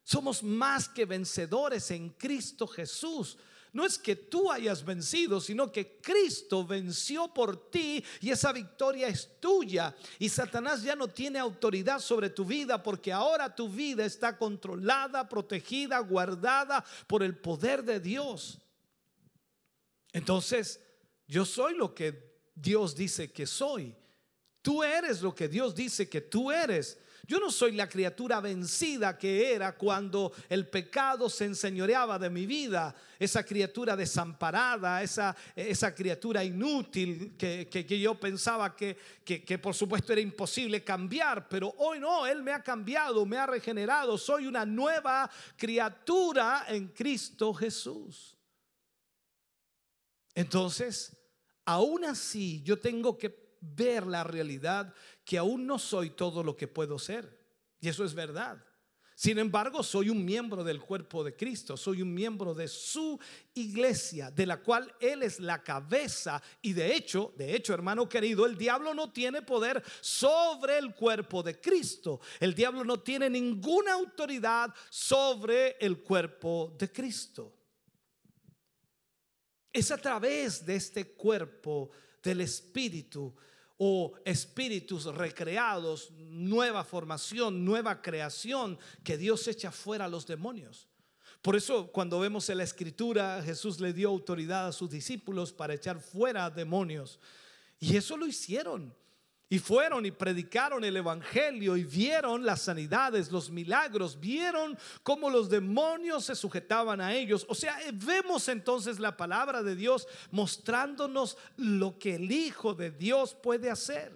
Somos 0.05 0.45
más 0.45 0.89
que 0.89 1.05
vencedores 1.05 1.91
en 1.91 2.11
Cristo 2.11 2.69
Jesús. 2.69 3.37
No 3.73 3.85
es 3.85 3.99
que 3.99 4.15
tú 4.15 4.49
hayas 4.49 4.85
vencido, 4.85 5.41
sino 5.41 5.73
que 5.73 5.99
Cristo 6.01 6.65
venció 6.65 7.35
por 7.35 7.69
ti 7.69 8.05
y 8.21 8.31
esa 8.31 8.53
victoria 8.53 9.09
es 9.09 9.41
tuya. 9.41 9.93
Y 10.21 10.29
Satanás 10.29 10.85
ya 10.85 10.95
no 10.95 11.09
tiene 11.09 11.41
autoridad 11.41 11.99
sobre 11.99 12.31
tu 12.31 12.45
vida 12.45 12.81
porque 12.81 13.13
ahora 13.13 13.53
tu 13.57 13.69
vida 13.69 14.05
está 14.05 14.39
controlada, 14.39 15.29
protegida, 15.29 15.99
guardada 15.99 16.85
por 17.09 17.25
el 17.25 17.37
poder 17.37 17.83
de 17.83 17.99
Dios. 17.99 18.61
Entonces, 20.13 20.79
yo 21.27 21.45
soy 21.45 21.75
lo 21.75 21.93
que 21.93 22.39
Dios 22.55 22.95
dice 22.95 23.33
que 23.33 23.49
soy. 23.49 23.97
Tú 24.63 24.83
eres 24.83 25.23
lo 25.23 25.35
que 25.35 25.49
Dios 25.49 25.75
dice 25.75 26.09
que 26.09 26.21
tú 26.21 26.51
eres. 26.51 26.99
Yo 27.27 27.39
no 27.39 27.51
soy 27.51 27.73
la 27.73 27.89
criatura 27.89 28.41
vencida 28.41 29.17
que 29.17 29.53
era 29.53 29.77
cuando 29.77 30.33
el 30.49 30.67
pecado 30.67 31.31
se 31.31 31.45
enseñoreaba 31.45 32.19
de 32.19 32.29
mi 32.29 32.45
vida. 32.45 32.95
Esa 33.21 33.45
criatura 33.45 33.95
desamparada, 33.95 35.01
esa, 35.01 35.37
esa 35.55 35.95
criatura 35.95 36.43
inútil 36.43 37.37
que, 37.39 38.01
yo 38.01 38.19
pensaba 38.19 38.75
que, 38.75 38.97
que 39.25 39.59
por 39.59 39.75
supuesto 39.75 40.13
era 40.13 40.21
imposible 40.21 40.83
cambiar. 40.83 41.49
Pero 41.49 41.73
hoy 41.79 42.01
no, 42.01 42.27
Él 42.27 42.43
me 42.43 42.53
ha 42.53 42.63
cambiado, 42.65 43.25
me 43.25 43.39
ha 43.39 43.47
regenerado. 43.47 44.19
Soy 44.19 44.47
una 44.47 44.67
nueva 44.67 45.31
criatura 45.57 46.65
en 46.69 46.89
Cristo 46.89 47.55
Jesús. 47.55 48.37
Entonces, 50.35 51.17
aún 51.65 52.05
así, 52.05 52.61
yo 52.65 52.79
tengo 52.79 53.17
que 53.17 53.50
ver 53.61 54.07
la 54.07 54.25
realidad 54.25 54.95
que 55.25 55.39
aún 55.39 55.67
no 55.67 55.79
soy 55.79 56.11
todo 56.11 56.43
lo 56.43 56.57
que 56.57 56.69
puedo 56.69 56.99
ser. 56.99 57.39
Y 57.81 57.89
eso 57.89 58.05
es 58.05 58.15
verdad. 58.15 58.65
Sin 59.21 59.39
embargo, 59.39 59.83
soy 59.83 60.09
un 60.09 60.25
miembro 60.25 60.65
del 60.65 60.81
cuerpo 60.81 61.23
de 61.23 61.37
Cristo, 61.37 61.77
soy 61.77 62.01
un 62.01 62.15
miembro 62.15 62.55
de 62.55 62.67
su 62.67 63.21
iglesia, 63.53 64.31
de 64.31 64.47
la 64.47 64.63
cual 64.63 64.95
Él 64.99 65.23
es 65.23 65.39
la 65.41 65.63
cabeza. 65.63 66.43
Y 66.63 66.73
de 66.73 66.95
hecho, 66.95 67.35
de 67.37 67.55
hecho, 67.55 67.75
hermano 67.75 68.09
querido, 68.09 68.47
el 68.47 68.57
diablo 68.57 68.95
no 68.95 69.13
tiene 69.13 69.43
poder 69.43 69.85
sobre 70.01 70.79
el 70.79 70.95
cuerpo 70.95 71.43
de 71.43 71.61
Cristo. 71.61 72.19
El 72.41 72.55
diablo 72.55 72.83
no 72.83 73.01
tiene 73.01 73.29
ninguna 73.29 73.93
autoridad 73.93 74.75
sobre 74.89 75.77
el 75.81 76.03
cuerpo 76.03 76.75
de 76.79 76.91
Cristo. 76.91 77.55
Es 79.71 79.91
a 79.91 79.99
través 79.99 80.65
de 80.65 80.77
este 80.77 81.13
cuerpo 81.13 81.91
del 82.23 82.41
espíritu 82.41 83.37
o 83.83 84.13
espíritus 84.27 85.07
recreados, 85.07 86.11
nueva 86.19 86.85
formación, 86.85 87.65
nueva 87.65 88.03
creación 88.03 88.79
que 89.03 89.17
Dios 89.17 89.49
echa 89.49 89.73
fuera 89.73 90.05
a 90.05 90.09
los 90.09 90.27
demonios. 90.27 90.87
Por 91.41 91.57
eso 91.57 91.91
cuando 91.91 92.21
vemos 92.21 92.51
en 92.51 92.59
la 92.59 92.65
escritura, 92.65 93.43
Jesús 93.43 93.81
le 93.81 93.95
dio 93.95 94.11
autoridad 94.11 94.67
a 94.67 94.73
sus 94.73 94.91
discípulos 94.91 95.55
para 95.55 95.73
echar 95.73 95.99
fuera 95.99 96.51
demonios. 96.51 97.19
Y 97.79 97.97
eso 97.97 98.19
lo 98.19 98.27
hicieron. 98.27 98.95
Y 99.53 99.59
fueron 99.59 100.07
y 100.07 100.13
predicaron 100.13 100.85
el 100.85 100.97
Evangelio 100.97 101.77
y 101.77 101.83
vieron 101.83 102.47
las 102.47 102.63
sanidades, 102.63 103.33
los 103.33 103.51
milagros, 103.51 104.21
vieron 104.21 104.79
cómo 105.03 105.29
los 105.29 105.51
demonios 105.51 106.25
se 106.27 106.37
sujetaban 106.37 107.01
a 107.01 107.13
ellos. 107.15 107.45
O 107.49 107.57
sea, 107.57 107.83
eh, 107.83 107.91
vemos 107.93 108.47
entonces 108.47 109.01
la 109.01 109.17
palabra 109.17 109.65
de 109.65 109.75
Dios 109.75 110.07
mostrándonos 110.31 111.37
lo 111.57 111.99
que 111.99 112.15
el 112.15 112.31
Hijo 112.31 112.75
de 112.75 112.93
Dios 112.93 113.35
puede 113.35 113.69
hacer. 113.69 114.13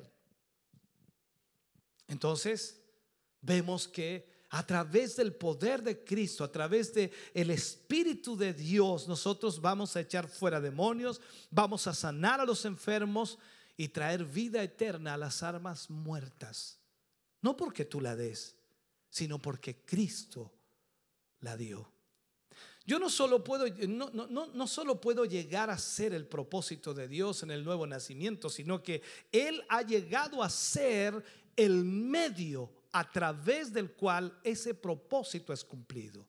Entonces, 2.06 2.80
vemos 3.40 3.88
que 3.88 4.32
a 4.50 4.64
través 4.64 5.16
del 5.16 5.34
poder 5.34 5.82
de 5.82 6.04
Cristo, 6.04 6.44
a 6.44 6.52
través 6.52 6.94
de 6.94 7.10
el 7.34 7.50
espíritu 7.50 8.36
de 8.36 8.54
Dios, 8.54 9.08
nosotros 9.08 9.60
vamos 9.60 9.96
a 9.96 10.00
echar 10.00 10.28
fuera 10.28 10.60
demonios, 10.60 11.20
vamos 11.50 11.88
a 11.88 11.92
sanar 11.92 12.40
a 12.40 12.44
los 12.44 12.64
enfermos 12.64 13.36
y 13.76 13.88
traer 13.88 14.24
vida 14.24 14.62
eterna 14.62 15.14
a 15.14 15.18
las 15.18 15.42
armas 15.42 15.90
muertas. 15.90 16.78
No 17.42 17.56
porque 17.56 17.84
tú 17.84 18.00
la 18.00 18.16
des, 18.16 18.56
sino 19.10 19.38
porque 19.38 19.76
Cristo 19.84 20.52
la 21.40 21.56
dio. 21.56 21.92
Yo 22.86 22.98
no 22.98 23.08
solo 23.08 23.42
puedo, 23.42 23.66
no, 23.88 24.10
no, 24.10 24.26
no, 24.26 24.66
solo 24.66 25.00
puedo 25.00 25.24
llegar 25.24 25.70
a 25.70 25.78
ser 25.78 26.12
el 26.12 26.26
propósito 26.26 26.92
de 26.92 27.08
Dios 27.08 27.42
en 27.42 27.50
el 27.50 27.64
nuevo 27.64 27.86
nacimiento, 27.86 28.50
sino 28.50 28.82
que 28.82 29.02
Él 29.32 29.64
ha 29.70 29.82
llegado 29.82 30.42
a 30.42 30.50
ser 30.50 31.24
el 31.56 31.82
medio 31.84 32.70
a 32.92 33.10
través 33.10 33.72
del 33.72 33.92
cual 33.92 34.38
ese 34.44 34.74
propósito 34.74 35.52
es 35.52 35.64
cumplido. 35.64 36.26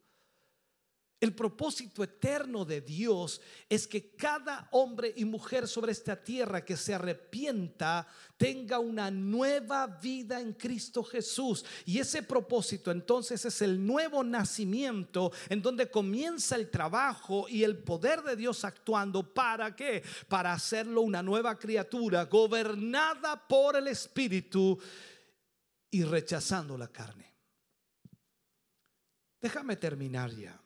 El 1.22 1.34
propósito 1.34 2.04
eterno 2.04 2.66
de 2.66 2.82
Dios 2.82 3.40
es 3.70 3.88
que 3.88 4.16
cada 4.16 4.68
hombre 4.72 5.14
y 5.16 5.24
mujer 5.24 5.66
sobre 5.66 5.94
esta 5.94 6.22
tierra 6.22 6.66
que 6.66 6.76
se 6.76 6.94
arrepienta 6.94 8.06
tenga 8.36 8.80
una 8.80 9.10
nueva 9.10 9.88
vida 9.88 10.42
en 10.42 10.54
Cristo 10.54 11.04
Jesús. 11.04 11.64
Y 11.86 12.00
ese 12.00 12.22
propósito 12.22 12.92
entonces 12.92 13.46
es 13.46 13.62
el 13.62 13.86
nuevo 13.86 14.26
nacimiento 14.26 15.32
en 15.48 15.62
donde 15.62 15.90
comienza 15.90 16.58
el 16.58 16.70
trabajo 16.70 17.48
y 17.48 17.64
el 17.64 17.78
poder 17.78 18.22
de 18.22 18.36
Dios 18.36 18.66
actuando. 18.66 19.34
¿Para 19.34 19.74
qué? 19.74 20.04
Para 20.28 20.52
hacerlo 20.52 21.00
una 21.00 21.24
nueva 21.24 21.58
criatura 21.58 22.26
gobernada 22.26 23.48
por 23.48 23.78
el 23.78 23.88
Espíritu 23.88 24.78
y 25.90 26.04
rechazando 26.04 26.78
la 26.78 26.90
carne. 26.90 27.34
Déjame 29.40 29.78
terminar 29.78 30.30
ya. 30.36 30.65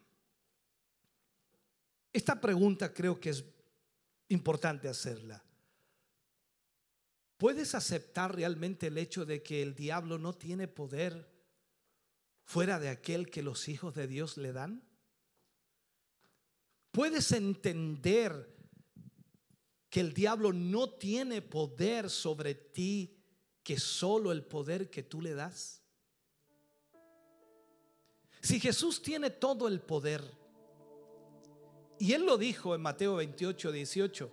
Esta 2.11 2.39
pregunta 2.39 2.93
creo 2.93 3.19
que 3.19 3.29
es 3.29 3.43
importante 4.29 4.87
hacerla. 4.87 5.43
¿Puedes 7.37 7.75
aceptar 7.75 8.35
realmente 8.35 8.87
el 8.87 8.97
hecho 8.97 9.25
de 9.25 9.41
que 9.41 9.61
el 9.61 9.75
diablo 9.75 10.17
no 10.17 10.33
tiene 10.33 10.67
poder 10.67 11.29
fuera 12.43 12.79
de 12.79 12.89
aquel 12.89 13.29
que 13.29 13.43
los 13.43 13.69
hijos 13.69 13.95
de 13.95 14.07
Dios 14.07 14.37
le 14.37 14.51
dan? 14.51 14.83
¿Puedes 16.91 17.31
entender 17.31 18.57
que 19.89 19.99
el 20.01 20.13
diablo 20.13 20.51
no 20.51 20.89
tiene 20.89 21.41
poder 21.41 22.09
sobre 22.09 22.55
ti 22.55 23.15
que 23.63 23.79
solo 23.79 24.31
el 24.31 24.43
poder 24.43 24.89
que 24.89 25.03
tú 25.03 25.21
le 25.21 25.33
das? 25.33 25.81
Si 28.41 28.59
Jesús 28.59 29.01
tiene 29.01 29.29
todo 29.29 29.67
el 29.67 29.81
poder, 29.81 30.38
y 31.99 32.13
él 32.13 32.25
lo 32.25 32.37
dijo 32.37 32.73
en 32.73 32.81
Mateo 32.81 33.15
28, 33.15 33.71
18. 33.73 34.31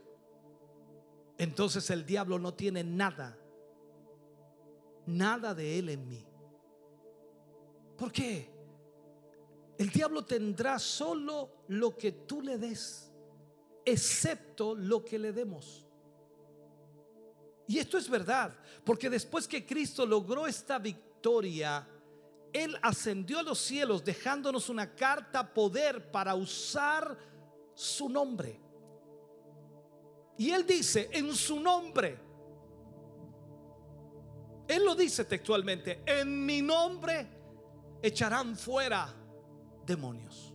Entonces 1.38 1.90
el 1.90 2.06
diablo 2.06 2.38
no 2.38 2.54
tiene 2.54 2.84
nada, 2.84 3.36
nada 5.04 5.52
de 5.52 5.78
él 5.78 5.88
en 5.90 6.08
mí. 6.08 6.24
¿Por 7.98 8.12
qué? 8.12 8.48
El 9.76 9.90
diablo 9.90 10.24
tendrá 10.24 10.78
solo 10.78 11.64
lo 11.68 11.96
que 11.96 12.12
tú 12.12 12.40
le 12.40 12.56
des, 12.56 13.12
excepto 13.84 14.74
lo 14.74 15.04
que 15.04 15.18
le 15.18 15.32
demos. 15.32 15.84
Y 17.66 17.78
esto 17.78 17.98
es 17.98 18.08
verdad, 18.08 18.56
porque 18.84 19.10
después 19.10 19.48
que 19.48 19.66
Cristo 19.66 20.06
logró 20.06 20.46
esta 20.46 20.78
victoria, 20.78 21.86
Él 22.52 22.78
ascendió 22.80 23.40
a 23.40 23.42
los 23.42 23.58
cielos 23.58 24.04
dejándonos 24.04 24.68
una 24.68 24.94
carta 24.94 25.52
poder 25.52 26.12
para 26.12 26.36
usar 26.36 27.18
su 27.76 28.08
nombre. 28.08 28.58
Y 30.38 30.50
él 30.50 30.66
dice, 30.66 31.10
en 31.12 31.32
su 31.34 31.60
nombre. 31.60 32.18
Él 34.66 34.84
lo 34.84 34.96
dice 34.96 35.24
textualmente, 35.24 36.02
en 36.04 36.44
mi 36.44 36.60
nombre 36.60 37.28
echarán 38.02 38.56
fuera 38.56 39.14
demonios. 39.86 40.52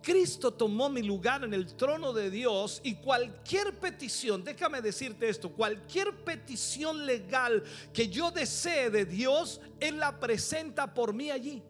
Cristo 0.00 0.52
tomó 0.52 0.88
mi 0.88 1.02
lugar 1.02 1.44
en 1.44 1.54
el 1.54 1.74
trono 1.76 2.12
de 2.12 2.30
Dios 2.30 2.80
y 2.84 2.96
cualquier 2.96 3.78
petición, 3.80 4.44
déjame 4.44 4.80
decirte 4.80 5.28
esto, 5.28 5.50
cualquier 5.50 6.24
petición 6.24 7.06
legal 7.06 7.64
que 7.92 8.08
yo 8.08 8.30
desee 8.30 8.90
de 8.90 9.06
Dios, 9.06 9.60
Él 9.80 9.98
la 9.98 10.20
presenta 10.20 10.92
por 10.92 11.14
mí 11.14 11.30
allí. 11.30 11.62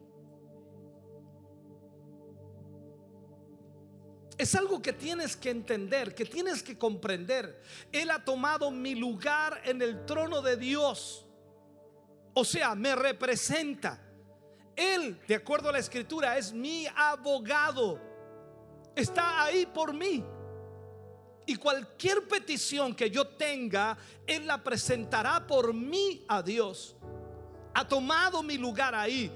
Es 4.36 4.55
algo 4.55 4.82
que 4.82 4.93
tienes 4.93 5.36
que 5.36 5.51
entender, 5.51 6.15
que 6.15 6.24
tienes 6.24 6.62
que 6.62 6.77
comprender. 6.77 7.62
Él 7.93 8.11
ha 8.11 8.24
tomado 8.24 8.70
mi 8.70 8.94
lugar 8.94 9.61
en 9.65 9.81
el 9.81 10.05
trono 10.05 10.43
de 10.43 10.56
Dios. 10.56 11.24
O 12.35 12.44
sea, 12.44 12.74
me 12.74 12.97
representa. 12.97 14.01
Él, 14.74 15.20
de 15.28 15.36
acuerdo 15.36 15.69
a 15.69 15.73
la 15.73 15.78
escritura, 15.78 16.36
es 16.36 16.52
mi 16.52 16.86
abogado. 16.97 18.01
Está 18.97 19.44
ahí 19.44 19.66
por 19.66 19.94
mí. 19.94 20.24
Y 21.47 21.56
cualquier 21.56 22.27
petición 22.27 22.94
que 22.94 23.11
yo 23.11 23.27
tenga, 23.28 23.97
Él 24.27 24.47
la 24.47 24.65
presentará 24.65 25.47
por 25.47 25.73
mí 25.73 26.24
a 26.27 26.43
Dios. 26.43 26.97
Ha 27.73 27.86
tomado 27.86 28.43
mi 28.43 28.59
lugar 28.59 28.97
ahí. 28.97 29.31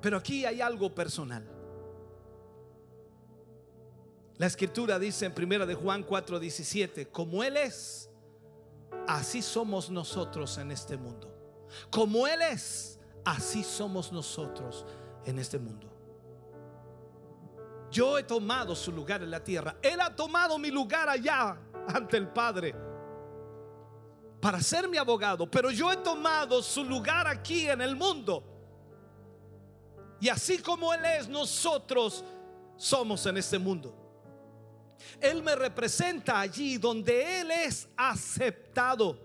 Pero 0.00 0.16
aquí 0.16 0.46
hay 0.46 0.62
algo 0.62 0.94
personal. 0.94 1.57
La 4.38 4.46
escritura 4.46 5.00
dice 5.00 5.26
en 5.26 5.34
primera 5.34 5.66
de 5.66 5.74
Juan 5.74 6.04
4:17, 6.06 7.10
como 7.10 7.42
él 7.42 7.56
es, 7.56 8.08
así 9.06 9.42
somos 9.42 9.90
nosotros 9.90 10.56
en 10.58 10.70
este 10.70 10.96
mundo. 10.96 11.34
Como 11.90 12.26
él 12.26 12.40
es, 12.42 13.00
así 13.24 13.64
somos 13.64 14.12
nosotros 14.12 14.86
en 15.24 15.40
este 15.40 15.58
mundo. 15.58 15.88
Yo 17.90 18.16
he 18.16 18.22
tomado 18.22 18.76
su 18.76 18.92
lugar 18.92 19.22
en 19.22 19.30
la 19.30 19.42
tierra. 19.42 19.76
Él 19.82 20.00
ha 20.00 20.14
tomado 20.14 20.56
mi 20.56 20.70
lugar 20.70 21.08
allá 21.08 21.58
ante 21.88 22.16
el 22.16 22.28
Padre 22.28 22.74
para 24.40 24.60
ser 24.60 24.88
mi 24.88 24.98
abogado, 24.98 25.50
pero 25.50 25.70
yo 25.70 25.90
he 25.90 25.96
tomado 25.96 26.62
su 26.62 26.84
lugar 26.84 27.26
aquí 27.26 27.68
en 27.68 27.80
el 27.80 27.96
mundo. 27.96 28.44
Y 30.20 30.28
así 30.28 30.58
como 30.58 30.94
Él 30.94 31.04
es, 31.04 31.28
nosotros 31.28 32.24
somos 32.76 33.26
en 33.26 33.38
este 33.38 33.58
mundo. 33.58 34.07
Él 35.20 35.42
me 35.42 35.54
representa 35.54 36.40
allí 36.40 36.78
donde 36.78 37.40
Él 37.40 37.50
es 37.50 37.88
aceptado. 37.96 39.18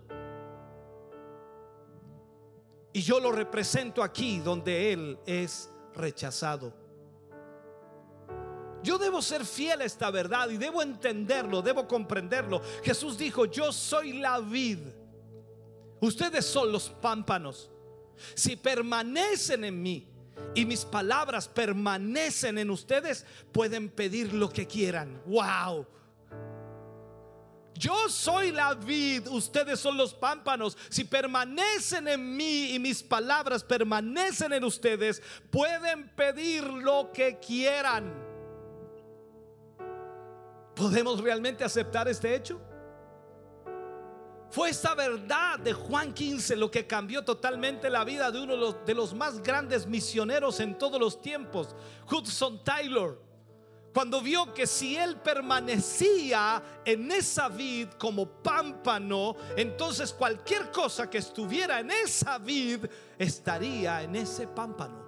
Y 2.92 3.02
yo 3.02 3.18
lo 3.18 3.32
represento 3.32 4.02
aquí 4.02 4.38
donde 4.38 4.92
Él 4.92 5.18
es 5.26 5.70
rechazado. 5.94 6.72
Yo 8.82 8.98
debo 8.98 9.22
ser 9.22 9.46
fiel 9.46 9.80
a 9.80 9.84
esta 9.84 10.10
verdad 10.10 10.50
y 10.50 10.58
debo 10.58 10.82
entenderlo, 10.82 11.62
debo 11.62 11.88
comprenderlo. 11.88 12.60
Jesús 12.82 13.16
dijo, 13.16 13.46
yo 13.46 13.72
soy 13.72 14.12
la 14.12 14.38
vid. 14.40 14.78
Ustedes 16.00 16.44
son 16.44 16.70
los 16.70 16.90
pámpanos. 16.90 17.70
Si 18.34 18.56
permanecen 18.56 19.64
en 19.64 19.82
mí 19.82 20.13
y 20.54 20.64
mis 20.64 20.84
palabras 20.84 21.48
permanecen 21.48 22.58
en 22.58 22.70
ustedes, 22.70 23.26
pueden 23.52 23.88
pedir 23.88 24.32
lo 24.32 24.48
que 24.50 24.66
quieran. 24.66 25.20
Wow. 25.26 25.86
Yo 27.74 28.08
soy 28.08 28.52
la 28.52 28.74
vid, 28.74 29.26
ustedes 29.28 29.80
son 29.80 29.96
los 29.96 30.14
pámpanos. 30.14 30.78
Si 30.88 31.02
permanecen 31.04 32.06
en 32.06 32.36
mí 32.36 32.70
y 32.72 32.78
mis 32.78 33.02
palabras 33.02 33.64
permanecen 33.64 34.52
en 34.52 34.62
ustedes, 34.64 35.20
pueden 35.50 36.08
pedir 36.10 36.64
lo 36.64 37.10
que 37.12 37.38
quieran. 37.40 38.14
¿Podemos 40.76 41.20
realmente 41.20 41.64
aceptar 41.64 42.08
este 42.08 42.34
hecho? 42.34 42.60
Fue 44.54 44.70
esta 44.70 44.94
verdad 44.94 45.58
de 45.58 45.72
Juan 45.72 46.14
15 46.14 46.54
lo 46.54 46.70
que 46.70 46.86
cambió 46.86 47.24
totalmente 47.24 47.90
la 47.90 48.04
vida 48.04 48.30
de 48.30 48.40
uno 48.40 48.72
de 48.72 48.94
los, 48.94 49.12
más 49.12 49.42
grandes 49.42 49.84
misioneros 49.84 50.60
en 50.60 50.78
todos 50.78 51.00
los 51.00 51.20
tiempos, 51.20 51.74
Hudson 52.08 52.62
Taylor. 52.62 53.20
Cuando 53.92 54.20
vio 54.20 54.54
que 54.54 54.68
si 54.68 54.96
él 54.96 55.16
permanecía 55.16 56.62
en 56.84 57.10
esa 57.10 57.48
vid 57.48 57.88
como 57.98 58.26
pámpano, 58.28 59.34
entonces 59.56 60.12
cualquier 60.12 60.70
cosa 60.70 61.10
que 61.10 61.18
estuviera 61.18 61.80
en 61.80 61.90
esa 61.90 62.38
vid 62.38 62.86
estaría 63.18 64.04
en 64.04 64.14
ese 64.14 64.46
pámpano. 64.46 65.04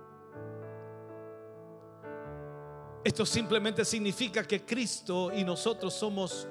Esto 3.05 3.25
simplemente 3.25 3.85
significa 3.85 4.43
que 4.43 4.65
Cristo 4.65 5.31
y 5.33 5.45
nosotros 5.45 5.95
somos 5.95 6.49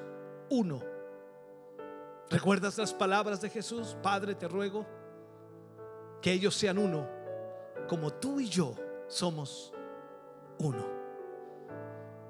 uno. 0.49 0.94
¿Recuerdas 2.29 2.77
las 2.77 2.93
palabras 2.93 3.41
de 3.41 3.49
Jesús? 3.49 3.95
Padre, 4.01 4.35
te 4.35 4.47
ruego 4.47 4.85
que 6.21 6.31
ellos 6.31 6.55
sean 6.55 6.77
uno, 6.77 7.07
como 7.87 8.11
tú 8.13 8.39
y 8.39 8.49
yo 8.49 8.75
somos 9.07 9.71
uno. 10.57 10.85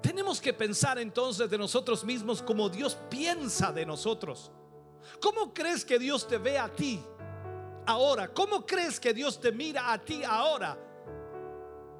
Tenemos 0.02 0.40
que 0.40 0.52
pensar 0.52 0.98
entonces 0.98 1.48
de 1.48 1.58
nosotros 1.58 2.04
mismos 2.04 2.42
como 2.42 2.68
Dios 2.68 2.96
piensa 3.08 3.72
de 3.72 3.86
nosotros. 3.86 4.52
¿Cómo 5.20 5.54
crees 5.54 5.84
que 5.84 5.98
Dios 5.98 6.28
te 6.28 6.38
ve 6.38 6.58
a 6.58 6.68
ti 6.68 7.02
ahora? 7.86 8.28
¿Cómo 8.32 8.66
crees 8.66 9.00
que 9.00 9.14
Dios 9.14 9.40
te 9.40 9.50
mira 9.50 9.92
a 9.92 9.98
ti 9.98 10.22
ahora? 10.24 10.78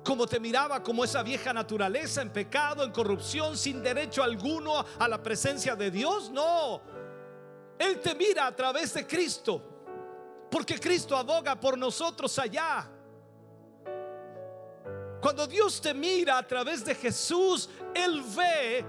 como 0.07 0.29
te 0.29 0.39
miraba 0.39 0.85
como 0.85 1.03
esa 1.03 1.25
vieja 1.25 1.53
naturaleza 1.53 2.23
en 2.23 2.31
pecado, 2.31 2.85
en 2.85 2.93
corrupción, 2.93 3.59
sin 3.59 3.83
derecho 3.83 4.23
alguno 4.23 4.85
a 5.01 5.09
la 5.09 5.21
presencia 5.21 5.75
de 5.75 5.91
Dios. 5.91 6.31
No, 6.31 6.81
Él 7.79 8.01
te 8.01 8.15
mira 8.15 8.47
a 8.47 8.55
través 8.55 8.95
de 8.95 9.07
Cristo, 9.07 9.63
porque 10.51 10.79
Cristo 10.79 11.17
aboga 11.17 11.59
por 11.59 11.77
nosotros 11.77 12.39
allá. 12.39 12.89
Cuando 15.21 15.47
Dios 15.47 15.81
te 15.81 15.93
mira 15.93 16.39
a 16.39 16.47
través 16.47 16.85
de 16.85 16.95
Jesús, 16.95 17.69
Él 17.95 18.23
ve 18.37 18.85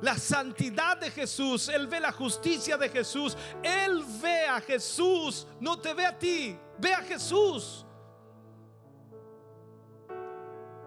la 0.00 0.16
santidad 0.16 0.96
de 0.98 1.10
Jesús, 1.10 1.68
Él 1.68 1.86
ve 1.86 2.00
la 2.00 2.12
justicia 2.12 2.76
de 2.76 2.88
Jesús, 2.88 3.36
Él 3.62 4.04
ve 4.22 4.46
a 4.46 4.60
Jesús, 4.60 5.46
no 5.60 5.78
te 5.78 5.94
ve 5.94 6.06
a 6.06 6.18
ti, 6.18 6.56
ve 6.78 6.92
a 6.92 7.02
Jesús. 7.02 7.84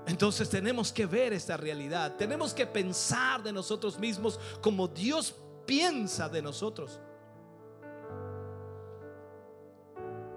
Entonces 0.05 0.49
tenemos 0.49 0.91
que 0.91 1.05
ver 1.05 1.33
esta 1.33 1.57
realidad, 1.57 2.15
tenemos 2.15 2.53
que 2.53 2.65
pensar 2.65 3.43
de 3.43 3.53
nosotros 3.53 3.97
mismos 3.99 4.39
como 4.61 4.87
Dios 4.87 5.35
piensa 5.65 6.27
de 6.27 6.41
nosotros. 6.41 6.99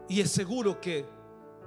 Y 0.09 0.21
es 0.21 0.31
seguro 0.31 0.81
que 0.81 1.07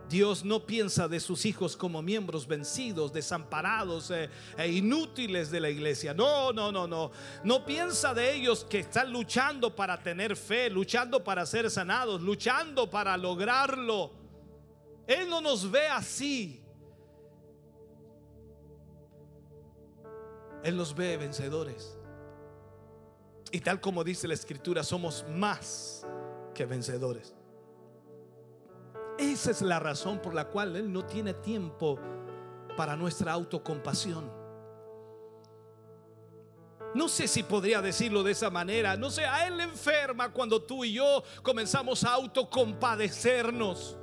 Dios 0.09 0.45
no 0.45 0.65
piensa 0.65 1.07
de 1.07 1.19
sus 1.19 1.45
hijos 1.45 1.75
como 1.75 2.01
miembros 2.01 2.47
vencidos, 2.47 3.11
desamparados 3.11 4.09
eh, 4.11 4.29
e 4.57 4.71
inútiles 4.71 5.51
de 5.51 5.59
la 5.59 5.69
iglesia. 5.69 6.13
No, 6.13 6.53
no, 6.53 6.71
no, 6.71 6.87
no. 6.87 7.11
No 7.43 7.65
piensa 7.65 8.13
de 8.13 8.33
ellos 8.33 8.65
que 8.69 8.79
están 8.79 9.11
luchando 9.11 9.75
para 9.75 10.01
tener 10.01 10.37
fe, 10.37 10.69
luchando 10.69 11.23
para 11.23 11.45
ser 11.45 11.69
sanados, 11.69 12.21
luchando 12.21 12.89
para 12.89 13.17
lograrlo. 13.17 14.11
Él 15.05 15.29
no 15.29 15.41
nos 15.41 15.69
ve 15.69 15.87
así. 15.87 16.63
Él 20.63 20.77
nos 20.77 20.95
ve 20.95 21.17
vencedores. 21.17 21.97
Y 23.51 23.59
tal 23.59 23.79
como 23.79 24.03
dice 24.03 24.27
la 24.27 24.33
escritura, 24.33 24.83
somos 24.83 25.25
más 25.29 26.05
que 26.53 26.65
vencedores. 26.65 27.36
Esa 29.17 29.51
es 29.51 29.61
la 29.61 29.79
razón 29.79 30.19
por 30.19 30.33
la 30.33 30.45
cual 30.45 30.75
Él 30.75 30.91
no 30.91 31.05
tiene 31.05 31.33
tiempo 31.33 31.99
para 32.75 32.95
nuestra 32.95 33.33
autocompasión. 33.33 34.31
No 36.93 37.09
sé 37.09 37.27
si 37.27 37.43
podría 37.43 37.81
decirlo 37.81 38.23
de 38.23 38.31
esa 38.31 38.49
manera. 38.49 38.95
No 38.95 39.09
sé, 39.09 39.25
a 39.25 39.47
Él 39.47 39.57
le 39.57 39.63
enferma 39.63 40.31
cuando 40.31 40.61
tú 40.61 40.85
y 40.85 40.93
yo 40.93 41.23
comenzamos 41.43 42.03
a 42.03 42.13
autocompadecernos. 42.13 43.97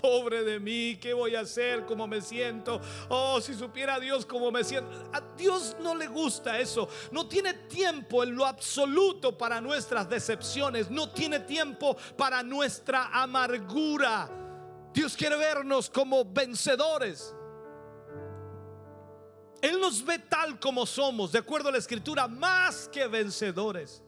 Pobre 0.00 0.44
de 0.44 0.60
mí, 0.60 0.96
¿qué 1.00 1.12
voy 1.12 1.34
a 1.34 1.40
hacer? 1.40 1.84
¿Cómo 1.84 2.06
me 2.06 2.20
siento? 2.20 2.80
Oh, 3.08 3.40
si 3.40 3.52
supiera 3.54 3.98
Dios 3.98 4.24
cómo 4.24 4.52
me 4.52 4.62
siento. 4.62 4.88
A 5.12 5.20
Dios 5.36 5.76
no 5.80 5.94
le 5.94 6.06
gusta 6.06 6.58
eso. 6.60 6.88
No 7.10 7.26
tiene 7.26 7.52
tiempo 7.52 8.22
en 8.22 8.36
lo 8.36 8.46
absoluto 8.46 9.36
para 9.36 9.60
nuestras 9.60 10.08
decepciones. 10.08 10.88
No 10.88 11.10
tiene 11.10 11.40
tiempo 11.40 11.96
para 12.16 12.44
nuestra 12.44 13.08
amargura. 13.12 14.30
Dios 14.92 15.16
quiere 15.16 15.36
vernos 15.36 15.90
como 15.90 16.24
vencedores. 16.24 17.34
Él 19.60 19.80
nos 19.80 20.04
ve 20.04 20.20
tal 20.20 20.60
como 20.60 20.86
somos, 20.86 21.32
de 21.32 21.40
acuerdo 21.40 21.70
a 21.70 21.72
la 21.72 21.78
escritura, 21.78 22.28
más 22.28 22.88
que 22.88 23.06
vencedores. 23.08 24.02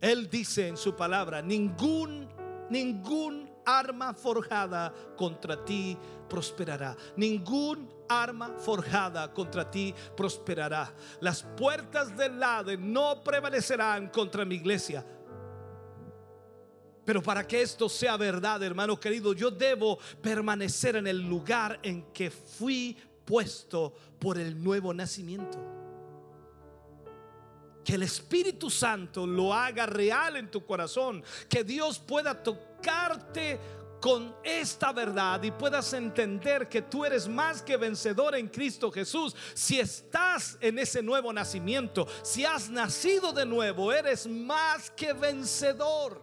Él 0.00 0.30
dice 0.30 0.68
en 0.68 0.76
su 0.76 0.96
palabra, 0.96 1.42
ningún, 1.42 2.28
ningún 2.70 3.47
arma 3.68 4.14
forjada 4.14 4.92
contra 5.16 5.62
ti 5.62 5.96
prosperará. 6.28 6.96
Ningún 7.16 7.88
arma 8.08 8.54
forjada 8.58 9.32
contra 9.32 9.70
ti 9.70 9.94
prosperará. 10.16 10.94
Las 11.20 11.42
puertas 11.42 12.16
del 12.16 12.40
lado 12.40 12.74
no 12.78 13.22
prevalecerán 13.22 14.08
contra 14.08 14.44
mi 14.44 14.54
iglesia. 14.54 15.04
Pero 17.04 17.22
para 17.22 17.46
que 17.46 17.62
esto 17.62 17.88
sea 17.88 18.16
verdad, 18.16 18.62
hermano 18.62 18.98
querido, 18.98 19.32
yo 19.32 19.50
debo 19.50 19.98
permanecer 20.22 20.96
en 20.96 21.06
el 21.06 21.20
lugar 21.20 21.78
en 21.82 22.12
que 22.12 22.30
fui 22.30 22.96
puesto 23.24 23.94
por 24.18 24.38
el 24.38 24.62
nuevo 24.62 24.92
nacimiento. 24.94 25.58
Que 27.84 27.94
el 27.94 28.02
Espíritu 28.02 28.68
Santo 28.68 29.26
lo 29.26 29.54
haga 29.54 29.86
real 29.86 30.36
en 30.36 30.50
tu 30.50 30.64
corazón. 30.66 31.22
Que 31.48 31.64
Dios 31.64 31.98
pueda 31.98 32.42
tocar 32.42 32.67
con 34.00 34.34
esta 34.44 34.92
verdad 34.92 35.42
y 35.42 35.50
puedas 35.50 35.92
entender 35.92 36.68
que 36.68 36.82
tú 36.82 37.04
eres 37.04 37.28
más 37.28 37.62
que 37.62 37.76
vencedor 37.76 38.34
en 38.36 38.48
Cristo 38.48 38.90
Jesús. 38.90 39.34
Si 39.54 39.78
estás 39.80 40.56
en 40.60 40.78
ese 40.78 41.02
nuevo 41.02 41.32
nacimiento, 41.32 42.06
si 42.22 42.44
has 42.44 42.70
nacido 42.70 43.32
de 43.32 43.44
nuevo, 43.44 43.92
eres 43.92 44.26
más 44.26 44.90
que 44.92 45.12
vencedor. 45.12 46.20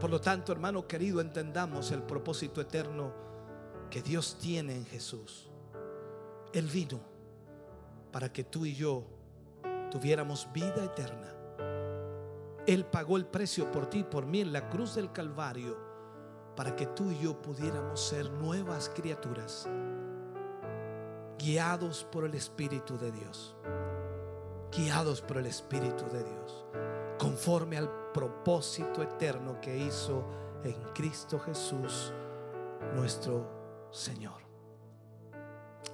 Por 0.00 0.10
lo 0.10 0.20
tanto, 0.20 0.52
hermano 0.52 0.86
querido, 0.86 1.20
entendamos 1.20 1.90
el 1.90 2.02
propósito 2.02 2.60
eterno 2.60 3.12
que 3.90 4.02
Dios 4.02 4.38
tiene 4.40 4.74
en 4.74 4.86
Jesús. 4.86 5.50
Él 6.52 6.66
vino 6.66 7.00
para 8.12 8.32
que 8.32 8.44
tú 8.44 8.64
y 8.64 8.74
yo 8.74 9.04
tuviéramos 9.90 10.48
vida 10.52 10.84
eterna 10.84 11.37
él 12.68 12.84
pagó 12.84 13.16
el 13.16 13.24
precio 13.24 13.72
por 13.72 13.86
ti 13.86 14.04
por 14.04 14.26
mí 14.26 14.42
en 14.42 14.52
la 14.52 14.68
cruz 14.68 14.94
del 14.94 15.10
Calvario 15.10 15.74
para 16.54 16.76
que 16.76 16.84
tú 16.88 17.10
y 17.10 17.18
yo 17.18 17.40
pudiéramos 17.40 17.98
ser 17.98 18.30
nuevas 18.30 18.90
criaturas, 18.94 19.66
guiados 21.38 22.04
por 22.04 22.24
el 22.26 22.34
Espíritu 22.34 22.98
de 22.98 23.10
Dios, 23.10 23.56
guiados 24.70 25.22
por 25.22 25.38
el 25.38 25.46
Espíritu 25.46 26.04
de 26.12 26.22
Dios, 26.22 26.66
conforme 27.18 27.78
al 27.78 27.90
propósito 28.12 29.02
eterno 29.02 29.58
que 29.62 29.78
hizo 29.78 30.26
en 30.62 30.74
Cristo 30.92 31.38
Jesús, 31.38 32.12
nuestro 32.94 33.88
Señor. 33.90 34.42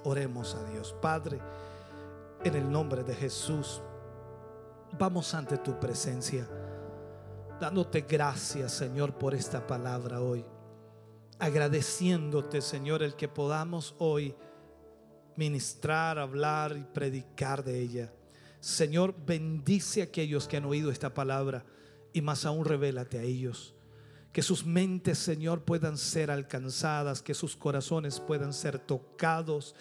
Oremos 0.03 0.55
a 0.55 0.63
Dios, 0.65 0.93
Padre, 1.01 1.39
en 2.43 2.53
el 2.53 2.69
nombre 2.69 3.05
de 3.05 3.15
Jesús. 3.15 3.81
Vamos 4.97 5.33
ante 5.33 5.57
tu 5.57 5.79
presencia 5.79 6.45
dándote 7.59 8.01
gracias, 8.01 8.73
Señor, 8.73 9.17
por 9.17 9.33
esta 9.33 9.65
palabra 9.65 10.21
hoy. 10.21 10.45
Agradeciéndote, 11.39 12.61
Señor, 12.61 13.03
el 13.03 13.15
que 13.15 13.27
podamos 13.27 13.95
hoy 13.97 14.35
ministrar, 15.35 16.17
hablar 16.17 16.77
y 16.77 16.83
predicar 16.83 17.63
de 17.63 17.79
ella. 17.79 18.13
Señor, 18.59 19.15
bendice 19.25 20.01
a 20.01 20.05
aquellos 20.05 20.47
que 20.47 20.57
han 20.57 20.65
oído 20.65 20.91
esta 20.91 21.13
palabra 21.13 21.65
y 22.13 22.21
más 22.21 22.45
aún 22.45 22.65
revélate 22.65 23.19
a 23.19 23.23
ellos. 23.23 23.75
Que 24.31 24.41
sus 24.41 24.65
mentes, 24.65 25.17
Señor, 25.17 25.63
puedan 25.63 25.97
ser 25.97 26.31
alcanzadas, 26.31 27.21
que 27.21 27.33
sus 27.33 27.55
corazones 27.55 28.19
puedan 28.19 28.53
ser 28.53 28.79
tocados 28.79 29.75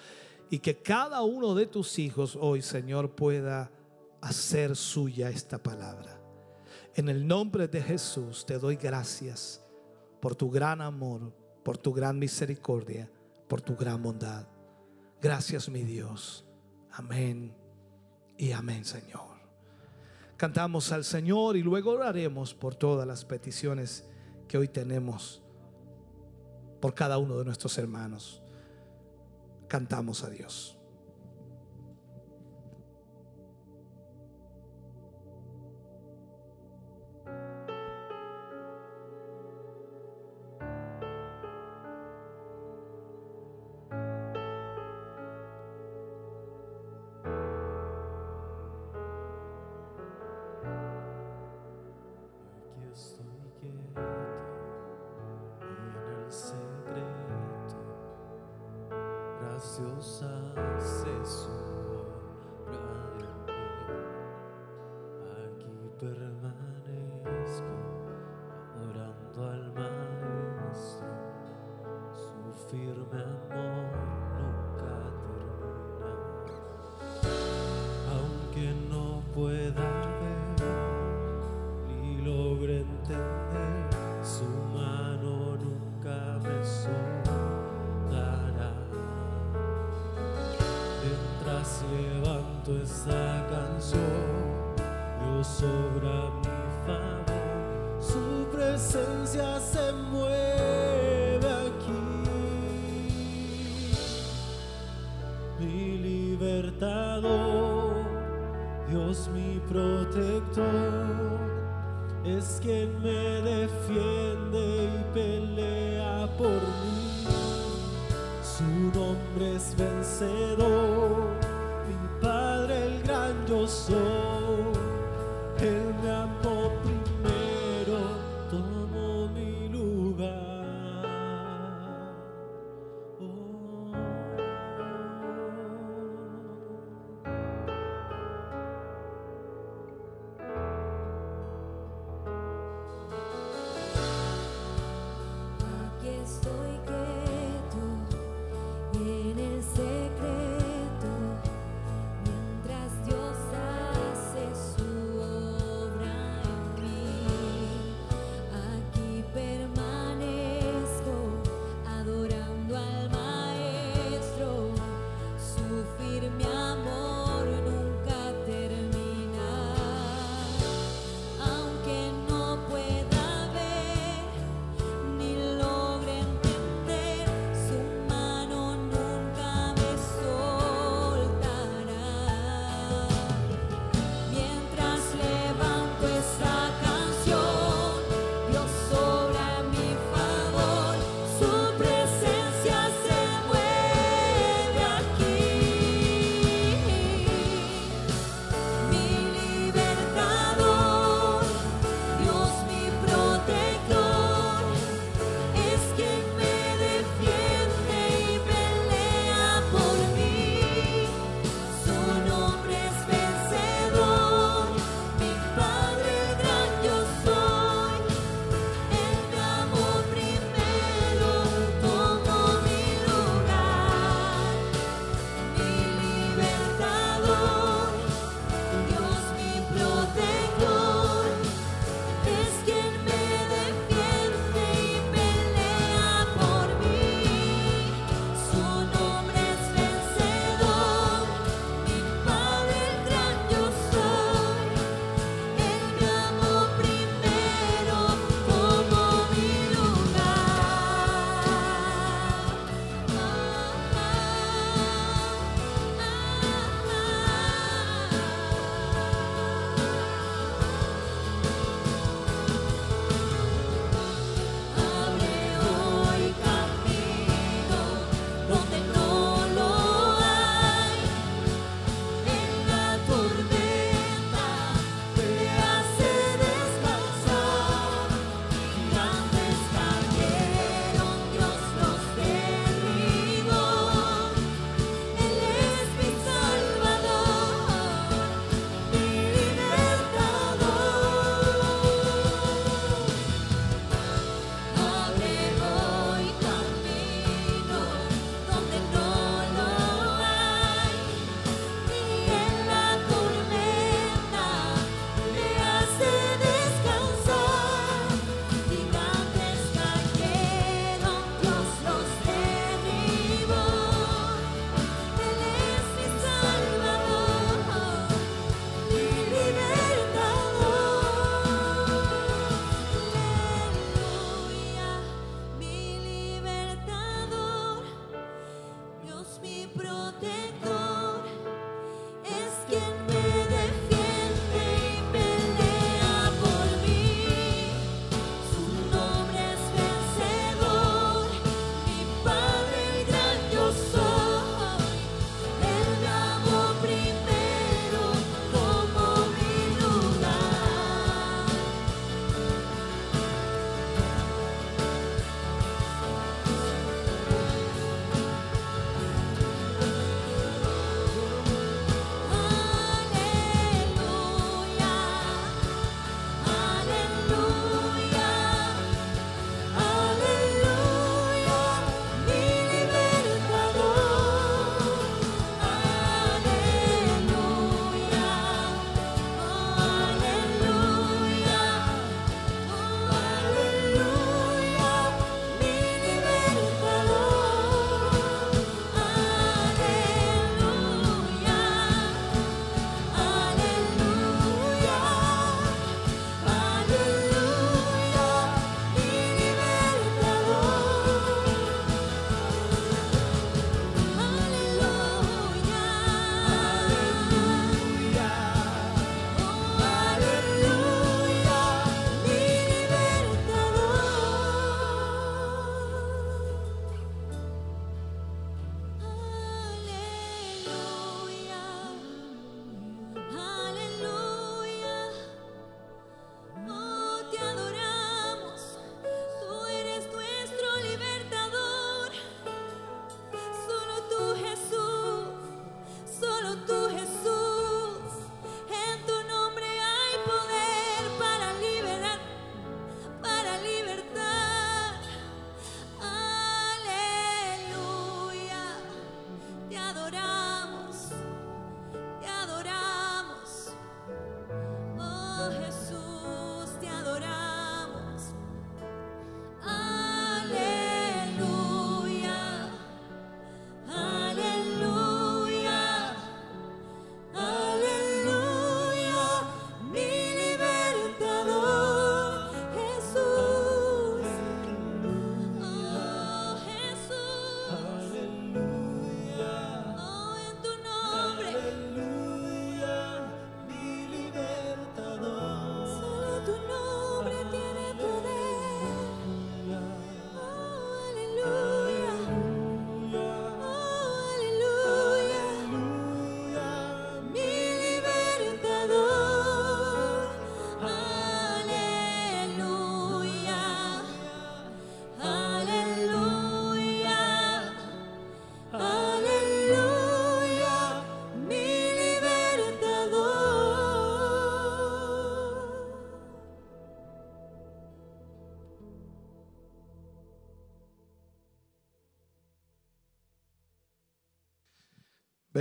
y 0.51 0.59
que 0.59 0.83
cada 0.83 1.23
uno 1.23 1.55
de 1.55 1.67
tus 1.67 1.99
hijos 1.99 2.37
hoy, 2.41 2.63
Señor, 2.63 3.15
pueda 3.15 3.71
hacer 4.21 4.77
suya 4.77 5.31
esta 5.31 5.63
palabra. 5.63 6.14
En 6.95 7.09
el 7.09 7.27
nombre 7.27 7.67
de 7.67 7.83
Jesús 7.83 8.47
te 8.47 8.59
doy 8.59 8.77
gracias 8.77 9.61
por 10.21 10.37
tu 10.37 10.49
gran 10.51 10.81
amor, 10.81 11.33
por 11.65 11.77
tu 11.77 11.93
gran 11.93 12.19
misericordia, 12.19 13.11
por 13.49 13.61
tu 13.61 13.75
gran 13.75 14.01
bondad. 14.01 14.47
Gracias 15.21 15.69
mi 15.69 15.83
Dios. 15.83 16.45
Amén 16.93 17.53
y 18.39 18.53
amén 18.53 18.85
Señor. 18.85 19.35
Cantamos 20.37 20.93
al 20.93 21.05
Señor 21.05 21.57
y 21.57 21.63
luego 21.63 21.93
oraremos 21.93 22.55
por 22.55 22.77
todas 22.77 23.07
las 23.07 23.25
peticiones 23.25 24.05
que 24.47 24.59
hoy 24.59 24.69
tenemos 24.69 25.43
por 26.81 26.95
cada 26.95 27.19
uno 27.19 27.39
de 27.39 27.45
nuestros 27.45 27.77
hermanos. 27.79 28.43
Cantamos 29.67 30.23
a 30.23 30.31
Dios. 30.31 30.74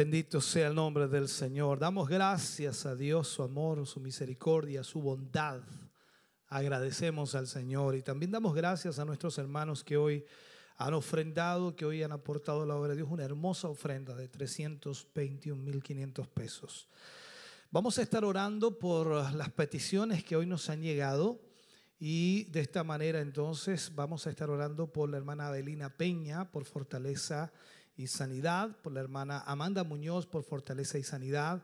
Bendito 0.03 0.41
sea 0.41 0.67
el 0.67 0.75
nombre 0.75 1.07
del 1.07 1.29
Señor. 1.29 1.79
Damos 1.79 2.09
gracias 2.09 2.85
a 2.85 2.93
Dios, 2.93 3.29
su 3.29 3.41
amor, 3.41 3.87
su 3.87 4.01
misericordia, 4.01 4.83
su 4.83 5.01
bondad. 5.01 5.61
Agradecemos 6.49 7.35
al 7.35 7.47
Señor 7.47 7.95
y 7.95 8.01
también 8.01 8.29
damos 8.29 8.53
gracias 8.53 8.99
a 8.99 9.05
nuestros 9.05 9.37
hermanos 9.37 9.81
que 9.81 9.95
hoy 9.95 10.25
han 10.75 10.93
ofrendado, 10.93 11.73
que 11.73 11.85
hoy 11.85 12.03
han 12.03 12.11
aportado 12.11 12.63
a 12.63 12.65
la 12.65 12.75
obra 12.75 12.89
de 12.89 12.97
Dios 12.97 13.07
una 13.09 13.23
hermosa 13.23 13.69
ofrenda 13.69 14.13
de 14.13 14.29
321.500 14.29 16.27
pesos. 16.27 16.89
Vamos 17.71 17.97
a 17.97 18.01
estar 18.01 18.25
orando 18.25 18.77
por 18.77 19.33
las 19.33 19.51
peticiones 19.51 20.21
que 20.25 20.35
hoy 20.35 20.45
nos 20.45 20.69
han 20.69 20.81
llegado 20.81 21.39
y 21.97 22.43
de 22.51 22.59
esta 22.59 22.83
manera 22.83 23.21
entonces 23.21 23.95
vamos 23.95 24.27
a 24.27 24.31
estar 24.31 24.49
orando 24.49 24.91
por 24.91 25.09
la 25.09 25.15
hermana 25.15 25.47
Adelina 25.47 25.95
Peña, 25.95 26.51
por 26.51 26.65
fortaleza 26.65 27.53
y 27.95 28.07
sanidad, 28.07 28.75
por 28.81 28.93
la 28.93 29.01
hermana 29.01 29.39
Amanda 29.45 29.83
Muñoz 29.83 30.25
por 30.25 30.43
fortaleza 30.43 30.97
y 30.97 31.03
sanidad, 31.03 31.63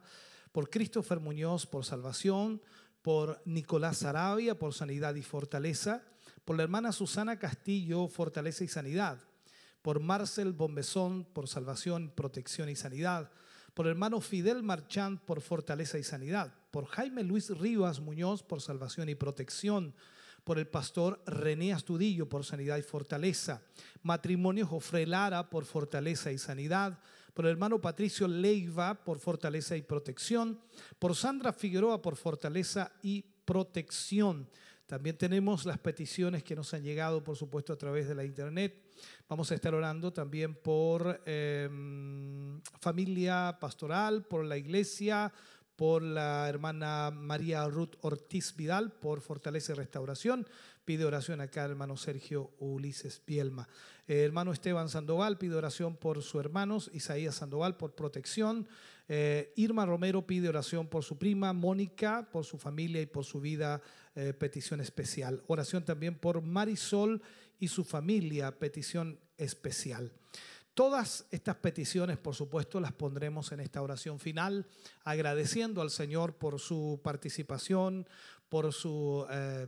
por 0.51 0.69
Christopher 0.69 1.19
Muñoz 1.19 1.65
por 1.65 1.85
salvación, 1.85 2.61
por 3.01 3.41
Nicolás 3.45 4.03
Arabia 4.03 4.57
por 4.57 4.73
sanidad 4.73 5.15
y 5.15 5.21
fortaleza, 5.21 6.03
por 6.45 6.57
la 6.57 6.63
hermana 6.63 6.91
Susana 6.91 7.39
Castillo, 7.39 8.07
fortaleza 8.07 8.63
y 8.63 8.67
sanidad, 8.67 9.19
por 9.81 9.99
Marcel 9.99 10.53
Bombezón 10.53 11.25
por 11.25 11.47
salvación, 11.47 12.11
protección 12.15 12.69
y 12.69 12.75
sanidad, 12.75 13.31
por 13.73 13.87
hermano 13.87 14.19
Fidel 14.21 14.63
Marchand 14.63 15.19
por 15.19 15.41
fortaleza 15.41 15.97
y 15.97 16.03
sanidad, 16.03 16.53
por 16.71 16.85
Jaime 16.85 17.23
Luis 17.23 17.49
Rivas 17.49 17.99
Muñoz 17.99 18.43
por 18.43 18.61
salvación 18.61 19.09
y 19.09 19.15
protección, 19.15 19.93
por 20.49 20.57
el 20.57 20.65
pastor 20.65 21.21
René 21.27 21.73
Astudillo 21.73 22.27
por 22.27 22.43
sanidad 22.43 22.77
y 22.77 22.81
fortaleza, 22.81 23.61
matrimonio 24.01 24.65
Jofre 24.65 25.05
Lara 25.05 25.47
por 25.47 25.63
fortaleza 25.63 26.31
y 26.31 26.39
sanidad, 26.39 26.97
por 27.35 27.45
el 27.45 27.51
hermano 27.51 27.79
Patricio 27.79 28.27
Leiva 28.27 28.95
por 28.95 29.19
fortaleza 29.19 29.77
y 29.77 29.83
protección, 29.83 30.59
por 30.97 31.15
Sandra 31.15 31.53
Figueroa 31.53 32.01
por 32.01 32.15
fortaleza 32.15 32.91
y 33.03 33.23
protección. 33.45 34.49
También 34.87 35.19
tenemos 35.19 35.67
las 35.67 35.77
peticiones 35.77 36.43
que 36.43 36.55
nos 36.55 36.73
han 36.73 36.81
llegado, 36.81 37.23
por 37.23 37.35
supuesto, 37.35 37.71
a 37.71 37.77
través 37.77 38.07
de 38.07 38.15
la 38.15 38.25
internet. 38.25 38.75
Vamos 39.27 39.51
a 39.51 39.53
estar 39.53 39.75
orando 39.75 40.11
también 40.11 40.55
por 40.55 41.21
em, 41.27 42.59
familia 42.81 43.55
pastoral, 43.61 44.25
por 44.25 44.43
la 44.43 44.57
iglesia, 44.57 45.31
por 45.79 46.03
la 46.03 46.49
hermana 46.49 47.09
María 47.09 47.65
Ruth 47.69 47.95
Ortiz 48.01 48.53
Vidal, 48.53 48.91
por 48.91 49.21
Fortaleza 49.21 49.71
y 49.71 49.75
Restauración. 49.75 50.45
Pide 50.83 51.05
oración 51.05 51.39
acá 51.39 51.63
hermano 51.63 51.95
Sergio 51.95 52.51
Ulises 52.59 53.21
Pielma. 53.21 53.65
El 54.05 54.17
hermano 54.17 54.51
Esteban 54.51 54.89
Sandoval 54.89 55.37
pide 55.37 55.55
oración 55.55 55.95
por 55.95 56.21
sus 56.21 56.41
hermanos, 56.41 56.91
Isaías 56.93 57.35
Sandoval 57.35 57.77
por 57.77 57.95
protección. 57.95 58.67
Eh, 59.07 59.53
Irma 59.55 59.85
Romero 59.85 60.27
pide 60.27 60.49
oración 60.49 60.85
por 60.85 61.05
su 61.05 61.17
prima, 61.17 61.53
Mónica, 61.53 62.27
por 62.29 62.43
su 62.43 62.57
familia 62.57 62.99
y 63.01 63.05
por 63.05 63.23
su 63.23 63.39
vida, 63.39 63.81
eh, 64.15 64.33
petición 64.33 64.81
especial. 64.81 65.41
Oración 65.47 65.85
también 65.85 66.15
por 66.15 66.41
Marisol 66.41 67.21
y 67.57 67.69
su 67.69 67.85
familia, 67.85 68.51
petición 68.59 69.17
especial. 69.37 70.11
Todas 70.79 71.25
estas 71.29 71.57
peticiones, 71.57 72.17
por 72.17 72.33
supuesto, 72.33 72.79
las 72.79 72.93
pondremos 72.93 73.51
en 73.51 73.59
esta 73.59 73.81
oración 73.81 74.17
final, 74.17 74.65
agradeciendo 75.03 75.81
al 75.81 75.89
Señor 75.89 76.35
por 76.35 76.57
su 76.57 77.01
participación, 77.03 78.07
por 78.47 78.71
su 78.71 79.27
eh, 79.29 79.67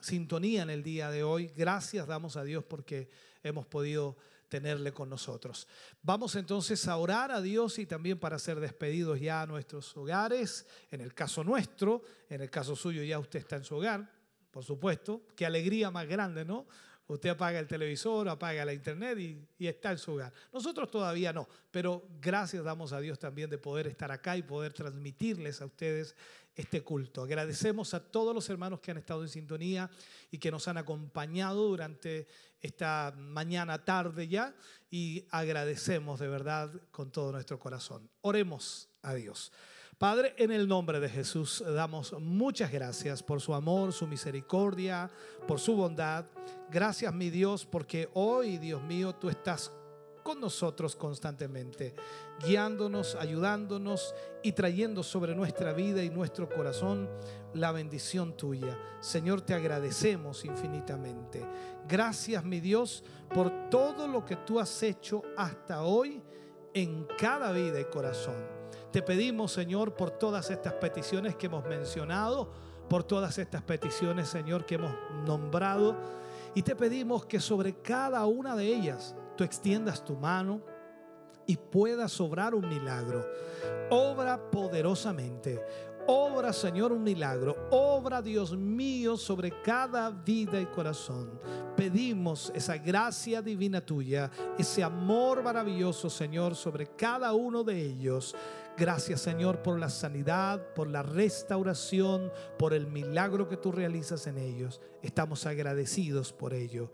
sintonía 0.00 0.62
en 0.62 0.70
el 0.70 0.82
día 0.82 1.08
de 1.12 1.22
hoy. 1.22 1.52
Gracias 1.56 2.04
damos 2.08 2.36
a 2.36 2.42
Dios 2.42 2.64
porque 2.64 3.08
hemos 3.44 3.64
podido 3.64 4.16
tenerle 4.48 4.92
con 4.92 5.08
nosotros. 5.08 5.68
Vamos 6.02 6.34
entonces 6.34 6.88
a 6.88 6.96
orar 6.96 7.30
a 7.30 7.40
Dios 7.40 7.78
y 7.78 7.86
también 7.86 8.18
para 8.18 8.36
ser 8.40 8.58
despedidos 8.58 9.20
ya 9.20 9.42
a 9.42 9.46
nuestros 9.46 9.96
hogares. 9.96 10.66
En 10.90 11.00
el 11.00 11.14
caso 11.14 11.44
nuestro, 11.44 12.02
en 12.28 12.40
el 12.40 12.50
caso 12.50 12.74
suyo 12.74 13.04
ya 13.04 13.20
usted 13.20 13.38
está 13.38 13.54
en 13.54 13.62
su 13.62 13.76
hogar, 13.76 14.12
por 14.50 14.64
supuesto. 14.64 15.22
Qué 15.36 15.46
alegría 15.46 15.92
más 15.92 16.08
grande, 16.08 16.44
¿no? 16.44 16.66
Usted 17.10 17.30
apaga 17.30 17.58
el 17.58 17.66
televisor, 17.66 18.28
apaga 18.28 18.64
la 18.64 18.72
internet 18.72 19.18
y, 19.18 19.66
está 19.66 19.90
en 19.90 19.98
su 19.98 20.12
hogar. 20.12 20.32
Nosotros 20.52 20.88
todavía 20.90 21.32
no, 21.32 21.48
pero 21.70 22.06
gracias 22.20 22.62
damos 22.62 22.92
a 22.92 23.00
Dios 23.00 23.18
también 23.18 23.50
de 23.50 23.58
poder 23.58 23.88
estar 23.88 24.12
acá 24.12 24.36
y 24.36 24.42
poder 24.42 24.72
transmitirles 24.72 25.60
a 25.60 25.66
ustedes 25.66 26.14
este 26.54 26.82
culto. 26.82 27.24
Agradecemos 27.24 27.94
a 27.94 28.00
todos 28.00 28.32
los 28.32 28.48
hermanos 28.48 28.78
que 28.78 28.92
han 28.92 28.98
estado 28.98 29.22
en 29.22 29.28
sintonía 29.28 29.90
y 30.30 30.38
que 30.38 30.52
nos 30.52 30.68
han 30.68 30.76
acompañado 30.76 31.66
durante 31.66 32.28
esta 32.60 33.12
mañana 33.16 33.84
tarde 33.84 34.28
ya 34.28 34.54
y 34.88 35.26
agradecemos 35.30 36.20
de 36.20 36.28
verdad 36.28 36.70
con 36.92 37.10
todo 37.10 37.32
nuestro 37.32 37.58
corazón. 37.58 38.08
Oremos 38.20 38.88
a 39.02 39.14
Dios. 39.14 39.50
Padre, 40.00 40.32
en 40.38 40.50
el 40.50 40.66
nombre 40.66 40.98
de 40.98 41.10
Jesús 41.10 41.62
damos 41.74 42.18
muchas 42.18 42.72
gracias 42.72 43.22
por 43.22 43.38
su 43.38 43.52
amor, 43.52 43.92
su 43.92 44.06
misericordia, 44.06 45.10
por 45.46 45.60
su 45.60 45.76
bondad. 45.76 46.24
Gracias, 46.70 47.12
mi 47.12 47.28
Dios, 47.28 47.66
porque 47.66 48.08
hoy, 48.14 48.56
Dios 48.56 48.82
mío, 48.82 49.14
tú 49.14 49.28
estás 49.28 49.70
con 50.22 50.40
nosotros 50.40 50.96
constantemente, 50.96 51.94
guiándonos, 52.42 53.14
ayudándonos 53.14 54.14
y 54.42 54.52
trayendo 54.52 55.02
sobre 55.02 55.34
nuestra 55.34 55.74
vida 55.74 56.02
y 56.02 56.08
nuestro 56.08 56.48
corazón 56.48 57.06
la 57.52 57.70
bendición 57.70 58.34
tuya. 58.38 58.78
Señor, 59.00 59.42
te 59.42 59.52
agradecemos 59.52 60.46
infinitamente. 60.46 61.46
Gracias, 61.86 62.42
mi 62.42 62.60
Dios, 62.60 63.04
por 63.34 63.68
todo 63.68 64.08
lo 64.08 64.24
que 64.24 64.36
tú 64.36 64.60
has 64.60 64.82
hecho 64.82 65.20
hasta 65.36 65.82
hoy 65.82 66.22
en 66.72 67.06
cada 67.18 67.52
vida 67.52 67.78
y 67.78 67.84
corazón. 67.84 68.59
Te 68.92 69.02
pedimos, 69.02 69.52
Señor, 69.52 69.94
por 69.94 70.10
todas 70.10 70.50
estas 70.50 70.72
peticiones 70.74 71.36
que 71.36 71.46
hemos 71.46 71.64
mencionado, 71.64 72.50
por 72.88 73.04
todas 73.04 73.38
estas 73.38 73.62
peticiones, 73.62 74.28
Señor, 74.28 74.66
que 74.66 74.74
hemos 74.74 74.92
nombrado. 75.24 75.96
Y 76.54 76.62
te 76.62 76.74
pedimos 76.74 77.24
que 77.24 77.38
sobre 77.38 77.74
cada 77.74 78.26
una 78.26 78.56
de 78.56 78.66
ellas 78.66 79.14
tú 79.36 79.44
extiendas 79.44 80.04
tu 80.04 80.16
mano 80.16 80.60
y 81.46 81.56
pueda 81.56 82.08
sobrar 82.08 82.54
un 82.54 82.68
milagro. 82.68 83.24
Obra 83.90 84.50
poderosamente. 84.50 85.64
Obra, 86.06 86.52
Señor, 86.52 86.90
un 86.90 87.04
milagro. 87.04 87.68
Obra, 87.70 88.20
Dios 88.20 88.56
mío, 88.56 89.16
sobre 89.16 89.62
cada 89.62 90.10
vida 90.10 90.60
y 90.60 90.66
corazón. 90.66 91.38
Pedimos 91.76 92.50
esa 92.54 92.76
gracia 92.76 93.40
divina 93.40 93.80
tuya, 93.80 94.30
ese 94.58 94.82
amor 94.82 95.42
maravilloso, 95.42 96.10
Señor, 96.10 96.56
sobre 96.56 96.88
cada 96.96 97.32
uno 97.32 97.62
de 97.62 97.80
ellos. 97.80 98.34
Gracias 98.76 99.20
Señor 99.20 99.62
por 99.62 99.78
la 99.78 99.90
sanidad, 99.90 100.72
por 100.74 100.88
la 100.88 101.02
restauración, 101.02 102.32
por 102.58 102.72
el 102.72 102.86
milagro 102.86 103.48
que 103.48 103.56
tú 103.56 103.72
realizas 103.72 104.26
en 104.26 104.38
ellos. 104.38 104.80
Estamos 105.02 105.44
agradecidos 105.46 106.32
por 106.32 106.54
ello. 106.54 106.90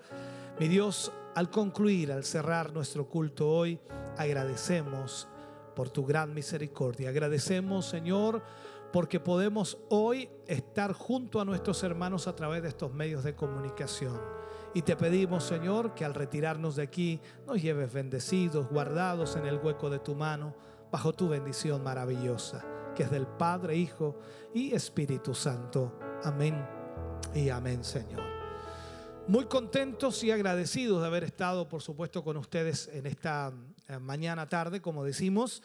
Mi 0.58 0.68
Dios, 0.68 1.12
al 1.34 1.50
concluir, 1.50 2.10
al 2.10 2.24
cerrar 2.24 2.72
nuestro 2.72 3.08
culto 3.08 3.48
hoy, 3.48 3.78
agradecemos 4.16 5.28
por 5.76 5.90
tu 5.90 6.04
gran 6.04 6.34
misericordia. 6.34 7.10
Agradecemos 7.10 7.86
Señor 7.86 8.42
porque 8.92 9.20
podemos 9.20 9.78
hoy 9.90 10.28
estar 10.46 10.92
junto 10.92 11.40
a 11.40 11.44
nuestros 11.44 11.82
hermanos 11.82 12.26
a 12.26 12.34
través 12.34 12.62
de 12.62 12.70
estos 12.70 12.92
medios 12.92 13.22
de 13.22 13.34
comunicación. 13.34 14.18
Y 14.74 14.82
te 14.82 14.96
pedimos, 14.96 15.44
Señor, 15.44 15.94
que 15.94 16.04
al 16.04 16.14
retirarnos 16.14 16.76
de 16.76 16.82
aquí 16.82 17.20
nos 17.46 17.62
lleves 17.62 17.92
bendecidos, 17.92 18.68
guardados 18.68 19.36
en 19.36 19.46
el 19.46 19.58
hueco 19.58 19.88
de 19.90 19.98
tu 19.98 20.14
mano 20.14 20.54
bajo 20.90 21.12
tu 21.12 21.28
bendición 21.28 21.82
maravillosa, 21.82 22.64
que 22.94 23.04
es 23.04 23.10
del 23.10 23.26
Padre, 23.26 23.76
Hijo 23.76 24.18
y 24.54 24.74
Espíritu 24.74 25.34
Santo. 25.34 25.98
Amén 26.24 26.66
y 27.34 27.48
amén, 27.48 27.84
Señor. 27.84 28.22
Muy 29.28 29.46
contentos 29.46 30.22
y 30.22 30.30
agradecidos 30.30 31.00
de 31.00 31.06
haber 31.08 31.24
estado, 31.24 31.68
por 31.68 31.82
supuesto, 31.82 32.22
con 32.22 32.36
ustedes 32.36 32.88
en 32.92 33.06
esta 33.06 33.52
eh, 33.88 33.98
mañana 33.98 34.48
tarde, 34.48 34.80
como 34.80 35.04
decimos. 35.04 35.62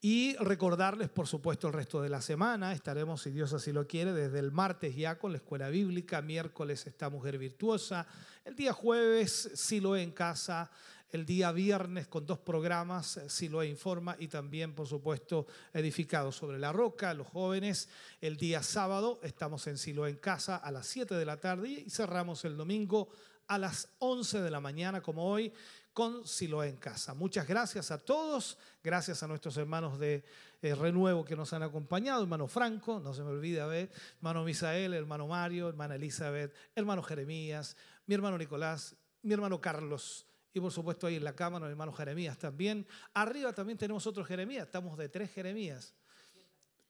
Y 0.00 0.36
recordarles, 0.36 1.08
por 1.08 1.26
supuesto, 1.26 1.66
el 1.66 1.72
resto 1.72 2.00
de 2.00 2.08
la 2.08 2.20
semana. 2.20 2.72
Estaremos, 2.72 3.22
si 3.22 3.30
Dios 3.30 3.52
así 3.52 3.72
lo 3.72 3.88
quiere, 3.88 4.12
desde 4.12 4.38
el 4.38 4.52
martes 4.52 4.94
ya 4.94 5.18
con 5.18 5.32
la 5.32 5.38
escuela 5.38 5.70
bíblica. 5.70 6.22
Miércoles 6.22 6.86
esta 6.86 7.10
mujer 7.10 7.38
virtuosa. 7.38 8.06
El 8.44 8.54
día 8.54 8.72
jueves, 8.72 9.50
Silo 9.54 9.96
en 9.96 10.12
casa 10.12 10.70
el 11.10 11.24
día 11.24 11.52
viernes 11.52 12.06
con 12.06 12.26
dos 12.26 12.38
programas, 12.38 13.16
eh, 13.16 13.30
Siloe 13.30 13.66
Informa 13.66 14.16
y 14.18 14.28
también, 14.28 14.74
por 14.74 14.86
supuesto, 14.86 15.46
Edificado 15.72 16.32
sobre 16.32 16.58
la 16.58 16.72
Roca, 16.72 17.14
los 17.14 17.26
jóvenes. 17.26 17.88
El 18.20 18.36
día 18.36 18.62
sábado 18.62 19.18
estamos 19.22 19.66
en 19.66 19.78
Siloe 19.78 20.10
en 20.10 20.16
casa 20.16 20.56
a 20.56 20.70
las 20.70 20.86
7 20.86 21.14
de 21.14 21.24
la 21.24 21.38
tarde 21.38 21.68
y 21.86 21.90
cerramos 21.90 22.44
el 22.44 22.56
domingo 22.56 23.08
a 23.46 23.56
las 23.56 23.88
11 24.00 24.42
de 24.42 24.50
la 24.50 24.60
mañana, 24.60 25.00
como 25.00 25.26
hoy, 25.30 25.52
con 25.94 26.26
Siloe 26.26 26.68
en 26.68 26.76
casa. 26.76 27.14
Muchas 27.14 27.48
gracias 27.48 27.90
a 27.90 27.98
todos, 27.98 28.58
gracias 28.84 29.22
a 29.22 29.26
nuestros 29.26 29.56
hermanos 29.56 29.98
de 29.98 30.22
eh, 30.60 30.74
Renuevo 30.74 31.24
que 31.24 31.34
nos 31.34 31.52
han 31.54 31.62
acompañado, 31.62 32.22
hermano 32.22 32.46
Franco, 32.46 33.00
no 33.00 33.14
se 33.14 33.22
me 33.22 33.30
olvide, 33.30 33.60
a 33.60 33.66
ver, 33.66 33.90
hermano 34.18 34.44
Misael, 34.44 34.94
hermano 34.94 35.26
Mario, 35.26 35.68
hermana 35.68 35.96
Elizabeth, 35.96 36.54
hermano 36.76 37.02
Jeremías, 37.02 37.76
mi 38.06 38.14
hermano 38.14 38.38
Nicolás, 38.38 38.94
mi 39.22 39.32
hermano 39.34 39.60
Carlos 39.60 40.27
Y 40.52 40.60
por 40.60 40.72
supuesto 40.72 41.06
ahí 41.06 41.16
en 41.16 41.24
la 41.24 41.34
cámara 41.34 41.66
el 41.66 41.72
hermano 41.72 41.92
Jeremías 41.92 42.38
también. 42.38 42.86
Arriba 43.14 43.52
también 43.52 43.78
tenemos 43.78 44.06
otro 44.06 44.24
Jeremías, 44.24 44.66
estamos 44.66 44.96
de 44.96 45.08
tres 45.08 45.30
Jeremías. 45.32 45.94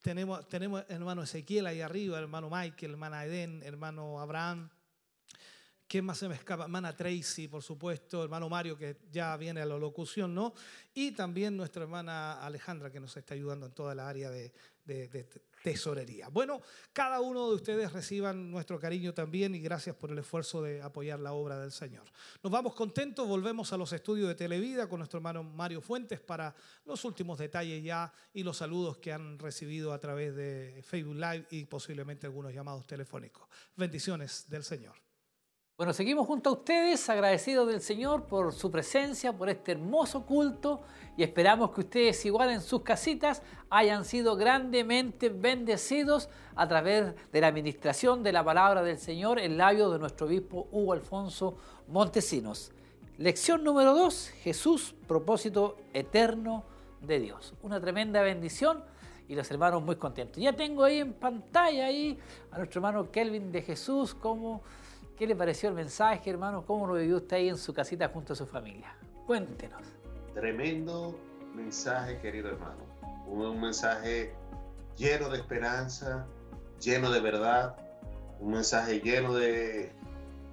Tenemos, 0.02 0.48
tenemos 0.48 0.84
hermano 0.88 1.22
Ezequiel 1.22 1.66
ahí 1.66 1.80
arriba, 1.80 2.18
hermano 2.18 2.48
Michael, 2.50 2.92
hermana 2.92 3.24
Eden, 3.24 3.62
hermano 3.64 4.20
Abraham. 4.20 4.70
¿Quién 5.88 6.04
más 6.04 6.18
se 6.18 6.28
me 6.28 6.34
escapa? 6.34 6.64
Hermana 6.64 6.94
Tracy, 6.94 7.48
por 7.48 7.62
supuesto, 7.62 8.22
hermano 8.22 8.48
Mario, 8.48 8.76
que 8.76 8.98
ya 9.10 9.36
viene 9.38 9.62
a 9.62 9.66
la 9.66 9.78
locución, 9.78 10.34
¿no? 10.34 10.52
Y 10.92 11.12
también 11.12 11.56
nuestra 11.56 11.82
hermana 11.82 12.40
Alejandra, 12.42 12.92
que 12.92 13.00
nos 13.00 13.16
está 13.16 13.34
ayudando 13.34 13.66
en 13.66 13.72
toda 13.72 13.94
la 13.94 14.06
área 14.06 14.30
de, 14.30 14.52
de 14.84 15.08
tesorería. 15.68 16.28
Bueno, 16.28 16.62
cada 16.94 17.20
uno 17.20 17.46
de 17.50 17.56
ustedes 17.56 17.92
reciban 17.92 18.50
nuestro 18.50 18.80
cariño 18.80 19.12
también 19.12 19.54
y 19.54 19.60
gracias 19.60 19.94
por 19.94 20.10
el 20.10 20.18
esfuerzo 20.18 20.62
de 20.62 20.80
apoyar 20.80 21.20
la 21.20 21.34
obra 21.34 21.60
del 21.60 21.72
Señor. 21.72 22.04
Nos 22.42 22.50
vamos 22.50 22.74
contentos, 22.74 23.28
volvemos 23.28 23.70
a 23.74 23.76
los 23.76 23.92
estudios 23.92 24.28
de 24.28 24.34
Televida 24.34 24.88
con 24.88 25.00
nuestro 25.00 25.18
hermano 25.18 25.42
Mario 25.42 25.82
Fuentes 25.82 26.20
para 26.20 26.54
los 26.86 27.04
últimos 27.04 27.38
detalles 27.38 27.84
ya 27.84 28.10
y 28.32 28.44
los 28.44 28.56
saludos 28.56 28.96
que 28.96 29.12
han 29.12 29.38
recibido 29.38 29.92
a 29.92 29.98
través 29.98 30.34
de 30.34 30.82
Facebook 30.86 31.16
Live 31.16 31.46
y 31.50 31.66
posiblemente 31.66 32.26
algunos 32.26 32.54
llamados 32.54 32.86
telefónicos. 32.86 33.46
Bendiciones 33.76 34.48
del 34.48 34.64
Señor. 34.64 35.07
Bueno, 35.78 35.92
seguimos 35.92 36.26
junto 36.26 36.50
a 36.50 36.54
ustedes, 36.54 37.08
agradecidos 37.08 37.68
del 37.68 37.80
Señor 37.80 38.24
por 38.24 38.52
su 38.52 38.68
presencia, 38.68 39.32
por 39.32 39.48
este 39.48 39.70
hermoso 39.70 40.26
culto 40.26 40.80
y 41.16 41.22
esperamos 41.22 41.70
que 41.70 41.82
ustedes 41.82 42.26
igual 42.26 42.50
en 42.50 42.62
sus 42.62 42.82
casitas 42.82 43.42
hayan 43.70 44.04
sido 44.04 44.34
grandemente 44.34 45.28
bendecidos 45.28 46.30
a 46.56 46.66
través 46.66 47.14
de 47.30 47.40
la 47.40 47.46
administración 47.46 48.24
de 48.24 48.32
la 48.32 48.42
palabra 48.42 48.82
del 48.82 48.98
Señor 48.98 49.38
en 49.38 49.56
labio 49.56 49.88
de 49.90 50.00
nuestro 50.00 50.26
obispo 50.26 50.66
Hugo 50.72 50.94
Alfonso 50.94 51.56
Montesinos. 51.86 52.72
Lección 53.16 53.62
número 53.62 53.94
2, 53.94 54.30
Jesús, 54.42 54.96
propósito 55.06 55.76
eterno 55.94 56.64
de 57.02 57.20
Dios. 57.20 57.54
Una 57.62 57.80
tremenda 57.80 58.20
bendición 58.22 58.82
y 59.28 59.36
los 59.36 59.48
hermanos 59.48 59.80
muy 59.84 59.94
contentos. 59.94 60.42
Ya 60.42 60.54
tengo 60.54 60.82
ahí 60.82 60.98
en 60.98 61.12
pantalla 61.12 61.86
ahí 61.86 62.18
a 62.50 62.56
nuestro 62.56 62.80
hermano 62.80 63.12
Kelvin 63.12 63.52
de 63.52 63.62
Jesús 63.62 64.12
como 64.12 64.62
¿Qué 65.18 65.26
le 65.26 65.34
pareció 65.34 65.68
el 65.68 65.74
mensaje, 65.74 66.30
hermano? 66.30 66.64
¿Cómo 66.64 66.86
lo 66.86 66.94
vivió 66.94 67.16
usted 67.16 67.38
ahí 67.38 67.48
en 67.48 67.58
su 67.58 67.74
casita 67.74 68.08
junto 68.08 68.34
a 68.34 68.36
su 68.36 68.46
familia? 68.46 68.94
Cuéntenos. 69.26 69.82
Tremendo 70.32 71.18
mensaje, 71.56 72.20
querido 72.20 72.50
hermano. 72.50 72.84
Un 73.26 73.60
mensaje 73.60 74.32
lleno 74.96 75.28
de 75.28 75.38
esperanza, 75.38 76.24
lleno 76.80 77.10
de 77.10 77.20
verdad, 77.20 77.74
un 78.38 78.52
mensaje 78.52 79.00
lleno 79.00 79.34
de, 79.34 79.92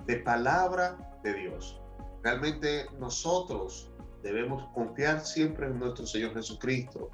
de 0.07 0.15
palabra 0.17 0.97
de 1.21 1.33
Dios. 1.35 1.79
Realmente 2.23 2.87
nosotros 2.97 3.91
debemos 4.23 4.67
confiar 4.73 5.19
siempre 5.19 5.67
en 5.67 5.77
nuestro 5.77 6.07
Señor 6.07 6.33
Jesucristo. 6.33 7.11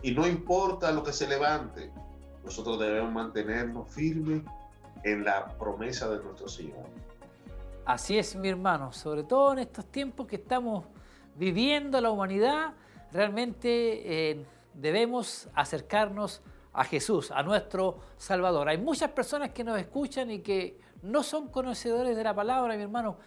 Y 0.00 0.12
no 0.12 0.28
importa 0.28 0.92
lo 0.92 1.02
que 1.02 1.12
se 1.12 1.26
levante, 1.26 1.90
nosotros 2.44 2.78
debemos 2.78 3.12
mantenernos 3.12 3.92
firmes 3.92 4.42
en 5.04 5.24
la 5.24 5.48
promesa 5.58 6.08
de 6.08 6.22
nuestro 6.22 6.48
Señor. 6.48 6.86
Así 7.84 8.16
es, 8.16 8.36
mi 8.36 8.48
hermano, 8.48 8.92
sobre 8.92 9.24
todo 9.24 9.52
en 9.52 9.60
estos 9.60 9.86
tiempos 9.86 10.26
que 10.26 10.36
estamos 10.36 10.84
viviendo 11.34 12.00
la 12.00 12.10
humanidad, 12.10 12.74
realmente 13.10 14.30
eh, 14.30 14.46
debemos 14.74 15.48
acercarnos 15.54 16.42
a 16.72 16.84
Jesús, 16.84 17.30
a 17.30 17.42
nuestro 17.42 17.98
Salvador. 18.16 18.68
Hay 18.68 18.78
muchas 18.78 19.10
personas 19.10 19.50
que 19.50 19.64
nos 19.64 19.78
escuchan 19.78 20.30
y 20.30 20.40
que 20.40 20.78
no 21.02 21.22
son 21.22 21.48
conocedores 21.48 22.16
de 22.16 22.22
la 22.22 22.34
palabra, 22.34 22.76
mi 22.76 22.82
hermano. 22.82 23.18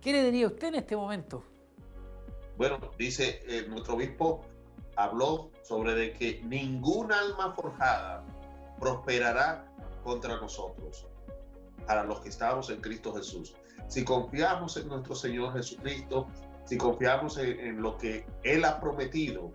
¿Qué 0.00 0.12
le 0.12 0.22
diría 0.24 0.46
usted 0.46 0.68
en 0.68 0.76
este 0.76 0.96
momento? 0.96 1.42
Bueno, 2.56 2.78
dice 2.96 3.42
eh, 3.48 3.66
nuestro 3.68 3.94
obispo, 3.94 4.42
habló 4.94 5.50
sobre 5.62 5.94
de 5.94 6.12
que 6.12 6.40
ningún 6.44 7.10
alma 7.12 7.52
forjada 7.52 8.24
prosperará 8.78 9.66
contra 10.04 10.36
nosotros 10.36 11.06
para 11.86 12.04
los 12.04 12.20
que 12.20 12.28
estamos 12.28 12.70
en 12.70 12.80
Cristo 12.80 13.14
Jesús. 13.14 13.54
Si 13.88 14.04
confiamos 14.04 14.76
en 14.76 14.88
nuestro 14.88 15.14
Señor 15.14 15.52
Jesucristo, 15.52 16.26
si 16.64 16.78
confiamos 16.78 17.38
en, 17.38 17.82
lo 17.82 17.98
que 17.98 18.26
Él 18.42 18.64
ha 18.64 18.80
prometido 18.80 19.52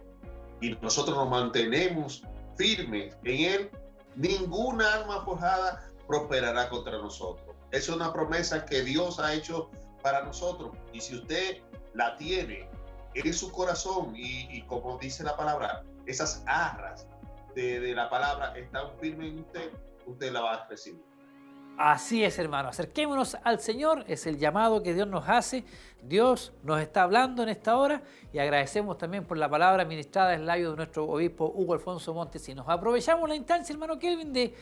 y 0.62 0.72
nosotros 0.76 1.18
nos 1.18 1.30
mantenemos 1.30 2.24
firmes 2.56 3.18
en 3.24 3.40
Él, 3.40 3.72
ninguna 4.16 4.94
alma 4.94 5.26
forjada 5.26 5.90
prosperará 6.08 6.70
contra 6.70 6.98
nosotros. 6.98 7.56
Es 7.72 7.90
una 7.90 8.12
promesa 8.14 8.66
que 8.66 8.82
Dios 8.82 9.20
ha 9.20 9.34
hecho 9.34 9.70
para 10.02 10.24
nosotros. 10.24 10.72
Y 10.94 11.02
si 11.02 11.16
usted 11.16 11.58
la 11.94 12.16
tiene 12.18 12.70
en 13.14 13.34
su 13.34 13.52
corazón 13.52 14.14
y, 14.16 14.62
como 14.64 14.98
dice 14.98 15.24
la 15.24 15.36
palabra, 15.36 15.84
esas 16.06 16.44
arras 16.46 17.08
de, 17.56 17.80
de 17.80 17.94
la 17.94 18.10
palabra 18.10 18.58
están 18.58 18.92
firmes 19.00 19.32
en 19.32 19.40
usted, 19.40 19.72
usted 20.06 20.32
la 20.32 20.42
va 20.42 20.54
a 20.54 20.68
recibir. 20.68 21.09
Así 21.82 22.26
es, 22.26 22.38
hermano. 22.38 22.68
Acerquémonos 22.68 23.38
al 23.42 23.62
Señor. 23.62 24.04
Es 24.10 24.28
el 24.28 24.38
llamado 24.38 24.84
que 24.84 24.94
Dios 24.94 25.08
nos 25.08 25.30
hace. 25.30 25.64
Dios 26.04 26.52
nos 26.62 26.82
está 26.82 27.04
hablando 27.04 27.42
en 27.42 27.48
esta 27.48 27.78
hora 27.78 28.02
y 28.34 28.40
agradecemos 28.40 28.98
también 28.98 29.24
por 29.24 29.38
la 29.38 29.50
palabra 29.50 29.86
ministrada 29.86 30.34
en 30.34 30.46
labio 30.46 30.72
de 30.72 30.76
nuestro 30.76 31.06
obispo 31.06 31.54
Hugo 31.56 31.76
Alfonso 31.76 32.14
Montesinos. 32.14 32.66
Aprovechamos 32.68 33.30
la 33.30 33.36
instancia, 33.36 33.72
hermano 33.72 33.98
Kelvin, 33.98 34.34
de 34.34 34.54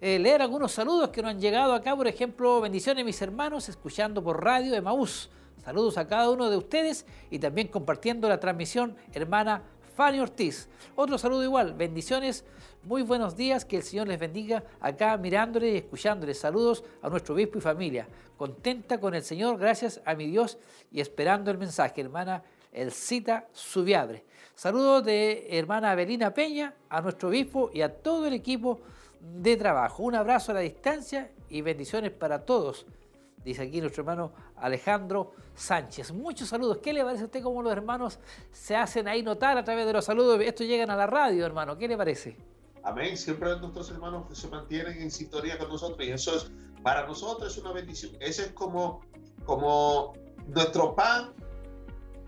eh, 0.00 0.18
leer 0.18 0.40
algunos 0.40 0.72
saludos 0.72 1.10
que 1.10 1.20
nos 1.20 1.32
han 1.32 1.38
llegado 1.38 1.74
acá. 1.74 1.94
Por 1.94 2.08
ejemplo, 2.08 2.62
bendiciones 2.62 3.04
mis 3.04 3.20
hermanos, 3.20 3.68
escuchando 3.68 4.24
por 4.24 4.42
radio 4.42 4.72
de 4.72 4.80
Maús. 4.80 5.28
Saludos 5.62 5.98
a 5.98 6.08
cada 6.08 6.30
uno 6.30 6.48
de 6.48 6.56
ustedes 6.56 7.04
y 7.30 7.38
también 7.38 7.68
compartiendo 7.68 8.26
la 8.26 8.40
transmisión, 8.40 8.96
hermana 9.12 9.64
Fanny 9.94 10.18
Ortiz. 10.18 10.68
Otro 10.96 11.18
saludo 11.18 11.44
igual, 11.44 11.72
bendiciones 11.74 12.44
muy 12.82 13.02
buenos 13.02 13.36
días, 13.36 13.64
que 13.64 13.76
el 13.76 13.82
Señor 13.82 14.08
les 14.08 14.18
bendiga 14.18 14.64
acá 14.80 15.16
mirándole 15.16 15.70
y 15.70 15.76
escuchándole. 15.76 16.34
Saludos 16.34 16.84
a 17.00 17.08
nuestro 17.08 17.34
obispo 17.34 17.58
y 17.58 17.60
familia. 17.60 18.08
Contenta 18.36 18.98
con 18.98 19.14
el 19.14 19.22
Señor, 19.22 19.56
gracias 19.56 20.00
a 20.04 20.14
mi 20.14 20.26
Dios 20.26 20.58
y 20.90 21.00
esperando 21.00 21.50
el 21.50 21.58
mensaje, 21.58 22.00
hermana 22.00 22.42
Elcita 22.72 23.46
Subiabre. 23.52 24.24
Saludos 24.56 25.04
de 25.04 25.46
hermana 25.50 25.92
Avelina 25.92 26.34
Peña, 26.34 26.74
a 26.88 27.00
nuestro 27.00 27.28
obispo 27.28 27.70
y 27.72 27.80
a 27.82 27.92
todo 27.92 28.26
el 28.26 28.34
equipo 28.34 28.80
de 29.20 29.56
trabajo. 29.56 30.02
Un 30.02 30.16
abrazo 30.16 30.50
a 30.50 30.56
la 30.56 30.60
distancia 30.60 31.30
y 31.48 31.62
bendiciones 31.62 32.10
para 32.10 32.44
todos. 32.44 32.84
Dice 33.44 33.62
aquí 33.62 33.80
nuestro 33.80 34.00
hermano 34.00 34.32
Alejandro 34.56 35.32
Sánchez. 35.54 36.12
Muchos 36.12 36.48
saludos. 36.48 36.78
¿Qué 36.78 36.94
le 36.94 37.04
parece 37.04 37.22
a 37.22 37.26
usted 37.26 37.42
cómo 37.42 37.62
los 37.62 37.72
hermanos 37.72 38.18
se 38.50 38.74
hacen 38.74 39.06
ahí 39.06 39.22
notar 39.22 39.58
a 39.58 39.64
través 39.64 39.86
de 39.86 39.92
los 39.92 40.06
saludos? 40.06 40.40
Esto 40.40 40.64
llegan 40.64 40.90
a 40.90 40.96
la 40.96 41.06
radio, 41.06 41.44
hermano. 41.44 41.76
¿Qué 41.76 41.86
le 41.86 41.96
parece? 41.96 42.38
Amén. 42.82 43.16
Siempre 43.18 43.54
nuestros 43.60 43.90
hermanos 43.90 44.26
se 44.36 44.48
mantienen 44.48 44.98
en 44.98 45.10
sintonía 45.10 45.58
con 45.58 45.68
nosotros 45.68 46.06
y 46.06 46.10
eso 46.10 46.34
es, 46.36 46.50
para 46.82 47.06
nosotros 47.06 47.52
es 47.52 47.62
una 47.62 47.72
bendición. 47.72 48.12
Ese 48.18 48.42
es 48.42 48.52
como, 48.52 49.02
como 49.44 50.14
nuestro 50.46 50.94
pan 50.94 51.34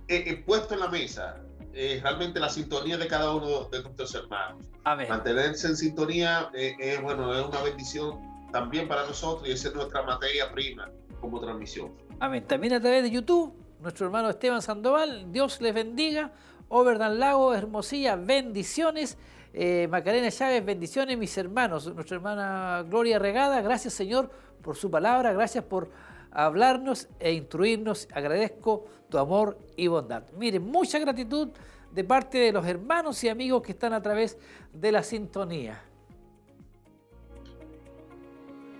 eh, 0.08 0.22
eh, 0.26 0.44
puesto 0.46 0.74
en 0.74 0.80
la 0.80 0.88
mesa. 0.88 1.40
Eh, 1.72 1.98
realmente 2.02 2.40
la 2.40 2.50
sintonía 2.50 2.98
de 2.98 3.06
cada 3.06 3.34
uno 3.34 3.64
de 3.70 3.82
nuestros 3.82 4.14
hermanos. 4.14 4.66
Amén. 4.84 5.08
Mantenerse 5.08 5.66
en 5.66 5.76
sintonía 5.76 6.50
es 6.54 7.02
bueno, 7.02 7.34
es 7.34 7.44
una 7.44 7.62
bendición 7.62 8.20
también 8.52 8.86
para 8.86 9.06
nosotros 9.06 9.48
y 9.48 9.52
esa 9.52 9.68
es 9.68 9.74
nuestra 9.74 10.02
materia 10.02 10.50
prima 10.52 10.90
como 11.20 11.40
transmisión. 11.40 11.92
Amén. 12.20 12.44
También 12.46 12.74
a 12.74 12.80
través 12.80 13.02
de 13.02 13.10
YouTube, 13.10 13.52
nuestro 13.80 14.06
hermano 14.06 14.30
Esteban 14.30 14.62
Sandoval, 14.62 15.30
Dios 15.32 15.60
les 15.60 15.74
bendiga. 15.74 16.32
Overdan 16.68 17.18
Lago, 17.18 17.54
Hermosilla, 17.54 18.16
bendiciones. 18.16 19.18
Eh, 19.52 19.88
Macarena 19.90 20.30
Chávez, 20.30 20.64
bendiciones, 20.64 21.16
mis 21.16 21.36
hermanos. 21.38 21.92
Nuestra 21.94 22.16
hermana 22.16 22.84
Gloria 22.88 23.18
Regada, 23.18 23.60
gracias 23.62 23.94
Señor 23.94 24.30
por 24.62 24.76
su 24.76 24.90
palabra, 24.90 25.32
gracias 25.32 25.64
por 25.64 25.90
hablarnos 26.30 27.08
e 27.18 27.32
instruirnos. 27.32 28.08
Agradezco 28.12 28.86
tu 29.08 29.18
amor 29.18 29.58
y 29.76 29.86
bondad. 29.86 30.24
Miren, 30.36 30.62
mucha 30.66 30.98
gratitud 30.98 31.50
de 31.92 32.04
parte 32.04 32.38
de 32.38 32.52
los 32.52 32.66
hermanos 32.66 33.22
y 33.24 33.28
amigos 33.28 33.62
que 33.62 33.72
están 33.72 33.92
a 33.92 34.02
través 34.02 34.38
de 34.72 34.92
la 34.92 35.02
sintonía. 35.02 35.80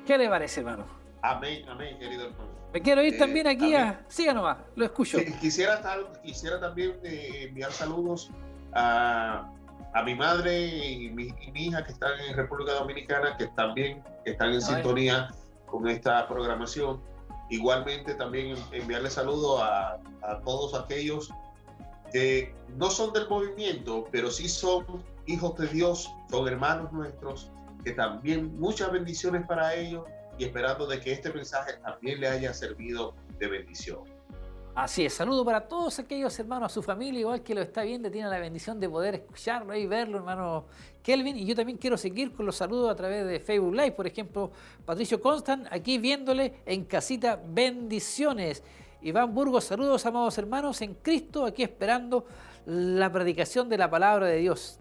¿Qué 0.07 0.19
le 0.19 0.29
parece, 0.29 0.61
hermano? 0.61 1.06
Amén, 1.23 1.65
amén, 1.69 1.99
querido 1.99 2.27
hermano. 2.27 2.51
Me 2.73 2.83
quiero 2.83 3.03
ir 3.03 3.19
también 3.19 3.47
aquí 3.47 3.75
a... 3.75 4.05
Siga 4.09 4.35
nomás, 4.35 4.59
lo 4.75 4.85
escucho. 4.85 5.19
quisiera, 5.41 5.81
quisiera 6.23 6.61
también 6.61 6.99
eh, 7.03 7.47
enviar 7.49 7.73
saludos 7.73 8.31
a 8.73 9.51
a 9.97 10.03
mi 10.03 10.15
madre 10.15 10.67
y 10.67 11.09
mi, 11.09 11.33
hija 11.55 11.83
que 11.83 11.93
están 11.93 12.21
en 12.21 12.37
República 12.37 12.73
Dominicana, 12.75 13.35
que 13.39 13.47
también 13.47 14.05
están 14.27 14.53
en 14.53 14.61
sintonía 14.61 15.31
con 15.65 15.89
esta 15.89 16.29
programación. 16.29 17.01
Igualmente 17.49 18.13
también 18.15 18.59
enviarle 18.73 19.09
saludos 19.09 19.63
a, 19.63 19.95
a, 20.23 20.41
todos 20.45 20.75
aquellos 20.75 21.31
que 22.13 22.55
no 22.77 22.91
son 22.91 23.15
del 23.15 23.27
movimiento, 23.27 24.07
pero 24.13 24.31
sí 24.31 24.51
son 24.51 24.85
hijos 25.25 25.57
de 25.57 25.67
Dios, 25.69 26.11
son 26.31 26.47
hermanos 26.47 26.93
nuestros, 26.93 27.51
que 27.83 27.93
también 27.93 28.61
muchas 28.61 28.93
bendiciones 28.93 29.47
para 29.47 29.75
ellos 29.75 30.05
y 30.39 30.45
esperando 30.45 30.87
de 30.87 31.01
que 31.01 31.13
este 31.13 31.33
mensaje 31.33 31.75
también 31.83 32.21
le 32.21 32.29
haya 32.29 32.53
servido 32.53 33.15
de 33.39 33.49
bendición. 33.49 34.17
Así 34.77 35.07
es, 35.07 35.15
saludo 35.15 35.43
para 35.43 35.63
todos 35.63 35.99
aquellos 35.99 36.39
hermanos, 36.39 36.71
a 36.71 36.75
su 36.75 36.83
familia, 36.83 37.21
igual 37.21 37.43
que 37.43 37.55
lo 37.55 37.63
está 37.63 37.83
viendo, 37.83 38.11
tiene 38.11 38.29
la 38.29 38.39
bendición 38.39 38.79
de 38.79 38.91
poder 38.91 39.15
escucharlo 39.15 39.75
y 39.75 39.87
verlo, 39.87 40.19
hermano 40.19 40.67
Kelvin. 41.03 41.35
Y 41.39 41.47
yo 41.47 41.55
también 41.55 41.79
quiero 41.79 41.97
seguir 41.97 42.35
con 42.35 42.45
los 42.45 42.57
saludos 42.57 42.91
a 42.91 42.95
través 42.95 43.25
de 43.27 43.41
Facebook 43.41 43.75
Live, 43.75 43.93
por 43.93 44.07
ejemplo, 44.07 44.51
Patricio 44.85 45.19
Constant, 45.19 45.67
aquí 45.71 45.97
viéndole 45.97 46.57
en 46.67 46.85
casita, 46.85 47.41
bendiciones. 47.43 48.63
Iván 49.01 49.35
Burgos, 49.35 49.65
saludos, 49.65 50.05
amados 50.05 50.37
hermanos, 50.37 50.83
en 50.83 50.93
Cristo, 50.93 51.47
aquí 51.47 51.63
esperando 51.63 52.27
la 52.67 53.11
predicación 53.11 53.71
de 53.71 53.79
la 53.79 53.89
palabra 53.89 54.27
de 54.27 54.37
Dios. 54.37 54.79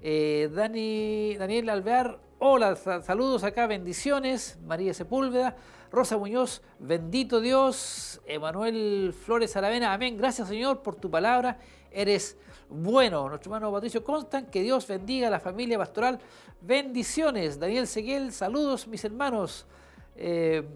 Eh, 0.00 0.48
Dani, 0.54 1.36
Daniel 1.36 1.68
Alvear, 1.68 2.18
hola, 2.46 2.76
saludos 2.76 3.42
acá, 3.42 3.66
bendiciones. 3.66 4.58
María 4.66 4.92
Sepúlveda. 4.92 5.56
Rosa 5.90 6.18
Muñoz, 6.18 6.60
bendito 6.78 7.40
Dios. 7.40 8.20
Emanuel 8.26 9.14
Flores 9.14 9.56
Aravena, 9.56 9.94
amén. 9.94 10.18
Gracias 10.18 10.48
Señor 10.48 10.82
por 10.82 10.94
tu 10.96 11.10
palabra. 11.10 11.58
Eres 11.90 12.36
bueno. 12.68 13.30
Nuestro 13.30 13.48
hermano 13.48 13.72
Patricio 13.72 14.04
Constant, 14.04 14.50
que 14.50 14.60
Dios 14.60 14.86
bendiga 14.86 15.28
a 15.28 15.30
la 15.30 15.40
familia 15.40 15.78
pastoral. 15.78 16.18
Bendiciones. 16.60 17.58
Daniel 17.58 17.86
Seguel, 17.86 18.30
saludos 18.30 18.86
mis 18.88 19.02
hermanos. 19.06 19.66
Eh, 20.14 20.68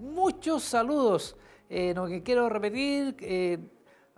muchos 0.00 0.62
saludos. 0.62 1.36
Eh, 1.68 1.92
lo 1.94 2.06
que 2.06 2.22
quiero 2.22 2.48
repetir, 2.48 3.14
eh, 3.20 3.58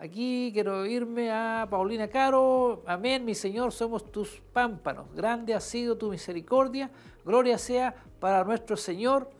aquí 0.02 0.50
quiero 0.52 0.84
irme 0.84 1.30
a 1.30 1.64
Paulina 1.70 2.08
Caro. 2.08 2.82
Amén, 2.86 3.24
mi 3.24 3.36
Señor, 3.36 3.72
somos 3.72 4.10
tus 4.10 4.42
pámpanos. 4.52 5.14
Grande 5.14 5.54
ha 5.54 5.60
sido 5.60 5.96
tu 5.96 6.10
misericordia. 6.10 6.90
Gloria 7.24 7.56
sea 7.56 7.94
para 8.18 8.42
nuestro 8.42 8.76
Señor 8.76 9.30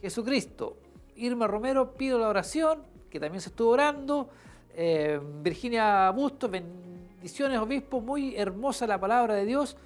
Jesucristo. 0.00 0.78
Irma 1.16 1.46
Romero, 1.46 1.92
pido 1.92 2.18
la 2.18 2.28
oración, 2.28 2.82
que 3.10 3.20
también 3.20 3.42
se 3.42 3.50
estuvo 3.50 3.68
orando. 3.68 4.30
Eh, 4.74 5.20
Virginia 5.42 6.10
Bustos, 6.10 6.50
bendiciones, 6.50 7.58
obispo, 7.58 8.00
muy 8.00 8.34
hermosa 8.34 8.86
la 8.86 8.98
palabra 8.98 9.34
de 9.34 9.44
Dios. 9.44 9.76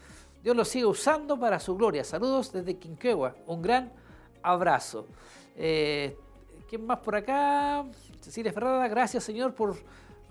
Dios 0.40 0.54
lo 0.54 0.64
sigue 0.64 0.86
usando 0.86 1.36
para 1.36 1.58
su 1.58 1.76
gloria. 1.76 2.04
Saludos 2.04 2.52
desde 2.52 2.76
Quinquegua. 2.76 3.34
Un 3.48 3.60
gran 3.60 3.92
abrazo. 4.40 5.08
Eh, 5.56 6.16
¿Quién 6.68 6.84
más 6.84 6.98
por 6.98 7.14
acá? 7.14 7.84
Cecilia 8.20 8.52
Ferrada, 8.52 8.88
gracias 8.88 9.24
Señor 9.24 9.54
por 9.54 9.76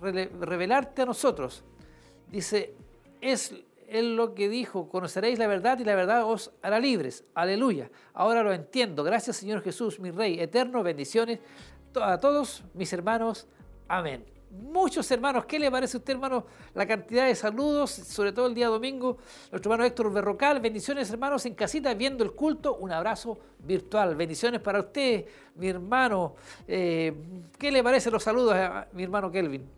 revelarte 0.00 1.02
a 1.02 1.06
nosotros. 1.06 1.64
Dice, 2.30 2.74
es 3.20 3.54
él 3.88 4.16
lo 4.16 4.34
que 4.34 4.48
dijo, 4.48 4.88
conoceréis 4.88 5.38
la 5.38 5.46
verdad 5.46 5.78
y 5.78 5.84
la 5.84 5.94
verdad 5.94 6.24
os 6.24 6.52
hará 6.62 6.78
libres. 6.78 7.24
Aleluya. 7.34 7.90
Ahora 8.12 8.42
lo 8.42 8.52
entiendo. 8.52 9.04
Gracias 9.04 9.36
Señor 9.36 9.62
Jesús, 9.62 9.98
mi 10.00 10.10
Rey 10.10 10.40
eterno. 10.40 10.82
Bendiciones 10.82 11.40
a 11.94 12.18
todos 12.18 12.64
mis 12.74 12.92
hermanos. 12.92 13.46
Amén. 13.88 14.35
Muchos 14.50 15.10
hermanos, 15.10 15.44
¿qué 15.44 15.58
le 15.58 15.70
parece 15.70 15.96
a 15.96 15.98
usted, 15.98 16.14
hermano? 16.14 16.46
La 16.74 16.86
cantidad 16.86 17.26
de 17.26 17.34
saludos, 17.34 17.90
sobre 17.90 18.32
todo 18.32 18.46
el 18.46 18.54
día 18.54 18.68
domingo. 18.68 19.18
Nuestro 19.50 19.72
hermano 19.72 19.84
Héctor 19.84 20.12
Berrocal, 20.12 20.60
bendiciones, 20.60 21.10
hermanos, 21.10 21.44
en 21.46 21.54
casita, 21.54 21.92
viendo 21.94 22.22
el 22.22 22.32
culto. 22.32 22.76
Un 22.76 22.92
abrazo 22.92 23.38
virtual. 23.58 24.14
Bendiciones 24.14 24.60
para 24.60 24.80
usted, 24.80 25.26
mi 25.56 25.68
hermano. 25.68 26.36
Eh, 26.68 27.12
¿Qué 27.58 27.72
le 27.72 27.82
parece 27.82 28.10
los 28.10 28.22
saludos 28.22 28.54
a 28.54 28.86
mi 28.92 29.02
hermano 29.02 29.30
Kelvin? 29.30 29.68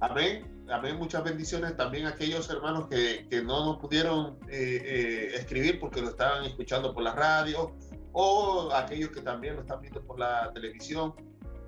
Amén, 0.00 0.64
amén, 0.70 0.96
muchas 0.96 1.24
bendiciones 1.24 1.76
también 1.76 2.06
a 2.06 2.10
aquellos 2.10 2.48
hermanos 2.50 2.86
que, 2.86 3.26
que 3.28 3.42
no 3.42 3.64
nos 3.64 3.78
pudieron 3.78 4.38
eh, 4.48 4.80
eh, 4.84 5.30
escribir 5.34 5.80
porque 5.80 6.00
lo 6.00 6.10
estaban 6.10 6.44
escuchando 6.44 6.94
por 6.94 7.02
la 7.02 7.14
radio 7.14 7.72
o 8.12 8.70
aquellos 8.72 9.10
que 9.10 9.20
también 9.22 9.56
lo 9.56 9.62
están 9.62 9.80
viendo 9.80 10.00
por 10.02 10.20
la 10.20 10.52
televisión. 10.52 11.14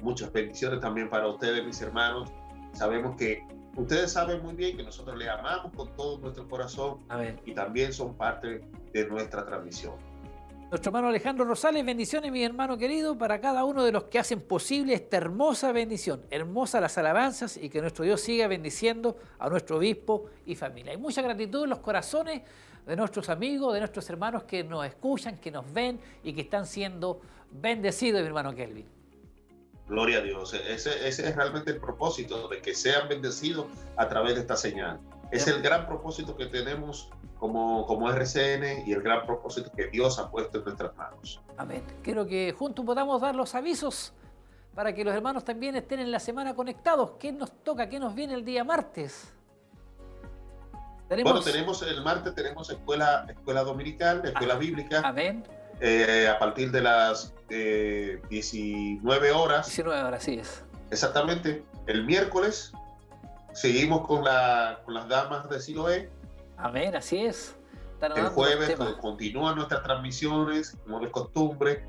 Muchas 0.01 0.32
bendiciones 0.32 0.81
también 0.81 1.11
para 1.11 1.27
ustedes, 1.27 1.65
mis 1.65 1.81
hermanos. 1.82 2.31
Sabemos 2.73 3.17
que 3.17 3.47
ustedes 3.77 4.13
saben 4.13 4.43
muy 4.43 4.55
bien 4.55 4.77
que 4.77 4.83
nosotros 4.83 5.17
le 5.17 5.29
amamos 5.29 5.73
con 5.75 5.95
todo 5.97 6.19
nuestro 6.19 6.49
corazón 6.49 6.99
y 7.45 7.55
también 7.55 7.93
son 7.93 8.15
parte 8.15 8.63
de 8.93 9.07
nuestra 9.07 9.45
transmisión. 9.45 9.95
Nuestro 10.71 10.91
hermano 10.91 11.09
Alejandro 11.09 11.45
Rosales, 11.45 11.85
bendiciones, 11.85 12.31
mi 12.31 12.45
hermano 12.45 12.79
querido, 12.79 13.19
para 13.19 13.41
cada 13.41 13.65
uno 13.65 13.83
de 13.83 13.91
los 13.91 14.05
que 14.05 14.21
hacen 14.21 14.41
posible 14.41 14.95
esta 14.95 15.17
hermosa 15.17 15.73
bendición. 15.73 16.23
Hermosa 16.31 16.81
las 16.81 16.97
alabanzas 16.97 17.57
y 17.57 17.69
que 17.69 17.81
nuestro 17.81 18.05
Dios 18.05 18.21
siga 18.21 18.47
bendiciendo 18.47 19.17
a 19.41 19.49
nuestro 19.49 19.79
obispo 19.79 20.27
y 20.47 20.55
familia. 20.55 20.93
Hay 20.93 20.99
mucha 20.99 21.23
gratitud 21.23 21.65
en 21.65 21.71
los 21.71 21.81
corazones 21.81 22.43
de 22.87 22.95
nuestros 22.95 23.29
amigos, 23.31 23.75
de 23.75 23.81
nuestros 23.81 24.09
hermanos 24.11 24.45
que 24.45 24.63
nos 24.63 24.87
escuchan, 24.87 25.39
que 25.39 25.51
nos 25.51 25.73
ven 25.73 25.99
y 26.23 26.33
que 26.33 26.43
están 26.43 26.65
siendo 26.65 27.21
bendecidos, 27.51 28.21
mi 28.21 28.29
hermano 28.29 28.55
Kelvin. 28.55 29.00
Gloria 29.91 30.19
a 30.19 30.21
Dios. 30.23 30.55
Ese, 30.55 31.09
ese 31.09 31.29
es 31.29 31.37
realmente 31.37 31.73
el 31.73 31.81
propósito, 31.81 32.47
de 32.47 32.62
que 32.62 32.75
sean 32.75 33.09
bendecidos 33.09 33.67
a 33.97 34.09
través 34.09 34.37
de 34.37 34.43
esta 34.43 34.57
señal. 34.57 35.01
Es 35.33 35.49
el 35.49 35.61
gran 35.62 35.87
propósito 35.87 36.37
que 36.37 36.47
tenemos 36.47 37.11
como, 37.39 37.87
como 37.87 38.09
RCN 38.09 38.87
y 38.87 38.93
el 38.93 39.03
gran 39.03 39.27
propósito 39.27 39.71
que 39.73 39.89
Dios 39.89 40.19
ha 40.21 40.31
puesto 40.31 40.59
en 40.59 40.65
nuestras 40.65 40.97
manos. 40.97 41.41
Amén. 41.57 41.83
Quiero 42.03 42.25
que 42.25 42.55
juntos 42.57 42.85
podamos 42.85 43.21
dar 43.21 43.35
los 43.35 43.55
avisos 43.57 44.12
para 44.77 44.95
que 44.95 45.05
los 45.05 45.12
hermanos 45.12 45.45
también 45.45 45.75
estén 45.75 45.99
en 45.99 46.12
la 46.12 46.21
semana 46.21 46.55
conectados. 46.55 47.12
¿Qué 47.19 47.33
nos 47.33 47.51
toca? 47.65 47.89
¿Qué 47.89 47.99
nos 47.99 48.15
viene 48.15 48.35
el 48.35 48.45
día 48.45 48.62
martes? 48.62 49.33
Bueno, 51.09 51.41
tenemos 51.41 51.83
el 51.83 52.01
martes 52.03 52.33
tenemos 52.37 52.71
escuela, 52.71 53.27
escuela 53.29 53.65
dominical, 53.65 54.23
escuela 54.25 54.55
ah, 54.55 54.59
bíblica. 54.59 55.03
Amén. 55.05 55.43
Eh, 55.81 56.28
a 56.28 56.39
partir 56.39 56.70
de 56.70 56.82
las 56.82 57.35
19 57.48 59.28
eh, 59.28 59.32
horas. 59.32 59.66
19 59.66 60.02
horas, 60.02 60.23
sí 60.23 60.35
es. 60.35 60.65
Exactamente. 60.90 61.65
El 61.86 62.05
miércoles 62.05 62.73
seguimos 63.52 64.07
con, 64.07 64.24
la, 64.24 64.81
con 64.85 64.94
las 64.94 65.09
damas 65.09 65.48
de 65.48 65.61
Siloé 65.61 66.11
Amén, 66.62 66.94
así 66.94 67.24
es. 67.24 67.57
el 68.02 68.28
jueves 68.28 68.74
pues, 68.77 68.94
continúan 68.97 69.57
nuestras 69.57 69.82
transmisiones, 69.82 70.77
como 70.85 71.01
de 71.01 71.11
costumbre, 71.11 71.85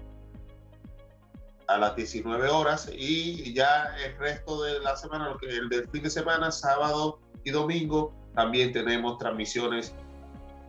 a 1.67 1.77
las 1.77 1.95
19 1.95 2.49
horas 2.49 2.89
y 2.93 3.53
ya 3.53 3.95
el 4.05 4.17
resto 4.17 4.63
de 4.63 4.79
la 4.79 4.95
semana, 4.95 5.35
el 5.41 5.69
del 5.69 5.87
fin 5.89 6.03
de 6.03 6.09
semana, 6.09 6.51
sábado 6.51 7.19
y 7.43 7.51
domingo, 7.51 8.13
también 8.35 8.71
tenemos 8.71 9.17
transmisiones 9.17 9.93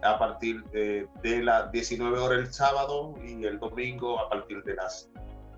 a 0.03 0.19
partir 0.19 0.65
de, 0.65 1.09
las 1.43 1.71
19 1.71 2.19
horas 2.19 2.39
el 2.41 2.53
sábado 2.53 3.15
y 3.23 3.45
el 3.45 3.59
domingo 3.59 4.19
a 4.19 4.29
partir 4.29 4.63
de 4.65 4.75
las 4.75 5.09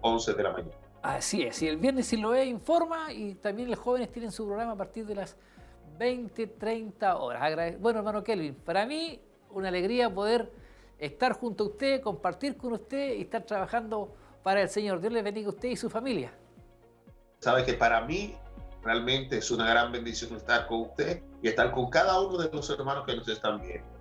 11 0.02 0.34
de 0.34 0.42
la 0.42 0.52
mañana. 0.52 0.74
Así 1.02 1.42
es, 1.42 1.60
y 1.62 1.68
el 1.68 1.76
viernes 1.76 2.06
si 2.06 2.16
lo 2.16 2.40
informa 2.42 3.12
y 3.12 3.34
también 3.34 3.70
los 3.70 3.78
jóvenes 3.78 4.10
tienen 4.10 4.32
su 4.32 4.46
programa 4.46 4.72
a 4.72 4.76
partir 4.76 5.06
de 5.06 5.14
las 5.14 5.36
20, 5.98 6.46
30 6.46 7.16
horas. 7.16 7.78
Bueno, 7.78 7.98
hermano 8.00 8.24
Kelvin, 8.24 8.54
para 8.54 8.86
mí 8.86 9.20
una 9.50 9.68
alegría 9.68 10.12
poder 10.12 10.50
estar 10.98 11.32
junto 11.32 11.64
a 11.64 11.66
usted, 11.68 12.00
compartir 12.00 12.56
con 12.56 12.72
usted 12.72 13.14
y 13.14 13.22
estar 13.22 13.44
trabajando 13.44 14.14
para 14.42 14.62
el 14.62 14.68
Señor. 14.68 15.00
Dios 15.00 15.12
le 15.12 15.22
bendiga 15.22 15.48
a 15.48 15.50
usted 15.50 15.68
y 15.68 15.76
su 15.76 15.90
familia. 15.90 16.32
Sabe 17.40 17.64
que 17.64 17.74
para 17.74 18.00
mí 18.02 18.34
realmente 18.82 19.38
es 19.38 19.50
una 19.50 19.68
gran 19.68 19.92
bendición 19.92 20.34
estar 20.36 20.66
con 20.66 20.82
usted 20.82 21.22
y 21.42 21.48
estar 21.48 21.70
con 21.70 21.90
cada 21.90 22.20
uno 22.20 22.38
de 22.38 22.50
los 22.50 22.68
hermanos 22.70 23.04
que 23.04 23.16
nos 23.16 23.28
están 23.28 23.60
viendo. 23.60 23.93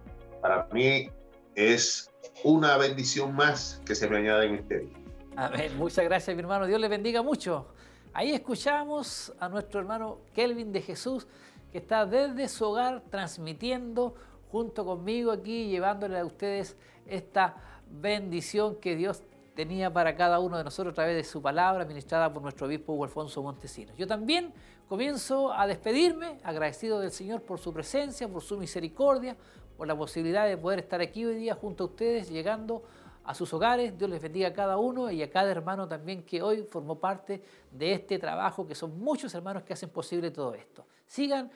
Para 0.43 0.67
mí 0.73 1.09
es 1.55 2.11
una 2.43 2.75
bendición 2.75 3.33
más 3.33 3.81
que 3.85 3.95
se 3.95 4.09
me 4.09 4.17
añade 4.17 4.47
en 4.47 4.55
este 4.55 4.79
día. 4.79 4.97
Amén. 5.37 5.77
Muchas 5.77 6.03
gracias, 6.03 6.35
mi 6.35 6.41
hermano. 6.41 6.67
Dios 6.67 6.81
le 6.81 6.89
bendiga 6.89 7.21
mucho. 7.21 7.67
Ahí 8.11 8.33
escuchamos 8.33 9.31
a 9.39 9.47
nuestro 9.47 9.79
hermano 9.79 10.17
Kelvin 10.33 10.73
de 10.73 10.81
Jesús 10.81 11.27
que 11.71 11.77
está 11.77 12.05
desde 12.05 12.49
su 12.49 12.65
hogar 12.65 13.03
transmitiendo 13.09 14.15
junto 14.51 14.83
conmigo 14.83 15.31
aquí, 15.31 15.69
llevándole 15.69 16.19
a 16.19 16.25
ustedes 16.25 16.75
esta 17.05 17.55
bendición 17.89 18.75
que 18.75 18.97
Dios 18.97 19.23
tenía 19.55 19.93
para 19.93 20.13
cada 20.17 20.39
uno 20.39 20.57
de 20.57 20.65
nosotros 20.65 20.91
a 20.91 20.95
través 20.95 21.15
de 21.15 21.23
su 21.23 21.41
palabra 21.41 21.85
ministrada 21.85 22.33
por 22.33 22.43
nuestro 22.43 22.67
obispo 22.67 22.91
Hugo 22.91 23.05
Alfonso 23.05 23.41
Montesinos. 23.41 23.95
Yo 23.95 24.07
también 24.07 24.51
comienzo 24.89 25.53
a 25.53 25.67
despedirme, 25.67 26.39
agradecido 26.43 26.99
del 26.99 27.11
Señor 27.11 27.41
por 27.43 27.59
su 27.59 27.73
presencia, 27.73 28.27
por 28.27 28.41
su 28.41 28.57
misericordia, 28.57 29.37
por 29.77 29.87
la 29.87 29.95
posibilidad 29.95 30.47
de 30.47 30.57
poder 30.57 30.79
estar 30.79 31.01
aquí 31.01 31.25
hoy 31.25 31.35
día 31.35 31.55
junto 31.55 31.85
a 31.85 31.87
ustedes, 31.87 32.29
llegando 32.29 32.83
a 33.23 33.33
sus 33.33 33.53
hogares. 33.53 33.97
Dios 33.97 34.09
les 34.09 34.21
bendiga 34.21 34.49
a 34.49 34.53
cada 34.53 34.77
uno 34.77 35.09
y 35.11 35.23
a 35.23 35.29
cada 35.29 35.51
hermano 35.51 35.87
también 35.87 36.23
que 36.23 36.41
hoy 36.41 36.63
formó 36.63 36.99
parte 36.99 37.41
de 37.71 37.93
este 37.93 38.19
trabajo, 38.19 38.67
que 38.67 38.75
son 38.75 38.99
muchos 38.99 39.33
hermanos 39.33 39.63
que 39.63 39.73
hacen 39.73 39.89
posible 39.89 40.31
todo 40.31 40.53
esto 40.53 40.85
sigan 41.13 41.51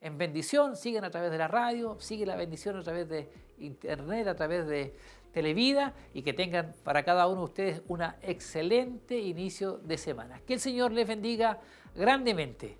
en 0.00 0.16
bendición, 0.16 0.74
sigan 0.74 1.04
a 1.04 1.10
través 1.10 1.30
de 1.30 1.38
la 1.38 1.48
radio, 1.48 1.96
sigan 2.00 2.28
la 2.28 2.36
bendición 2.36 2.76
a 2.76 2.82
través 2.82 3.08
de 3.08 3.28
internet, 3.58 4.26
a 4.26 4.34
través 4.34 4.66
de 4.66 4.96
Televida 5.32 5.94
y 6.12 6.22
que 6.22 6.32
tengan 6.32 6.74
para 6.82 7.04
cada 7.04 7.26
uno 7.26 7.40
de 7.40 7.44
ustedes 7.44 7.82
un 7.88 8.02
excelente 8.22 9.18
inicio 9.18 9.78
de 9.78 9.96
semana. 9.96 10.40
Que 10.46 10.54
el 10.54 10.60
Señor 10.60 10.92
les 10.92 11.06
bendiga 11.06 11.60
grandemente. 11.94 12.78